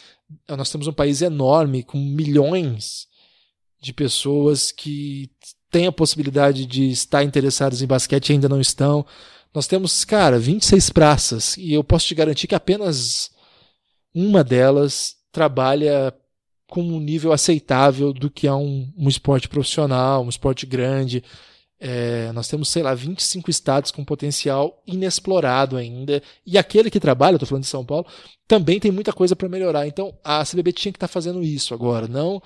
Nós 0.48 0.70
temos 0.70 0.86
um 0.86 0.92
país 0.92 1.22
enorme, 1.22 1.82
com 1.82 1.98
milhões 1.98 3.06
de 3.80 3.92
pessoas 3.92 4.72
que 4.72 5.30
têm 5.70 5.86
a 5.86 5.92
possibilidade 5.92 6.66
de 6.66 6.90
estar 6.90 7.22
interessadas 7.22 7.82
em 7.82 7.86
basquete 7.86 8.30
e 8.30 8.32
ainda 8.32 8.48
não 8.48 8.60
estão. 8.60 9.06
Nós 9.54 9.66
temos, 9.66 10.04
cara, 10.04 10.38
26 10.38 10.90
praças 10.90 11.56
e 11.56 11.72
eu 11.72 11.84
posso 11.84 12.06
te 12.06 12.14
garantir 12.14 12.46
que 12.46 12.54
apenas 12.54 13.30
uma 14.14 14.42
delas 14.42 15.16
trabalha 15.30 16.14
com 16.68 16.82
um 16.82 17.00
nível 17.00 17.32
aceitável 17.32 18.12
do 18.12 18.30
que 18.30 18.46
é 18.46 18.52
um, 18.52 18.92
um 18.96 19.08
esporte 19.08 19.48
profissional, 19.48 20.24
um 20.24 20.28
esporte 20.28 20.66
grande. 20.66 21.22
É, 21.78 22.32
nós 22.32 22.48
temos, 22.48 22.68
sei 22.68 22.82
lá, 22.82 22.94
25 22.94 23.50
estados 23.50 23.90
com 23.90 24.04
potencial 24.04 24.82
inexplorado 24.86 25.76
ainda. 25.76 26.22
E 26.46 26.56
aquele 26.56 26.90
que 26.90 27.00
trabalha, 27.00 27.36
estou 27.36 27.48
falando 27.48 27.64
de 27.64 27.68
São 27.68 27.84
Paulo, 27.84 28.06
também 28.48 28.80
tem 28.80 28.90
muita 28.90 29.12
coisa 29.12 29.36
para 29.36 29.48
melhorar. 29.48 29.86
Então 29.86 30.16
a 30.24 30.44
CBB 30.44 30.72
tinha 30.72 30.92
que 30.92 30.96
estar 30.96 31.08
tá 31.08 31.12
fazendo 31.12 31.42
isso 31.42 31.74
agora, 31.74 32.08
não 32.08 32.42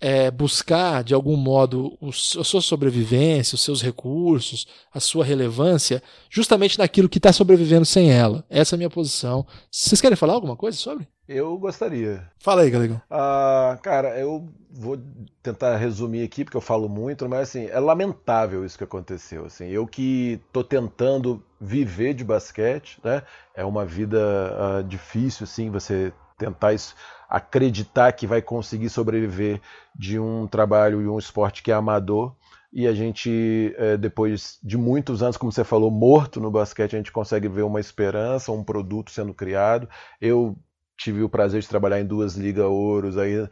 é, 0.00 0.30
buscar, 0.30 1.02
de 1.02 1.12
algum 1.12 1.36
modo, 1.36 1.98
a 2.02 2.44
sua 2.44 2.60
sobrevivência, 2.60 3.56
os 3.56 3.62
seus 3.62 3.82
recursos, 3.82 4.66
a 4.92 5.00
sua 5.00 5.24
relevância, 5.24 6.02
justamente 6.30 6.78
naquilo 6.78 7.08
que 7.08 7.18
está 7.18 7.32
sobrevivendo 7.32 7.84
sem 7.84 8.10
ela. 8.10 8.44
Essa 8.48 8.74
é 8.74 8.76
a 8.76 8.78
minha 8.78 8.90
posição. 8.90 9.46
Vocês 9.70 10.00
querem 10.00 10.16
falar 10.16 10.34
alguma 10.34 10.56
coisa 10.56 10.76
sobre? 10.76 11.08
Eu 11.28 11.58
gostaria. 11.58 12.26
Fala 12.38 12.62
aí, 12.62 12.70
Galegão. 12.70 13.02
Ah, 13.10 13.78
cara, 13.82 14.18
eu 14.18 14.48
vou 14.70 14.98
tentar 15.42 15.76
resumir 15.76 16.24
aqui, 16.24 16.42
porque 16.42 16.56
eu 16.56 16.60
falo 16.62 16.88
muito, 16.88 17.28
mas 17.28 17.50
assim, 17.50 17.66
é 17.66 17.78
lamentável 17.78 18.64
isso 18.64 18.78
que 18.78 18.84
aconteceu. 18.84 19.44
Assim, 19.44 19.68
eu 19.68 19.86
que 19.86 20.40
estou 20.46 20.64
tentando 20.64 21.44
viver 21.60 22.14
de 22.14 22.24
basquete, 22.24 22.98
né? 23.04 23.22
É 23.54 23.62
uma 23.62 23.84
vida 23.84 24.18
uh, 24.18 24.82
difícil, 24.82 25.44
assim, 25.44 25.70
você 25.70 26.12
tentar 26.38 26.72
isso 26.72 26.94
acreditar 27.28 28.10
que 28.12 28.26
vai 28.26 28.40
conseguir 28.40 28.88
sobreviver 28.88 29.60
de 29.94 30.18
um 30.18 30.46
trabalho 30.46 31.02
e 31.02 31.08
um 31.08 31.18
esporte 31.18 31.62
que 31.62 31.70
é 31.70 31.74
amador. 31.74 32.34
E 32.72 32.86
a 32.86 32.94
gente, 32.94 33.74
é, 33.76 33.96
depois 33.96 34.58
de 34.62 34.76
muitos 34.76 35.22
anos, 35.22 35.36
como 35.36 35.50
você 35.50 35.64
falou, 35.64 35.90
morto 35.90 36.40
no 36.40 36.50
basquete, 36.50 36.94
a 36.94 36.98
gente 36.98 37.12
consegue 37.12 37.48
ver 37.48 37.62
uma 37.62 37.80
esperança, 37.80 38.52
um 38.52 38.62
produto 38.62 39.10
sendo 39.10 39.34
criado. 39.34 39.88
Eu 40.20 40.56
tive 40.98 41.22
o 41.22 41.28
prazer 41.28 41.62
de 41.62 41.68
trabalhar 41.68 42.00
em 42.00 42.04
duas 42.04 42.34
ligas 42.34 42.66
ouros. 42.66 43.16
Aí, 43.16 43.40
uh, 43.40 43.48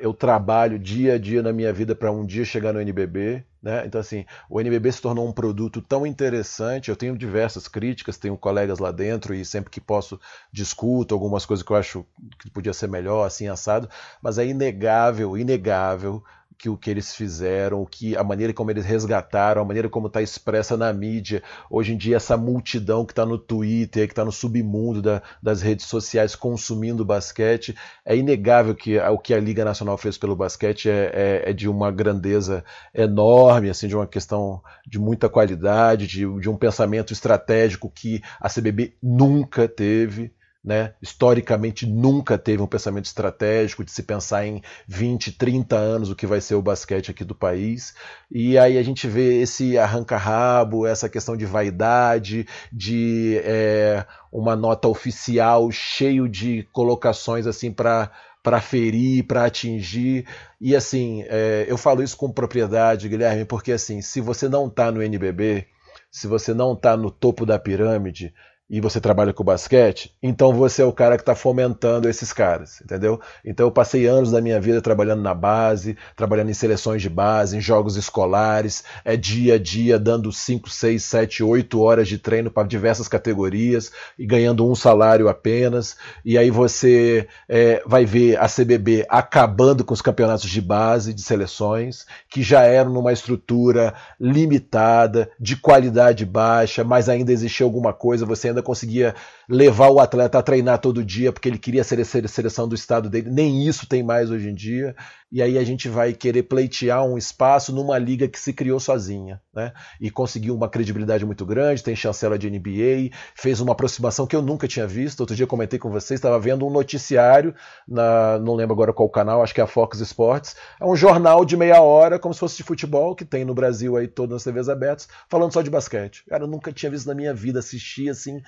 eu 0.00 0.12
trabalho 0.12 0.78
dia 0.78 1.14
a 1.14 1.18
dia 1.18 1.42
na 1.42 1.52
minha 1.52 1.72
vida 1.72 1.94
para 1.96 2.12
um 2.12 2.26
dia 2.26 2.44
chegar 2.44 2.74
no 2.74 2.80
NBB. 2.80 3.42
Né? 3.60 3.84
Então, 3.86 4.00
assim, 4.00 4.24
o 4.48 4.60
NBB 4.60 4.92
se 4.92 5.00
tornou 5.00 5.26
um 5.26 5.32
produto 5.32 5.80
tão 5.80 6.06
interessante. 6.06 6.90
Eu 6.90 6.96
tenho 6.96 7.16
diversas 7.16 7.66
críticas, 7.66 8.18
tenho 8.18 8.36
colegas 8.36 8.78
lá 8.78 8.92
dentro 8.92 9.34
e 9.34 9.44
sempre 9.46 9.70
que 9.70 9.80
posso 9.80 10.20
discuto 10.52 11.14
algumas 11.14 11.46
coisas 11.46 11.64
que 11.64 11.72
eu 11.72 11.76
acho 11.76 12.06
que 12.38 12.50
podia 12.50 12.74
ser 12.74 12.86
melhor, 12.86 13.26
assim, 13.26 13.48
assado. 13.48 13.88
Mas 14.22 14.36
é 14.36 14.46
inegável, 14.46 15.38
inegável 15.38 16.22
que 16.58 16.68
o 16.68 16.76
que 16.76 16.90
eles 16.90 17.14
fizeram, 17.14 17.86
que 17.86 18.16
a 18.16 18.24
maneira 18.24 18.52
como 18.52 18.70
eles 18.70 18.84
resgataram, 18.84 19.62
a 19.62 19.64
maneira 19.64 19.88
como 19.88 20.08
está 20.08 20.20
expressa 20.20 20.76
na 20.76 20.92
mídia. 20.92 21.40
Hoje 21.70 21.94
em 21.94 21.96
dia, 21.96 22.16
essa 22.16 22.36
multidão 22.36 23.06
que 23.06 23.12
está 23.12 23.24
no 23.24 23.38
Twitter, 23.38 24.06
que 24.06 24.12
está 24.12 24.24
no 24.24 24.32
submundo 24.32 25.00
da, 25.00 25.22
das 25.40 25.62
redes 25.62 25.86
sociais 25.86 26.34
consumindo 26.34 27.04
basquete, 27.04 27.76
é 28.04 28.16
inegável 28.16 28.74
que 28.74 28.98
o 28.98 29.18
que 29.18 29.32
a 29.32 29.38
Liga 29.38 29.64
Nacional 29.64 29.96
fez 29.96 30.18
pelo 30.18 30.34
basquete 30.34 30.90
é, 30.90 31.12
é, 31.44 31.50
é 31.50 31.52
de 31.52 31.68
uma 31.68 31.92
grandeza 31.92 32.64
enorme, 32.92 33.70
assim, 33.70 33.86
de 33.86 33.94
uma 33.94 34.06
questão 34.06 34.60
de 34.84 34.98
muita 34.98 35.28
qualidade, 35.28 36.08
de, 36.08 36.40
de 36.40 36.50
um 36.50 36.56
pensamento 36.56 37.12
estratégico 37.12 37.88
que 37.88 38.20
a 38.40 38.48
CBB 38.48 38.96
nunca 39.00 39.68
teve 39.68 40.32
né, 40.64 40.92
historicamente 41.00 41.86
nunca 41.86 42.36
teve 42.36 42.62
um 42.62 42.66
pensamento 42.66 43.06
estratégico 43.06 43.84
de 43.84 43.90
se 43.90 44.02
pensar 44.02 44.44
em 44.44 44.60
20, 44.86 45.32
30 45.32 45.76
anos 45.76 46.10
o 46.10 46.16
que 46.16 46.26
vai 46.26 46.40
ser 46.40 46.56
o 46.56 46.62
basquete 46.62 47.10
aqui 47.10 47.24
do 47.24 47.34
país. 47.34 47.94
E 48.30 48.58
aí 48.58 48.76
a 48.76 48.82
gente 48.82 49.06
vê 49.06 49.40
esse 49.40 49.78
arranca-rabo, 49.78 50.86
essa 50.86 51.08
questão 51.08 51.36
de 51.36 51.46
vaidade, 51.46 52.46
de 52.72 53.40
é, 53.44 54.04
uma 54.32 54.56
nota 54.56 54.88
oficial 54.88 55.70
cheio 55.70 56.28
de 56.28 56.68
colocações 56.72 57.46
assim 57.46 57.72
para 57.72 58.10
para 58.42 58.60
ferir, 58.60 59.26
para 59.26 59.44
atingir. 59.44 60.26
E 60.60 60.74
assim, 60.74 61.24
é, 61.28 61.66
eu 61.68 61.76
falo 61.76 62.02
isso 62.02 62.16
com 62.16 62.32
propriedade, 62.32 63.08
Guilherme, 63.08 63.44
porque 63.44 63.72
assim, 63.72 64.00
se 64.00 64.20
você 64.20 64.48
não 64.48 64.68
está 64.68 64.90
no 64.90 65.02
NBB, 65.02 65.66
se 66.10 66.26
você 66.26 66.54
não 66.54 66.72
está 66.72 66.96
no 66.96 67.10
topo 67.10 67.44
da 67.44 67.58
pirâmide, 67.58 68.32
e 68.70 68.80
você 68.80 69.00
trabalha 69.00 69.32
com 69.32 69.42
basquete, 69.42 70.14
então 70.22 70.52
você 70.52 70.82
é 70.82 70.84
o 70.84 70.92
cara 70.92 71.16
que 71.16 71.22
está 71.22 71.34
fomentando 71.34 72.08
esses 72.08 72.32
caras, 72.32 72.80
entendeu? 72.82 73.18
Então 73.44 73.66
eu 73.66 73.70
passei 73.70 74.06
anos 74.06 74.30
da 74.30 74.40
minha 74.40 74.60
vida 74.60 74.82
trabalhando 74.82 75.22
na 75.22 75.32
base, 75.32 75.96
trabalhando 76.14 76.50
em 76.50 76.54
seleções 76.54 77.00
de 77.00 77.08
base, 77.08 77.56
em 77.56 77.60
jogos 77.60 77.96
escolares, 77.96 78.84
é 79.04 79.16
dia 79.16 79.54
a 79.54 79.58
dia 79.58 79.98
dando 79.98 80.30
5, 80.30 80.68
6, 80.68 81.02
7, 81.02 81.42
8 81.42 81.80
horas 81.80 82.08
de 82.08 82.18
treino 82.18 82.50
para 82.50 82.68
diversas 82.68 83.08
categorias 83.08 83.90
e 84.18 84.26
ganhando 84.26 84.68
um 84.68 84.74
salário 84.74 85.28
apenas. 85.28 85.96
E 86.24 86.36
aí 86.36 86.50
você 86.50 87.26
é, 87.48 87.82
vai 87.86 88.04
ver 88.04 88.38
a 88.38 88.46
CBB 88.46 89.06
acabando 89.08 89.84
com 89.84 89.94
os 89.94 90.02
campeonatos 90.02 90.48
de 90.48 90.60
base 90.60 91.14
de 91.14 91.22
seleções, 91.22 92.06
que 92.28 92.42
já 92.42 92.62
eram 92.62 92.92
numa 92.92 93.12
estrutura 93.12 93.94
limitada, 94.20 95.30
de 95.40 95.56
qualidade 95.56 96.26
baixa, 96.26 96.84
mas 96.84 97.08
ainda 97.08 97.32
existia 97.32 97.64
alguma 97.64 97.92
coisa, 97.92 98.26
você 98.26 98.48
ainda 98.48 98.57
ainda 98.58 98.62
conseguia 98.62 99.14
levar 99.48 99.88
o 99.88 99.98
atleta 99.98 100.38
a 100.38 100.42
treinar 100.42 100.78
todo 100.78 101.04
dia 101.04 101.32
porque 101.32 101.48
ele 101.48 101.58
queria 101.58 101.82
ser 101.82 102.00
a 102.00 102.04
seleção 102.04 102.68
do 102.68 102.74
estado 102.74 103.08
dele. 103.08 103.30
Nem 103.30 103.66
isso 103.66 103.88
tem 103.88 104.02
mais 104.02 104.30
hoje 104.30 104.48
em 104.48 104.54
dia. 104.54 104.94
E 105.30 105.42
aí 105.42 105.58
a 105.58 105.64
gente 105.64 105.88
vai 105.90 106.14
querer 106.14 106.44
pleitear 106.44 107.04
um 107.04 107.18
espaço 107.18 107.70
numa 107.70 107.98
liga 107.98 108.26
que 108.26 108.40
se 108.40 108.50
criou 108.50 108.80
sozinha, 108.80 109.40
né? 109.54 109.72
E 110.00 110.10
conseguiu 110.10 110.54
uma 110.54 110.70
credibilidade 110.70 111.24
muito 111.26 111.44
grande, 111.44 111.82
tem 111.82 111.94
chancela 111.94 112.38
de 112.38 112.48
NBA, 112.48 113.14
fez 113.34 113.60
uma 113.60 113.72
aproximação 113.72 114.26
que 114.26 114.34
eu 114.34 114.40
nunca 114.40 114.66
tinha 114.66 114.86
visto. 114.86 115.20
Outro 115.20 115.36
dia 115.36 115.46
comentei 115.46 115.78
com 115.78 115.90
vocês, 115.90 116.18
estava 116.18 116.38
vendo 116.38 116.66
um 116.66 116.70
noticiário 116.70 117.54
na, 117.86 118.38
não 118.38 118.54
lembro 118.54 118.72
agora 118.72 118.92
qual 118.92 119.08
canal, 119.10 119.42
acho 119.42 119.54
que 119.54 119.60
é 119.60 119.64
a 119.64 119.66
Fox 119.66 120.00
Sports. 120.00 120.56
É 120.80 120.86
um 120.86 120.96
jornal 120.96 121.44
de 121.44 121.58
meia 121.58 121.82
hora, 121.82 122.18
como 122.18 122.32
se 122.32 122.40
fosse 122.40 122.56
de 122.56 122.62
futebol, 122.62 123.14
que 123.14 123.24
tem 123.24 123.44
no 123.44 123.54
Brasil 123.54 123.98
aí 123.98 124.08
todas 124.08 124.36
as 124.36 124.44
TVs 124.44 124.70
abertas, 124.70 125.08
falando 125.28 125.52
só 125.52 125.60
de 125.60 125.68
basquete. 125.68 126.24
Cara, 126.26 126.44
eu 126.44 126.48
nunca 126.48 126.72
tinha 126.72 126.90
visto 126.90 127.06
na 127.06 127.14
minha 127.14 127.34
vida 127.34 127.58
assistir 127.58 128.08
assim 128.08 128.40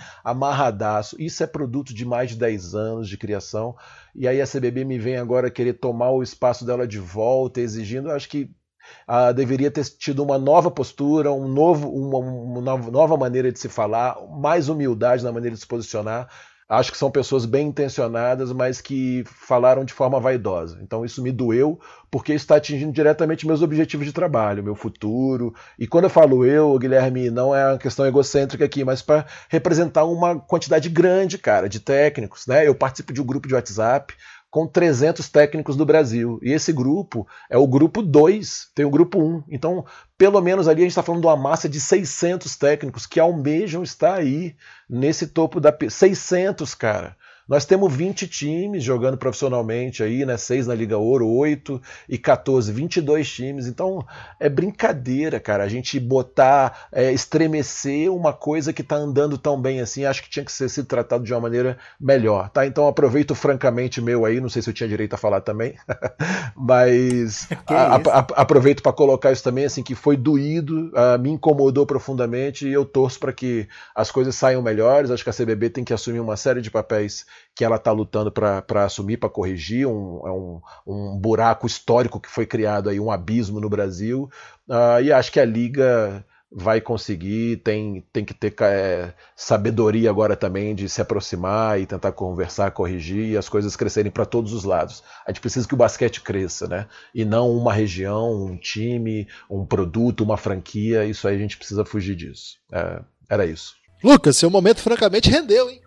Isso 1.19 1.43
é 1.43 1.47
produto 1.47 1.95
de 1.95 2.05
mais 2.05 2.31
de 2.31 2.37
10 2.37 2.75
anos 2.75 3.09
de 3.09 3.17
criação. 3.17 3.77
E 4.15 4.27
aí 4.27 4.41
a 4.41 4.47
CBB 4.47 4.85
me 4.85 4.99
vem 4.99 5.17
agora 5.17 5.51
querer 5.51 5.75
tomar 5.75 6.11
o 6.11 6.23
espaço 6.23 6.65
dela 6.65 6.87
de 6.87 6.99
volta, 6.99 7.61
exigindo. 7.61 8.09
Eu 8.09 8.17
acho 8.17 8.29
que 8.29 8.51
ah, 9.07 9.33
deveria 9.33 9.71
ter 9.71 9.85
tido 9.85 10.23
uma 10.23 10.39
nova 10.39 10.71
postura, 10.71 11.33
um 11.33 11.49
novo, 11.49 11.89
uma, 11.89 12.19
uma 12.19 12.91
nova 12.91 13.17
maneira 13.17 13.53
de 13.53 13.59
se 13.59 13.69
falar, 13.69 14.17
mais 14.29 14.69
humildade 14.69 15.25
na 15.25 15.33
maneira 15.33 15.55
de 15.55 15.61
se 15.61 15.67
posicionar. 15.67 16.29
Acho 16.71 16.93
que 16.93 16.99
são 16.99 17.11
pessoas 17.11 17.45
bem 17.47 17.67
intencionadas, 17.67 18.53
mas 18.53 18.81
que 18.81 19.25
falaram 19.27 19.85
de 19.85 19.93
forma 19.93 20.21
vaidosa. 20.21 20.79
Então 20.81 21.05
isso 21.05 21.21
me 21.21 21.33
doeu, 21.33 21.81
porque 22.09 22.33
está 22.33 22.55
atingindo 22.55 22.93
diretamente 22.93 23.45
meus 23.45 23.61
objetivos 23.61 24.07
de 24.07 24.13
trabalho, 24.13 24.63
meu 24.63 24.77
futuro. 24.77 25.53
E 25.77 25.85
quando 25.85 26.05
eu 26.05 26.11
falo 26.11 26.47
eu, 26.47 26.79
Guilherme, 26.79 27.29
não 27.29 27.53
é 27.53 27.73
uma 27.73 27.77
questão 27.79 28.07
egocêntrica 28.07 28.65
aqui, 28.65 28.85
mas 28.85 29.03
para 29.03 29.27
representar 29.49 30.05
uma 30.05 30.39
quantidade 30.39 30.89
grande, 30.89 31.39
cara, 31.39 31.69
de 31.69 31.81
técnicos. 31.81 32.47
Né? 32.47 32.69
Eu 32.69 32.75
participo 32.77 33.13
de 33.13 33.21
um 33.21 33.27
grupo 33.27 33.49
de 33.49 33.55
WhatsApp 33.55 34.15
com 34.51 34.67
300 34.67 35.29
técnicos 35.29 35.77
do 35.77 35.87
Brasil. 35.87 36.39
E 36.43 36.53
esse 36.53 36.73
grupo 36.73 37.27
é 37.49 37.57
o 37.57 37.67
grupo 37.67 38.03
2, 38.03 38.71
tem 38.75 38.85
o 38.85 38.91
grupo 38.91 39.19
1. 39.19 39.25
Um. 39.25 39.43
Então, 39.49 39.85
pelo 40.19 40.41
menos 40.41 40.67
ali 40.67 40.81
a 40.81 40.85
gente 40.85 40.91
está 40.91 41.03
falando 41.03 41.21
de 41.21 41.27
uma 41.29 41.37
massa 41.37 41.69
de 41.69 41.81
600 41.81 42.57
técnicos 42.57 43.07
que 43.07 43.21
almejam 43.21 43.83
estar 43.83 44.15
aí 44.15 44.57
nesse 44.89 45.29
topo 45.29 45.61
da. 45.61 45.75
600, 45.89 46.75
cara. 46.75 47.17
Nós 47.51 47.65
temos 47.65 47.93
20 47.93 48.29
times 48.29 48.85
jogando 48.85 49.17
profissionalmente 49.17 50.05
aí, 50.05 50.25
né? 50.25 50.37
6 50.37 50.69
na 50.69 50.75
Liga 50.75 50.97
Ouro, 50.97 51.27
8 51.29 51.83
e 52.09 52.17
14, 52.17 52.71
22 52.71 53.29
times. 53.29 53.67
Então 53.67 54.07
é 54.39 54.49
brincadeira, 54.49 55.41
cara, 55.41 55.65
a 55.65 55.69
gente 55.69 55.99
botar, 55.99 56.87
é, 56.93 57.13
estremecer 57.13 58.09
uma 58.09 58.33
coisa 58.33 58.73
que 58.73 58.85
tá 58.85 58.95
andando 58.95 59.37
tão 59.37 59.61
bem 59.61 59.81
assim. 59.81 60.05
Acho 60.05 60.23
que 60.23 60.31
tinha 60.31 60.45
que 60.45 60.53
ser 60.53 60.69
sido 60.69 60.87
tratado 60.87 61.25
de 61.25 61.35
uma 61.35 61.41
maneira 61.41 61.77
melhor, 62.01 62.49
tá? 62.51 62.65
Então 62.65 62.87
aproveito 62.87 63.35
francamente 63.35 64.01
meu 64.01 64.25
aí, 64.25 64.41
não 64.41 64.49
sei 64.49 64.63
se 64.63 64.71
eu 64.71 64.75
tinha 64.75 64.89
direito 64.89 65.15
a 65.15 65.19
falar 65.19 65.41
também, 65.41 65.75
mas 66.55 67.49
a, 67.67 67.97
a, 67.97 67.97
a, 67.97 68.19
aproveito 68.43 68.81
para 68.81 68.93
colocar 68.93 69.33
isso 69.33 69.43
também, 69.43 69.65
assim, 69.65 69.83
que 69.83 69.97
foi 69.97 70.17
doído, 70.17 70.93
me 71.19 71.31
incomodou 71.31 71.85
profundamente 71.85 72.69
e 72.69 72.73
eu 72.73 72.85
torço 72.85 73.19
para 73.19 73.33
que 73.33 73.67
as 73.93 74.09
coisas 74.09 74.37
saiam 74.37 74.63
melhores. 74.63 75.11
Acho 75.11 75.25
que 75.25 75.31
a 75.31 75.33
CBB 75.33 75.71
tem 75.71 75.83
que 75.83 75.93
assumir 75.93 76.21
uma 76.21 76.37
série 76.37 76.61
de 76.61 76.71
papéis 76.71 77.27
que 77.55 77.65
ela 77.65 77.77
está 77.77 77.93
lutando 77.93 78.33
para 78.33 78.85
assumir, 78.85 79.17
para 79.17 79.29
corrigir, 79.29 79.87
um, 79.87 80.27
é 80.27 80.31
um, 80.31 80.61
um 80.87 81.19
buraco 81.19 81.67
histórico 81.67 82.21
que 82.21 82.29
foi 82.29 82.47
criado 82.47 82.89
aí, 82.89 82.99
um 82.99 83.11
abismo 83.11 83.61
no 83.61 83.69
Brasil, 83.69 84.31
uh, 84.69 85.03
e 85.03 85.13
acho 85.13 85.31
que 85.31 85.41
a 85.41 85.45
Liga 85.45 86.25
vai 86.53 86.81
conseguir, 86.81 87.59
tem, 87.59 88.05
tem 88.13 88.25
que 88.25 88.35
ter 88.35 88.53
é, 88.61 89.15
sabedoria 89.37 90.11
agora 90.11 90.35
também 90.35 90.75
de 90.75 90.89
se 90.89 91.01
aproximar 91.01 91.81
e 91.81 91.87
tentar 91.87 92.11
conversar, 92.11 92.73
corrigir 92.73 93.31
e 93.31 93.37
as 93.37 93.49
coisas 93.49 93.77
crescerem 93.77 94.11
para 94.11 94.27
todos 94.27 94.53
os 94.53 94.65
lados. 94.65 95.05
A 95.25 95.31
gente 95.31 95.41
precisa 95.41 95.69
que 95.69 95.75
o 95.75 95.77
basquete 95.77 96.21
cresça, 96.21 96.67
né? 96.67 96.89
E 97.15 97.25
não 97.25 97.51
uma 97.51 97.73
região, 97.73 98.47
um 98.47 98.57
time, 98.57 99.29
um 99.49 99.65
produto, 99.65 100.25
uma 100.25 100.37
franquia. 100.37 101.05
Isso 101.05 101.29
aí 101.29 101.37
a 101.37 101.39
gente 101.39 101.57
precisa 101.57 101.85
fugir 101.85 102.17
disso. 102.17 102.59
É, 102.73 103.01
era 103.29 103.47
isso. 103.47 103.77
Lucas, 104.03 104.37
seu 104.37 104.51
momento 104.51 104.81
francamente 104.81 105.31
rendeu, 105.31 105.71
hein? 105.71 105.81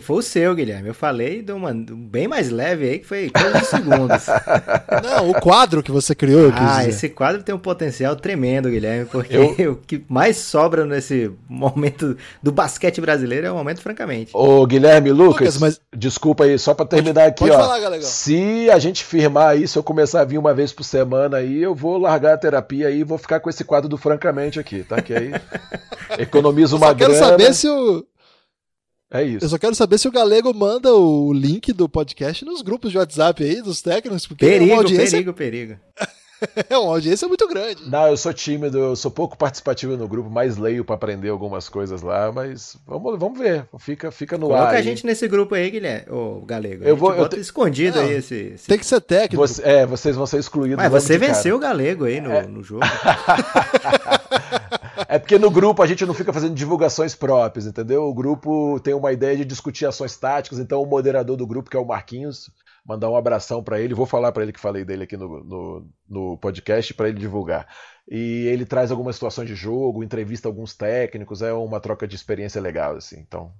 Foi 0.00 0.16
o 0.16 0.22
seu, 0.22 0.54
Guilherme. 0.54 0.88
Eu 0.88 0.94
falei 0.94 1.42
de 1.42 1.52
uma 1.52 1.72
bem 1.74 2.26
mais 2.26 2.50
leve 2.50 2.88
aí, 2.88 2.98
que 2.98 3.06
foi 3.06 3.30
coisa 3.30 3.58
de 3.58 3.66
segundos. 3.66 4.26
Não, 5.02 5.30
o 5.30 5.34
quadro 5.40 5.82
que 5.82 5.90
você 5.90 6.14
criou. 6.14 6.52
ah, 6.54 6.86
esse 6.86 7.08
quadro 7.08 7.42
tem 7.42 7.54
um 7.54 7.58
potencial 7.58 8.16
tremendo, 8.16 8.70
Guilherme, 8.70 9.06
porque 9.06 9.36
eu... 9.36 9.72
o 9.72 9.76
que 9.76 10.04
mais 10.08 10.36
sobra 10.38 10.84
nesse 10.84 11.30
momento 11.48 12.16
do 12.42 12.50
basquete 12.50 13.00
brasileiro 13.00 13.46
é 13.46 13.52
o 13.52 13.54
momento, 13.54 13.82
francamente. 13.82 14.30
Ô, 14.34 14.66
Guilherme, 14.66 15.10
Lucas, 15.10 15.56
Lucas 15.56 15.58
mas... 15.58 15.80
desculpa 15.94 16.44
aí, 16.44 16.58
só 16.58 16.74
para 16.74 16.86
terminar 16.86 17.26
aqui, 17.26 17.40
pode 17.40 17.52
ó. 17.52 17.58
Falar, 17.58 17.80
galera. 17.80 18.02
Se 18.02 18.70
a 18.70 18.78
gente 18.78 19.04
firmar 19.04 19.48
aí, 19.48 19.68
se 19.68 19.78
eu 19.78 19.82
começar 19.82 20.20
a 20.20 20.24
vir 20.24 20.38
uma 20.38 20.54
vez 20.54 20.72
por 20.72 20.84
semana 20.84 21.38
aí, 21.38 21.62
eu 21.62 21.74
vou 21.74 21.98
largar 21.98 22.34
a 22.34 22.38
terapia 22.38 22.88
aí 22.88 23.00
e 23.00 23.04
vou 23.04 23.18
ficar 23.18 23.40
com 23.40 23.50
esse 23.50 23.64
quadro 23.64 23.88
do 23.88 23.98
Francamente 23.98 24.58
aqui, 24.58 24.82
tá? 24.82 25.00
Que 25.00 25.14
aí 25.14 25.32
economizo 26.18 26.76
uma 26.76 26.92
grana. 26.92 27.14
Eu 27.14 27.18
quero 27.18 27.30
saber 27.30 27.54
se 27.54 27.68
o 27.68 28.04
é 29.12 29.24
isso. 29.24 29.44
Eu 29.44 29.48
só 29.48 29.58
quero 29.58 29.74
saber 29.74 29.98
se 29.98 30.08
o 30.08 30.12
Galego 30.12 30.54
manda 30.54 30.94
o 30.94 31.32
link 31.32 31.72
do 31.72 31.88
podcast 31.88 32.44
nos 32.44 32.62
grupos 32.62 32.90
de 32.90 32.98
WhatsApp 32.98 33.44
aí 33.44 33.60
dos 33.60 33.82
técnicos, 33.82 34.26
porque 34.26 34.46
perigo, 34.46 34.70
é 34.70 34.74
uma 34.74 34.82
audiência... 34.82 35.10
perigo, 35.10 35.32
perigo. 35.32 35.76
É 36.68 36.76
uma 36.78 36.92
audiência 36.92 37.26
muito 37.28 37.46
grande. 37.48 37.88
Não, 37.88 38.08
eu 38.08 38.16
sou 38.16 38.32
tímido, 38.32 38.78
eu 38.78 38.96
sou 38.96 39.10
pouco 39.10 39.36
participativo 39.36 39.96
no 39.96 40.08
grupo, 40.08 40.28
mais 40.30 40.56
leio 40.56 40.84
para 40.84 40.94
aprender 40.94 41.28
algumas 41.28 41.68
coisas 41.68 42.02
lá, 42.02 42.30
mas 42.32 42.76
vamos, 42.86 43.18
vamos 43.18 43.38
ver. 43.38 43.66
Fica, 43.78 44.10
fica 44.10 44.36
no 44.38 44.46
Coloca 44.46 44.64
ar. 44.68 44.74
a 44.74 44.78
aí. 44.78 44.82
gente 44.82 45.04
nesse 45.06 45.26
grupo 45.28 45.54
aí, 45.54 45.70
Guilherme. 45.70 46.10
Ô, 46.10 46.40
Galego. 46.44 46.84
Eu 46.84 46.94
a 46.94 46.98
vou- 46.98 47.14
eu 47.14 47.28
te- 47.28 47.38
escondido 47.40 47.96
Não, 47.98 48.04
aí 48.06 48.14
esse. 48.14 48.34
esse- 48.54 48.66
Tem 48.66 48.78
que 48.78 48.86
ser 48.86 49.00
técnico. 49.00 49.36
Você- 49.46 49.62
é, 49.62 49.86
vocês 49.86 50.16
vão 50.16 50.26
ser 50.26 50.38
excluídos. 50.38 50.76
Mas 50.76 50.90
você 50.90 51.16
venceu 51.18 51.56
o 51.56 51.58
Galego 51.58 52.04
aí 52.04 52.20
no, 52.20 52.42
no 52.48 52.62
jogo. 52.62 52.82
É 55.08 55.18
porque 55.18 55.38
no 55.38 55.50
grupo 55.50 55.82
a 55.82 55.86
gente 55.86 56.06
não 56.06 56.14
fica 56.14 56.32
fazendo 56.32 56.54
divulgações 56.54 57.14
próprias, 57.14 57.66
entendeu? 57.66 58.04
O 58.04 58.14
grupo 58.14 58.80
tem 58.80 58.94
uma 58.94 59.12
ideia 59.12 59.36
de 59.36 59.44
discutir 59.44 59.84
ações 59.84 60.16
táticas, 60.16 60.58
então 60.58 60.82
o 60.82 60.86
moderador 60.86 61.36
do 61.36 61.46
grupo, 61.46 61.68
que 61.68 61.76
é 61.76 61.80
o 61.80 61.84
Marquinhos, 61.84 62.48
mandar 62.84 63.08
um 63.10 63.16
abração 63.16 63.62
para 63.62 63.80
ele, 63.80 63.94
vou 63.94 64.06
falar 64.06 64.32
para 64.32 64.42
ele 64.42 64.52
que 64.52 64.60
falei 64.60 64.84
dele 64.84 65.04
aqui 65.04 65.16
no, 65.16 65.42
no, 65.44 65.88
no 66.08 66.38
podcast 66.38 66.92
para 66.94 67.08
ele 67.08 67.18
divulgar. 67.18 67.68
E 68.08 68.46
ele 68.48 68.64
traz 68.66 68.90
algumas 68.90 69.16
situações 69.16 69.46
de 69.48 69.54
jogo, 69.54 70.02
entrevista 70.02 70.48
alguns 70.48 70.74
técnicos, 70.74 71.42
é 71.42 71.52
uma 71.52 71.80
troca 71.80 72.06
de 72.08 72.16
experiência 72.16 72.60
legal, 72.60 72.96
assim. 72.96 73.20
Então, 73.20 73.52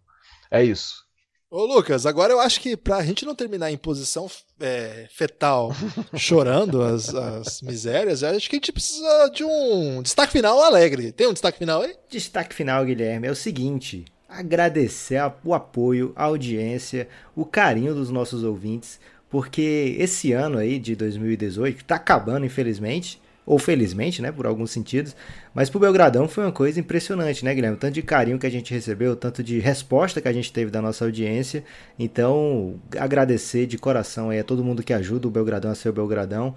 é 0.50 0.64
isso. 0.64 1.04
Ô, 1.48 1.66
Lucas, 1.66 2.06
agora 2.06 2.32
eu 2.32 2.40
acho 2.40 2.58
que 2.60 2.76
pra 2.78 3.04
gente 3.04 3.26
não 3.26 3.34
terminar 3.34 3.70
em 3.70 3.76
posição 3.76 4.26
é, 4.58 5.06
fetal, 5.10 5.70
chorando 6.16 6.82
as, 6.82 7.14
as 7.14 7.60
misérias, 7.60 8.22
eu 8.22 8.30
acho 8.30 8.48
que 8.48 8.56
a 8.56 8.58
gente 8.58 8.72
precisa 8.72 9.28
de 9.28 9.44
um 9.44 10.00
destaque 10.02 10.32
final 10.32 10.62
alegre. 10.62 11.12
Tem 11.12 11.26
um 11.28 11.32
destaque 11.34 11.58
final 11.58 11.82
aí? 11.82 11.94
Destaque 12.08 12.54
final, 12.54 12.82
Guilherme, 12.86 13.28
é 13.28 13.30
o 13.30 13.36
seguinte: 13.36 14.06
agradecer 14.26 15.18
a- 15.18 15.34
o 15.44 15.52
apoio, 15.52 16.12
a 16.16 16.24
audiência, 16.24 17.06
o 17.36 17.44
carinho 17.44 17.94
dos 17.94 18.08
nossos 18.08 18.42
ouvintes, 18.42 18.98
porque 19.32 19.96
esse 19.98 20.30
ano 20.34 20.58
aí 20.58 20.78
de 20.78 20.94
2018, 20.94 21.78
que 21.78 21.84
tá 21.84 21.94
acabando, 21.94 22.44
infelizmente, 22.44 23.18
ou 23.46 23.58
felizmente, 23.58 24.20
né, 24.20 24.30
por 24.30 24.46
alguns 24.46 24.70
sentidos, 24.70 25.16
mas 25.54 25.70
pro 25.70 25.80
Belgradão 25.80 26.28
foi 26.28 26.44
uma 26.44 26.52
coisa 26.52 26.78
impressionante, 26.78 27.42
né, 27.42 27.54
Guilherme? 27.54 27.78
Tanto 27.78 27.94
de 27.94 28.02
carinho 28.02 28.38
que 28.38 28.46
a 28.46 28.50
gente 28.50 28.74
recebeu, 28.74 29.16
tanto 29.16 29.42
de 29.42 29.58
resposta 29.58 30.20
que 30.20 30.28
a 30.28 30.32
gente 30.34 30.52
teve 30.52 30.70
da 30.70 30.82
nossa 30.82 31.06
audiência. 31.06 31.64
Então, 31.98 32.74
agradecer 32.98 33.66
de 33.66 33.78
coração 33.78 34.28
aí 34.28 34.38
a 34.38 34.44
todo 34.44 34.62
mundo 34.62 34.82
que 34.82 34.92
ajuda 34.92 35.26
o 35.26 35.30
Belgradão 35.30 35.70
a 35.70 35.74
ser 35.74 35.88
o 35.88 35.94
Belgradão. 35.94 36.54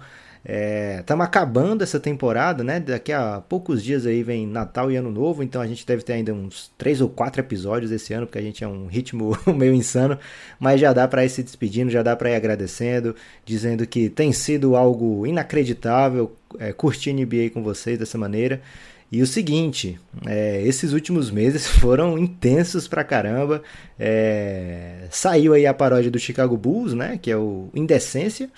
Estamos 1.00 1.26
acabando 1.26 1.82
essa 1.82 1.98
temporada, 1.98 2.62
né? 2.62 2.78
Daqui 2.78 3.12
a 3.12 3.42
poucos 3.48 3.82
dias 3.82 4.06
aí 4.06 4.22
vem 4.22 4.46
Natal 4.46 4.92
e 4.92 4.96
Ano 4.96 5.10
Novo, 5.10 5.42
então 5.42 5.60
a 5.60 5.66
gente 5.66 5.84
deve 5.84 6.02
ter 6.02 6.12
ainda 6.12 6.32
uns 6.32 6.70
três 6.78 7.00
ou 7.00 7.08
quatro 7.08 7.40
episódios 7.40 7.90
esse 7.90 8.14
ano, 8.14 8.26
porque 8.26 8.38
a 8.38 8.42
gente 8.42 8.62
é 8.62 8.68
um 8.68 8.86
ritmo 8.86 9.36
meio 9.56 9.74
insano, 9.74 10.16
mas 10.60 10.80
já 10.80 10.92
dá 10.92 11.08
para 11.08 11.24
ir 11.24 11.30
se 11.30 11.42
despedindo, 11.42 11.90
já 11.90 12.00
dá 12.00 12.14
para 12.14 12.30
ir 12.30 12.36
agradecendo, 12.36 13.16
dizendo 13.44 13.84
que 13.88 14.08
tem 14.08 14.32
sido 14.32 14.76
algo 14.76 15.26
inacreditável 15.26 16.36
é, 16.60 16.72
curtir 16.72 17.12
NBA 17.12 17.50
com 17.52 17.62
vocês 17.62 17.98
dessa 17.98 18.16
maneira. 18.16 18.62
E 19.10 19.22
o 19.22 19.26
seguinte, 19.26 19.98
é, 20.26 20.62
esses 20.62 20.92
últimos 20.92 21.30
meses 21.30 21.66
foram 21.78 22.18
intensos 22.18 22.88
pra 22.88 23.04
caramba. 23.04 23.62
É, 23.98 25.06
saiu 25.10 25.54
aí 25.54 25.66
a 25.66 25.74
paródia 25.74 26.10
do 26.10 26.18
Chicago 26.18 26.56
Bulls, 26.56 26.92
né? 26.92 27.18
Que 27.20 27.30
é 27.30 27.36
o 27.36 27.68
Indecência. 27.74 28.50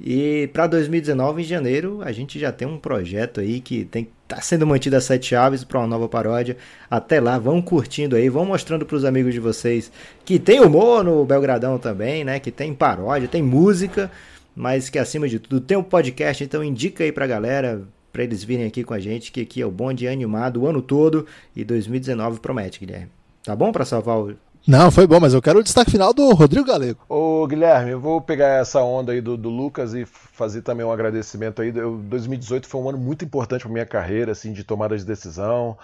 E 0.00 0.48
para 0.52 0.66
2019, 0.66 1.42
em 1.42 1.44
janeiro, 1.44 2.00
a 2.02 2.10
gente 2.10 2.38
já 2.38 2.50
tem 2.50 2.66
um 2.66 2.78
projeto 2.78 3.40
aí 3.40 3.60
que 3.60 3.84
tem 3.84 4.08
tá 4.26 4.40
sendo 4.40 4.66
mantido 4.66 4.96
as 4.96 5.04
sete 5.04 5.26
chaves 5.26 5.64
para 5.64 5.78
uma 5.78 5.86
nova 5.86 6.08
paródia. 6.08 6.56
Até 6.90 7.20
lá, 7.20 7.38
vão 7.38 7.62
curtindo 7.62 8.16
aí, 8.16 8.28
vão 8.28 8.44
mostrando 8.44 8.84
para 8.84 8.96
os 8.96 9.04
amigos 9.04 9.32
de 9.32 9.40
vocês 9.40 9.92
que 10.24 10.38
tem 10.38 10.60
humor 10.60 11.04
no 11.04 11.24
Belgradão 11.24 11.78
também, 11.78 12.24
né? 12.24 12.40
Que 12.40 12.50
tem 12.50 12.74
paródia, 12.74 13.28
tem 13.28 13.42
música, 13.42 14.10
mas 14.56 14.88
que 14.88 14.98
acima 14.98 15.28
de 15.28 15.38
tudo 15.38 15.60
tem 15.60 15.76
um 15.76 15.82
podcast. 15.82 16.42
Então 16.42 16.64
indica 16.64 17.04
aí 17.04 17.12
pra 17.12 17.26
galera 17.26 17.82
para 18.12 18.22
eles 18.22 18.44
virem 18.44 18.66
aqui 18.66 18.84
com 18.84 18.94
a 18.94 18.98
gente, 19.00 19.32
que 19.32 19.40
aqui 19.40 19.60
é 19.60 19.66
o 19.66 19.70
bonde 19.70 20.06
animado 20.06 20.62
o 20.62 20.68
ano 20.68 20.80
todo 20.80 21.26
e 21.54 21.64
2019 21.64 22.40
promete, 22.40 22.78
Guilherme. 22.78 23.10
Tá 23.42 23.54
bom 23.54 23.72
para 23.72 23.84
salvar 23.84 24.18
o 24.18 24.34
Não, 24.66 24.90
foi 24.90 25.06
bom, 25.06 25.20
mas 25.20 25.34
eu 25.34 25.42
quero 25.42 25.58
o 25.58 25.62
destaque 25.62 25.90
final 25.90 26.12
do 26.14 26.32
Rodrigo 26.32 26.66
Galego. 26.66 27.00
Ô, 27.08 27.46
Guilherme, 27.46 27.90
eu 27.90 28.00
vou 28.00 28.20
pegar 28.20 28.60
essa 28.60 28.80
onda 28.82 29.12
aí 29.12 29.20
do, 29.20 29.36
do 29.36 29.50
Lucas 29.50 29.92
e 29.94 30.06
fazer 30.06 30.62
também 30.62 30.86
um 30.86 30.90
agradecimento 30.92 31.60
aí. 31.60 31.70
Eu, 31.76 31.98
2018 31.98 32.66
foi 32.66 32.80
um 32.80 32.88
ano 32.88 32.98
muito 32.98 33.24
importante 33.24 33.62
para 33.62 33.70
minha 33.72 33.84
carreira, 33.86 34.32
assim, 34.32 34.52
de 34.52 34.64
tomada 34.64 34.96
de 34.96 35.04
decisão. 35.04 35.76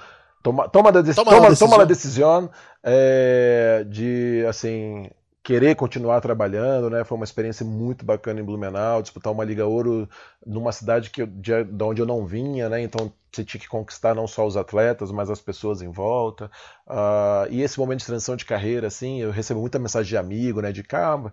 Toma, 0.43 0.67
toma, 0.69 0.91
da, 0.91 1.03
dec- 1.03 1.15
Toma 1.15 1.31
toma, 1.31 1.49
la 1.49 1.55
toma 1.57 1.85
decisão. 1.85 1.87
decisão 1.87 2.51
é, 2.83 3.85
de, 3.87 4.45
assim, 4.49 5.11
querer 5.43 5.75
continuar 5.75 6.21
trabalhando, 6.21 6.91
né? 6.91 7.05
Foi 7.05 7.17
uma 7.17 7.25
experiência 7.25 7.65
muito 7.65 8.05
bacana 8.05 8.41
em 8.41 8.45
Blumenau, 8.45 9.01
disputar 9.03 9.33
uma 9.33 9.45
Liga 9.45 9.67
Ouro 9.67 10.09
numa 10.47 10.71
cidade 10.73 11.11
que 11.11 11.23
eu, 11.23 11.27
de, 11.27 11.65
de 11.65 11.85
onde 11.85 12.03
eu 12.03 12.07
não 12.07 12.27
vinha, 12.27 12.69
né? 12.69 12.83
Então 12.83 13.13
você 13.33 13.45
tinha 13.45 13.61
que 13.61 13.69
conquistar 13.69 14.15
não 14.15 14.27
só 14.27 14.47
os 14.47 14.57
atletas, 14.57 15.11
mas 15.13 15.31
as 15.31 15.41
pessoas 15.41 15.81
em 15.83 15.91
volta. 15.91 16.51
Ah, 16.87 17.47
e 17.51 17.63
esse 17.63 17.79
momento 17.79 18.01
de 18.01 18.07
transição 18.07 18.37
de 18.37 18.45
carreira, 18.45 18.89
assim, 18.89 19.21
eu 19.21 19.31
recebo 19.31 19.61
muita 19.61 19.79
mensagem 19.79 20.09
de 20.09 20.17
amigo, 20.17 20.61
né? 20.61 20.73
De 20.73 20.83
calma, 20.83 21.33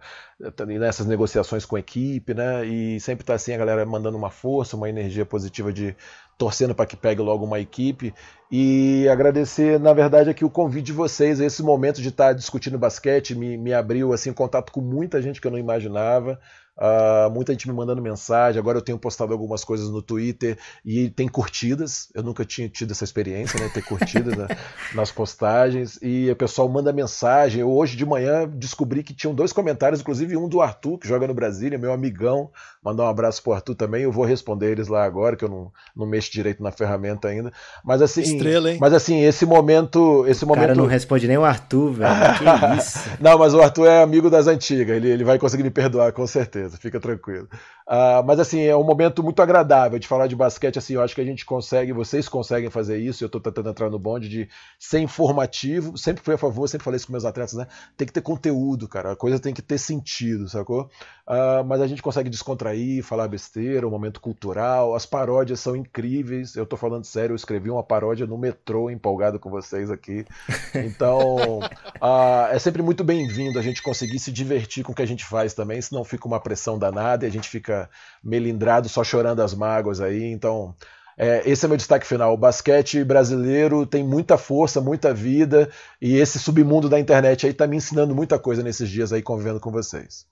nessas 0.80 1.06
negociações 1.06 1.66
com 1.66 1.76
a 1.76 1.80
equipe, 1.80 2.34
né? 2.34 2.66
E 2.66 3.00
sempre 3.00 3.26
tá 3.26 3.34
assim 3.34 3.54
a 3.54 3.58
galera 3.58 3.86
mandando 3.86 4.18
uma 4.18 4.30
força, 4.30 4.76
uma 4.76 4.90
energia 4.90 5.26
positiva 5.26 5.72
de 5.74 5.96
torcendo 6.38 6.76
para 6.76 6.86
que 6.86 6.96
pegue 6.96 7.22
logo 7.22 7.44
uma 7.44 7.60
equipe 7.60 8.14
e 8.52 9.08
agradecer, 9.10 9.80
na 9.80 9.92
verdade, 9.92 10.30
aqui 10.30 10.46
o 10.46 10.50
convite 10.50 10.86
de 10.86 10.94
vocês, 10.94 11.40
esse 11.40 11.64
momento 11.64 12.02
de 12.02 12.10
estar 12.10 12.34
discutindo 12.34 12.78
basquete 12.78 13.36
me, 13.36 13.58
me 13.58 13.74
abriu 13.74 14.14
assim 14.14 14.32
contato 14.32 14.72
com 14.72 14.80
muita 14.80 15.22
gente 15.22 15.42
que 15.42 15.48
eu 15.48 15.52
não 15.52 15.58
imaginava. 15.58 16.40
Uh, 16.78 17.30
muita 17.32 17.54
gente 17.54 17.68
me 17.68 17.74
mandando 17.74 18.02
mensagem. 18.02 18.60
Agora 18.60 18.78
eu 18.78 18.82
tenho 18.82 18.98
postado 19.00 19.34
algumas 19.34 19.64
coisas 19.64 19.90
no 19.90 20.02
Twitter 20.02 20.58
e 20.86 21.10
tem 21.10 21.28
curtidas. 21.28 22.10
Eu 22.14 22.24
nunca 22.24 22.46
tinha 22.46 22.70
tido 22.70 22.92
essa 22.92 23.04
experiência, 23.04 23.60
né? 23.60 23.70
Ter 23.74 23.84
curtidas 23.84 24.36
né? 24.36 24.48
nas 24.94 25.12
postagens. 25.12 25.98
E 26.02 26.30
o 26.30 26.36
pessoal 26.36 26.70
manda 26.70 26.94
mensagem. 26.94 27.62
Eu 27.62 27.72
hoje 27.72 27.98
de 27.98 28.06
manhã 28.06 28.48
descobri 28.48 29.04
que 29.04 29.14
tinham 29.14 29.34
dois 29.34 29.52
comentários, 29.52 30.02
inclusive 30.02 30.38
um 30.38 30.48
do 30.48 30.62
Arthur, 30.62 30.98
que 30.98 31.08
joga 31.08 31.28
no 31.28 31.34
Brasília, 31.34 31.78
meu 31.78 31.92
amigão. 31.92 32.52
Mandar 32.84 33.04
um 33.04 33.10
abraço 33.10 33.42
pro 33.44 33.54
Arthur 33.54 33.76
também. 33.76 34.04
Eu 34.04 34.12
vou 34.12 34.24
responder 34.26 34.72
eles 34.72 34.88
lá 34.88 35.04
agora, 35.04 35.36
que 35.36 35.44
eu 35.44 35.50
não, 35.50 35.72
não 35.96 36.06
mexo 36.06 36.32
direito 36.32 36.62
na 36.62 36.72
ferramenta 36.72 37.28
ainda. 37.28 37.52
Mas 37.84 38.02
assim. 38.02 38.22
Estrela, 38.22 38.72
hein? 38.72 38.78
Mas 38.80 38.94
assim, 38.94 39.22
esse 39.24 39.46
momento. 39.46 40.26
Esse 40.28 40.44
O 40.44 40.48
momento... 40.48 40.62
cara 40.62 40.76
não 40.76 40.86
responde 40.86 41.28
nem 41.28 41.38
o 41.38 41.44
Arthur, 41.44 41.94
velho. 41.94 42.08
Que 42.38 42.78
isso? 42.78 43.00
Não, 43.20 43.38
mas 43.38 43.54
o 43.54 43.62
Arthur 43.62 43.88
é 43.88 44.02
amigo 44.02 44.30
das 44.30 44.48
antigas, 44.48 44.96
ele, 44.96 45.10
ele 45.10 45.24
vai 45.24 45.38
conseguir 45.38 45.64
me 45.64 45.70
perdoar, 45.70 46.12
com 46.12 46.26
certeza, 46.26 46.67
fica 46.76 47.00
tranquilo. 47.00 47.48
Uh, 47.88 48.22
mas 48.26 48.38
assim, 48.38 48.62
é 48.64 48.76
um 48.76 48.84
momento 48.84 49.24
muito 49.24 49.42
agradável 49.42 49.98
de 49.98 50.08
falar 50.08 50.28
de 50.28 50.36
basquete, 50.36 50.78
assim, 50.78 50.96
eu 50.96 51.02
acho 51.02 51.16
que 51.16 51.22
a 51.22 51.26
gente 51.26 51.46
consegue, 51.46 51.94
vocês 51.94 52.28
conseguem 52.28 52.70
fazer 52.70 52.98
isso, 52.98 53.24
eu 53.24 53.30
tô 53.30 53.40
tentando 53.40 53.70
entrar 53.70 53.90
no 53.90 53.98
bonde 53.98 54.28
de 54.28 54.50
ser 54.78 55.00
informativo, 55.00 55.98
sempre 55.98 56.22
fui 56.22 56.34
a 56.34 56.38
favor, 56.38 56.68
sempre 56.68 56.84
falei 56.84 56.98
isso 56.98 57.08
com 57.08 57.14
meus 57.14 57.24
atletas, 57.24 57.54
né? 57.54 57.66
Tem 57.96 58.06
que 58.06 58.12
ter 58.12 58.22
conteúdo, 58.22 58.90
cara, 58.90 59.14
a 59.14 59.16
coisa 59.16 59.40
tem 59.40 59.54
que 59.54 59.62
ter 59.62 59.78
sentido, 59.78 60.50
sacou? 60.50 60.90
Uh, 61.28 61.64
mas 61.66 61.80
a 61.80 61.88
gente 61.88 62.02
consegue 62.02 62.30
descontrair, 62.30 63.04
falar 63.04 63.28
besteira, 63.28 63.88
um 63.88 63.92
momento 63.92 64.20
cultural, 64.20 64.94
as 64.94 65.06
paródias 65.06 65.62
são 65.62 65.76
incríveis, 65.76 66.56
eu 66.56 66.66
tô 66.66 66.76
falando 66.76 67.06
sério, 67.06 67.34
eu 67.34 67.38
escrevi 67.38 67.70
uma 67.70 67.84
paródia 67.84 68.28
no 68.28 68.38
metrô 68.38 68.90
empolgado 68.90 69.40
com 69.40 69.50
vocês 69.50 69.90
aqui, 69.90 70.26
então 70.74 71.60
uh, 71.60 72.48
é 72.52 72.60
sempre 72.60 72.82
muito 72.82 73.04
bem-vindo 73.04 73.58
a 73.58 73.62
gente 73.62 73.82
conseguir 73.82 74.20
se 74.20 74.32
divertir 74.32 74.84
com 74.84 74.92
o 74.92 74.96
que 74.96 75.02
a 75.02 75.08
gente 75.08 75.24
faz 75.24 75.54
também, 75.54 75.82
senão 75.82 76.04
fica 76.04 76.28
uma 76.28 76.40
pressão 76.40 76.57
danada 76.80 77.26
e 77.26 77.28
a 77.28 77.32
gente 77.32 77.50
fica 77.50 77.90
melindrado 78.24 78.90
só 78.90 79.04
chorando 79.04 79.42
as 79.42 79.54
mágoas 79.54 80.02
aí, 80.02 80.24
então 80.24 80.76
é, 81.18 81.42
esse 81.50 81.66
é 81.66 81.68
meu 81.68 81.78
destaque 81.78 82.06
final. 82.06 82.34
O 82.34 82.38
basquete 82.38 83.04
brasileiro 83.04 83.86
tem 83.86 84.04
muita 84.04 84.38
força, 84.38 84.80
muita 84.80 85.14
vida, 85.14 85.72
e 86.00 86.16
esse 86.16 86.38
submundo 86.38 86.88
da 86.88 87.00
internet 87.00 87.48
aí 87.48 87.54
tá 87.54 87.66
me 87.66 87.76
ensinando 87.76 88.14
muita 88.14 88.38
coisa 88.38 88.62
nesses 88.62 88.88
dias 88.88 89.12
aí 89.12 89.22
convivendo 89.24 89.60
com 89.60 89.72
vocês. 89.72 90.28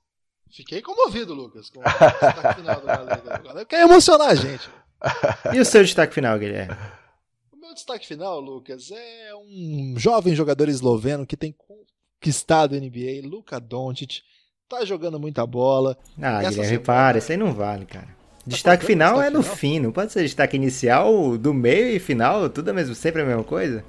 Fiquei 0.51 0.81
comovido, 0.81 1.33
Lucas, 1.33 1.69
com 1.69 1.79
o 1.79 1.83
destaque 1.83 2.61
final 2.61 2.75
do. 2.79 2.85
O 2.85 3.43
Galego 3.43 3.65
quer 3.65 3.81
emocionar 3.81 4.29
a 4.29 4.35
gente. 4.35 4.69
E 5.53 5.59
o 5.59 5.65
seu 5.65 5.83
destaque 5.83 6.13
final, 6.13 6.37
Guilherme? 6.37 6.73
O 7.51 7.57
meu 7.57 7.73
destaque 7.73 8.07
final, 8.07 8.39
Lucas, 8.39 8.89
é 8.91 9.35
um 9.35 9.95
jovem 9.97 10.35
jogador 10.35 10.69
esloveno 10.69 11.25
que 11.25 11.35
tem 11.35 11.53
conquistado 11.53 12.75
a 12.75 12.79
NBA, 12.79 13.27
Luka 13.27 13.59
Doncic. 13.59 14.21
Tá 14.67 14.83
jogando 14.83 15.19
muita 15.19 15.45
bola. 15.45 15.97
Ah, 16.21 16.39
Essa 16.41 16.49
Guilherme, 16.49 16.65
semana- 16.65 16.83
para, 16.85 17.17
isso 17.19 17.31
aí 17.31 17.37
não 17.37 17.53
vale, 17.53 17.85
cara. 17.85 18.07
Destaque 18.47 18.83
faltando 18.83 18.87
final 18.87 19.13
destaque 19.13 19.27
é 19.27 19.37
no 19.37 19.43
final? 19.43 19.57
fim, 19.57 19.79
não 19.79 19.91
pode 19.91 20.11
ser 20.11 20.21
destaque 20.23 20.55
inicial, 20.55 21.37
do 21.37 21.53
meio 21.53 21.95
e 21.95 21.99
final, 21.99 22.49
tudo 22.49 22.69
é 22.69 22.73
mesmo, 22.73 22.93
sempre 22.95 23.21
a 23.21 23.25
mesma 23.25 23.43
coisa? 23.43 23.83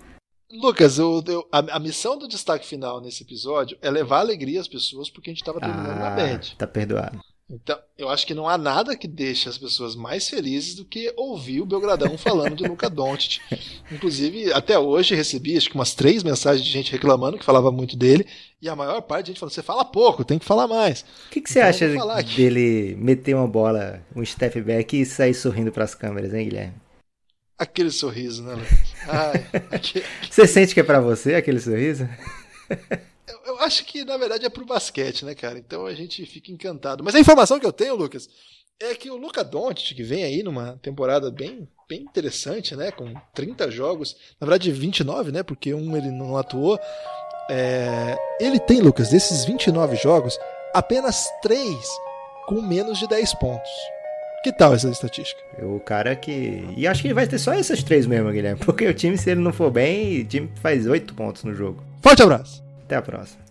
Lucas, 0.50 0.98
eu, 0.98 1.22
eu- 1.26 1.46
a, 1.52 1.58
a 1.76 1.78
missão 1.78 2.16
do 2.18 2.28
destaque 2.28 2.66
final 2.66 3.00
nesse 3.00 3.22
episódio 3.22 3.76
é 3.82 3.90
levar 3.90 4.20
alegria 4.20 4.60
às 4.60 4.68
pessoas 4.68 5.10
porque 5.10 5.30
a 5.30 5.32
gente 5.34 5.44
tava 5.44 5.60
terminando 5.60 5.98
na 5.98 6.08
Ah, 6.12 6.16
bad. 6.16 6.56
tá 6.56 6.66
perdoado. 6.66 7.20
Então, 7.48 7.78
eu 7.96 8.08
acho 8.08 8.26
que 8.26 8.34
não 8.34 8.48
há 8.48 8.58
nada 8.58 8.96
que 8.96 9.06
deixe 9.06 9.48
as 9.48 9.56
pessoas 9.56 9.94
mais 9.94 10.28
felizes 10.28 10.74
do 10.74 10.84
que 10.84 11.12
ouvir 11.16 11.60
o 11.60 11.66
Belgradão 11.66 12.18
falando 12.18 12.56
de 12.56 12.66
Luca 12.66 12.90
Doncic. 12.90 13.40
Inclusive, 13.90 14.52
até 14.52 14.76
hoje 14.76 15.14
recebi 15.14 15.56
acho 15.56 15.68
que 15.70 15.76
umas 15.76 15.94
três 15.94 16.24
mensagens 16.24 16.66
de 16.66 16.72
gente 16.72 16.90
reclamando 16.90 17.38
que 17.38 17.44
falava 17.44 17.70
muito 17.70 17.96
dele, 17.96 18.26
e 18.60 18.68
a 18.68 18.74
maior 18.74 19.00
parte 19.00 19.26
de 19.26 19.30
gente 19.30 19.38
falou: 19.38 19.52
você 19.52 19.62
fala 19.62 19.84
pouco, 19.84 20.24
tem 20.24 20.40
que 20.40 20.44
falar 20.44 20.66
mais. 20.66 21.02
O 21.02 21.30
que, 21.30 21.40
que 21.40 21.48
você 21.48 21.60
então, 21.60 22.10
acha 22.10 22.22
dele 22.34 22.96
meter 22.98 23.36
uma 23.36 23.46
bola, 23.46 24.04
um 24.14 24.24
step 24.24 24.60
back 24.60 25.00
e 25.00 25.06
sair 25.06 25.34
sorrindo 25.34 25.70
para 25.70 25.84
as 25.84 25.94
câmeras, 25.94 26.34
hein, 26.34 26.48
Guilherme? 26.48 26.74
Aquele 27.56 27.92
sorriso, 27.92 28.42
né, 28.42 28.54
Ai, 29.06 29.46
aquele... 29.70 30.04
Você 30.28 30.48
sente 30.48 30.74
que 30.74 30.80
é 30.80 30.82
para 30.82 31.00
você 31.00 31.36
aquele 31.36 31.60
sorriso? 31.60 32.08
Eu 33.44 33.60
acho 33.60 33.84
que, 33.84 34.04
na 34.04 34.16
verdade, 34.16 34.46
é 34.46 34.48
pro 34.48 34.64
basquete, 34.64 35.24
né, 35.24 35.34
cara? 35.34 35.58
Então 35.58 35.86
a 35.86 35.94
gente 35.94 36.24
fica 36.26 36.52
encantado. 36.52 37.02
Mas 37.02 37.14
a 37.14 37.20
informação 37.20 37.58
que 37.58 37.66
eu 37.66 37.72
tenho, 37.72 37.96
Lucas, 37.96 38.28
é 38.80 38.94
que 38.94 39.10
o 39.10 39.16
Luca 39.16 39.42
Doncic, 39.42 39.94
que 39.94 40.02
vem 40.02 40.22
aí 40.22 40.42
numa 40.42 40.78
temporada 40.82 41.30
bem, 41.30 41.68
bem 41.88 42.02
interessante, 42.02 42.76
né? 42.76 42.90
Com 42.90 43.12
30 43.34 43.70
jogos, 43.70 44.16
na 44.40 44.46
verdade 44.46 44.70
29, 44.70 45.32
né? 45.32 45.42
Porque 45.42 45.74
um 45.74 45.96
ele 45.96 46.10
não 46.10 46.36
atuou. 46.36 46.78
É... 47.50 48.16
Ele 48.40 48.60
tem, 48.60 48.80
Lucas, 48.80 49.10
desses 49.10 49.44
29 49.44 49.96
jogos, 49.96 50.38
apenas 50.74 51.28
3 51.42 51.66
com 52.46 52.60
menos 52.60 52.98
de 52.98 53.08
10 53.08 53.34
pontos. 53.34 53.70
Que 54.44 54.52
tal 54.52 54.74
essa 54.74 54.88
estatística? 54.88 55.42
O 55.64 55.80
cara 55.80 56.14
que. 56.14 56.62
E 56.76 56.86
acho 56.86 57.02
que 57.02 57.12
vai 57.12 57.26
ter 57.26 57.38
só 57.38 57.52
essas 57.52 57.82
três 57.82 58.06
mesmo, 58.06 58.30
Guilherme. 58.30 58.60
Porque 58.64 58.86
o 58.86 58.94
time, 58.94 59.18
se 59.18 59.30
ele 59.30 59.40
não 59.40 59.52
for 59.52 59.72
bem, 59.72 60.20
o 60.20 60.24
time 60.24 60.52
faz 60.62 60.86
8 60.86 61.14
pontos 61.14 61.42
no 61.42 61.52
jogo. 61.52 61.82
Forte 62.00 62.22
abraço! 62.22 62.65
Até 62.86 62.94
a 62.94 63.02
próxima. 63.02 63.45